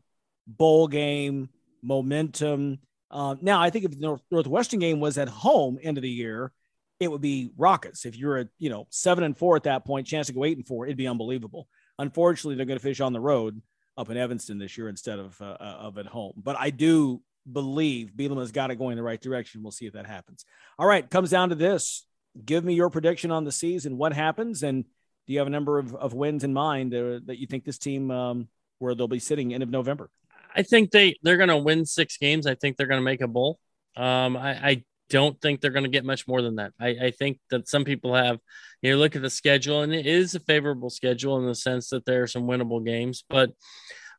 bowl 0.48 0.88
game 0.88 1.50
momentum. 1.82 2.80
Uh, 3.10 3.36
now 3.42 3.62
I 3.62 3.70
think 3.70 3.86
if 3.86 3.92
the 3.92 4.00
North, 4.00 4.22
Northwestern 4.32 4.80
game 4.80 5.00
was 5.00 5.18
at 5.18 5.30
home 5.30 5.78
end 5.82 5.98
of 5.98 6.02
the 6.02 6.10
year, 6.10 6.52
it 7.00 7.12
would 7.12 7.22
be 7.22 7.52
rockets. 7.58 8.06
If 8.06 8.18
you're 8.18 8.38
at 8.38 8.48
you 8.58 8.70
know 8.70 8.88
seven 8.90 9.24
and 9.24 9.38
four 9.38 9.56
at 9.56 9.64
that 9.64 9.86
point, 9.86 10.08
chance 10.08 10.28
to 10.28 10.34
go 10.34 10.46
eight 10.46 10.58
and 10.58 10.68
four, 10.68 10.86
it'd 10.86 10.98
be 10.98 11.08
unbelievable. 11.08 11.68
Unfortunately, 12.00 12.56
they're 12.56 12.66
going 12.66 12.80
to 12.80 12.84
fish 12.84 13.02
on 13.02 13.14
the 13.14 13.20
road 13.20 13.62
up 13.98 14.10
in 14.10 14.18
Evanston 14.18 14.58
this 14.58 14.78
year 14.78 14.90
instead 14.90 15.20
of 15.20 15.40
uh, 15.42 15.58
uh, 15.60 15.78
of 15.82 15.98
at 15.98 16.08
home. 16.08 16.34
But 16.38 16.58
I 16.58 16.72
do 16.72 17.22
believe 17.52 18.12
Bielema 18.18 18.40
has 18.40 18.52
got 18.52 18.72
it 18.72 18.76
going 18.76 18.94
in 18.94 18.98
the 18.98 19.04
right 19.04 19.22
direction. 19.22 19.62
We'll 19.62 19.72
see 19.72 19.86
if 19.86 19.94
that 19.94 20.08
happens. 20.08 20.46
All 20.80 20.88
right, 20.88 21.08
comes 21.08 21.30
down 21.30 21.50
to 21.50 21.56
this. 21.56 22.08
Give 22.44 22.64
me 22.64 22.74
your 22.74 22.90
prediction 22.90 23.32
on 23.32 23.44
the 23.44 23.52
season. 23.52 23.98
What 23.98 24.14
happens 24.14 24.64
and 24.64 24.86
do 25.26 25.34
you 25.34 25.40
have 25.40 25.48
a 25.48 25.52
number 25.52 25.80
of, 25.80 25.96
of 25.96 26.14
wins 26.14 26.44
in 26.44 26.54
mind 26.54 26.94
uh, 26.94 27.20
that 27.26 27.38
you 27.40 27.48
think 27.48 27.64
this 27.64 27.78
team 27.78 28.12
um, 28.12 28.48
where 28.80 28.96
they'll 28.96 29.08
be 29.08 29.20
sitting 29.20 29.54
end 29.54 29.64
of 29.64 29.70
November? 29.70 30.10
I 30.56 30.64
think 30.64 30.92
they 30.92 31.16
they're 31.24 31.38
going 31.38 31.50
to 31.50 31.58
win 31.58 31.86
six 31.86 32.18
games. 32.18 32.46
I 32.46 32.56
think 32.56 32.78
they're 32.78 32.88
going 32.88 33.02
to 33.02 33.06
make 33.06 33.22
a 33.22 33.28
bowl. 33.28 33.60
Um, 33.96 34.38
I, 34.38 34.52
I 34.52 34.84
don't 35.10 35.40
think 35.42 35.62
they're 35.62 35.72
going 35.72 35.84
to 35.84 35.90
get 35.90 36.06
much 36.06 36.28
more 36.28 36.42
than 36.42 36.56
that. 36.56 36.74
I, 36.80 36.88
I 36.90 37.12
think 37.12 37.40
that 37.50 37.68
some 37.68 37.86
people 37.86 38.16
have, 38.16 38.40
you 38.82 38.92
know, 38.92 38.98
look 38.98 39.16
at 39.16 39.22
the 39.22 39.30
schedule, 39.30 39.82
and 39.82 39.94
it 39.94 40.06
is 40.06 40.36
a 40.36 40.40
favorable 40.40 40.90
schedule 40.90 41.38
in 41.38 41.46
the 41.46 41.56
sense 41.56 41.90
that 41.90 42.06
there 42.06 42.24
are 42.24 42.28
some 42.28 42.44
winnable 42.44 42.84
games. 42.84 43.24
But 43.30 43.52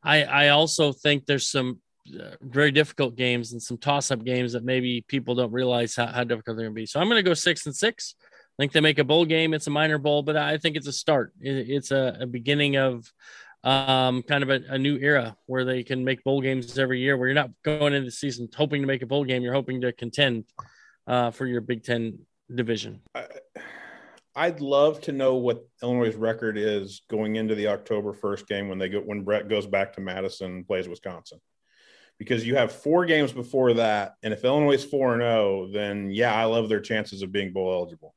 I, 0.03 0.23
I 0.23 0.47
also 0.49 0.91
think 0.91 1.25
there's 1.25 1.49
some 1.49 1.81
uh, 2.17 2.35
very 2.41 2.71
difficult 2.71 3.15
games 3.15 3.51
and 3.51 3.61
some 3.61 3.77
toss 3.77 4.11
up 4.11 4.23
games 4.23 4.53
that 4.53 4.63
maybe 4.63 5.03
people 5.07 5.35
don't 5.35 5.51
realize 5.51 5.95
how, 5.95 6.05
how 6.07 6.23
difficult 6.23 6.57
they're 6.57 6.65
going 6.65 6.75
to 6.75 6.81
be. 6.81 6.85
So 6.85 6.99
I'm 6.99 7.09
going 7.09 7.23
to 7.23 7.29
go 7.29 7.33
six 7.33 7.65
and 7.65 7.75
six. 7.75 8.15
I 8.57 8.63
think 8.63 8.71
they 8.71 8.79
make 8.79 8.99
a 8.99 9.03
bowl 9.03 9.25
game. 9.25 9.53
It's 9.53 9.67
a 9.67 9.71
minor 9.71 9.97
bowl, 9.97 10.23
but 10.23 10.37
I 10.37 10.57
think 10.57 10.77
it's 10.77 10.87
a 10.87 10.93
start. 10.93 11.33
It's 11.41 11.91
a, 11.91 12.19
a 12.21 12.25
beginning 12.25 12.77
of 12.77 13.11
um, 13.65 14.23
kind 14.23 14.43
of 14.43 14.49
a, 14.49 14.61
a, 14.69 14.77
new 14.77 14.97
era 14.97 15.35
where 15.47 15.65
they 15.65 15.83
can 15.83 16.05
make 16.05 16.23
bowl 16.23 16.39
games 16.39 16.77
every 16.77 16.99
year. 17.01 17.17
Where 17.17 17.27
you're 17.27 17.35
not 17.35 17.49
going 17.63 17.93
into 17.93 18.05
the 18.05 18.11
season 18.11 18.47
hoping 18.55 18.81
to 18.81 18.87
make 18.87 19.01
a 19.01 19.07
bowl 19.07 19.25
game, 19.25 19.41
you're 19.41 19.53
hoping 19.53 19.81
to 19.81 19.91
contend 19.91 20.45
uh, 21.05 21.31
for 21.31 21.45
your 21.45 21.61
Big 21.61 21.83
Ten 21.83 22.19
division. 22.53 23.01
I'd 24.35 24.61
love 24.61 25.01
to 25.01 25.11
know 25.11 25.35
what 25.35 25.67
Illinois' 25.81 26.15
record 26.15 26.57
is 26.57 27.01
going 27.09 27.35
into 27.35 27.55
the 27.55 27.67
October 27.67 28.13
first 28.13 28.47
game 28.47 28.69
when 28.69 28.77
they 28.77 28.87
go 28.87 28.99
when 28.99 29.23
Bret 29.23 29.49
goes 29.49 29.67
back 29.67 29.93
to 29.93 30.01
Madison 30.01 30.51
and 30.51 30.67
plays 30.67 30.87
Wisconsin 30.87 31.41
because 32.19 32.47
you 32.47 32.55
have 32.55 32.71
four 32.71 33.05
games 33.05 33.33
before 33.33 33.73
that. 33.73 34.13
And 34.23 34.33
if 34.33 34.45
Illinois 34.45 34.75
is 34.75 34.85
4 34.85 35.17
0, 35.17 35.69
then 35.73 36.09
yeah, 36.11 36.33
I 36.33 36.45
love 36.45 36.69
their 36.69 36.79
chances 36.79 37.21
of 37.21 37.31
being 37.31 37.51
bowl 37.51 37.73
eligible 37.73 38.14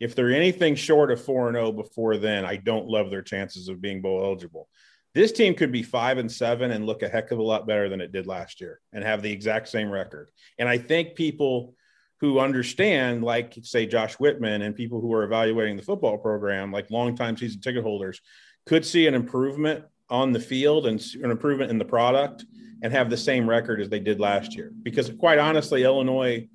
if 0.00 0.14
they're 0.14 0.32
anything 0.32 0.74
short 0.74 1.10
of 1.10 1.22
4 1.22 1.48
and 1.48 1.56
0 1.56 1.72
before 1.72 2.16
then, 2.16 2.44
I 2.44 2.56
don't 2.56 2.88
love 2.88 3.10
their 3.10 3.22
chances 3.22 3.68
of 3.68 3.80
being 3.80 4.00
bowl 4.00 4.24
eligible. 4.24 4.68
This 5.14 5.32
team 5.32 5.54
could 5.54 5.72
be 5.72 5.82
five 5.82 6.18
and 6.18 6.30
seven 6.30 6.70
and 6.70 6.86
look 6.86 7.02
a 7.02 7.08
heck 7.08 7.30
of 7.30 7.38
a 7.38 7.42
lot 7.42 7.66
better 7.66 7.88
than 7.88 8.00
it 8.00 8.12
did 8.12 8.26
last 8.26 8.60
year 8.60 8.80
and 8.92 9.02
have 9.02 9.22
the 9.22 9.32
exact 9.32 9.68
same 9.68 9.90
record. 9.90 10.30
And 10.58 10.68
I 10.68 10.78
think 10.78 11.14
people 11.16 11.74
who 12.20 12.38
understand, 12.38 13.24
like 13.24 13.56
say 13.62 13.86
Josh 13.86 14.14
Whitman 14.14 14.62
and 14.62 14.74
people 14.74 15.00
who 15.00 15.12
are 15.12 15.24
evaluating 15.24 15.76
the 15.76 15.82
football 15.82 16.18
program, 16.18 16.70
like 16.70 16.90
longtime 16.90 17.36
season 17.36 17.60
ticket 17.60 17.82
holders, 17.82 18.20
could 18.66 18.84
see 18.84 19.06
an 19.06 19.14
improvement 19.14 19.84
on 20.10 20.32
the 20.32 20.40
field 20.40 20.86
and 20.86 21.04
an 21.22 21.30
improvement 21.30 21.70
in 21.70 21.78
the 21.78 21.84
product 21.84 22.44
and 22.82 22.92
have 22.92 23.10
the 23.10 23.16
same 23.16 23.48
record 23.48 23.80
as 23.80 23.88
they 23.88 24.00
did 24.00 24.20
last 24.20 24.54
year. 24.54 24.72
Because 24.82 25.10
quite 25.18 25.38
honestly, 25.38 25.82
Illinois 25.82 26.48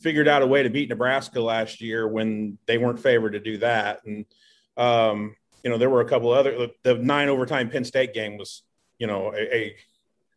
figured 0.00 0.28
out 0.28 0.42
a 0.42 0.46
way 0.46 0.62
to 0.62 0.70
beat 0.70 0.88
Nebraska 0.88 1.40
last 1.40 1.80
year 1.80 2.06
when 2.06 2.58
they 2.66 2.78
weren't 2.78 3.00
favored 3.00 3.32
to 3.32 3.40
do 3.40 3.58
that. 3.58 4.00
And, 4.04 4.24
um, 4.76 5.36
you 5.62 5.70
know, 5.70 5.78
there 5.78 5.90
were 5.90 6.00
a 6.00 6.08
couple 6.08 6.30
other, 6.30 6.68
the 6.82 6.94
nine 6.94 7.28
overtime 7.28 7.70
Penn 7.70 7.84
State 7.84 8.14
game 8.14 8.36
was, 8.36 8.62
you 8.98 9.06
know, 9.06 9.32
a, 9.34 9.74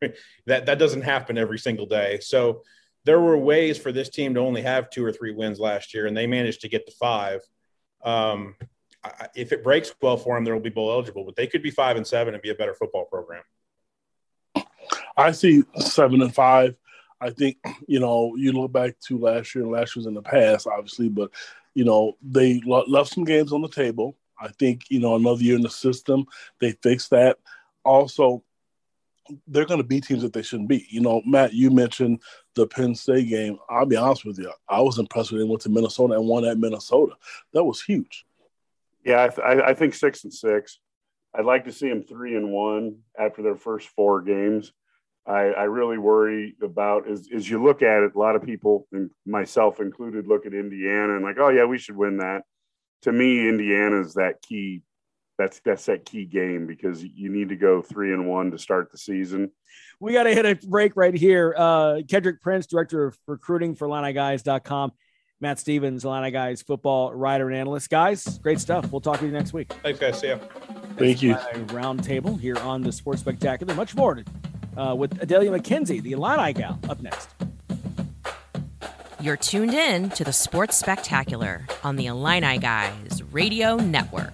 a 0.02 0.14
that, 0.48 0.66
that 0.66 0.80
doesn't 0.80 1.04
happen 1.04 1.38
every 1.38 1.60
single 1.60 1.86
day. 1.86 2.20
So 2.22 2.64
there 3.04 3.20
were 3.20 3.38
ways 3.38 3.78
for 3.78 3.92
this 3.92 4.10
team 4.10 4.34
to 4.34 4.40
only 4.40 4.62
have 4.62 4.90
two 4.90 5.04
or 5.04 5.12
three 5.12 5.34
wins 5.34 5.60
last 5.60 5.94
year, 5.94 6.08
and 6.08 6.16
they 6.16 6.28
managed 6.28 6.62
to 6.62 6.70
get 6.70 6.86
to 6.86 6.92
five. 6.94 7.42
Um, 8.04 8.56
if 9.36 9.52
it 9.52 9.64
breaks 9.64 9.94
well 10.02 10.18
for 10.18 10.36
them, 10.36 10.44
there 10.44 10.54
will 10.54 10.62
be 10.62 10.70
bowl 10.70 10.92
eligible, 10.92 11.24
but 11.24 11.36
they 11.36 11.48
could 11.48 11.64
be 11.64 11.72
five 11.72 11.98
and 11.98 12.06
seven 12.06 12.34
and 12.34 12.44
be 12.44 12.52
a 12.52 12.56
better 12.56 12.76
football 12.76 13.06
program. 13.06 13.44
I 15.18 15.32
see 15.32 15.64
seven 15.78 16.22
and 16.22 16.34
five. 16.34 16.76
I 17.22 17.30
think 17.30 17.58
you 17.88 18.00
know 18.00 18.36
you 18.36 18.52
look 18.52 18.72
back 18.72 19.00
to 19.08 19.18
last 19.18 19.56
year, 19.56 19.64
and 19.64 19.72
last 19.72 19.96
year's 19.96 20.08
in 20.08 20.14
the 20.14 20.22
past, 20.22 20.68
obviously, 20.68 21.10
but 21.10 21.32
you 21.74 21.86
know 21.86 22.18
they 22.22 22.62
left 22.66 23.14
some 23.14 23.24
games 23.24 23.54
on 23.54 23.62
the 23.62 23.70
table. 23.70 24.18
I 24.40 24.50
think 24.50 24.84
you 24.90 25.00
know 25.00 25.16
another 25.16 25.42
year 25.42 25.56
in 25.56 25.62
the 25.62 25.70
system, 25.70 26.26
they 26.60 26.72
fixed 26.84 27.12
that. 27.12 27.38
Also, 27.84 28.44
they're 29.48 29.66
going 29.66 29.80
to 29.80 29.88
be 29.88 30.02
teams 30.02 30.24
that 30.24 30.34
they 30.34 30.42
shouldn't 30.42 30.70
be. 30.70 30.86
You 30.90 31.02
know, 31.02 31.22
Matt, 31.26 31.54
you 31.54 31.72
mentioned 31.72 32.22
the 32.56 32.68
Penn 32.68 32.96
State 32.96 33.30
game. 33.30 33.58
I'll 33.70 33.86
be 33.86 33.96
honest 33.96 34.26
with 34.26 34.40
you, 34.40 34.52
I 34.68 34.82
was 34.82 35.00
impressed 35.00 35.32
when 35.32 35.40
they 35.40 35.48
went 35.48 35.62
to 35.62 35.70
Minnesota 35.70 36.16
and 36.16 36.28
won 36.28 36.46
at 36.46 36.58
Minnesota. 36.58 37.14
That 37.54 37.64
was 37.64 37.82
huge. 37.82 38.26
Yeah, 39.06 39.24
I, 39.24 39.28
th- 39.30 39.64
I 39.66 39.74
think 39.74 39.94
six 39.94 40.24
and 40.24 40.34
six. 40.34 40.80
I'd 41.34 41.46
like 41.46 41.66
to 41.66 41.72
see 41.72 41.90
them 41.90 42.04
three 42.04 42.36
and 42.36 42.52
one 42.52 42.98
after 43.18 43.42
their 43.42 43.56
first 43.56 43.88
four 43.90 44.22
games. 44.22 44.74
I, 45.32 45.52
I 45.52 45.64
really 45.64 45.98
worry 45.98 46.56
about 46.62 47.08
is 47.08 47.30
as 47.34 47.50
you 47.50 47.64
look 47.64 47.82
at 47.82 48.04
it, 48.04 48.16
a 48.16 48.20
lot 48.20 48.36
of 48.36 48.44
people, 48.44 48.86
myself 49.26 49.80
included, 49.80 50.28
look 50.28 50.46
at 50.46 50.54
Indiana 50.54 51.16
and 51.16 51.24
like, 51.24 51.38
oh 51.40 51.50
yeah, 51.50 51.64
we 51.64 51.78
should 51.78 51.96
win 51.96 52.18
that. 52.18 52.42
To 53.04 53.14
me, 53.14 53.48
Indiana 53.48 54.02
is 54.02 54.16
that 54.16 54.42
key. 54.42 54.84
That's 55.38 55.62
that's 55.64 55.86
that 55.86 56.06
key 56.06 56.26
game 56.26 56.68
because 56.68 57.04
you 57.04 57.30
need 57.30 57.50
to 57.50 57.56
go 57.56 57.82
three 57.82 58.14
and 58.14 58.28
one 58.28 58.52
to 58.52 58.60
start 58.60 58.92
the 58.92 58.98
season. 58.98 59.52
We 60.02 60.12
got 60.12 60.24
to 60.24 60.34
hit 60.34 60.46
a 60.46 60.56
break 60.68 60.98
right 60.98 61.14
here. 61.14 61.56
Uh, 61.58 62.02
Kendrick 62.08 62.42
Prince, 62.42 62.68
director 62.68 63.06
of 63.06 63.18
recruiting 63.26 63.76
for 63.76 63.88
IlliniGuys.com. 63.88 64.92
Matt 65.40 65.60
Stevens, 65.60 66.04
Illini 66.04 66.30
Guys 66.30 66.62
football 66.62 67.14
writer 67.14 67.48
and 67.48 67.58
analyst. 67.58 67.90
Guys, 67.90 68.38
great 68.40 68.60
stuff. 68.60 68.92
We'll 68.92 69.02
talk 69.02 69.20
to 69.20 69.26
you 69.26 69.32
next 69.32 69.54
week. 69.54 69.74
Thanks, 69.82 70.00
guys. 70.00 70.20
See 70.20 70.28
ya. 70.28 70.40
Thank 70.98 71.24
you. 71.24 71.36
Roundtable 71.36 72.40
here 72.40 72.58
on 72.58 72.82
the 72.82 72.92
Sports 72.92 73.22
Spectacular. 73.22 73.74
Much 73.74 73.96
more 73.96 74.16
to 74.16 74.24
uh, 74.78 74.96
with 74.98 75.22
Adelia 75.22 75.52
McKenzie, 75.52 76.02
the 76.02 76.14
Illini 76.14 76.54
gal, 76.54 76.80
up 76.90 77.02
next. 77.02 77.30
You're 79.20 79.38
tuned 79.38 79.74
in 79.74 80.10
to 80.12 80.24
the 80.24 80.34
Sports 80.34 80.78
Spectacular 80.78 81.68
on 81.84 81.96
the 81.96 82.08
Illini 82.08 82.58
Guys 82.58 83.22
Radio 83.32 83.76
Network. 83.76 84.34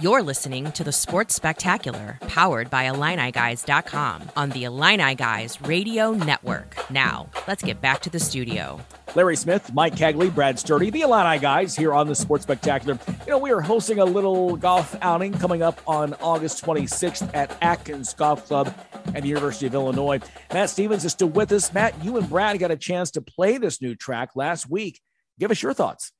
You're 0.00 0.22
listening 0.22 0.72
to 0.72 0.82
the 0.82 0.92
Sports 0.92 1.34
Spectacular, 1.34 2.16
powered 2.22 2.70
by 2.70 2.84
IlliniGuys.com 2.84 4.30
on 4.34 4.48
the 4.48 4.64
Illini 4.64 5.14
Guys 5.14 5.60
Radio 5.60 6.12
Network. 6.12 6.74
Now, 6.90 7.28
let's 7.46 7.62
get 7.62 7.82
back 7.82 8.00
to 8.02 8.10
the 8.10 8.18
studio. 8.18 8.80
Larry 9.14 9.36
Smith, 9.36 9.74
Mike 9.74 9.94
Cagley, 9.96 10.34
Brad 10.34 10.58
Sturdy, 10.58 10.88
the 10.88 11.02
Illini 11.02 11.38
guys 11.38 11.76
here 11.76 11.92
on 11.92 12.06
the 12.06 12.14
Sports 12.14 12.44
Spectacular. 12.44 12.98
You 13.26 13.32
know, 13.32 13.38
we 13.38 13.50
are 13.50 13.60
hosting 13.60 13.98
a 13.98 14.04
little 14.06 14.56
golf 14.56 14.96
outing 15.02 15.34
coming 15.34 15.60
up 15.60 15.82
on 15.86 16.14
August 16.14 16.64
26th 16.64 17.28
at 17.34 17.54
Atkins 17.60 18.14
Golf 18.14 18.46
Club 18.46 18.74
at 19.14 19.20
the 19.20 19.28
University 19.28 19.66
of 19.66 19.74
Illinois. 19.74 20.20
Matt 20.50 20.70
Stevens 20.70 21.04
is 21.04 21.12
still 21.12 21.28
with 21.28 21.52
us. 21.52 21.74
Matt, 21.74 22.02
you 22.02 22.16
and 22.16 22.26
Brad 22.26 22.58
got 22.58 22.70
a 22.70 22.76
chance 22.76 23.10
to 23.10 23.20
play 23.20 23.58
this 23.58 23.82
new 23.82 23.94
track 23.94 24.30
last 24.34 24.70
week. 24.70 24.98
Give 25.38 25.50
us 25.50 25.62
your 25.62 25.74
thoughts. 25.74 26.10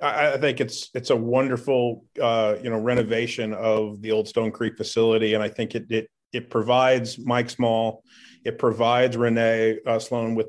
I, 0.00 0.34
I 0.34 0.38
think 0.38 0.60
it's 0.60 0.90
it's 0.94 1.10
a 1.10 1.16
wonderful 1.16 2.04
uh, 2.20 2.56
you 2.62 2.70
know 2.70 2.78
renovation 2.78 3.54
of 3.54 4.02
the 4.02 4.12
old 4.12 4.28
Stone 4.28 4.52
Creek 4.52 4.76
facility, 4.76 5.34
and 5.34 5.42
I 5.42 5.48
think 5.48 5.74
it 5.74 5.90
it 5.90 6.10
it 6.32 6.50
provides 6.50 7.18
Mike 7.18 7.50
Small, 7.50 8.02
it 8.44 8.58
provides 8.58 9.16
Renee 9.16 9.78
uh, 9.86 9.98
Slone 9.98 10.34
with 10.34 10.48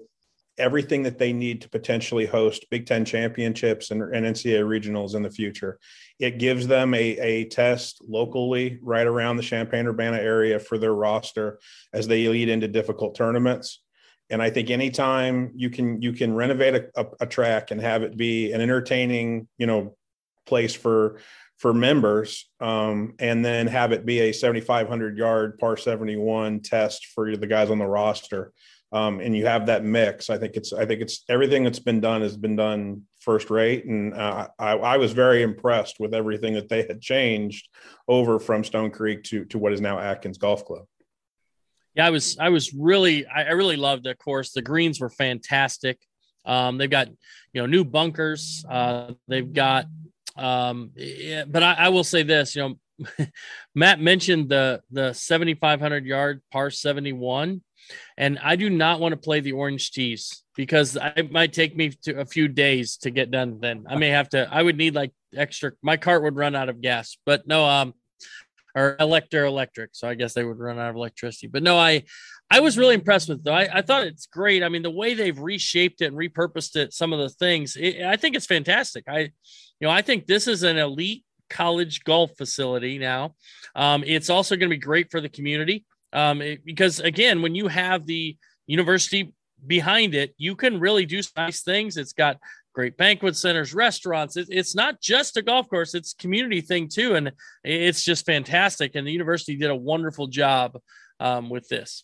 everything 0.57 1.03
that 1.03 1.19
they 1.19 1.31
need 1.31 1.61
to 1.61 1.69
potentially 1.69 2.25
host 2.25 2.65
Big 2.71 2.87
Ten 2.87 3.05
championships 3.05 3.91
and, 3.91 4.01
and 4.01 4.25
NCAA 4.25 4.63
regionals 4.63 5.15
in 5.15 5.21
the 5.21 5.29
future. 5.29 5.77
It 6.19 6.39
gives 6.39 6.65
them 6.67 6.93
a, 6.93 6.99
a 6.99 7.45
test 7.45 8.01
locally 8.07 8.79
right 8.81 9.05
around 9.05 9.37
the 9.37 9.43
Champaign 9.43 9.85
Urbana 9.85 10.17
area 10.17 10.59
for 10.59 10.77
their 10.77 10.95
roster 10.95 11.59
as 11.93 12.07
they 12.07 12.27
lead 12.27 12.49
into 12.49 12.67
difficult 12.67 13.15
tournaments. 13.15 13.83
And 14.29 14.41
I 14.41 14.49
think 14.49 14.69
anytime 14.69 15.51
you 15.55 15.69
can 15.69 16.01
you 16.01 16.13
can 16.13 16.35
renovate 16.35 16.75
a, 16.75 17.01
a, 17.01 17.05
a 17.21 17.25
track 17.25 17.71
and 17.71 17.79
have 17.81 18.03
it 18.03 18.17
be 18.17 18.51
an 18.51 18.61
entertaining, 18.61 19.47
you 19.57 19.67
know, 19.67 19.95
place 20.45 20.73
for 20.73 21.19
for 21.57 21.73
members 21.73 22.49
um, 22.59 23.15
and 23.19 23.43
then 23.43 23.67
have 23.67 23.91
it 23.91 24.05
be 24.05 24.19
a 24.19 24.31
7500 24.31 25.17
yard 25.17 25.57
par 25.57 25.75
71 25.75 26.59
test 26.59 27.07
for 27.07 27.35
the 27.35 27.47
guys 27.47 27.71
on 27.71 27.79
the 27.79 27.85
roster 27.85 28.53
um, 28.91 29.19
and 29.19 29.35
you 29.35 29.47
have 29.47 29.65
that 29.65 29.83
mix 29.83 30.29
i 30.29 30.37
think 30.37 30.55
it's 30.55 30.71
i 30.71 30.85
think 30.85 31.01
it's 31.01 31.23
everything 31.29 31.63
that's 31.63 31.79
been 31.79 31.99
done 31.99 32.21
has 32.21 32.37
been 32.37 32.55
done 32.55 33.01
first 33.27 33.49
rate. 33.49 33.83
And 33.83 34.13
uh, 34.13 34.47
I, 34.57 34.71
I 34.71 34.97
was 34.97 35.11
very 35.11 35.43
impressed 35.43 35.99
with 35.99 36.13
everything 36.13 36.53
that 36.53 36.69
they 36.69 36.83
had 36.83 37.01
changed 37.01 37.67
over 38.07 38.39
from 38.39 38.63
stone 38.63 38.89
creek 38.89 39.21
to 39.23 39.43
to 39.45 39.57
what 39.57 39.73
is 39.73 39.81
now 39.81 39.99
atkins 39.99 40.37
golf 40.37 40.63
club 40.63 40.85
yeah, 41.97 42.05
I 42.05 42.09
was 42.11 42.37
I 42.39 42.49
was 42.49 42.73
really 42.73 43.25
I, 43.25 43.51
really 43.51 43.75
loved 43.75 44.03
the 44.03 44.13
course. 44.13 44.51
The 44.51 44.61
greens 44.61 44.99
were 44.99 45.09
fantastic. 45.09 45.99
Um, 46.45 46.77
they've 46.77 46.89
got 46.89 47.07
you 47.53 47.61
know 47.61 47.65
new 47.65 47.83
bunkers. 47.83 48.63
Uh, 48.69 49.13
they've 49.27 49.51
got 49.51 49.87
um, 50.35 50.91
yeah, 50.95 51.45
but 51.45 51.63
I, 51.63 51.73
I 51.73 51.89
will 51.89 52.03
say 52.03 52.21
this, 52.21 52.55
you 52.55 52.61
know, 52.61 53.25
Matt 53.75 53.99
mentioned 53.99 54.49
the 54.49 54.81
the 54.91 55.13
7500 55.13 56.05
yard 56.05 56.41
par 56.51 56.69
71 56.69 57.61
and 58.17 58.37
I 58.43 58.57
do 58.57 58.69
not 58.69 58.99
want 58.99 59.13
to 59.13 59.17
play 59.17 59.39
the 59.39 59.53
orange 59.53 59.91
tees 59.91 60.43
because 60.55 60.97
it 61.15 61.31
might 61.31 61.53
take 61.53 61.75
me 61.75 61.89
to 62.03 62.19
a 62.19 62.25
few 62.25 62.47
days 62.47 62.97
to 62.97 63.11
get 63.11 63.31
done 63.31 63.59
then. 63.61 63.85
I 63.89 63.95
may 63.95 64.09
have 64.09 64.29
to 64.29 64.47
I 64.51 64.61
would 64.61 64.77
need 64.77 64.93
like 64.93 65.13
extra 65.35 65.71
my 65.81 65.97
cart 65.97 66.23
would 66.23 66.35
run 66.35 66.55
out 66.55 66.69
of 66.69 66.81
gas. 66.81 67.17
But 67.25 67.47
no 67.47 67.65
um 67.65 67.93
or 68.77 68.95
electro 68.99 69.47
electric. 69.47 69.89
So 69.93 70.07
I 70.07 70.13
guess 70.13 70.33
they 70.33 70.43
would 70.43 70.59
run 70.59 70.77
out 70.77 70.91
of 70.91 70.95
electricity. 70.95 71.47
But 71.47 71.63
no, 71.63 71.77
I 71.77 72.03
I 72.49 72.59
was 72.59 72.77
really 72.77 72.93
impressed 72.95 73.27
with 73.27 73.45
it. 73.45 73.49
I, 73.49 73.67
I 73.73 73.81
thought 73.81 74.05
it's 74.05 74.27
great. 74.27 74.63
I 74.63 74.69
mean, 74.69 74.83
the 74.83 74.89
way 74.89 75.13
they've 75.13 75.37
reshaped 75.37 76.01
it 76.01 76.13
and 76.13 76.17
repurposed 76.17 76.75
it, 76.75 76.93
some 76.93 77.11
of 77.11 77.19
the 77.19 77.29
things, 77.29 77.75
it, 77.75 78.03
I 78.03 78.15
think 78.15 78.35
it's 78.35 78.45
fantastic. 78.45 79.03
I, 79.07 79.19
you 79.19 79.31
know, 79.81 79.89
I 79.89 80.01
think 80.01 80.27
this 80.27 80.47
is 80.47 80.63
an 80.63 80.77
elite 80.77 81.25
college 81.49 82.03
golf 82.03 82.31
facility 82.37 82.99
now. 82.99 83.35
Um, 83.75 84.03
it's 84.05 84.29
also 84.29 84.55
going 84.55 84.69
to 84.69 84.75
be 84.75 84.79
great 84.79 85.11
for 85.11 85.19
the 85.19 85.29
community 85.29 85.85
um, 86.13 86.41
it, 86.41 86.63
because 86.63 86.99
again, 86.99 87.41
when 87.41 87.55
you 87.55 87.67
have 87.67 88.05
the 88.05 88.37
university 88.65 89.33
behind 89.65 90.13
it, 90.13 90.33
you 90.37 90.55
can 90.55 90.79
really 90.79 91.05
do 91.05 91.21
nice 91.35 91.63
things. 91.63 91.97
It's 91.97 92.13
got 92.13 92.37
great 92.77 92.95
banquet 92.95 93.35
centers, 93.35 93.73
restaurants. 93.73 94.37
It, 94.37 94.49
it's 94.51 94.75
not 94.75 95.01
just 95.01 95.35
a 95.35 95.41
golf 95.41 95.67
course; 95.67 95.95
it's 95.95 96.13
community 96.13 96.61
thing 96.61 96.87
too, 96.87 97.15
and 97.15 97.31
it's 97.63 98.05
just 98.05 98.23
fantastic. 98.23 98.93
And 98.93 99.05
the 99.05 99.11
university 99.11 99.57
did 99.57 99.71
a 99.71 99.75
wonderful 99.75 100.27
job 100.27 100.77
um, 101.19 101.49
with 101.49 101.67
this. 101.69 102.03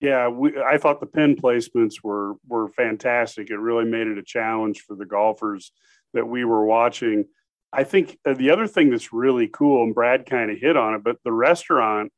Yeah, 0.00 0.28
we, 0.28 0.60
I 0.62 0.76
thought 0.76 1.00
the 1.00 1.06
pin 1.06 1.36
placements 1.36 1.94
were 2.02 2.34
were 2.46 2.68
fantastic. 2.68 3.48
It 3.48 3.56
really 3.56 3.86
made 3.86 4.06
it 4.06 4.18
a 4.18 4.22
challenge 4.22 4.82
for 4.82 4.94
the 4.94 5.06
golfers 5.06 5.72
that 6.12 6.28
we 6.28 6.44
were 6.44 6.66
watching. 6.66 7.24
I 7.72 7.84
think 7.84 8.18
uh, 8.26 8.34
the 8.34 8.50
other 8.50 8.66
thing 8.66 8.90
that's 8.90 9.10
really 9.10 9.48
cool, 9.48 9.84
and 9.84 9.94
Brad 9.94 10.26
kind 10.26 10.50
of 10.50 10.58
hit 10.58 10.76
on 10.76 10.92
it, 10.92 11.02
but 11.02 11.16
the 11.24 11.32
restaurant 11.32 12.12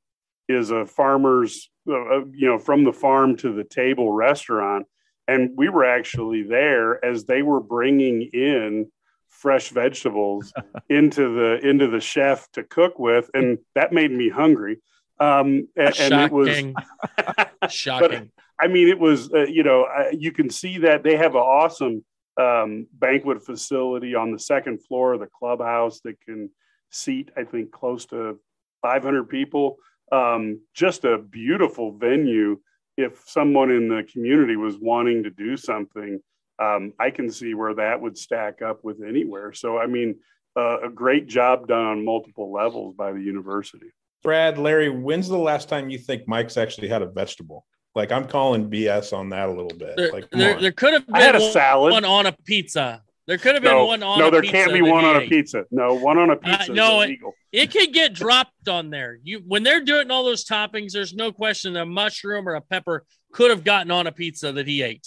is 0.48 0.72
a 0.72 0.86
farmer's, 0.86 1.70
uh, 1.88 1.92
uh 1.92 2.24
you 2.32 2.48
know, 2.48 2.58
from 2.58 2.82
the 2.82 2.92
farm 2.92 3.36
to 3.36 3.54
the 3.54 3.64
table 3.64 4.10
restaurant 4.10 4.86
and 5.28 5.50
we 5.56 5.68
were 5.68 5.84
actually 5.84 6.42
there 6.42 7.04
as 7.04 7.24
they 7.24 7.42
were 7.42 7.60
bringing 7.60 8.22
in 8.22 8.90
fresh 9.28 9.70
vegetables 9.70 10.52
into 10.88 11.34
the 11.34 11.68
into 11.68 11.88
the 11.88 12.00
chef 12.00 12.50
to 12.52 12.62
cook 12.62 12.98
with 12.98 13.30
and 13.34 13.58
that 13.74 13.92
made 13.92 14.10
me 14.10 14.28
hungry. 14.28 14.78
Um 15.18 15.68
and, 15.76 15.98
and 15.98 16.14
it 16.14 16.32
was 16.32 16.48
shocking. 17.70 18.08
But, 18.08 18.28
i 18.58 18.68
mean 18.68 18.88
it 18.88 18.98
was 18.98 19.30
uh, 19.32 19.44
you 19.44 19.62
know 19.62 19.84
uh, 19.84 20.10
you 20.12 20.32
can 20.32 20.48
see 20.48 20.78
that 20.78 21.02
they 21.02 21.16
have 21.16 21.34
an 21.34 21.40
awesome 21.40 22.04
um, 22.38 22.86
banquet 22.92 23.44
facility 23.44 24.14
on 24.14 24.30
the 24.30 24.38
second 24.38 24.84
floor 24.84 25.14
of 25.14 25.20
the 25.20 25.28
clubhouse 25.38 26.00
that 26.00 26.20
can 26.20 26.50
seat 26.90 27.30
i 27.36 27.44
think 27.44 27.70
close 27.70 28.06
to 28.06 28.38
500 28.86 29.28
people. 29.28 29.78
Um, 30.12 30.60
just 30.74 31.04
a 31.04 31.18
beautiful 31.18 31.92
venue 31.92 32.60
if 32.96 33.22
someone 33.26 33.70
in 33.70 33.88
the 33.88 34.02
community 34.04 34.56
was 34.56 34.76
wanting 34.78 35.22
to 35.24 35.30
do 35.30 35.56
something, 35.56 36.20
um, 36.58 36.92
I 36.98 37.10
can 37.10 37.30
see 37.30 37.54
where 37.54 37.74
that 37.74 38.00
would 38.00 38.16
stack 38.16 38.62
up 38.62 38.82
with 38.82 39.02
anywhere. 39.02 39.52
So, 39.52 39.78
I 39.78 39.86
mean, 39.86 40.16
uh, 40.56 40.80
a 40.80 40.88
great 40.88 41.26
job 41.26 41.68
done 41.68 41.84
on 41.84 42.04
multiple 42.04 42.50
levels 42.50 42.94
by 42.96 43.12
the 43.12 43.20
university. 43.20 43.92
Brad, 44.22 44.58
Larry, 44.58 44.88
when's 44.88 45.28
the 45.28 45.38
last 45.38 45.68
time 45.68 45.90
you 45.90 45.98
think 45.98 46.26
Mike's 46.26 46.56
actually 46.56 46.88
had 46.88 47.02
a 47.02 47.06
vegetable? 47.06 47.66
Like 47.94 48.12
I'm 48.12 48.26
calling 48.26 48.70
BS 48.70 49.12
on 49.12 49.30
that 49.30 49.48
a 49.48 49.52
little 49.52 49.76
bit. 49.76 49.96
There, 49.96 50.12
like 50.12 50.28
there, 50.30 50.60
there, 50.60 50.72
could 50.72 50.92
have 50.92 51.06
been 51.06 51.14
I 51.14 51.20
had 51.20 51.34
a 51.34 51.40
one, 51.40 51.52
salad. 51.52 51.92
one 51.92 52.04
on 52.04 52.26
a 52.26 52.32
pizza. 52.44 53.02
There 53.26 53.38
could 53.38 53.54
have 53.54 53.62
been 53.62 53.72
no, 53.72 53.86
one 53.86 54.02
on 54.04 54.18
no, 54.20 54.28
a 54.28 54.30
there 54.30 54.40
pizza. 54.40 54.56
can't 54.56 54.72
be 54.72 54.82
one 54.82 55.04
on 55.04 55.16
a 55.16 55.26
pizza. 55.28 55.64
No, 55.72 55.94
one 55.94 56.16
on 56.16 56.30
a 56.30 56.34
Uh, 56.34 56.36
pizza 56.36 56.72
no, 56.72 57.00
is 57.00 57.04
it, 57.04 57.08
illegal. 57.10 57.34
it 57.52 57.70
could 57.72 57.92
get 57.92 58.12
dropped 58.12 58.68
on 58.68 58.90
there. 58.90 59.18
You 59.22 59.42
when 59.46 59.64
they're 59.64 59.82
doing 59.84 60.10
all 60.12 60.24
those 60.24 60.44
toppings, 60.44 60.92
there's 60.92 61.12
no 61.14 61.32
question 61.32 61.76
a 61.76 61.84
mushroom 61.84 62.48
or 62.48 62.54
a 62.54 62.60
pepper 62.60 63.04
could 63.32 63.50
have 63.50 63.64
gotten 63.64 63.90
on 63.90 64.06
a 64.06 64.12
pizza 64.12 64.52
that 64.52 64.68
he 64.68 64.82
ate. 64.82 65.06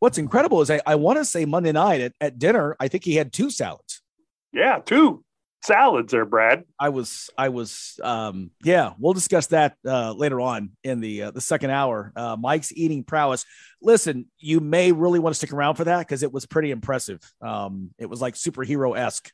What's 0.00 0.18
incredible 0.18 0.60
is 0.60 0.70
I, 0.70 0.80
I 0.86 0.94
want 0.96 1.18
to 1.18 1.24
say 1.24 1.44
Monday 1.46 1.72
night 1.72 2.00
at, 2.02 2.12
at 2.20 2.38
dinner, 2.38 2.76
I 2.78 2.88
think 2.88 3.04
he 3.04 3.16
had 3.16 3.32
two 3.32 3.50
salads. 3.50 4.02
Yeah, 4.52 4.80
two 4.84 5.24
salads 5.62 6.12
there, 6.12 6.24
Brad. 6.24 6.64
I 6.78 6.88
was, 6.88 7.30
I 7.36 7.48
was, 7.48 7.98
um, 8.02 8.50
yeah, 8.62 8.92
we'll 8.98 9.12
discuss 9.12 9.48
that 9.48 9.76
uh, 9.86 10.12
later 10.12 10.40
on 10.40 10.70
in 10.84 11.00
the 11.00 11.24
uh, 11.24 11.30
the 11.30 11.40
second 11.40 11.70
hour. 11.70 12.12
Uh, 12.16 12.36
Mike's 12.38 12.72
eating 12.72 13.04
prowess. 13.04 13.44
Listen, 13.82 14.26
you 14.38 14.60
may 14.60 14.92
really 14.92 15.18
want 15.18 15.34
to 15.34 15.38
stick 15.38 15.52
around 15.52 15.76
for 15.76 15.84
that 15.84 16.00
because 16.00 16.22
it 16.22 16.32
was 16.32 16.46
pretty 16.46 16.70
impressive. 16.70 17.20
Um, 17.40 17.90
it 17.98 18.06
was 18.06 18.20
like 18.20 18.34
superhero 18.34 18.96
esque. 18.96 19.30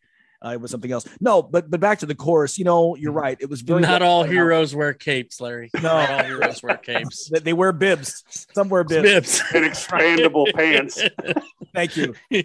Uh, 0.46 0.52
it 0.52 0.60
was 0.60 0.70
something 0.70 0.92
else. 0.92 1.04
No, 1.20 1.42
but 1.42 1.68
but 1.70 1.80
back 1.80 1.98
to 2.00 2.06
the 2.06 2.14
course. 2.14 2.56
You 2.58 2.64
know, 2.64 2.94
you're 2.94 3.12
right. 3.12 3.36
It 3.40 3.50
was 3.50 3.62
very 3.62 3.80
Not 3.80 4.02
all 4.02 4.22
thought 4.22 4.30
out. 4.30 4.34
heros 4.36 4.74
wear 4.74 4.94
capes, 4.94 5.40
Larry. 5.40 5.70
No. 5.74 5.82
Not 5.82 6.10
all 6.10 6.24
heroes 6.24 6.62
wear 6.62 6.76
capes. 6.76 7.28
They- 7.32 7.40
They 7.40 7.52
wear 7.52 7.72
bibs. 7.72 8.22
Some 8.54 8.68
wear 8.68 8.84
bibs. 8.84 9.08
Bibs. 9.08 9.42
And 9.54 9.64
expandable 9.64 10.52
pants. 10.54 11.02
Thank 11.74 11.96
you. 11.96 12.14
You 12.30 12.44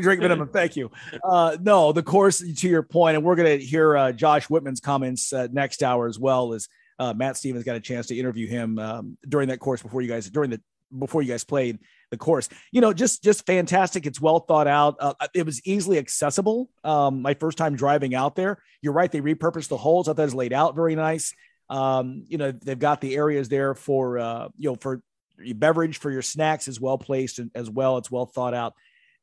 drink 0.00 0.20
minimum. 0.20 0.48
Thank 0.48 0.76
you. 0.76 0.90
Uh, 1.22 1.56
no, 1.60 1.92
the 1.92 2.02
course 2.02 2.38
to 2.38 2.68
your 2.68 2.82
point, 2.82 3.16
and 3.16 3.24
we're 3.24 3.36
going 3.36 3.58
to 3.58 3.64
hear 3.64 3.96
uh, 3.96 4.12
Josh 4.12 4.46
Whitman's 4.46 4.80
comments 4.80 5.32
uh, 5.32 5.48
next 5.52 5.82
hour 5.82 6.06
as 6.08 6.18
well 6.18 6.52
as 6.54 6.68
uh, 6.98 7.12
Matt 7.14 7.36
Stevens 7.36 7.64
got 7.64 7.76
a 7.76 7.80
chance 7.80 8.06
to 8.08 8.16
interview 8.16 8.46
him 8.46 8.78
um, 8.78 9.16
during 9.28 9.48
that 9.48 9.58
course 9.60 9.82
before 9.82 10.02
you 10.02 10.08
guys 10.08 10.28
during 10.30 10.50
the 10.50 10.60
before 10.98 11.22
you 11.22 11.28
guys 11.28 11.44
played 11.44 11.78
the 12.10 12.16
course. 12.16 12.48
You 12.70 12.80
know, 12.80 12.92
just 12.92 13.22
just 13.22 13.46
fantastic. 13.46 14.06
It's 14.06 14.20
well 14.20 14.40
thought 14.40 14.66
out. 14.66 14.96
Uh, 15.00 15.14
it 15.34 15.46
was 15.46 15.66
easily 15.66 15.98
accessible. 15.98 16.70
Um, 16.84 17.22
my 17.22 17.34
first 17.34 17.58
time 17.58 17.76
driving 17.76 18.14
out 18.14 18.36
there. 18.36 18.62
You're 18.80 18.92
right. 18.92 19.10
They 19.10 19.20
repurposed 19.20 19.68
the 19.68 19.76
holes. 19.76 20.08
I 20.08 20.12
thought 20.12 20.22
it 20.22 20.26
was 20.26 20.34
laid 20.34 20.52
out 20.52 20.76
very 20.76 20.94
nice. 20.94 21.34
Um, 21.68 22.24
you 22.28 22.38
know, 22.38 22.52
they've 22.52 22.78
got 22.78 23.00
the 23.00 23.16
areas 23.16 23.48
there 23.48 23.74
for 23.74 24.18
uh, 24.18 24.48
you 24.58 24.70
know 24.70 24.76
for 24.76 25.02
your 25.38 25.56
beverage 25.56 25.98
for 25.98 26.10
your 26.10 26.22
snacks 26.22 26.68
is 26.68 26.80
well 26.80 26.98
placed 26.98 27.40
as 27.54 27.70
well. 27.70 27.98
It's 27.98 28.10
well 28.10 28.26
thought 28.26 28.54
out. 28.54 28.74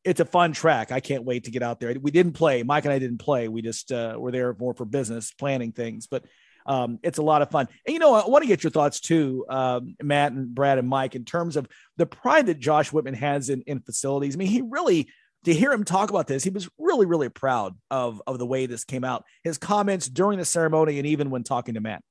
It's 0.03 0.19
a 0.19 0.25
fun 0.25 0.53
track. 0.53 0.91
I 0.91 0.99
can't 1.01 1.25
wait 1.25 1.43
to 1.43 1.51
get 1.51 1.61
out 1.61 1.79
there. 1.79 1.93
We 1.99 2.11
didn't 2.11 2.33
play. 2.33 2.63
Mike 2.63 2.85
and 2.85 2.93
I 2.93 2.99
didn't 2.99 3.17
play. 3.19 3.47
We 3.49 3.61
just 3.61 3.91
uh, 3.91 4.15
were 4.17 4.31
there 4.31 4.55
more 4.57 4.73
for 4.73 4.85
business 4.85 5.31
planning 5.33 5.73
things, 5.73 6.07
but 6.07 6.23
um, 6.65 6.99
it's 7.03 7.17
a 7.17 7.23
lot 7.23 7.41
of 7.41 7.49
fun. 7.49 7.67
And 7.85 7.93
you 7.93 7.99
know, 7.99 8.13
I 8.13 8.27
want 8.27 8.43
to 8.43 8.47
get 8.47 8.63
your 8.63 8.71
thoughts 8.71 8.99
too, 8.99 9.45
um, 9.49 9.95
Matt 10.01 10.31
and 10.31 10.53
Brad 10.53 10.77
and 10.77 10.87
Mike, 10.87 11.15
in 11.15 11.25
terms 11.25 11.57
of 11.57 11.67
the 11.97 12.05
pride 12.05 12.47
that 12.47 12.59
Josh 12.59 12.91
Whitman 12.91 13.15
has 13.15 13.49
in, 13.49 13.61
in 13.63 13.81
facilities. 13.81 14.35
I 14.35 14.37
mean, 14.37 14.47
he 14.47 14.61
really 14.61 15.09
to 15.45 15.53
hear 15.53 15.71
him 15.71 15.83
talk 15.83 16.09
about 16.09 16.27
this, 16.27 16.43
he 16.43 16.49
was 16.49 16.69
really, 16.77 17.05
really 17.05 17.29
proud 17.29 17.75
of 17.89 18.21
of 18.27 18.39
the 18.39 18.45
way 18.45 18.65
this 18.65 18.83
came 18.83 19.03
out. 19.03 19.23
His 19.43 19.57
comments 19.57 20.07
during 20.07 20.37
the 20.37 20.45
ceremony 20.45 20.97
and 20.97 21.07
even 21.07 21.29
when 21.29 21.43
talking 21.43 21.75
to 21.75 21.81
Matt. 21.81 22.03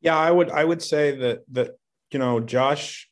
Yeah, 0.00 0.16
I 0.16 0.30
would 0.30 0.50
I 0.50 0.64
would 0.64 0.82
say 0.82 1.16
that 1.16 1.40
that 1.52 1.72
you 2.12 2.18
know 2.18 2.40
Josh, 2.40 3.10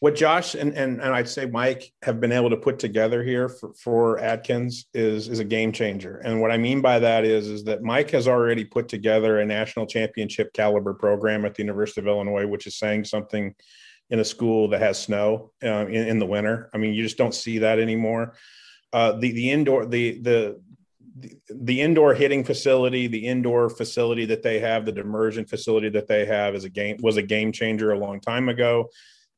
what 0.00 0.14
Josh 0.14 0.54
and 0.54 0.74
and, 0.74 1.00
and 1.00 1.14
I'd 1.14 1.28
say 1.28 1.46
Mike 1.46 1.92
have 2.02 2.20
been 2.20 2.30
able 2.30 2.50
to 2.50 2.56
put 2.56 2.78
together 2.78 3.22
here 3.22 3.48
for, 3.48 3.72
for 3.74 4.18
Atkins 4.18 4.86
is 4.94 5.28
is 5.28 5.40
a 5.40 5.44
game 5.44 5.72
changer. 5.72 6.18
And 6.18 6.40
what 6.40 6.52
I 6.52 6.56
mean 6.56 6.80
by 6.80 7.00
that 7.00 7.24
is 7.24 7.48
is 7.48 7.64
that 7.64 7.82
Mike 7.82 8.10
has 8.10 8.28
already 8.28 8.64
put 8.64 8.88
together 8.88 9.40
a 9.40 9.46
national 9.46 9.86
championship 9.86 10.52
caliber 10.52 10.94
program 10.94 11.44
at 11.44 11.54
the 11.54 11.62
University 11.62 12.00
of 12.00 12.06
Illinois, 12.06 12.46
which 12.46 12.66
is 12.66 12.78
saying 12.78 13.04
something 13.04 13.54
in 14.10 14.20
a 14.20 14.24
school 14.24 14.68
that 14.68 14.80
has 14.80 14.98
snow 14.98 15.50
uh, 15.62 15.86
in, 15.86 16.08
in, 16.08 16.18
the 16.18 16.24
winter. 16.24 16.70
I 16.72 16.78
mean, 16.78 16.94
you 16.94 17.02
just 17.02 17.18
don't 17.18 17.34
see 17.34 17.58
that 17.58 17.78
anymore. 17.78 18.34
Uh, 18.92 19.12
the 19.12 19.32
the 19.32 19.50
indoor 19.50 19.84
the 19.84 20.20
the 20.20 20.60
the 21.50 21.80
indoor 21.80 22.14
hitting 22.14 22.44
facility, 22.44 23.08
the 23.08 23.26
indoor 23.26 23.68
facility 23.68 24.26
that 24.26 24.44
they 24.44 24.60
have, 24.60 24.86
the 24.86 24.96
immersion 24.96 25.44
facility 25.44 25.88
that 25.88 26.06
they 26.06 26.24
have 26.24 26.54
is 26.54 26.62
a 26.62 26.68
game 26.68 26.98
was 27.02 27.16
a 27.16 27.22
game 27.22 27.50
changer 27.50 27.90
a 27.90 27.98
long 27.98 28.20
time 28.20 28.48
ago 28.48 28.88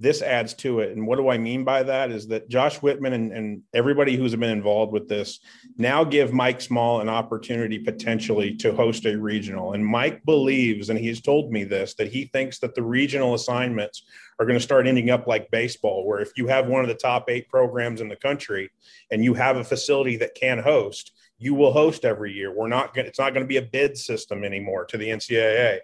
this 0.00 0.22
adds 0.22 0.54
to 0.54 0.80
it. 0.80 0.96
And 0.96 1.06
what 1.06 1.16
do 1.16 1.28
I 1.28 1.36
mean 1.36 1.62
by 1.62 1.82
that 1.82 2.10
is 2.10 2.26
that 2.28 2.48
Josh 2.48 2.78
Whitman 2.78 3.12
and, 3.12 3.32
and, 3.32 3.62
everybody 3.74 4.16
who's 4.16 4.34
been 4.34 4.50
involved 4.50 4.92
with 4.92 5.08
this 5.08 5.40
now 5.76 6.02
give 6.02 6.32
Mike 6.32 6.62
Small 6.62 7.00
an 7.00 7.08
opportunity 7.10 7.78
potentially 7.78 8.56
to 8.56 8.74
host 8.74 9.04
a 9.04 9.16
regional. 9.16 9.74
And 9.74 9.84
Mike 9.84 10.24
believes, 10.24 10.88
and 10.88 10.98
he's 10.98 11.20
told 11.20 11.52
me 11.52 11.64
this, 11.64 11.94
that 11.94 12.10
he 12.10 12.24
thinks 12.24 12.58
that 12.60 12.74
the 12.74 12.82
regional 12.82 13.34
assignments 13.34 14.02
are 14.38 14.46
going 14.46 14.58
to 14.58 14.64
start 14.64 14.86
ending 14.86 15.10
up 15.10 15.26
like 15.26 15.50
baseball, 15.50 16.06
where 16.06 16.20
if 16.20 16.30
you 16.36 16.46
have 16.46 16.66
one 16.66 16.82
of 16.82 16.88
the 16.88 16.94
top 16.94 17.28
eight 17.28 17.48
programs 17.50 18.00
in 18.00 18.08
the 18.08 18.16
country 18.16 18.70
and 19.10 19.22
you 19.22 19.34
have 19.34 19.58
a 19.58 19.64
facility 19.64 20.16
that 20.16 20.34
can 20.34 20.58
host, 20.58 21.12
you 21.38 21.54
will 21.54 21.72
host 21.72 22.06
every 22.06 22.32
year. 22.32 22.50
We're 22.54 22.68
not 22.68 22.94
going, 22.94 23.06
it's 23.06 23.18
not 23.18 23.34
going 23.34 23.44
to 23.44 23.48
be 23.48 23.58
a 23.58 23.62
bid 23.62 23.98
system 23.98 24.44
anymore 24.44 24.86
to 24.86 24.96
the 24.96 25.08
NCAA. 25.08 25.80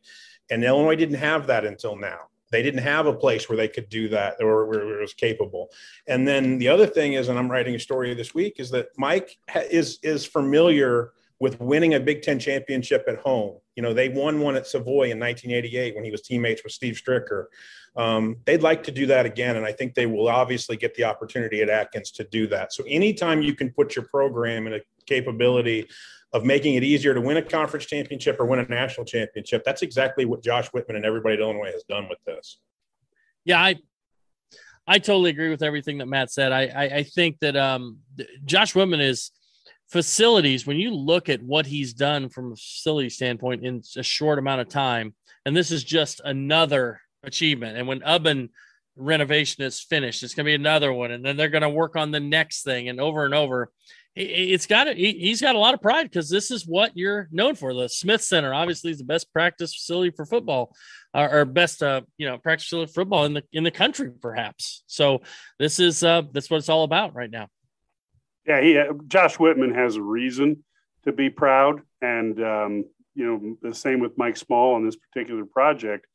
And 0.51 0.65
Illinois 0.65 0.97
didn't 0.97 1.19
have 1.19 1.49
that 1.49 1.67
until 1.67 1.97
now. 1.97 2.21
They 2.51 2.63
didn't 2.63 2.83
have 2.83 3.07
a 3.07 3.13
place 3.13 3.49
where 3.49 3.57
they 3.57 3.69
could 3.69 3.89
do 3.89 4.09
that 4.11 4.37
or 4.41 4.67
where 4.67 4.99
it 4.99 5.01
was 5.01 5.15
capable. 5.15 5.71
And 6.07 6.27
then 6.27 6.59
the 6.59 6.69
other 6.69 6.87
thing 6.87 7.15
is, 7.15 7.29
and 7.29 7.39
I'm 7.39 7.51
writing 7.51 7.75
a 7.75 7.79
story 7.79 8.15
this 8.15 8.35
week, 8.35 8.55
is 8.59 8.71
that 8.71 8.89
Mike 8.97 9.37
is 9.71 9.99
is 10.03 10.25
familiar 10.25 11.13
with 11.39 11.61
winning 11.61 11.95
a 11.95 12.01
Big 12.01 12.23
Ten 12.23 12.39
championship 12.39 13.05
at 13.09 13.19
home. 13.19 13.59
You 13.75 13.83
know, 13.83 13.93
they 13.93 14.09
won 14.09 14.41
one 14.41 14.57
at 14.57 14.67
Savoy 14.67 15.11
in 15.11 15.21
1988 15.21 15.95
when 15.95 16.05
he 16.05 16.11
was 16.11 16.23
teammates 16.23 16.63
with 16.65 16.73
Steve 16.73 16.95
Stricker. 16.95 17.47
Um, 17.95 18.37
they'd 18.45 18.63
like 18.63 18.83
to 18.85 18.91
do 18.91 19.07
that 19.07 19.27
again, 19.27 19.57
and 19.57 19.65
I 19.65 19.73
think 19.73 19.95
they 19.95 20.07
will 20.07 20.29
obviously 20.29 20.77
get 20.77 20.95
the 20.95 21.05
opportunity 21.05 21.63
at 21.63 21.69
Atkins 21.69 22.11
to 22.13 22.25
do 22.25 22.47
that. 22.49 22.73
So 22.73 22.85
anytime 22.89 23.43
you 23.43 23.55
can 23.55 23.71
put 23.71 23.97
your 23.97 24.07
program 24.07 24.67
in 24.67 24.75
a 24.75 24.81
capability 25.07 25.89
of 26.33 26.45
making 26.45 26.75
it 26.75 26.85
easier 26.85 27.15
to 27.15 27.21
win 27.21 27.37
a 27.37 27.43
conference 27.43 27.87
championship 27.87 28.37
or 28.39 28.47
win 28.47 28.59
a 28.59 28.65
national 28.67 29.07
championship. 29.07 29.63
That's 29.65 29.83
exactly 29.83 30.25
what 30.25 30.43
Josh 30.43 30.69
Whitman 30.69 30.97
and 30.97 31.05
everybody 31.05 31.35
at 31.35 31.41
Illinois 31.41 31.73
has 31.73 31.85
done 31.89 32.09
with 32.09 32.19
this. 32.27 32.59
Yeah, 33.45 33.61
I 33.61 33.77
I 34.87 34.99
totally 34.99 35.31
agree 35.31 35.51
with 35.51 35.63
everything 35.63 35.99
that 35.99 36.07
Matt 36.07 36.31
said. 36.31 36.53
I 36.53 36.67
I, 36.67 36.83
I 36.97 37.03
think 37.05 37.39
that 37.41 37.57
um, 37.57 37.99
Josh 38.45 38.75
Whitman 38.75 39.01
is 39.01 39.31
facilities. 39.89 40.67
When 40.67 40.77
you 40.77 40.93
look 40.93 41.29
at 41.29 41.43
what 41.43 41.67
he's 41.67 41.95
done 41.95 42.29
from 42.29 42.53
a 42.53 42.57
facility 42.57 43.09
standpoint 43.09 43.65
in 43.65 43.83
a 43.97 44.03
short 44.03 44.39
amount 44.39 44.61
of 44.61 44.69
time, 44.69 45.15
and 45.45 45.57
this 45.57 45.71
is 45.71 45.85
just 45.85 46.21
another 46.25 47.01
achievement. 47.23 47.77
And 47.77 47.87
when 47.87 48.01
Ubben 48.01 48.51
renovation 48.97 49.63
is 49.63 49.81
finished, 49.81 50.23
it's 50.23 50.35
going 50.35 50.45
to 50.45 50.51
be 50.51 50.55
another 50.55 50.93
one, 50.93 51.13
and 51.13 51.25
then 51.25 51.37
they're 51.37 51.49
going 51.49 51.63
to 51.63 51.69
work 51.71 51.97
on 51.97 52.11
the 52.11 52.21
next 52.21 52.63
thing, 52.63 52.89
and 52.89 53.01
over 53.01 53.25
and 53.25 53.35
over 53.35 53.71
it's 54.17 54.67
got 54.67 54.89
it. 54.89 54.97
He's 54.97 55.43
got 55.43 55.55
a 55.55 55.59
lot 55.59 55.75
of 55.75 55.83
pride 55.83 56.05
because 56.05 56.31
this 56.31 56.51
is 56.51 56.67
what 56.67 56.93
you're 56.95 57.29
known 57.31 57.55
for. 57.55 57.75
The 57.75 57.89
Smith 57.89 58.23
Center 58.23 58.55
obviously 58.55 58.91
is 58.91 58.99
the 58.99 59.05
best 59.05 59.31
practice 59.31 59.75
facility 59.75 60.11
for 60.11 60.25
football, 60.25 60.75
or, 61.13 61.45
best 61.45 61.83
uh, 61.83 62.01
you 62.17 62.27
know 62.27 62.39
practice 62.39 62.65
facility 62.65 62.93
for 62.93 63.03
football 63.03 63.27
in 63.27 63.35
the 63.35 63.43
in 63.53 63.63
the 63.63 63.71
country, 63.71 64.11
perhaps. 64.11 64.83
So 64.87 65.21
this 65.59 65.79
is 65.79 66.03
uh, 66.03 66.23
that's 66.33 66.49
what 66.51 66.57
it's 66.57 66.71
all 66.71 66.85
about 66.85 67.15
right 67.15 67.31
now. 67.31 67.49
Yeah, 68.47 68.63
he 68.63 68.79
uh, 68.79 68.95
Josh 69.07 69.39
Whitman 69.39 69.75
has 69.75 69.97
a 69.97 70.03
reason 70.03 70.65
to 71.05 71.13
be 71.13 71.29
proud, 71.29 71.83
and 72.01 72.43
um, 72.43 72.85
you 73.15 73.27
know 73.27 73.57
the 73.61 73.75
same 73.75 74.01
with 74.01 74.17
Mike 74.17 74.39
Small 74.39 74.75
on 74.75 74.85
this 74.85 74.97
particular 74.97 75.45
project. 75.45 76.07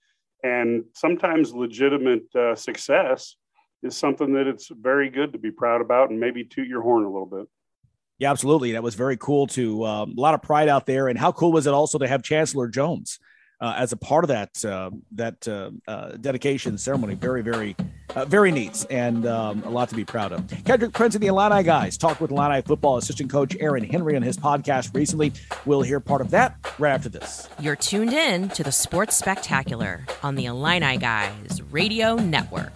And 0.44 0.86
sometimes 0.96 1.54
legitimate 1.54 2.36
uh, 2.36 2.56
success 2.56 3.36
is 3.84 3.96
something 3.96 4.34
that 4.34 4.48
it's 4.48 4.70
very 4.70 5.12
good 5.12 5.34
to 5.34 5.40
be 5.40 5.52
proud 5.52 5.82
about, 5.82 6.10
and 6.10 6.20
maybe 6.20 6.44
toot 6.44 6.68
your 6.68 6.82
horn 6.82 7.04
a 7.04 7.08
little 7.08 7.28
bit. 7.28 7.48
Yeah, 8.22 8.30
absolutely. 8.30 8.74
That 8.74 8.84
was 8.84 8.94
very 8.94 9.18
cool 9.18 9.48
to 9.48 9.84
um, 9.84 10.14
a 10.16 10.22
lot 10.22 10.36
of 10.36 10.44
pride 10.44 10.70
out 10.70 10.86
there. 10.86 11.08
And 11.08 11.18
how 11.18 11.32
cool 11.32 11.52
was 11.52 11.66
it 11.66 11.74
also 11.74 11.98
to 11.98 12.08
have 12.08 12.22
Chancellor 12.22 12.68
Jones 12.68 13.18
uh, 13.60 13.74
as 13.76 13.94
a 13.94 13.98
part 13.98 14.24
of 14.24 14.28
that 14.28 14.64
uh, 14.64 14.92
that 15.14 15.48
uh 15.48 16.12
dedication 16.18 16.78
ceremony? 16.78 17.16
Very, 17.16 17.42
very, 17.42 17.76
uh, 18.14 18.26
very 18.26 18.52
neat, 18.52 18.86
and 18.92 19.26
um, 19.26 19.64
a 19.64 19.72
lot 19.72 19.90
to 19.90 19.96
be 19.96 20.06
proud 20.06 20.34
of. 20.34 20.48
Kendrick 20.66 20.94
Prince 20.94 21.16
and 21.16 21.24
the 21.24 21.30
Illini 21.30 21.64
guys 21.64 21.98
talked 21.98 22.22
with 22.22 22.30
Illini 22.30 22.62
football 22.62 22.98
assistant 22.98 23.32
coach 23.32 23.58
Aaron 23.60 23.84
Henry 23.84 24.16
on 24.16 24.22
his 24.22 24.38
podcast 24.38 24.94
recently. 24.94 25.34
We'll 25.66 25.82
hear 25.82 26.00
part 26.00 26.22
of 26.22 26.30
that 26.30 26.58
right 26.78 26.92
after 26.92 27.10
this. 27.10 27.50
You're 27.60 27.76
tuned 27.76 28.14
in 28.14 28.50
to 28.50 28.62
the 28.62 28.72
Sports 28.72 29.16
Spectacular 29.16 30.06
on 30.22 30.36
the 30.36 30.46
Illini 30.46 30.98
Guys 30.98 31.60
Radio 31.72 32.18
Network. 32.18 32.72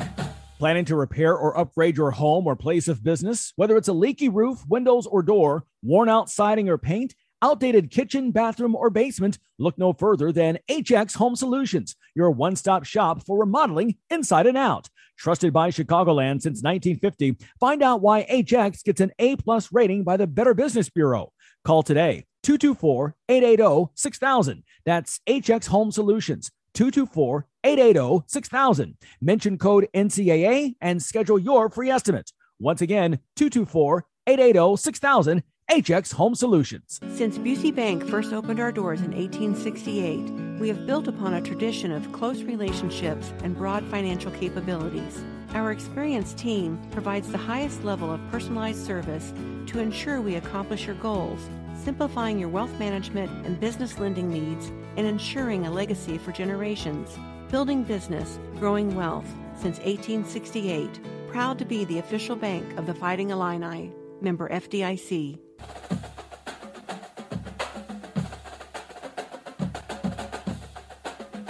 Planning 0.58 0.86
to 0.86 0.96
repair 0.96 1.36
or 1.36 1.58
upgrade 1.58 1.98
your 1.98 2.12
home 2.12 2.48
or 2.48 2.56
place 2.56 2.88
of 2.88 3.04
business? 3.04 3.52
Whether 3.58 3.76
it's 3.76 3.90
a 3.90 3.94
leaky 3.94 4.30
roof, 4.30 4.64
windows, 4.70 5.06
or 5.06 5.22
door, 5.22 5.66
worn 5.84 6.08
out 6.08 6.30
siding 6.30 6.70
or 6.70 6.78
paint, 6.78 7.14
outdated 7.42 7.92
kitchen, 7.92 8.32
bathroom, 8.32 8.74
or 8.74 8.90
basement, 8.90 9.38
look 9.60 9.78
no 9.78 9.92
further 9.92 10.32
than 10.32 10.60
HX 10.70 11.18
Home 11.18 11.36
Solutions, 11.36 11.98
your 12.16 12.32
one 12.32 12.56
stop 12.56 12.86
shop 12.86 13.26
for 13.26 13.38
remodeling 13.38 13.98
inside 14.10 14.48
and 14.48 14.58
out. 14.58 14.88
Trusted 15.18 15.52
by 15.52 15.72
Chicagoland 15.72 16.42
since 16.42 16.64
1950, 16.64 17.36
find 17.60 17.84
out 17.84 18.00
why 18.00 18.26
HX 18.32 18.82
gets 18.86 19.02
an 19.02 19.12
A 19.20 19.36
plus 19.36 19.74
rating 19.74 20.06
by 20.06 20.16
the 20.16 20.26
Better 20.26 20.54
Business 20.54 20.90
Bureau. 20.90 21.34
Call 21.66 21.84
today 21.84 22.28
224 22.44 23.14
880 23.28 23.92
6000. 23.94 24.64
That's 24.86 25.20
HX 25.28 25.68
Home 25.68 25.92
Solutions 25.92 26.50
224 26.76 27.48
880 27.64 28.24
6000. 28.28 28.98
Mention 29.22 29.58
code 29.58 29.88
NCAA 29.94 30.76
and 30.82 31.02
schedule 31.02 31.40
your 31.40 31.70
free 31.70 31.90
estimate. 31.90 32.32
Once 32.60 32.82
again, 32.82 33.20
224 33.36 34.06
880 34.28 34.78
6000. 34.78 35.44
HX 35.72 36.14
Home 36.14 36.36
Solutions. 36.36 37.00
Since 37.16 37.40
Busey 37.40 37.74
Bank 37.74 38.08
first 38.08 38.34
opened 38.34 38.60
our 38.60 38.72
doors 38.72 39.02
in 39.02 39.16
1868, 39.16 40.60
we 40.60 40.68
have 40.68 40.86
built 40.86 41.08
upon 41.08 41.34
a 41.34 41.42
tradition 41.42 41.92
of 41.92 42.12
close 42.12 42.44
relationships 42.44 43.34
and 43.44 43.58
broad 43.58 43.84
financial 43.86 44.30
capabilities. 44.34 45.24
Our 45.56 45.72
experienced 45.72 46.38
team 46.38 46.80
provides 46.92 47.32
the 47.32 47.40
highest 47.40 47.84
level 47.84 48.12
of 48.12 48.22
personalized 48.30 48.86
service 48.86 49.34
to 49.66 49.80
ensure 49.80 50.22
we 50.22 50.36
accomplish 50.36 50.86
your 50.86 50.98
goals 50.98 51.42
simplifying 51.84 52.40
your 52.40 52.50
wealth 52.50 52.80
management 52.80 53.32
and 53.46 53.60
business 53.60 54.00
lending 54.00 54.30
needs, 54.30 54.72
and 54.98 55.08
ensuring 55.08 55.66
a 55.66 55.72
legacy 55.72 56.18
for 56.18 56.32
generations. 56.32 57.18
Building 57.50 57.84
business, 57.84 58.40
growing 58.60 58.96
wealth 58.96 59.28
since 59.54 59.78
1868. 59.80 61.00
Proud 61.28 61.60
to 61.60 61.66
be 61.66 61.86
the 61.86 62.00
official 62.00 62.36
bank 62.36 62.78
of 62.78 62.86
the 62.86 62.94
Fighting 62.94 63.30
Illini. 63.30 63.92
Member 64.22 64.50
FDIC. 64.50 65.38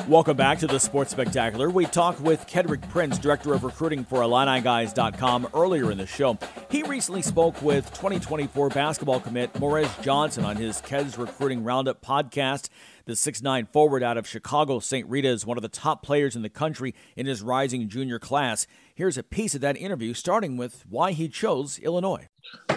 Welcome 0.08 0.38
back 0.38 0.60
to 0.60 0.68
the 0.68 0.80
Sports 0.80 1.10
Spectacular. 1.10 1.72
We 1.72 1.88
talked 1.88 2.22
with 2.22 2.46
Kendrick 2.46 2.88
Prince, 2.90 3.18
Director 3.18 3.56
of 3.56 3.64
Recruiting 3.64 4.04
for 4.04 4.20
IlliniGuys.com, 4.20 5.48
earlier 5.56 5.92
in 5.92 5.98
the 5.98 6.06
show. 6.06 6.38
He 6.70 6.84
recently 6.84 7.24
spoke 7.24 7.60
with 7.64 7.92
2024 7.96 8.70
basketball 8.70 9.20
commit 9.20 9.52
Morez 9.54 9.90
Johnson 10.04 10.46
on 10.46 10.58
his 10.58 10.80
Keds 10.80 11.18
Recruiting 11.18 11.64
Roundup 11.64 12.04
podcast. 12.04 12.70
The 13.06 13.16
six-nine 13.16 13.66
forward 13.66 14.04
out 14.04 14.16
of 14.16 14.28
Chicago 14.28 14.78
St. 14.78 15.10
Rita 15.10 15.30
is 15.30 15.44
one 15.44 15.58
of 15.58 15.64
the 15.64 15.70
top 15.70 16.04
players 16.04 16.36
in 16.36 16.44
the 16.44 16.50
country 16.50 16.94
in 17.16 17.26
his 17.26 17.42
rising 17.42 17.90
junior 17.90 18.20
class. 18.20 18.68
Here's 18.94 19.18
a 19.18 19.24
piece 19.24 19.56
of 19.56 19.62
that 19.62 19.76
interview, 19.76 20.14
starting 20.14 20.56
with 20.56 20.84
why 20.88 21.14
he 21.14 21.28
chose 21.28 21.80
Illinois. 21.80 22.28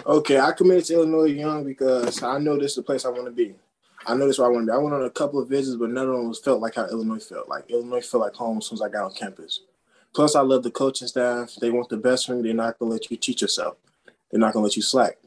Okay, 0.03 0.39
I 0.39 0.51
committed 0.53 0.85
to 0.85 0.93
Illinois 0.95 1.25
young 1.25 1.63
because 1.63 2.23
I 2.23 2.39
know 2.39 2.57
this 2.57 2.71
is 2.71 2.77
the 2.77 2.81
place 2.81 3.05
I 3.05 3.09
want 3.09 3.25
to 3.25 3.31
be. 3.31 3.53
I 4.05 4.15
know 4.15 4.27
this 4.27 4.39
where 4.39 4.51
I 4.51 4.65
be. 4.65 4.71
I 4.71 4.77
went 4.77 4.95
on 4.95 5.03
a 5.03 5.09
couple 5.09 5.41
of 5.41 5.49
visits, 5.49 5.77
but 5.77 5.89
none 5.89 6.07
of 6.07 6.15
them 6.15 6.33
felt 6.33 6.61
like 6.61 6.75
how 6.75 6.87
Illinois 6.87 7.23
felt. 7.23 7.49
Like 7.49 7.69
Illinois 7.69 8.01
felt 8.01 8.23
like 8.23 8.33
home 8.33 8.59
as 8.59 8.67
soon 8.67 8.77
as 8.77 8.81
I 8.81 8.89
got 8.89 9.05
on 9.05 9.13
campus. 9.13 9.61
Plus, 10.13 10.35
I 10.35 10.41
love 10.41 10.63
the 10.63 10.71
coaching 10.71 11.07
staff. 11.07 11.55
They 11.59 11.69
want 11.69 11.89
the 11.89 11.97
best 11.97 12.25
for 12.25 12.33
me. 12.33 12.41
They're 12.41 12.53
not 12.53 12.79
gonna 12.79 12.91
let 12.91 13.11
you 13.11 13.17
teach 13.17 13.41
yourself. 13.41 13.77
They're 14.31 14.39
not 14.39 14.53
gonna 14.53 14.63
let 14.63 14.75
you 14.75 14.81
slack. 14.81 15.17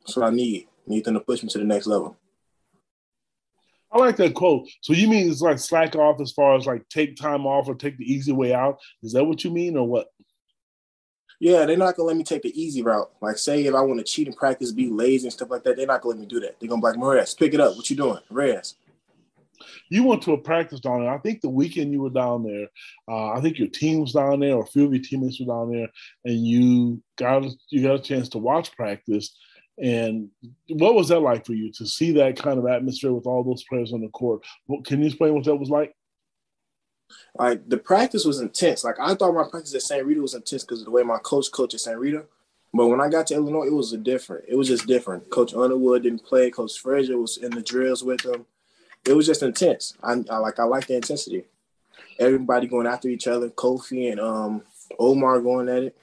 That's 0.00 0.16
what 0.16 0.26
I 0.26 0.30
need. 0.30 0.68
I 0.86 0.90
need 0.90 1.04
them 1.04 1.14
to 1.14 1.20
push 1.20 1.42
me 1.42 1.48
to 1.50 1.58
the 1.58 1.64
next 1.64 1.86
level. 1.86 2.16
I 3.90 3.98
like 3.98 4.16
that 4.16 4.34
quote. 4.34 4.68
So 4.82 4.92
you 4.92 5.08
mean 5.08 5.30
it's 5.30 5.40
like 5.40 5.58
slack 5.58 5.96
off 5.96 6.20
as 6.20 6.32
far 6.32 6.56
as 6.56 6.66
like 6.66 6.88
take 6.88 7.16
time 7.16 7.46
off 7.46 7.68
or 7.68 7.74
take 7.74 7.96
the 7.96 8.12
easy 8.12 8.32
way 8.32 8.52
out? 8.52 8.78
Is 9.02 9.12
that 9.12 9.24
what 9.24 9.42
you 9.42 9.50
mean 9.50 9.76
or 9.76 9.86
what? 9.88 10.12
Yeah, 11.38 11.66
they're 11.66 11.76
not 11.76 11.96
gonna 11.96 12.08
let 12.08 12.16
me 12.16 12.24
take 12.24 12.42
the 12.42 12.60
easy 12.60 12.82
route. 12.82 13.10
Like, 13.20 13.38
say 13.38 13.64
if 13.64 13.74
I 13.74 13.80
want 13.80 13.98
to 13.98 14.04
cheat 14.04 14.26
in 14.26 14.32
practice, 14.32 14.72
be 14.72 14.88
lazy 14.88 15.26
and 15.26 15.32
stuff 15.32 15.50
like 15.50 15.64
that, 15.64 15.76
they're 15.76 15.86
not 15.86 16.00
gonna 16.00 16.14
let 16.14 16.20
me 16.20 16.26
do 16.26 16.40
that. 16.40 16.58
They're 16.58 16.68
gonna 16.68 16.80
be 16.80 16.86
like, 16.86 16.96
Reyes, 16.96 17.34
pick 17.34 17.54
it 17.54 17.60
up. 17.60 17.76
What 17.76 17.88
you 17.90 17.96
doing, 17.96 18.20
Reyes? 18.30 18.76
You 19.88 20.04
went 20.04 20.22
to 20.22 20.32
a 20.32 20.38
practice 20.38 20.80
down 20.80 21.00
there. 21.00 21.12
I 21.12 21.18
think 21.18 21.40
the 21.40 21.48
weekend 21.48 21.92
you 21.92 22.02
were 22.02 22.10
down 22.10 22.42
there, 22.42 22.68
uh, 23.08 23.32
I 23.32 23.40
think 23.40 23.58
your 23.58 23.68
team 23.68 24.00
was 24.00 24.12
down 24.12 24.40
there, 24.40 24.54
or 24.54 24.62
a 24.62 24.66
few 24.66 24.86
of 24.86 24.94
your 24.94 25.02
teammates 25.02 25.40
were 25.40 25.46
down 25.46 25.72
there, 25.72 25.88
and 26.24 26.46
you 26.46 27.02
got 27.16 27.44
you 27.68 27.82
got 27.82 28.00
a 28.00 28.02
chance 28.02 28.28
to 28.30 28.38
watch 28.38 28.74
practice. 28.76 29.36
And 29.78 30.30
what 30.70 30.94
was 30.94 31.08
that 31.08 31.20
like 31.20 31.44
for 31.44 31.52
you 31.52 31.70
to 31.72 31.86
see 31.86 32.12
that 32.12 32.38
kind 32.38 32.58
of 32.58 32.66
atmosphere 32.66 33.12
with 33.12 33.26
all 33.26 33.44
those 33.44 33.64
players 33.64 33.92
on 33.92 34.00
the 34.00 34.08
court? 34.08 34.42
What, 34.66 34.86
can 34.86 35.00
you 35.00 35.06
explain 35.06 35.34
what 35.34 35.44
that 35.44 35.56
was 35.56 35.68
like? 35.68 35.94
Like 37.38 37.68
the 37.68 37.76
practice 37.76 38.24
was 38.24 38.40
intense. 38.40 38.84
Like 38.84 38.98
I 39.00 39.14
thought 39.14 39.34
my 39.34 39.48
practice 39.48 39.74
at 39.74 39.82
St. 39.82 40.04
Rita 40.04 40.20
was 40.20 40.34
intense 40.34 40.64
because 40.64 40.80
of 40.80 40.86
the 40.86 40.90
way 40.90 41.02
my 41.02 41.18
coach 41.18 41.50
coached 41.52 41.74
at 41.74 41.80
St. 41.80 41.98
Rita. 41.98 42.24
But 42.72 42.88
when 42.88 43.00
I 43.00 43.08
got 43.08 43.26
to 43.28 43.34
Illinois, 43.34 43.66
it 43.66 43.72
was 43.72 43.92
a 43.92 43.98
different. 43.98 44.44
It 44.48 44.56
was 44.56 44.68
just 44.68 44.86
different. 44.86 45.30
Coach 45.30 45.54
Underwood 45.54 46.02
didn't 46.02 46.24
play. 46.24 46.50
Coach 46.50 46.78
Frazier 46.78 47.18
was 47.18 47.38
in 47.38 47.50
the 47.50 47.62
drills 47.62 48.02
with 48.02 48.22
them. 48.22 48.46
It 49.06 49.14
was 49.14 49.26
just 49.26 49.42
intense. 49.42 49.94
I, 50.02 50.22
I 50.30 50.38
like 50.38 50.58
I 50.58 50.64
like 50.64 50.86
the 50.86 50.96
intensity. 50.96 51.44
Everybody 52.18 52.66
going 52.66 52.86
after 52.86 53.08
each 53.08 53.26
other. 53.26 53.48
Kofi 53.48 54.10
and 54.10 54.20
um, 54.20 54.62
Omar 54.98 55.40
going 55.40 55.68
at 55.68 55.84
it. 55.84 55.96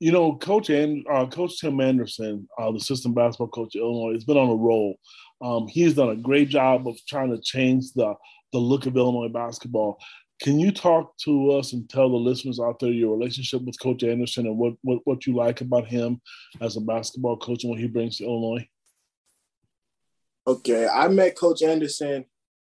You 0.00 0.12
know, 0.12 0.34
Coach 0.34 0.70
and 0.70 1.06
uh, 1.10 1.26
Coach 1.26 1.60
Tim 1.60 1.80
Anderson, 1.80 2.48
uh, 2.58 2.70
the 2.72 2.78
assistant 2.78 3.14
basketball 3.14 3.48
coach 3.48 3.76
at 3.76 3.80
Illinois, 3.80 4.14
has 4.14 4.24
been 4.24 4.36
on 4.36 4.50
a 4.50 4.54
roll. 4.54 4.98
Um, 5.40 5.68
he's 5.68 5.94
done 5.94 6.10
a 6.10 6.16
great 6.16 6.48
job 6.48 6.86
of 6.88 6.98
trying 7.06 7.30
to 7.30 7.40
change 7.40 7.92
the 7.92 8.14
the 8.54 8.60
look 8.60 8.86
of 8.86 8.96
Illinois 8.96 9.28
basketball. 9.28 9.98
Can 10.40 10.60
you 10.60 10.70
talk 10.70 11.16
to 11.18 11.50
us 11.50 11.72
and 11.72 11.90
tell 11.90 12.08
the 12.08 12.16
listeners 12.16 12.60
out 12.60 12.78
there 12.78 12.90
your 12.90 13.16
relationship 13.16 13.62
with 13.62 13.80
Coach 13.80 14.04
Anderson 14.04 14.46
and 14.46 14.56
what, 14.56 14.74
what, 14.82 15.00
what 15.04 15.26
you 15.26 15.34
like 15.34 15.60
about 15.60 15.86
him 15.86 16.20
as 16.60 16.76
a 16.76 16.80
basketball 16.80 17.36
coach 17.36 17.64
and 17.64 17.70
what 17.70 17.80
he 17.80 17.88
brings 17.88 18.18
to 18.18 18.24
Illinois? 18.24 18.66
Okay, 20.46 20.86
I 20.86 21.08
met 21.08 21.36
Coach 21.36 21.62
Anderson. 21.62 22.26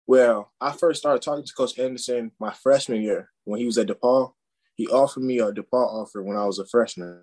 Well, 0.08 0.52
I 0.62 0.72
first 0.72 1.02
started 1.02 1.22
talking 1.22 1.46
to 1.46 1.54
Coach 1.54 1.78
Anderson 1.78 2.32
my 2.40 2.54
freshman 2.54 3.02
year 3.02 3.30
when 3.44 3.60
he 3.60 3.66
was 3.66 3.78
at 3.78 3.88
DePaul. 3.88 4.32
He 4.76 4.88
offered 4.88 5.24
me 5.24 5.40
a 5.40 5.52
DePaul 5.52 6.02
offer 6.04 6.24
when 6.24 6.38
I 6.38 6.46
was 6.46 6.60
a 6.60 6.66
freshman. 6.66 7.22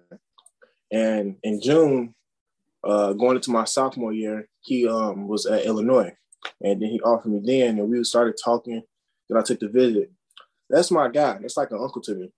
And 0.92 1.36
in 1.42 1.62
June, 1.62 2.14
uh, 2.84 3.14
going 3.14 3.36
into 3.36 3.50
my 3.50 3.64
sophomore 3.64 4.12
year, 4.12 4.48
he 4.60 4.86
um, 4.86 5.28
was 5.28 5.46
at 5.46 5.64
Illinois. 5.64 6.12
And 6.62 6.80
then 6.80 6.88
he 6.90 7.00
offered 7.00 7.30
me 7.30 7.40
then, 7.44 7.78
and 7.78 7.90
we 7.90 8.02
started 8.04 8.36
talking. 8.42 8.82
Then 9.28 9.38
I 9.38 9.42
took 9.42 9.60
the 9.60 9.68
visit. 9.68 10.10
That's 10.68 10.90
my 10.90 11.08
guy. 11.08 11.38
That's 11.40 11.56
like 11.56 11.70
an 11.70 11.80
uncle 11.80 12.02
to 12.02 12.14
me. 12.14 12.32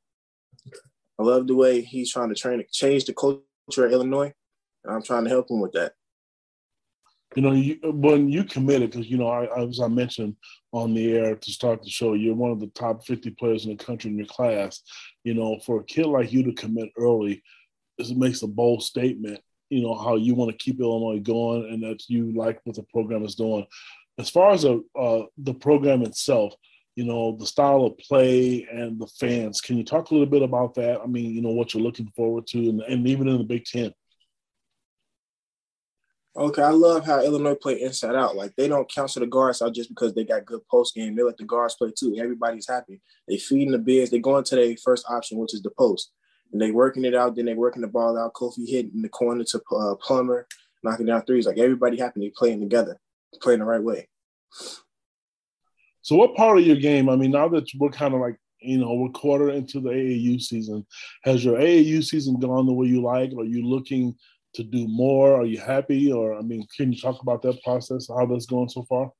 I 1.19 1.23
love 1.23 1.47
the 1.47 1.55
way 1.55 1.83
he's 1.83 2.13
trying 2.13 2.31
to 2.31 2.35
train, 2.35 2.65
change 2.73 3.05
the 3.05 3.15
culture 3.15 3.87
at 3.87 3.93
Illinois, 3.93 4.33
and 4.85 4.95
I'm 4.95 5.03
trying 5.03 5.25
to 5.25 5.31
help 5.31 5.51
him 5.51 5.61
with 5.61 5.73
that. 5.73 5.95
You 7.35 7.43
know, 7.43 7.53
you, 7.53 7.79
when 7.83 8.29
you 8.29 8.45
committed, 8.45 8.91
because 8.91 9.09
you 9.09 9.17
know, 9.17 9.29
I, 9.29 9.63
as 9.63 9.81
I 9.81 9.89
mentioned 9.89 10.37
on 10.73 10.95
the 10.95 11.13
air 11.13 11.35
to 11.35 11.51
start 11.51 11.83
the 11.83 11.89
show, 11.89 12.13
you're 12.13 12.35
one 12.35 12.51
of 12.51 12.61
the 12.61 12.67
top 12.69 13.07
50 13.07 13.31
players 13.31 13.65
in 13.65 13.75
the 13.75 13.83
country 13.83 14.11
in 14.11 14.19
your 14.19 14.27
class. 14.27 14.83
You 15.25 15.35
know, 15.35 15.59
for 15.65 15.81
a 15.81 15.85
kid 15.85 16.07
like 16.07 16.33
you 16.33 16.43
to 16.45 16.53
commit 16.53 16.91
early, 16.99 17.43
it 17.99 18.17
makes 18.17 18.43
a 18.43 18.47
bold 18.47 18.83
statement 18.83 19.41
you 19.73 19.83
know 19.83 19.95
how 19.95 20.17
you 20.17 20.35
want 20.35 20.51
to 20.51 20.65
keep 20.65 20.81
Illinois 20.81 21.19
going 21.19 21.73
and 21.73 21.83
that 21.83 22.03
you 22.09 22.31
like 22.33 22.61
what 22.65 22.77
the 22.77 22.83
program 22.83 23.25
is 23.25 23.35
doing. 23.35 23.67
As 24.19 24.29
far 24.29 24.51
as 24.51 24.65
a, 24.65 24.81
uh, 24.99 25.23
the 25.39 25.55
program 25.55 26.03
itself, 26.03 26.55
you 26.95 27.05
know 27.05 27.37
the 27.39 27.47
style 27.47 27.87
of 27.87 27.97
play 27.97 28.69
and 28.71 29.01
the 29.01 29.07
fans. 29.07 29.63
Can 29.63 29.79
you 29.79 29.85
talk 29.85 30.11
a 30.11 30.15
little 30.15 30.29
bit 30.29 30.43
about 30.43 30.75
that? 30.75 31.01
I 31.01 31.07
mean, 31.07 31.31
you 31.31 31.41
know 31.41 31.53
what 31.53 31.73
you're 31.73 31.83
looking 31.83 32.13
forward 32.15 32.47
to, 32.49 32.59
and, 32.59 32.83
and 32.83 33.07
even 33.09 33.29
in 33.29 33.39
the 33.39 33.45
Big 33.45 33.65
Ten. 33.65 33.95
Okay, 36.37 36.63
I 36.63 36.71
love 36.71 37.07
how 37.07 37.23
Illinois 37.23 37.55
play 37.55 37.81
inside 37.81 38.15
out. 38.15 38.37
Like 38.37 38.55
they 38.57 38.69
don't 38.69 38.91
cancel 38.93 39.21
the 39.21 39.27
guards 39.27 39.63
out 39.63 39.75
just 39.75 39.89
because 39.89 40.15
they 40.15 40.25
got 40.25 40.45
good 40.45 40.61
post 40.71 40.95
game. 40.95 41.15
They 41.15 41.23
let 41.23 41.39
the 41.39 41.45
guards 41.45 41.77
play 41.77 41.93
too. 41.99 42.17
Everybody's 42.19 42.69
happy. 42.69 43.01
They 43.27 43.39
feeding 43.39 43.73
the 43.73 43.79
bigs. 43.79 44.11
They 44.11 44.19
go 44.19 44.37
into 44.37 44.55
their 44.55 44.77
first 44.77 45.07
option, 45.09 45.39
which 45.39 45.55
is 45.55 45.63
the 45.63 45.71
post 45.71 46.11
and 46.53 46.61
they 46.61 46.71
working 46.71 47.05
it 47.05 47.15
out. 47.15 47.37
Then 47.37 47.47
they 47.47 47.55
working 47.55 47.83
the 47.83 47.89
ball 47.89 48.19
out. 48.19 48.35
Kofi 48.35 48.69
hitting 48.69 48.93
in 48.95 49.03
the 49.03 49.09
corner 49.09 49.45
to 49.45 49.63
uh, 49.77 49.95
Plummer, 49.97 50.47
knocking 50.83 51.07
down 51.07 51.23
threes. 51.25 51.47
Like 51.47 51.59
everybody 51.59 51.99
happy. 51.99 52.21
They 52.21 52.31
playing 52.31 52.61
together, 52.61 52.99
playing 53.41 53.61
the 53.61 53.65
right 53.67 53.83
way. 53.83 54.09
So, 56.03 56.17
what 56.17 56.35
part 56.35 56.59
of 56.59 56.67
your 56.67 56.77
game? 56.77 57.09
I 57.09 57.17
mean, 57.17 57.31
now 57.31 57.49
that 57.49 57.69
we're 57.79 57.91
kind 57.91 58.15
of 58.15 58.21
like 58.21 58.37
you 58.61 58.79
know 58.79 58.95
we're 58.95 59.11
quarter 59.11 59.51
into 59.51 59.81
the 59.81 59.91
AAU 59.91 60.41
season, 60.41 60.87
has 61.25 61.45
your 61.45 61.59
AAU 61.59 62.05
season 62.05 62.39
gone 62.39 62.67
the 62.67 62.73
way 62.73 62.87
you 62.87 63.03
like? 63.03 63.33
Are 63.33 63.45
you 63.45 63.67
looking 63.67 64.15
to 64.55 64.63
do 64.63 64.87
more? 64.89 65.41
Are 65.41 65.47
you 65.47 65.59
happy? 65.59 66.13
Or 66.13 66.35
I 66.35 66.43
mean, 66.43 66.67
can 66.77 66.93
you 66.93 67.01
talk 67.01 67.23
about 67.23 67.43
that 67.43 67.63
process? 67.63 68.09
How 68.09 68.27
that's 68.27 68.47
going 68.47 68.69
so 68.69 68.83
far? 68.83 69.11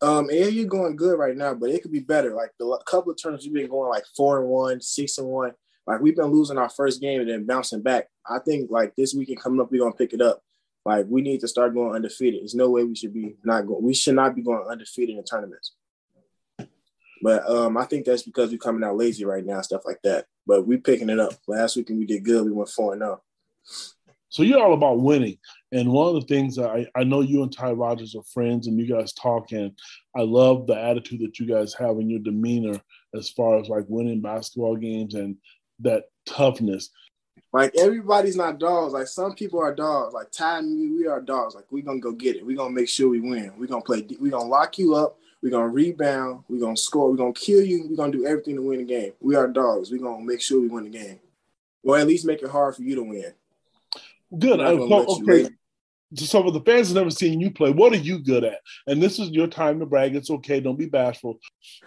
Um, 0.00 0.28
AAU 0.28 0.68
going 0.68 0.96
good 0.96 1.18
right 1.18 1.36
now, 1.36 1.54
but 1.54 1.70
it 1.70 1.82
could 1.82 1.92
be 1.92 2.00
better. 2.00 2.34
Like 2.34 2.50
the 2.58 2.78
couple 2.86 3.12
of 3.12 3.20
turns 3.20 3.44
we've 3.44 3.54
been 3.54 3.68
going 3.68 3.88
like 3.88 4.04
four 4.16 4.40
and 4.40 4.48
one, 4.48 4.80
six 4.80 5.18
and 5.18 5.26
one. 5.26 5.52
Like 5.86 6.00
we've 6.00 6.16
been 6.16 6.32
losing 6.32 6.58
our 6.58 6.68
first 6.70 7.00
game 7.00 7.20
and 7.20 7.28
then 7.28 7.46
bouncing 7.46 7.82
back. 7.82 8.08
I 8.28 8.38
think 8.38 8.70
like 8.70 8.94
this 8.96 9.14
weekend 9.14 9.40
coming 9.40 9.60
up, 9.60 9.70
we're 9.70 9.82
gonna 9.82 9.94
pick 9.94 10.12
it 10.12 10.20
up. 10.20 10.42
Like 10.84 11.06
we 11.08 11.22
need 11.22 11.40
to 11.40 11.48
start 11.48 11.74
going 11.74 11.94
undefeated. 11.94 12.40
There's 12.40 12.54
no 12.54 12.70
way 12.70 12.84
we 12.84 12.94
should 12.94 13.14
be 13.14 13.36
not 13.44 13.66
going. 13.66 13.82
We 13.82 13.94
should 13.94 14.14
not 14.14 14.34
be 14.34 14.42
going 14.42 14.66
undefeated 14.68 15.16
in 15.16 15.24
tournaments. 15.24 15.72
But 17.22 17.48
um, 17.48 17.78
I 17.78 17.84
think 17.84 18.04
that's 18.04 18.22
because 18.22 18.50
we're 18.50 18.58
coming 18.58 18.84
out 18.84 18.96
lazy 18.96 19.24
right 19.24 19.44
now, 19.44 19.62
stuff 19.62 19.82
like 19.86 20.00
that. 20.04 20.26
But 20.46 20.66
we're 20.66 20.78
picking 20.78 21.08
it 21.08 21.18
up. 21.18 21.32
Last 21.48 21.76
weekend 21.76 21.98
we 21.98 22.06
did 22.06 22.24
good. 22.24 22.44
We 22.44 22.52
went 22.52 22.68
four 22.68 22.92
and 22.92 23.00
zero. 23.00 23.22
Oh. 23.22 23.94
So 24.34 24.42
you're 24.42 24.60
all 24.60 24.74
about 24.74 25.00
winning. 25.00 25.38
And 25.70 25.92
one 25.92 26.08
of 26.08 26.20
the 26.20 26.26
things 26.26 26.58
I, 26.58 26.88
I 26.96 27.04
know 27.04 27.20
you 27.20 27.44
and 27.44 27.56
Ty 27.56 27.70
Rodgers 27.70 28.16
are 28.16 28.24
friends 28.24 28.66
and 28.66 28.78
you 28.78 28.86
guys 28.86 29.12
talk, 29.12 29.52
and 29.52 29.70
I 30.16 30.22
love 30.22 30.66
the 30.66 30.76
attitude 30.76 31.20
that 31.20 31.38
you 31.38 31.46
guys 31.46 31.72
have 31.74 31.98
and 31.98 32.10
your 32.10 32.18
demeanor 32.18 32.80
as 33.16 33.30
far 33.30 33.58
as 33.60 33.68
like 33.68 33.84
winning 33.88 34.20
basketball 34.20 34.76
games 34.76 35.14
and 35.14 35.36
that 35.80 36.04
toughness. 36.26 36.90
Like 37.52 37.74
everybody's 37.78 38.36
not 38.36 38.58
dogs. 38.58 38.92
Like 38.92 39.06
some 39.06 39.34
people 39.34 39.60
are 39.60 39.74
dogs. 39.74 40.12
Like 40.12 40.30
Ty 40.32 40.58
and 40.58 40.74
me, 40.74 40.98
we 40.98 41.06
are 41.06 41.20
dogs. 41.20 41.54
Like 41.54 41.66
we 41.70 41.82
gonna 41.82 42.00
go 42.00 42.12
get 42.12 42.36
it. 42.36 42.44
We 42.44 42.54
gonna 42.54 42.74
make 42.74 42.88
sure 42.88 43.08
we 43.08 43.20
win. 43.20 43.52
We 43.56 43.66
gonna 43.66 43.82
play. 43.82 44.06
We 44.20 44.30
gonna 44.30 44.48
lock 44.48 44.78
you 44.78 44.94
up. 44.94 45.18
We 45.40 45.50
gonna 45.50 45.68
rebound. 45.68 46.44
We 46.48 46.58
gonna 46.58 46.76
score. 46.76 47.10
We 47.10 47.18
gonna 47.18 47.32
kill 47.32 47.62
you. 47.62 47.86
We 47.88 47.96
gonna 47.96 48.12
do 48.12 48.26
everything 48.26 48.56
to 48.56 48.62
win 48.62 48.78
the 48.78 48.84
game. 48.84 49.12
We 49.20 49.36
are 49.36 49.46
dogs. 49.46 49.90
We 49.90 49.98
gonna 49.98 50.24
make 50.24 50.40
sure 50.40 50.60
we 50.60 50.68
win 50.68 50.84
the 50.84 50.90
game, 50.90 51.20
or 51.84 51.98
at 51.98 52.06
least 52.06 52.26
make 52.26 52.42
it 52.42 52.50
hard 52.50 52.74
for 52.74 52.82
you 52.82 52.96
to 52.96 53.02
win. 53.02 53.32
Good. 54.36 54.60
I, 54.60 54.72
okay 54.72 55.48
some 56.16 56.46
of 56.46 56.54
the 56.54 56.60
fans 56.60 56.88
have 56.88 56.96
never 56.96 57.10
seen 57.10 57.40
you 57.40 57.50
play. 57.50 57.70
What 57.70 57.92
are 57.92 57.96
you 57.96 58.18
good 58.18 58.44
at? 58.44 58.60
And 58.86 59.02
this 59.02 59.18
is 59.18 59.30
your 59.30 59.46
time 59.46 59.80
to 59.80 59.86
brag. 59.86 60.14
It's 60.14 60.30
okay. 60.30 60.60
Don't 60.60 60.78
be 60.78 60.86
bashful. 60.86 61.38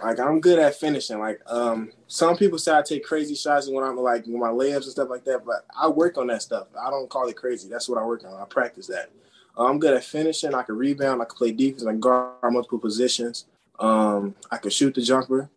Like 0.04 0.20
I'm 0.20 0.40
good 0.40 0.60
at 0.60 0.76
finishing. 0.76 1.20
Like 1.20 1.40
um, 1.48 1.92
some 2.08 2.38
people 2.38 2.58
say 2.58 2.78
I 2.78 2.82
take 2.82 3.06
crazy 3.06 3.36
shots 3.36 3.70
when 3.70 3.84
I'm 3.84 3.98
like 3.98 4.26
with 4.26 4.36
my 4.36 4.50
layups 4.50 4.76
and 4.76 4.86
stuff 4.86 5.10
like 5.10 5.24
that, 5.26 5.46
but 5.46 5.66
I 5.80 5.88
work 5.88 6.18
on 6.18 6.28
that 6.28 6.42
stuff. 6.42 6.68
I 6.80 6.90
don't 6.90 7.10
call 7.10 7.28
it 7.28 7.36
crazy. 7.36 7.70
That's 7.70 7.88
what 7.90 8.02
I 8.02 8.06
work 8.06 8.24
on. 8.26 8.40
I 8.40 8.46
practice 8.46 8.88
that. 8.88 9.10
Uh, 9.58 9.66
I'm 9.66 9.80
good 9.80 9.94
at 9.94 10.04
finishing. 10.04 10.54
I 10.54 10.64
can 10.64 10.78
rebound. 10.78 11.22
I 11.22 11.26
can 11.26 11.36
play 11.36 11.52
defense. 11.52 11.86
I 11.86 11.92
can 11.92 12.00
guard 12.00 12.36
multiple 12.52 12.80
positions. 12.80 13.46
Um, 13.80 14.36
I 14.52 14.58
can 14.58 14.72
shoot 14.72 14.94
the 14.94 15.02
jumper. 15.02 15.50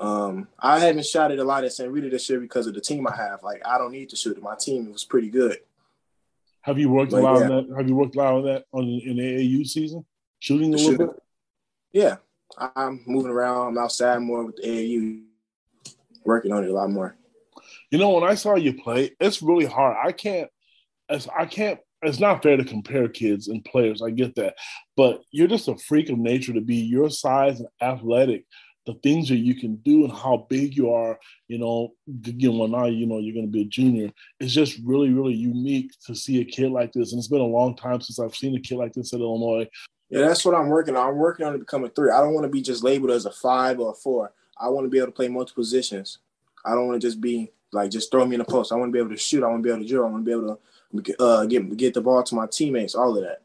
Um, 0.00 0.48
I 0.58 0.80
haven't 0.80 1.06
shot 1.06 1.30
it 1.30 1.38
a 1.38 1.44
lot 1.44 1.64
at 1.64 1.72
St. 1.72 1.90
Rita 1.90 2.10
this 2.10 2.28
year 2.28 2.40
because 2.40 2.66
of 2.66 2.74
the 2.74 2.80
team 2.80 3.06
I 3.06 3.16
have. 3.16 3.42
Like 3.42 3.62
I 3.66 3.78
don't 3.78 3.92
need 3.92 4.10
to 4.10 4.16
shoot 4.16 4.36
it. 4.36 4.42
My 4.42 4.56
team 4.56 4.92
was 4.92 5.04
pretty 5.04 5.28
good. 5.28 5.58
Have 6.64 6.78
you 6.78 6.88
worked 6.88 7.12
a 7.12 7.16
lot 7.16 7.40
yeah. 7.40 7.42
on 7.42 7.48
that? 7.68 7.76
Have 7.76 7.88
you 7.88 7.94
worked 7.94 8.16
a 8.16 8.18
lot 8.18 8.34
on 8.34 8.44
that 8.46 8.64
on 8.72 8.84
in 8.84 9.16
AAU 9.16 9.66
season? 9.66 10.04
Shooting 10.38 10.72
a 10.72 10.76
little 10.78 11.06
bit? 11.06 11.16
Yeah. 11.92 12.16
I'm 12.58 13.02
moving 13.06 13.30
around. 13.30 13.68
I'm 13.68 13.78
outside 13.78 14.18
more 14.20 14.44
with 14.44 14.56
the 14.56 14.62
AAU, 14.62 15.24
working 16.24 16.52
on 16.52 16.64
it 16.64 16.70
a 16.70 16.72
lot 16.72 16.90
more. 16.90 17.16
You 17.90 17.98
know, 17.98 18.10
when 18.10 18.24
I 18.24 18.34
saw 18.34 18.54
you 18.54 18.74
play, 18.74 19.10
it's 19.20 19.42
really 19.42 19.66
hard. 19.66 19.96
I 20.02 20.12
can't 20.12 20.48
I 21.36 21.44
can't 21.46 21.78
it's 22.02 22.20
not 22.20 22.42
fair 22.42 22.56
to 22.56 22.64
compare 22.64 23.08
kids 23.08 23.48
and 23.48 23.64
players. 23.64 24.02
I 24.02 24.10
get 24.10 24.34
that. 24.36 24.56
But 24.96 25.22
you're 25.30 25.48
just 25.48 25.68
a 25.68 25.76
freak 25.76 26.08
of 26.10 26.18
nature 26.18 26.52
to 26.54 26.60
be 26.60 26.76
your 26.76 27.10
size 27.10 27.60
and 27.60 27.68
athletic 27.80 28.46
the 28.86 28.94
things 29.02 29.28
that 29.28 29.36
you 29.36 29.54
can 29.54 29.76
do 29.76 30.04
and 30.04 30.12
how 30.12 30.46
big 30.48 30.76
you 30.76 30.92
are, 30.92 31.18
you 31.48 31.58
know, 31.58 31.94
you 32.06 32.52
know, 32.52 32.66
now 32.66 32.86
you 32.86 33.06
know 33.06 33.18
you're 33.18 33.34
going 33.34 33.46
to 33.46 33.52
be 33.52 33.62
a 33.62 33.66
junior. 33.66 34.10
It's 34.40 34.52
just 34.52 34.78
really, 34.84 35.10
really 35.10 35.34
unique 35.34 35.92
to 36.06 36.14
see 36.14 36.40
a 36.40 36.44
kid 36.44 36.70
like 36.70 36.92
this. 36.92 37.12
And 37.12 37.18
it's 37.18 37.28
been 37.28 37.40
a 37.40 37.44
long 37.44 37.76
time 37.76 38.00
since 38.00 38.18
I've 38.18 38.34
seen 38.34 38.56
a 38.56 38.60
kid 38.60 38.76
like 38.76 38.92
this 38.92 39.14
at 39.14 39.20
Illinois. 39.20 39.68
Yeah, 40.10 40.26
that's 40.26 40.44
what 40.44 40.54
I'm 40.54 40.68
working 40.68 40.96
on. 40.96 41.08
I'm 41.08 41.16
working 41.16 41.46
on 41.46 41.52
to 41.52 41.58
become 41.58 41.84
a 41.84 41.88
three. 41.88 42.10
I 42.10 42.20
don't 42.20 42.34
want 42.34 42.44
to 42.44 42.50
be 42.50 42.62
just 42.62 42.84
labeled 42.84 43.10
as 43.10 43.26
a 43.26 43.32
five 43.32 43.80
or 43.80 43.92
a 43.92 43.94
four. 43.94 44.32
I 44.58 44.68
want 44.68 44.84
to 44.84 44.90
be 44.90 44.98
able 44.98 45.08
to 45.08 45.12
play 45.12 45.28
multiple 45.28 45.62
positions. 45.62 46.18
I 46.64 46.74
don't 46.74 46.86
want 46.86 47.00
to 47.00 47.06
just 47.06 47.20
be 47.20 47.52
like 47.72 47.90
just 47.90 48.10
throw 48.10 48.24
me 48.24 48.34
in 48.34 48.38
the 48.38 48.44
post. 48.44 48.70
I 48.70 48.76
want 48.76 48.90
to 48.90 48.92
be 48.92 48.98
able 48.98 49.10
to 49.10 49.16
shoot. 49.16 49.42
I 49.42 49.48
want 49.48 49.62
to 49.62 49.66
be 49.66 49.70
able 49.70 49.82
to 49.82 49.88
drill. 49.88 50.06
I 50.06 50.10
want 50.10 50.24
to 50.24 50.26
be 50.26 50.32
able 50.32 50.58
to 51.02 51.16
uh, 51.18 51.46
get 51.46 51.76
get 51.76 51.94
the 51.94 52.00
ball 52.00 52.22
to 52.22 52.34
my 52.34 52.46
teammates. 52.46 52.94
All 52.94 53.16
of 53.16 53.24
that. 53.24 53.43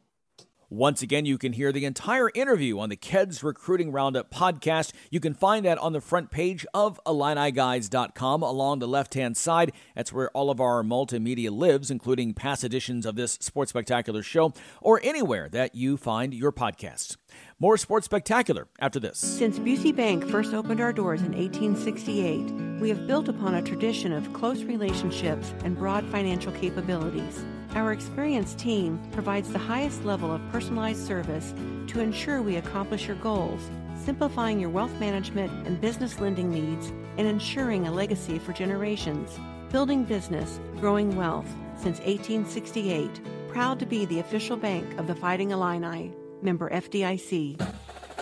Once 0.72 1.02
again, 1.02 1.26
you 1.26 1.36
can 1.36 1.54
hear 1.54 1.72
the 1.72 1.84
entire 1.84 2.30
interview 2.36 2.78
on 2.78 2.90
the 2.90 2.96
Keds 2.96 3.42
Recruiting 3.42 3.92
Roundup 3.92 4.30
podcast. 4.30 4.92
You 5.10 5.20
can 5.20 5.34
find 5.34 5.66
that 5.66 5.80
on 5.80 5.94
the 5.94 6.00
front 6.00 6.30
page 6.30 6.64
of 6.76 7.02
IlliniGuys.com 7.08 8.44
along 8.44 8.78
the 8.78 8.88
left 8.88 9.16
hand 9.16 9.36
side. 9.36 9.72
That's 9.96 10.14
where 10.14 10.30
all 10.30 10.52
of 10.52 10.62
our 10.62 10.84
multimedia 10.84 11.50
lives, 11.50 11.90
including 11.90 12.36
past 12.36 12.64
editions 12.64 13.08
of 13.08 13.16
this 13.16 13.32
Sports 13.42 13.70
Spectacular 13.72 14.22
show, 14.22 14.54
or 14.80 15.02
anywhere 15.04 15.50
that 15.50 15.74
you 15.74 15.98
find 15.98 16.36
your 16.36 16.52
podcasts. 16.52 17.18
More 17.58 17.76
Sports 17.76 18.06
Spectacular 18.06 18.68
after 18.80 19.00
this. 19.00 19.18
Since 19.18 19.58
Busey 19.58 19.96
Bank 19.96 20.24
first 20.30 20.54
opened 20.54 20.82
our 20.82 20.94
doors 20.94 21.22
in 21.22 21.32
1868, 21.32 22.80
we 22.80 22.90
have 22.90 23.08
built 23.08 23.28
upon 23.28 23.56
a 23.56 23.64
tradition 23.64 24.14
of 24.14 24.32
close 24.34 24.62
relationships 24.62 25.52
and 25.64 25.76
broad 25.76 26.06
financial 26.06 26.52
capabilities. 26.52 27.44
Our 27.76 27.94
experienced 27.94 28.58
team 28.58 29.00
provides 29.12 29.52
the 29.52 29.60
highest 29.60 30.04
level 30.04 30.34
of 30.34 30.42
personalized 30.52 31.06
service 31.06 31.54
to 31.88 32.00
ensure 32.00 32.42
we 32.42 32.56
accomplish 32.56 33.08
your 33.08 33.16
goals, 33.18 33.62
simplifying 34.04 34.60
your 34.60 34.70
wealth 34.70 34.98
management 35.00 35.68
and 35.68 35.80
business 35.80 36.20
lending 36.20 36.50
needs 36.50 36.92
and 37.18 37.28
ensuring 37.28 37.88
a 37.88 37.92
legacy 37.92 38.40
for 38.40 38.54
generations. 38.54 39.38
Building 39.72 40.04
business, 40.04 40.60
growing 40.80 41.16
wealth 41.16 41.48
since 41.76 42.00
1868. 42.00 43.22
Proud 43.50 43.80
to 43.80 43.86
be 43.86 44.06
the 44.06 44.20
official 44.20 44.58
bank 44.58 44.98
of 44.98 45.06
the 45.06 45.16
Fighting 45.16 45.52
Illini. 45.52 46.12
Member 46.42 46.70
FDIC. 46.72 47.62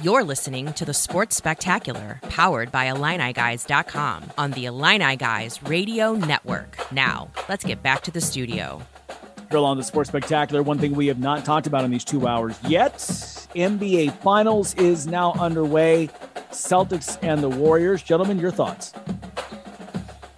You're 0.03 0.23
listening 0.23 0.73
to 0.73 0.85
the 0.85 0.93
Sports 0.93 1.35
Spectacular, 1.37 2.19
powered 2.29 2.71
by 2.71 2.87
IlliniGuys.com 2.87 4.31
on 4.37 4.51
the 4.51 4.65
Illini 4.65 5.15
Guys 5.15 5.63
Radio 5.63 6.13
Network. 6.13 6.91
Now, 6.91 7.31
let's 7.49 7.65
get 7.65 7.81
back 7.81 8.01
to 8.03 8.11
the 8.11 8.21
studio. 8.21 8.81
Drill 9.49 9.65
on 9.65 9.77
the 9.77 9.83
Sports 9.83 10.09
Spectacular. 10.09 10.61
One 10.63 10.77
thing 10.77 10.93
we 10.93 11.07
have 11.07 11.19
not 11.19 11.45
talked 11.45 11.67
about 11.67 11.83
in 11.83 11.91
these 11.91 12.03
two 12.03 12.27
hours 12.27 12.57
yet 12.67 12.93
NBA 13.55 14.17
Finals 14.19 14.73
is 14.75 15.07
now 15.07 15.33
underway. 15.33 16.09
Celtics 16.51 17.17
and 17.21 17.41
the 17.41 17.49
Warriors. 17.49 18.01
Gentlemen, 18.03 18.39
your 18.39 18.51
thoughts? 18.51 18.93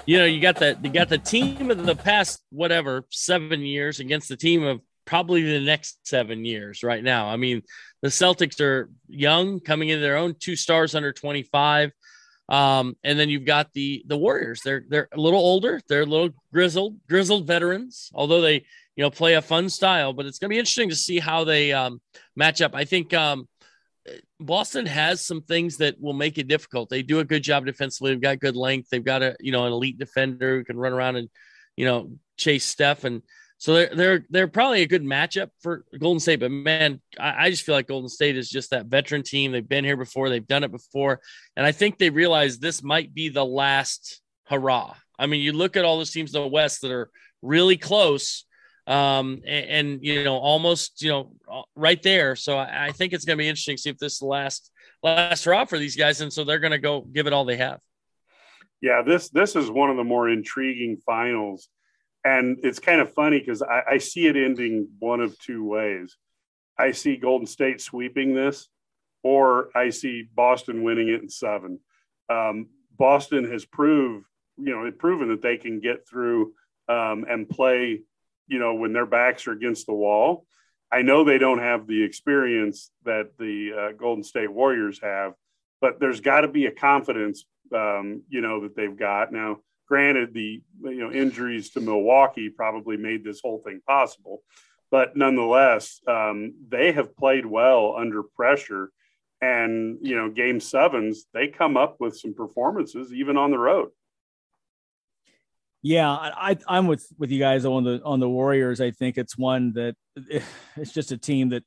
You 0.06 0.18
know, 0.18 0.26
you 0.26 0.42
got 0.42 0.56
the 0.56 0.78
you 0.82 0.90
got 0.90 1.10
the 1.10 1.18
team 1.18 1.70
of 1.70 1.86
the 1.86 1.96
past 1.96 2.42
whatever 2.50 3.06
seven 3.10 3.62
years 3.62 4.00
against 4.00 4.30
the 4.30 4.38
team 4.38 4.64
of 4.64 4.82
probably 5.06 5.44
the 5.44 5.60
next 5.60 6.08
seven 6.08 6.46
years 6.46 6.84
right 6.84 7.04
now. 7.04 7.28
I 7.30 7.38
mean, 7.38 7.62
the 8.02 8.10
Celtics 8.10 8.60
are 8.62 8.90
young, 9.08 9.60
coming 9.60 9.90
into 9.90 10.02
their 10.02 10.18
own 10.18 10.36
two 10.40 10.56
stars 10.56 10.96
under 10.96 11.12
25. 11.12 11.92
Um, 12.48 12.96
and 13.04 13.20
then 13.20 13.30
you've 13.30 13.46
got 13.46 13.72
the 13.74 14.04
the 14.08 14.18
Warriors. 14.18 14.62
They're 14.64 14.84
they're 14.88 15.08
a 15.14 15.20
little 15.20 15.40
older. 15.40 15.80
They're 15.88 16.02
a 16.02 16.06
little 16.06 16.30
grizzled, 16.52 16.98
grizzled 17.08 17.46
veterans, 17.46 18.10
although 18.14 18.42
they 18.42 18.66
you 19.00 19.06
know, 19.06 19.10
play 19.10 19.36
a 19.36 19.42
fun 19.42 19.70
style. 19.70 20.12
But 20.12 20.26
it's 20.26 20.40
going 20.40 20.50
to 20.50 20.54
be 20.54 20.60
interesting 20.60 20.90
to 20.90 20.96
see 20.96 21.20
how 21.20 21.46
they 21.46 21.72
um, 21.72 22.02
match 22.36 22.62
up. 22.62 22.76
I 22.76 22.84
think 22.84 23.14
um, 23.14 23.48
Boston 24.42 24.86
has 24.88 25.26
some 25.26 25.42
things 25.42 25.78
that 25.78 25.96
will 26.02 26.12
make 26.12 26.38
it 26.38 26.50
difficult. 26.50 26.90
They 26.90 27.02
do 27.02 27.20
a 27.20 27.24
good 27.24 27.42
job 27.42 27.66
defensively. 27.66 28.12
They've 28.12 28.22
got 28.22 28.42
good 28.42 28.58
length. 28.58 28.90
They've 28.90 29.02
got 29.02 29.24
a 29.24 29.38
you 29.40 29.54
know 29.54 29.66
an 29.66 29.72
elite 29.72 29.98
defender 29.98 30.58
who 30.58 30.66
can 30.66 30.76
run 30.76 30.92
around 30.92 31.16
and 31.16 31.30
you 31.78 31.86
know 31.86 32.12
chase 32.36 32.66
Steph 32.66 33.06
and. 33.06 33.22
So 33.62 33.74
they're 33.74 33.96
they're 33.96 34.26
they're 34.30 34.48
probably 34.50 34.82
a 34.82 34.88
good 34.88 35.04
matchup 35.04 35.50
for 35.62 35.86
Golden 35.98 36.20
State, 36.22 36.42
but 36.42 36.52
man, 36.52 37.02
I, 37.18 37.46
I, 37.46 37.50
just 37.50 37.64
feel 37.64 37.76
like 37.76 37.88
Golden 37.88 38.08
State 38.08 38.38
is 38.38 38.50
just 38.50 38.70
that 38.70 38.86
veteran 38.86 39.22
team. 39.22 39.52
They've 39.52 39.68
been 39.68 39.84
here 39.84 39.98
before, 39.98 40.30
they've 40.30 40.48
done 40.48 40.64
it 40.64 40.72
before, 40.72 41.20
and 41.58 41.66
I 41.66 41.74
think 41.74 41.98
they 41.98 42.10
realize 42.10 42.58
this 42.58 42.82
might 42.82 43.14
be 43.14 43.28
the 43.28 43.44
last 43.44 44.22
hurrah. 44.48 44.96
I 45.18 45.26
mean, 45.26 45.42
you 45.42 45.52
look 45.52 45.76
at 45.76 45.84
all 45.84 45.98
those 45.98 46.12
teams 46.12 46.34
in 46.34 46.42
the 46.42 46.48
West 46.48 46.84
that 46.84 46.92
are 46.92 47.10
really 47.42 47.76
close, 47.76 48.46
um, 48.88 49.42
and, 49.46 49.66
and, 49.70 50.00
you 50.04 50.24
know 50.24 50.38
almost 50.38 51.02
you 51.02 51.10
know 51.10 51.66
right 51.76 52.02
there. 52.02 52.36
So 52.36 52.58
I, 52.58 52.88
I 52.88 52.92
think 52.92 53.14
it's 53.14 53.26
going 53.26 53.38
to 53.38 53.42
be 53.42 53.48
interesting 53.48 53.76
to 53.76 53.82
see 53.82 53.90
if 53.90 53.98
this 53.98 54.22
last 54.22 54.72
last 55.04 55.44
hurrah 55.44 55.66
for 55.66 55.78
these 55.78 55.96
guys, 55.96 56.22
and 56.22 56.32
so 56.32 56.44
they're 56.44 56.60
going 56.60 56.72
to 56.72 56.80
go 56.80 57.02
give 57.02 57.28
it 57.28 57.34
all 57.34 57.46
they 57.46 57.58
have. 57.58 57.80
Yeah, 58.82 59.02
this 59.02 59.30
this 59.30 59.56
is 59.56 59.70
one 59.70 59.90
of 59.90 59.98
the 59.98 60.04
more 60.04 60.30
intriguing 60.30 60.98
finals, 61.06 61.70
and 62.24 62.60
it's 62.64 62.80
kind 62.80 63.02
of 63.02 63.14
funny 63.14 63.40
because 63.40 63.62
I, 63.62 63.82
I 63.92 63.98
see 63.98 64.28
it 64.28 64.36
ending 64.36 64.90
one 65.00 65.22
of 65.22 65.38
two 65.40 65.66
ways. 65.66 66.18
I 66.78 66.94
see 66.94 67.18
Golden 67.18 67.46
State 67.46 67.82
sweeping 67.82 68.34
this, 68.34 68.70
or 69.22 69.70
I 69.76 69.90
see 69.90 70.24
Boston 70.34 70.84
winning 70.84 71.10
it 71.10 71.22
in 71.22 71.30
seven. 71.30 71.80
Um, 72.30 72.68
Boston 72.98 73.52
has 73.52 73.66
proved, 73.66 74.26
you 74.58 74.72
know, 74.72 74.90
proven 74.92 75.30
that 75.30 75.42
they 75.42 75.58
can 75.58 75.80
get 75.80 76.08
through 76.08 76.54
um, 76.88 77.26
and 77.30 77.50
play 77.50 78.02
you 78.50 78.60
know, 78.60 78.74
when 78.74 78.92
their 78.92 79.06
backs 79.06 79.48
are 79.48 79.54
against 79.54 79.86
the 79.86 79.94
wall. 79.94 80.46
I 80.92 81.04
know 81.04 81.24
they 81.24 81.38
don't 81.38 81.60
have 81.60 81.86
the 81.86 82.04
experience 82.04 82.92
that 83.06 83.38
the 83.38 83.74
uh, 83.74 83.92
Golden 83.94 84.24
State 84.24 84.52
Warriors 84.52 85.00
have, 85.04 85.34
but 85.82 86.00
there's 86.00 86.20
got 86.20 86.42
to 86.42 86.48
be 86.48 86.66
a 86.66 86.72
confidence, 86.72 87.46
um, 87.74 88.24
you 88.28 88.42
know, 88.42 88.62
that 88.62 88.76
they've 88.76 88.98
got. 88.98 89.32
Now, 89.32 89.58
granted, 89.88 90.34
the 90.34 90.62
you 90.82 91.00
know 91.00 91.12
injuries 91.12 91.70
to 91.72 91.80
Milwaukee 91.80 92.50
probably 92.50 92.98
made 92.98 93.24
this 93.24 93.40
whole 93.40 93.62
thing 93.64 93.82
possible, 93.88 94.42
but 94.90 95.16
nonetheless, 95.16 96.02
um, 96.08 96.56
they 96.68 96.92
have 96.92 97.16
played 97.16 97.46
well 97.46 97.96
under 97.98 98.24
pressure. 98.24 98.92
And 99.42 100.00
you 100.02 100.18
know, 100.18 100.30
game 100.30 100.60
sevens, 100.60 101.26
they 101.34 101.48
come 101.48 101.78
up 101.78 101.98
with 102.00 102.18
some 102.18 102.34
performances 102.34 103.14
even 103.14 103.38
on 103.38 103.52
the 103.52 103.58
road. 103.60 103.90
Yeah, 105.82 106.12
I, 106.12 106.58
I'm 106.68 106.88
with 106.88 107.06
with 107.18 107.32
you 107.32 107.40
guys 107.40 107.66
on 107.66 107.84
the 107.84 108.02
on 108.04 108.20
the 108.20 108.30
Warriors. 108.30 108.82
I 108.82 108.92
think 108.92 109.18
it's 109.18 109.38
one 109.38 109.74
that 109.74 109.96
it's 110.76 110.92
just 110.92 111.12
a 111.12 111.18
team 111.18 111.50
that 111.50 111.64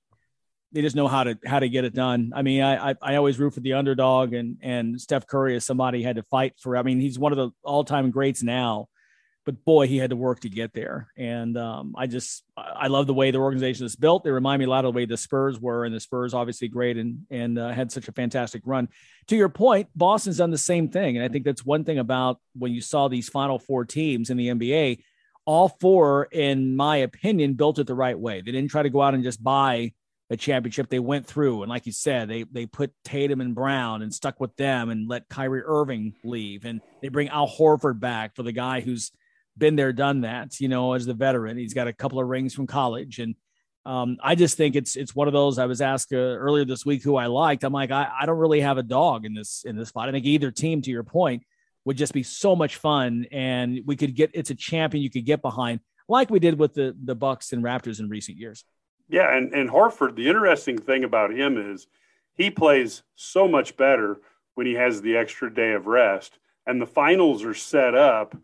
they 0.72 0.82
just 0.82 0.96
know 0.96 1.08
how 1.08 1.24
to 1.24 1.38
how 1.46 1.58
to 1.58 1.68
get 1.68 1.84
it 1.84 1.94
done. 1.94 2.32
I 2.34 2.42
mean, 2.42 2.62
I 2.62 2.90
I, 2.90 2.94
I 3.00 3.16
always 3.16 3.38
root 3.38 3.54
for 3.54 3.60
the 3.60 3.74
underdog, 3.74 4.34
and 4.34 4.58
and 4.62 5.00
Steph 5.00 5.26
Curry 5.26 5.56
is 5.56 5.64
somebody 5.64 6.02
had 6.02 6.16
to 6.16 6.22
fight 6.24 6.54
for. 6.60 6.76
I 6.76 6.82
mean, 6.82 7.00
he's 7.00 7.18
one 7.18 7.32
of 7.32 7.38
the 7.38 7.50
all 7.62 7.84
time 7.84 8.10
greats 8.10 8.42
now, 8.42 8.88
but 9.44 9.64
boy, 9.64 9.86
he 9.86 9.98
had 9.98 10.10
to 10.10 10.16
work 10.16 10.40
to 10.40 10.48
get 10.48 10.72
there. 10.72 11.08
And 11.16 11.56
um, 11.56 11.94
I 11.96 12.06
just 12.06 12.44
I 12.56 12.86
love 12.86 13.06
the 13.06 13.14
way 13.14 13.30
the 13.30 13.38
organization 13.38 13.86
is 13.86 13.96
built. 13.96 14.24
They 14.24 14.30
remind 14.30 14.60
me 14.60 14.66
a 14.66 14.70
lot 14.70 14.84
of 14.84 14.92
the 14.92 14.96
way 14.96 15.04
the 15.04 15.16
Spurs 15.16 15.60
were, 15.60 15.84
and 15.84 15.94
the 15.94 16.00
Spurs 16.00 16.34
obviously 16.34 16.68
great 16.68 16.96
and 16.96 17.26
and 17.30 17.58
uh, 17.58 17.70
had 17.70 17.90
such 17.90 18.08
a 18.08 18.12
fantastic 18.12 18.62
run. 18.64 18.88
To 19.28 19.36
your 19.36 19.48
point, 19.48 19.88
Boston's 19.96 20.38
done 20.38 20.50
the 20.50 20.58
same 20.58 20.88
thing, 20.88 21.16
and 21.16 21.24
I 21.24 21.28
think 21.28 21.44
that's 21.44 21.64
one 21.64 21.84
thing 21.84 21.98
about 21.98 22.38
when 22.54 22.72
you 22.72 22.80
saw 22.80 23.08
these 23.08 23.28
Final 23.28 23.58
Four 23.58 23.84
teams 23.84 24.30
in 24.30 24.36
the 24.36 24.48
NBA. 24.48 25.02
All 25.44 25.68
four, 25.68 26.28
in 26.30 26.76
my 26.76 26.98
opinion, 26.98 27.54
built 27.54 27.80
it 27.80 27.88
the 27.88 27.94
right 27.96 28.18
way. 28.18 28.42
They 28.42 28.52
didn't 28.52 28.70
try 28.70 28.84
to 28.84 28.90
go 28.90 29.02
out 29.02 29.14
and 29.14 29.24
just 29.24 29.42
buy 29.42 29.92
a 30.30 30.36
championship. 30.36 30.88
They 30.88 31.00
went 31.00 31.26
through, 31.26 31.62
and 31.62 31.70
like 31.70 31.84
you 31.84 31.92
said, 31.92 32.28
they 32.28 32.44
they 32.44 32.66
put 32.66 32.92
Tatum 33.04 33.40
and 33.40 33.54
Brown 33.54 34.02
and 34.02 34.14
stuck 34.14 34.38
with 34.38 34.54
them, 34.54 34.88
and 34.88 35.08
let 35.08 35.28
Kyrie 35.28 35.62
Irving 35.64 36.14
leave, 36.22 36.64
and 36.64 36.80
they 37.00 37.08
bring 37.08 37.28
Al 37.28 37.48
Horford 37.48 37.98
back 37.98 38.36
for 38.36 38.44
the 38.44 38.52
guy 38.52 38.80
who's 38.80 39.10
been 39.56 39.76
there, 39.76 39.92
done 39.92 40.22
that, 40.22 40.60
you 40.60 40.68
know, 40.68 40.94
as 40.94 41.06
the 41.06 41.14
veteran. 41.14 41.56
He's 41.56 41.74
got 41.74 41.88
a 41.88 41.92
couple 41.92 42.20
of 42.20 42.26
rings 42.26 42.54
from 42.54 42.66
college. 42.66 43.18
And 43.18 43.34
um, 43.84 44.18
I 44.22 44.34
just 44.34 44.56
think 44.56 44.76
it's 44.76 44.96
it's 44.96 45.14
one 45.14 45.26
of 45.26 45.34
those. 45.34 45.58
I 45.58 45.66
was 45.66 45.80
asked 45.80 46.12
uh, 46.12 46.16
earlier 46.16 46.64
this 46.64 46.86
week 46.86 47.02
who 47.02 47.16
I 47.16 47.26
liked. 47.26 47.64
I'm 47.64 47.72
like, 47.72 47.90
I, 47.90 48.08
I 48.20 48.26
don't 48.26 48.38
really 48.38 48.60
have 48.60 48.78
a 48.78 48.82
dog 48.82 49.24
in 49.24 49.34
this 49.34 49.64
in 49.66 49.76
this 49.76 49.88
spot. 49.88 50.08
I 50.08 50.12
think 50.12 50.24
either 50.24 50.50
team, 50.50 50.82
to 50.82 50.90
your 50.90 51.02
point, 51.02 51.42
would 51.84 51.96
just 51.96 52.12
be 52.12 52.22
so 52.22 52.54
much 52.54 52.76
fun, 52.76 53.26
and 53.32 53.80
we 53.84 53.96
could 53.96 54.14
get 54.14 54.30
it's 54.34 54.50
a 54.50 54.54
champion 54.54 55.02
you 55.02 55.10
could 55.10 55.26
get 55.26 55.42
behind, 55.42 55.80
like 56.08 56.30
we 56.30 56.38
did 56.38 56.58
with 56.58 56.74
the 56.74 56.96
the 57.02 57.16
Bucks 57.16 57.52
and 57.52 57.64
Raptors 57.64 57.98
in 57.98 58.08
recent 58.08 58.38
years. 58.38 58.64
Yeah, 59.08 59.36
and 59.36 59.52
and 59.52 59.68
Horford. 59.68 60.14
The 60.14 60.28
interesting 60.28 60.78
thing 60.78 61.02
about 61.02 61.32
him 61.32 61.58
is 61.58 61.88
he 62.34 62.50
plays 62.50 63.02
so 63.16 63.48
much 63.48 63.76
better 63.76 64.20
when 64.54 64.66
he 64.66 64.74
has 64.74 65.02
the 65.02 65.16
extra 65.16 65.52
day 65.52 65.72
of 65.72 65.88
rest, 65.88 66.38
and 66.68 66.80
the 66.80 66.86
finals 66.86 67.42
are 67.42 67.54
set 67.54 67.96
up 67.96 68.36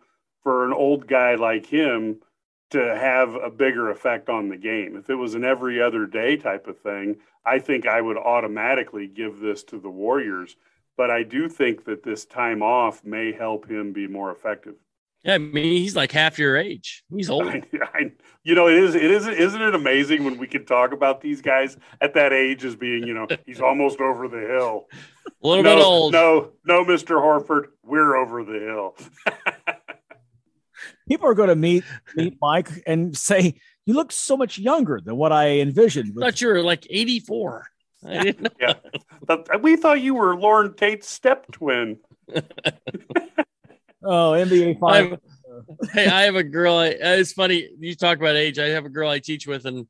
for 0.48 0.64
an 0.64 0.72
old 0.72 1.06
guy 1.06 1.34
like 1.34 1.66
him 1.66 2.16
to 2.70 2.78
have 2.78 3.34
a 3.34 3.50
bigger 3.50 3.90
effect 3.90 4.30
on 4.30 4.48
the 4.48 4.56
game. 4.56 4.96
If 4.96 5.10
it 5.10 5.14
was 5.14 5.34
an 5.34 5.44
every 5.44 5.78
other 5.78 6.06
day 6.06 6.38
type 6.38 6.66
of 6.66 6.80
thing, 6.80 7.16
I 7.44 7.58
think 7.58 7.86
I 7.86 8.00
would 8.00 8.16
automatically 8.16 9.08
give 9.08 9.40
this 9.40 9.62
to 9.64 9.78
the 9.78 9.90
Warriors. 9.90 10.56
But 10.96 11.10
I 11.10 11.22
do 11.22 11.50
think 11.50 11.84
that 11.84 12.02
this 12.02 12.24
time 12.24 12.62
off 12.62 13.04
may 13.04 13.30
help 13.30 13.70
him 13.70 13.92
be 13.92 14.06
more 14.06 14.32
effective. 14.32 14.76
Yeah, 15.22 15.34
I 15.34 15.38
mean 15.38 15.64
he's 15.64 15.94
like 15.94 16.12
half 16.12 16.38
your 16.38 16.56
age. 16.56 17.04
He's 17.14 17.28
old. 17.28 17.46
I, 17.48 17.62
I, 17.92 18.12
you 18.42 18.54
know, 18.54 18.68
it 18.68 18.76
is. 18.76 18.94
It 18.94 19.10
is. 19.10 19.26
Isn't 19.26 19.60
it 19.60 19.74
amazing 19.74 20.24
when 20.24 20.38
we 20.38 20.46
can 20.46 20.64
talk 20.64 20.92
about 20.92 21.20
these 21.20 21.42
guys 21.42 21.76
at 22.00 22.14
that 22.14 22.32
age 22.32 22.64
as 22.64 22.74
being, 22.74 23.06
you 23.06 23.12
know, 23.12 23.26
he's 23.44 23.60
almost 23.60 24.00
over 24.00 24.28
the 24.28 24.40
hill. 24.40 24.86
A 25.42 25.46
little 25.46 25.62
no, 25.62 25.76
bit 25.76 25.84
old. 25.84 26.12
No, 26.14 26.52
no, 26.64 26.84
Mister 26.86 27.16
Horford, 27.16 27.66
we're 27.84 28.16
over 28.16 28.42
the 28.42 28.58
hill. 28.58 28.96
people 31.08 31.28
are 31.28 31.34
going 31.34 31.48
to 31.48 31.56
meet 31.56 31.84
meet 32.14 32.36
Mike 32.40 32.70
and 32.86 33.16
say, 33.16 33.54
"You 33.86 33.94
look 33.94 34.12
so 34.12 34.36
much 34.36 34.58
younger 34.58 35.00
than 35.02 35.16
what 35.16 35.32
I 35.32 35.58
envisioned." 35.60 36.14
I 36.18 36.26
thought 36.26 36.40
you 36.40 36.48
were 36.48 36.62
like 36.62 36.86
eighty 36.90 37.20
four. 37.20 37.66
yeah, 38.02 38.74
but 39.26 39.62
we 39.62 39.76
thought 39.76 40.00
you 40.00 40.14
were 40.14 40.36
Lauren 40.36 40.74
Tate's 40.74 41.08
step 41.08 41.50
twin. 41.50 41.98
oh, 44.04 44.32
NBA 44.32 44.78
five. 44.78 45.18
hey, 45.92 46.06
I 46.06 46.22
have 46.22 46.36
a 46.36 46.44
girl. 46.44 46.76
I, 46.76 46.90
uh, 46.90 47.16
it's 47.16 47.32
funny 47.32 47.70
you 47.80 47.94
talk 47.94 48.18
about 48.18 48.36
age. 48.36 48.58
I 48.58 48.68
have 48.68 48.84
a 48.84 48.90
girl 48.90 49.10
I 49.10 49.18
teach 49.18 49.46
with, 49.46 49.64
and 49.64 49.86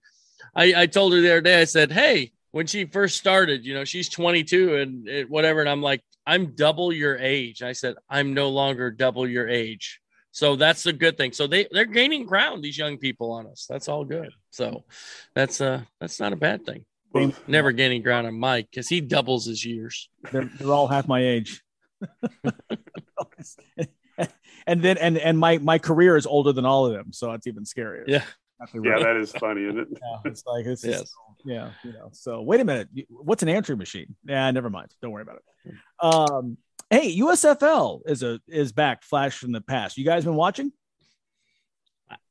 I, 0.54 0.82
I 0.82 0.86
told 0.86 1.12
her 1.12 1.20
the 1.20 1.30
other 1.30 1.40
day, 1.40 1.60
I 1.60 1.64
said, 1.64 1.92
Hey, 1.92 2.32
when 2.50 2.66
she 2.66 2.84
first 2.84 3.16
started, 3.16 3.64
you 3.64 3.74
know, 3.74 3.84
she's 3.84 4.08
22 4.08 4.76
and 4.76 5.08
it, 5.08 5.30
whatever. 5.30 5.60
And 5.60 5.68
I'm 5.68 5.82
like, 5.82 6.02
I'm 6.26 6.54
double 6.54 6.92
your 6.92 7.16
age. 7.16 7.62
I 7.62 7.72
said, 7.72 7.96
I'm 8.08 8.34
no 8.34 8.48
longer 8.48 8.90
double 8.90 9.28
your 9.28 9.48
age. 9.48 10.00
So 10.32 10.56
that's 10.56 10.86
a 10.86 10.92
good 10.92 11.16
thing. 11.16 11.32
So 11.32 11.46
they, 11.46 11.66
they're 11.70 11.84
gaining 11.84 12.26
ground, 12.26 12.62
these 12.62 12.78
young 12.78 12.98
people 12.98 13.32
on 13.32 13.46
us. 13.46 13.66
That's 13.68 13.88
all 13.88 14.04
good. 14.04 14.30
So 14.50 14.84
that's 15.34 15.60
uh 15.60 15.82
that's 16.00 16.20
not 16.20 16.32
a 16.32 16.36
bad 16.36 16.64
thing. 16.64 16.84
Never 17.46 17.72
gaining 17.72 18.02
ground 18.02 18.26
on 18.26 18.38
Mike 18.38 18.68
because 18.70 18.88
he 18.88 19.00
doubles 19.00 19.46
his 19.46 19.64
years. 19.64 20.10
They're, 20.30 20.44
they're 20.44 20.70
all 20.72 20.86
half 20.86 21.08
my 21.08 21.24
age. 21.24 21.62
and 24.66 24.82
then 24.82 24.98
and 24.98 25.18
and 25.18 25.38
my 25.38 25.58
my 25.58 25.78
career 25.78 26.16
is 26.16 26.26
older 26.26 26.52
than 26.52 26.64
all 26.64 26.86
of 26.86 26.92
them, 26.92 27.12
so 27.12 27.32
it's 27.32 27.46
even 27.46 27.64
scarier. 27.64 28.04
Yeah. 28.06 28.22
Yeah, 28.74 28.98
that 28.98 29.16
is 29.20 29.32
funny, 29.32 29.64
isn't 29.64 29.78
it? 29.78 29.88
Yeah, 29.92 30.30
it's 30.30 30.44
like 30.46 30.66
it's 30.66 30.84
Yes. 30.84 31.00
just, 31.00 31.14
yeah, 31.44 31.70
you 31.84 31.92
know. 31.92 32.10
So 32.12 32.42
wait 32.42 32.60
a 32.60 32.64
minute, 32.64 32.88
what's 33.08 33.42
an 33.42 33.48
answering 33.48 33.78
machine? 33.78 34.16
Yeah, 34.24 34.50
never 34.50 34.68
mind. 34.68 34.92
Don't 35.00 35.12
worry 35.12 35.22
about 35.22 35.36
it. 35.36 35.74
Um, 36.00 36.58
hey, 36.90 37.18
USFL 37.18 38.00
is 38.06 38.22
a 38.22 38.40
is 38.48 38.72
back. 38.72 39.02
Flash 39.02 39.36
from 39.36 39.52
the 39.52 39.60
past. 39.60 39.96
You 39.98 40.04
guys 40.04 40.24
been 40.24 40.34
watching? 40.34 40.72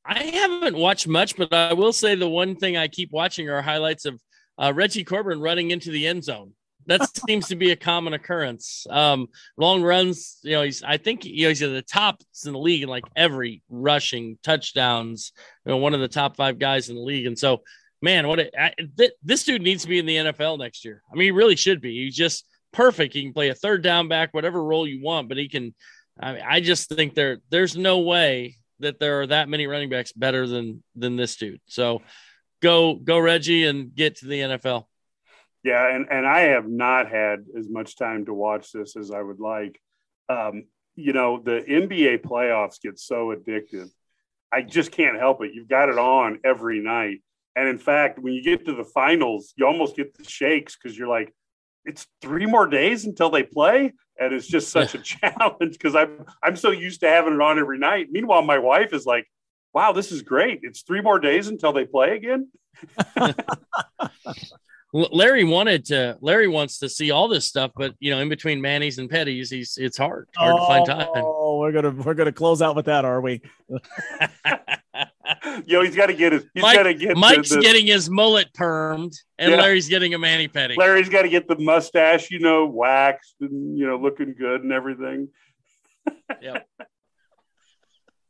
I 0.06 0.24
haven't 0.24 0.78
watched 0.78 1.08
much, 1.08 1.36
but 1.36 1.54
I 1.54 1.74
will 1.74 1.94
say 1.94 2.16
the 2.16 2.30
one 2.30 2.56
thing 2.56 2.78
I 2.78 2.88
keep 2.88 3.12
watching 3.12 3.50
are 3.50 3.62
highlights 3.62 4.06
of 4.06 4.22
uh, 4.58 4.72
Reggie 4.74 5.04
Corbin 5.04 5.42
running 5.42 5.72
into 5.72 5.92
the 5.92 6.08
end 6.08 6.24
zone. 6.24 6.54
That 6.86 7.02
seems 7.28 7.48
to 7.50 7.56
be 7.56 7.72
a 7.72 7.76
common 7.76 8.14
occurrence. 8.14 8.88
Um, 8.90 9.28
long 9.58 9.84
runs, 9.84 10.40
you 10.44 10.54
know, 10.54 10.64
he's 10.64 10.82
I 10.82 10.98
think 10.98 11.26
you 11.26 11.44
know 11.44 11.50
he's 11.50 11.62
at 11.62 11.72
the 11.72 11.82
top 11.82 12.22
in 12.46 12.54
the 12.54 12.60
league 12.60 12.84
in 12.84 12.90
like 12.90 13.04
every 13.16 13.62
rushing 13.70 14.38
touchdowns. 14.44 15.34
You 15.66 15.74
know, 15.74 15.78
one 15.78 15.94
of 15.94 16.00
the 16.00 16.08
top 16.08 16.38
five 16.38 16.58
guys 16.58 16.90
in 16.90 16.96
the 16.96 17.02
league, 17.02 17.28
and 17.28 17.38
so 17.38 17.62
man, 18.02 18.28
what 18.28 18.40
a, 18.40 18.62
I, 18.62 18.74
th- 18.98 19.14
this 19.24 19.44
dude 19.44 19.62
needs 19.62 19.84
to 19.84 19.90
be 19.90 20.00
in 20.00 20.06
the 20.06 20.18
NFL 20.18 20.60
next 20.60 20.86
year. 20.86 21.02
I 21.12 21.16
mean, 21.16 21.26
he 21.26 21.32
really 21.32 21.56
should 21.56 21.82
be. 21.82 22.04
He 22.04 22.10
just 22.10 22.46
perfect. 22.78 23.16
He 23.16 23.24
can 23.24 23.34
play 23.34 23.50
a 23.50 23.56
third 23.56 23.82
down 23.82 24.08
back, 24.08 24.34
whatever 24.34 24.64
role 24.64 24.88
you 24.88 25.02
want, 25.02 25.28
but 25.28 25.38
he 25.38 25.50
can. 25.50 25.74
I, 26.20 26.34
mean, 26.34 26.44
I 26.48 26.62
just 26.62 26.90
think 26.90 27.16
there 27.16 27.40
there's 27.50 27.76
no 27.76 28.00
way 28.00 28.58
that 28.80 29.00
there 29.00 29.22
are 29.22 29.28
that 29.28 29.50
many 29.50 29.68
running 29.68 29.90
backs 29.90 30.14
better 30.14 30.48
than 30.48 30.84
than 30.96 31.16
this 31.16 31.36
dude. 31.36 31.60
So 31.66 32.04
go 32.62 32.96
go 32.96 33.20
Reggie 33.20 33.66
and 33.66 33.94
get 33.94 34.18
to 34.18 34.28
the 34.28 34.40
NFL. 34.40 34.86
Yeah, 35.64 35.94
and, 35.94 36.06
and 36.10 36.26
I 36.26 36.42
have 36.42 36.70
not 36.70 37.10
had 37.10 37.46
as 37.58 37.68
much 37.68 37.98
time 37.98 38.26
to 38.26 38.34
watch 38.34 38.72
this 38.72 38.96
as 38.96 39.12
I 39.12 39.22
would 39.22 39.40
like. 39.40 39.82
Um, 40.30 40.66
you 40.96 41.14
know, 41.14 41.42
the 41.44 41.64
NBA 41.68 42.22
playoffs 42.22 42.80
get 42.82 43.00
so 43.00 43.36
addictive. 43.36 43.90
I 44.52 44.62
just 44.62 44.92
can't 44.92 45.18
help 45.18 45.44
it. 45.44 45.54
You've 45.54 45.68
got 45.68 45.90
it 45.90 45.98
on 45.98 46.40
every 46.46 46.80
night. 46.80 47.22
And 47.56 47.68
in 47.68 47.80
fact, 47.80 48.20
when 48.20 48.34
you 48.34 48.44
get 48.44 48.66
to 48.66 48.76
the 48.76 48.86
finals, 48.86 49.54
you 49.58 49.66
almost 49.66 49.96
get 49.96 50.16
the 50.16 50.24
shakes 50.24 50.78
because 50.78 50.98
you're 50.98 51.08
like, 51.08 51.34
it's 51.88 52.06
three 52.22 52.46
more 52.46 52.68
days 52.68 53.06
until 53.06 53.30
they 53.30 53.44
play. 53.44 53.94
And 54.20 54.34
it's 54.34 54.48
just 54.48 54.70
such 54.72 54.96
a 54.96 55.00
challenge 55.00 55.74
because 55.74 55.96
I'm 55.96 56.26
I'm 56.44 56.56
so 56.56 56.72
used 56.72 57.02
to 57.02 57.10
having 57.10 57.34
it 57.34 57.42
on 57.42 57.60
every 57.60 57.80
night. 57.80 58.08
Meanwhile, 58.12 58.42
my 58.42 58.58
wife 58.58 58.94
is 58.94 59.06
like, 59.06 59.28
wow, 59.74 59.92
this 59.92 60.12
is 60.12 60.22
great. 60.22 60.60
It's 60.64 60.82
three 60.82 61.02
more 61.02 61.20
days 61.20 61.48
until 61.48 61.72
they 61.72 61.86
play 61.86 62.16
again. 62.16 62.50
Larry 64.94 65.44
wanted 65.44 65.86
to. 65.86 66.18
Larry 66.22 66.48
wants 66.48 66.80
to 66.80 66.90
see 66.90 67.12
all 67.12 67.28
this 67.28 67.46
stuff, 67.46 67.72
but 67.76 67.94
you 68.00 68.10
know, 68.10 68.20
in 68.20 68.30
between 68.30 68.62
Manny's 68.62 68.98
and 68.98 69.10
Petty's, 69.10 69.50
he's 69.50 69.78
it's 69.78 69.98
hard, 69.98 70.28
hard 70.36 70.56
to 70.56 70.66
find 70.66 70.86
time. 70.86 71.08
Oh, 71.16 71.47
We're 71.60 71.72
gonna 71.72 71.92
we're 71.92 72.14
gonna 72.14 72.32
close 72.32 72.62
out 72.62 72.76
with 72.76 72.86
that, 72.86 73.06
are 73.06 73.22
we? 73.22 73.42
Yo, 75.66 75.84
he's 75.84 75.96
got 75.96 76.08
to 76.08 76.14
get 76.14 76.32
his. 76.34 76.44
He's 76.54 76.62
Mike- 76.62 76.76
got 76.78 76.84
to 76.84 76.94
get. 76.94 77.18
Mike's 77.18 77.50
the- 77.50 77.60
getting 77.60 77.88
his 77.88 78.10
mullet 78.10 78.54
permed, 78.54 79.16
and 79.38 79.52
Yeah. 79.52 79.58
Larry's 79.58 79.90
getting 79.90 80.14
a 80.14 80.18
Manny 80.20 80.48
Petty. 80.48 80.76
Larry's 80.78 81.10
got 81.10 81.24
to 81.24 81.30
get 81.30 81.48
the 81.48 81.58
mustache, 81.60 82.32
you 82.32 82.40
know, 82.40 82.66
waxed 82.66 83.36
and 83.42 83.78
you 83.78 83.86
know, 83.86 83.98
looking 83.98 84.34
good 84.38 84.64
and 84.64 84.72
everything. 84.72 85.30
Yeah. 86.42 86.60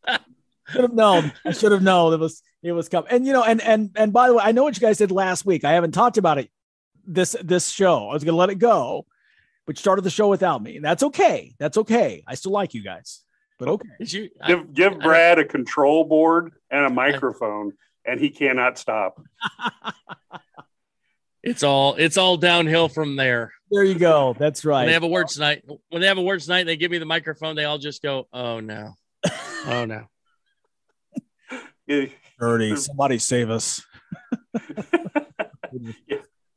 should 0.69 0.81
have 0.81 0.93
known. 0.93 1.31
I 1.45 1.51
should 1.51 1.71
have 1.71 1.81
known 1.83 2.13
it 2.13 2.19
was 2.19 2.41
it 2.63 2.71
was 2.71 2.89
coming. 2.89 3.09
And 3.11 3.25
you 3.25 3.33
know, 3.33 3.43
and 3.43 3.61
and 3.61 3.91
and 3.95 4.11
by 4.11 4.27
the 4.27 4.35
way, 4.35 4.43
I 4.43 4.51
know 4.51 4.63
what 4.63 4.75
you 4.75 4.81
guys 4.81 4.97
did 4.97 5.11
last 5.11 5.45
week. 5.45 5.63
I 5.63 5.73
haven't 5.73 5.91
talked 5.91 6.17
about 6.17 6.37
it 6.39 6.49
this 7.05 7.35
this 7.43 7.69
show. 7.69 8.09
I 8.09 8.13
was 8.13 8.23
gonna 8.23 8.37
let 8.37 8.49
it 8.49 8.55
go, 8.59 9.05
but 9.68 9.77
you 9.77 9.81
started 9.81 10.03
the 10.03 10.10
show 10.10 10.30
without 10.30 10.64
me. 10.64 10.77
And 10.77 10.85
that's 10.85 11.03
okay. 11.03 11.53
That's 11.60 11.77
okay. 11.77 12.23
I 12.26 12.34
still 12.34 12.53
like 12.53 12.73
you 12.73 12.84
guys. 12.84 13.22
But 13.60 13.68
okay. 13.69 13.89
Did 13.99 14.14
you 14.14 14.30
Give 14.48 14.73
give 14.73 14.99
Brad 14.99 15.38
a 15.38 15.45
control 15.45 16.06
board 16.06 16.53
and 16.72 16.85
a 16.85 16.89
microphone, 17.03 17.73
and 18.06 18.19
he 18.19 18.30
cannot 18.30 18.80
stop. 18.80 19.22
It's 21.44 21.64
all 21.64 21.95
it's 21.95 22.18
all 22.18 22.35
downhill 22.35 22.89
from 22.89 23.15
there. 23.15 23.53
There 23.72 23.85
you 23.85 23.95
go. 23.95 24.35
That's 24.38 24.65
right. 24.65 24.80
When 24.80 24.88
they 24.88 24.94
have 24.94 25.03
a 25.03 25.07
words 25.07 25.39
night, 25.39 25.64
when 25.88 26.02
they 26.02 26.07
have 26.07 26.18
a 26.18 26.22
words 26.22 26.49
night, 26.49 26.65
they 26.65 26.76
give 26.76 26.91
me 26.91 26.98
the 26.98 27.06
microphone. 27.06 27.56
They 27.56 27.64
all 27.64 27.77
just 27.77 28.02
go, 28.02 28.27
"Oh 28.34 28.60
no, 28.60 28.95
oh 29.65 29.85
no." 29.85 30.07
Dirty. 32.38 32.76
Somebody 32.76 33.18
save 33.18 33.49
us. 33.49 33.81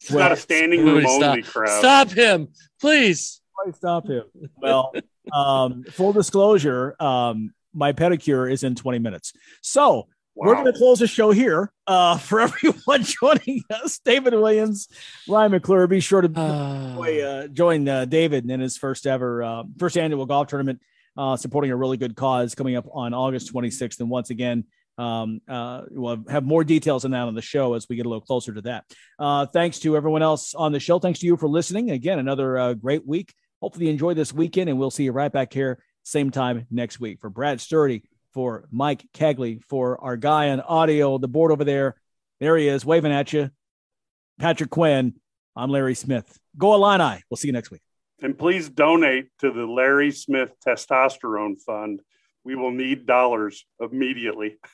It's 0.01 0.10
not 0.10 0.32
a 0.32 0.36
standing 0.36 0.85
room 0.85 1.05
only 1.06 1.43
stop, 1.43 1.52
crowd. 1.52 1.78
Stop 1.78 2.10
him, 2.10 2.48
please. 2.81 3.40
Somebody 3.56 3.77
stop 3.77 4.06
him. 4.09 4.24
Well, 4.56 4.93
um, 5.32 5.85
full 5.85 6.12
disclosure, 6.12 6.97
um, 6.98 7.52
my 7.74 7.93
pedicure 7.93 8.51
is 8.51 8.62
in 8.62 8.74
20 8.74 8.98
minutes. 8.98 9.32
So 9.60 10.09
we're 10.35 10.55
going 10.55 10.72
to 10.72 10.72
close 10.72 11.01
the 11.01 11.06
show 11.06 11.32
here. 11.32 11.72
Uh, 11.86 12.16
for 12.16 12.40
everyone 12.40 13.02
joining 13.02 13.62
us, 13.70 13.98
David 13.98 14.32
Williams, 14.32 14.89
Ryan 15.28 15.52
McClure, 15.52 15.86
be 15.86 16.01
sure 16.01 16.22
to 16.22 16.28
enjoy, 16.28 17.20
uh, 17.20 17.47
join 17.48 17.89
uh, 17.89 18.05
David 18.06 18.48
in 18.51 18.60
his 18.60 18.77
first 18.77 19.06
ever, 19.06 19.43
uh, 19.43 19.62
first 19.78 19.98
annual 19.98 20.24
golf 20.24 20.48
tournament, 20.48 20.81
uh, 21.16 21.36
supporting 21.36 21.70
a 21.72 21.77
really 21.77 21.97
good 21.97 22.16
cause 22.16 22.55
coming 22.55 22.77
up 22.77 22.86
on 22.93 23.12
August 23.12 23.52
26th. 23.52 24.01
And 24.01 24.09
once 24.09 24.31
again, 24.31 24.64
um, 25.01 25.40
uh, 25.48 25.82
we'll 25.90 26.22
have 26.28 26.44
more 26.44 26.62
details 26.62 27.06
on 27.06 27.12
that 27.12 27.22
on 27.22 27.35
the 27.35 27.40
show 27.40 27.72
as 27.72 27.89
we 27.89 27.97
get 27.97 28.05
a 28.05 28.09
little 28.09 28.20
closer 28.20 28.52
to 28.52 28.60
that. 28.62 28.85
Uh, 29.18 29.47
thanks 29.47 29.78
to 29.81 29.97
everyone 29.97 30.22
else 30.22 30.55
on 30.55 30.72
the 30.72 30.81
show. 30.81 30.98
Thanks 30.98 31.20
to 31.20 31.27
you 31.27 31.39
for 31.39 31.48
listening. 31.48 31.90
Again, 31.90 32.18
another 32.18 32.59
uh, 32.59 32.74
great 32.74 33.06
week. 33.06 33.32
Hopefully, 33.62 33.86
you 33.86 33.93
enjoy 33.93 34.12
this 34.12 34.32
weekend, 34.32 34.68
and 34.68 34.78
we'll 34.78 34.90
see 34.90 35.05
you 35.05 35.12
right 35.12 35.32
back 35.32 35.52
here, 35.52 35.82
same 36.02 36.31
time 36.31 36.66
next 36.70 37.01
week. 37.01 37.20
For 37.20 37.31
Brad 37.31 37.62
Sturdy, 37.62 38.05
for 38.35 38.66
Mike 38.70 39.06
Kegley, 39.14 39.62
for 39.64 40.02
our 40.05 40.18
guy 40.18 40.51
on 40.51 40.60
audio, 40.60 41.16
the 41.16 41.28
board 41.28 41.51
over 41.51 41.64
there. 41.64 41.97
There 42.39 42.56
he 42.59 42.68
is, 42.68 42.85
waving 42.85 43.12
at 43.12 43.32
you. 43.32 43.51
Patrick 44.39 44.70
Quinn. 44.70 45.14
I'm 45.56 45.70
Larry 45.70 45.94
Smith. 45.94 46.39
Go 46.56 46.74
Illini. 46.74 47.22
We'll 47.31 47.36
see 47.36 47.48
you 47.48 47.52
next 47.52 47.70
week. 47.70 47.82
And 48.22 48.39
please 48.39 48.68
donate 48.68 49.28
to 49.39 49.51
the 49.51 49.64
Larry 49.64 50.10
Smith 50.10 50.52
Testosterone 50.66 51.59
Fund. 51.60 52.02
We 52.44 52.55
will 52.55 52.70
need 52.70 53.06
dollars 53.06 53.64
immediately. 53.81 54.59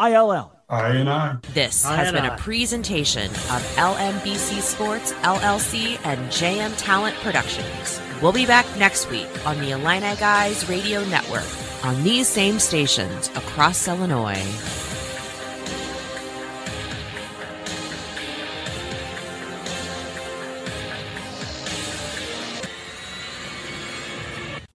ILL. 0.00 0.52
I 0.70 0.88
and 0.96 1.08
I. 1.08 1.36
This 1.54 1.84
I 1.86 1.96
has 1.96 2.12
been 2.12 2.24
I. 2.24 2.34
a 2.34 2.38
presentation 2.38 3.30
of 3.30 3.62
LMBC 3.76 4.60
Sports, 4.60 5.12
LLC, 5.12 5.98
and 6.04 6.20
JM 6.30 6.74
Talent 6.76 7.16
Productions. 7.16 8.00
We'll 8.22 8.32
be 8.32 8.46
back 8.46 8.66
next 8.76 9.10
week 9.10 9.28
on 9.46 9.58
the 9.60 9.70
Illini 9.70 10.14
Guys 10.16 10.68
Radio 10.68 11.02
Network 11.06 11.46
on 11.84 12.02
these 12.02 12.28
same 12.28 12.58
stations 12.58 13.28
across 13.28 13.88
Illinois. 13.88 14.42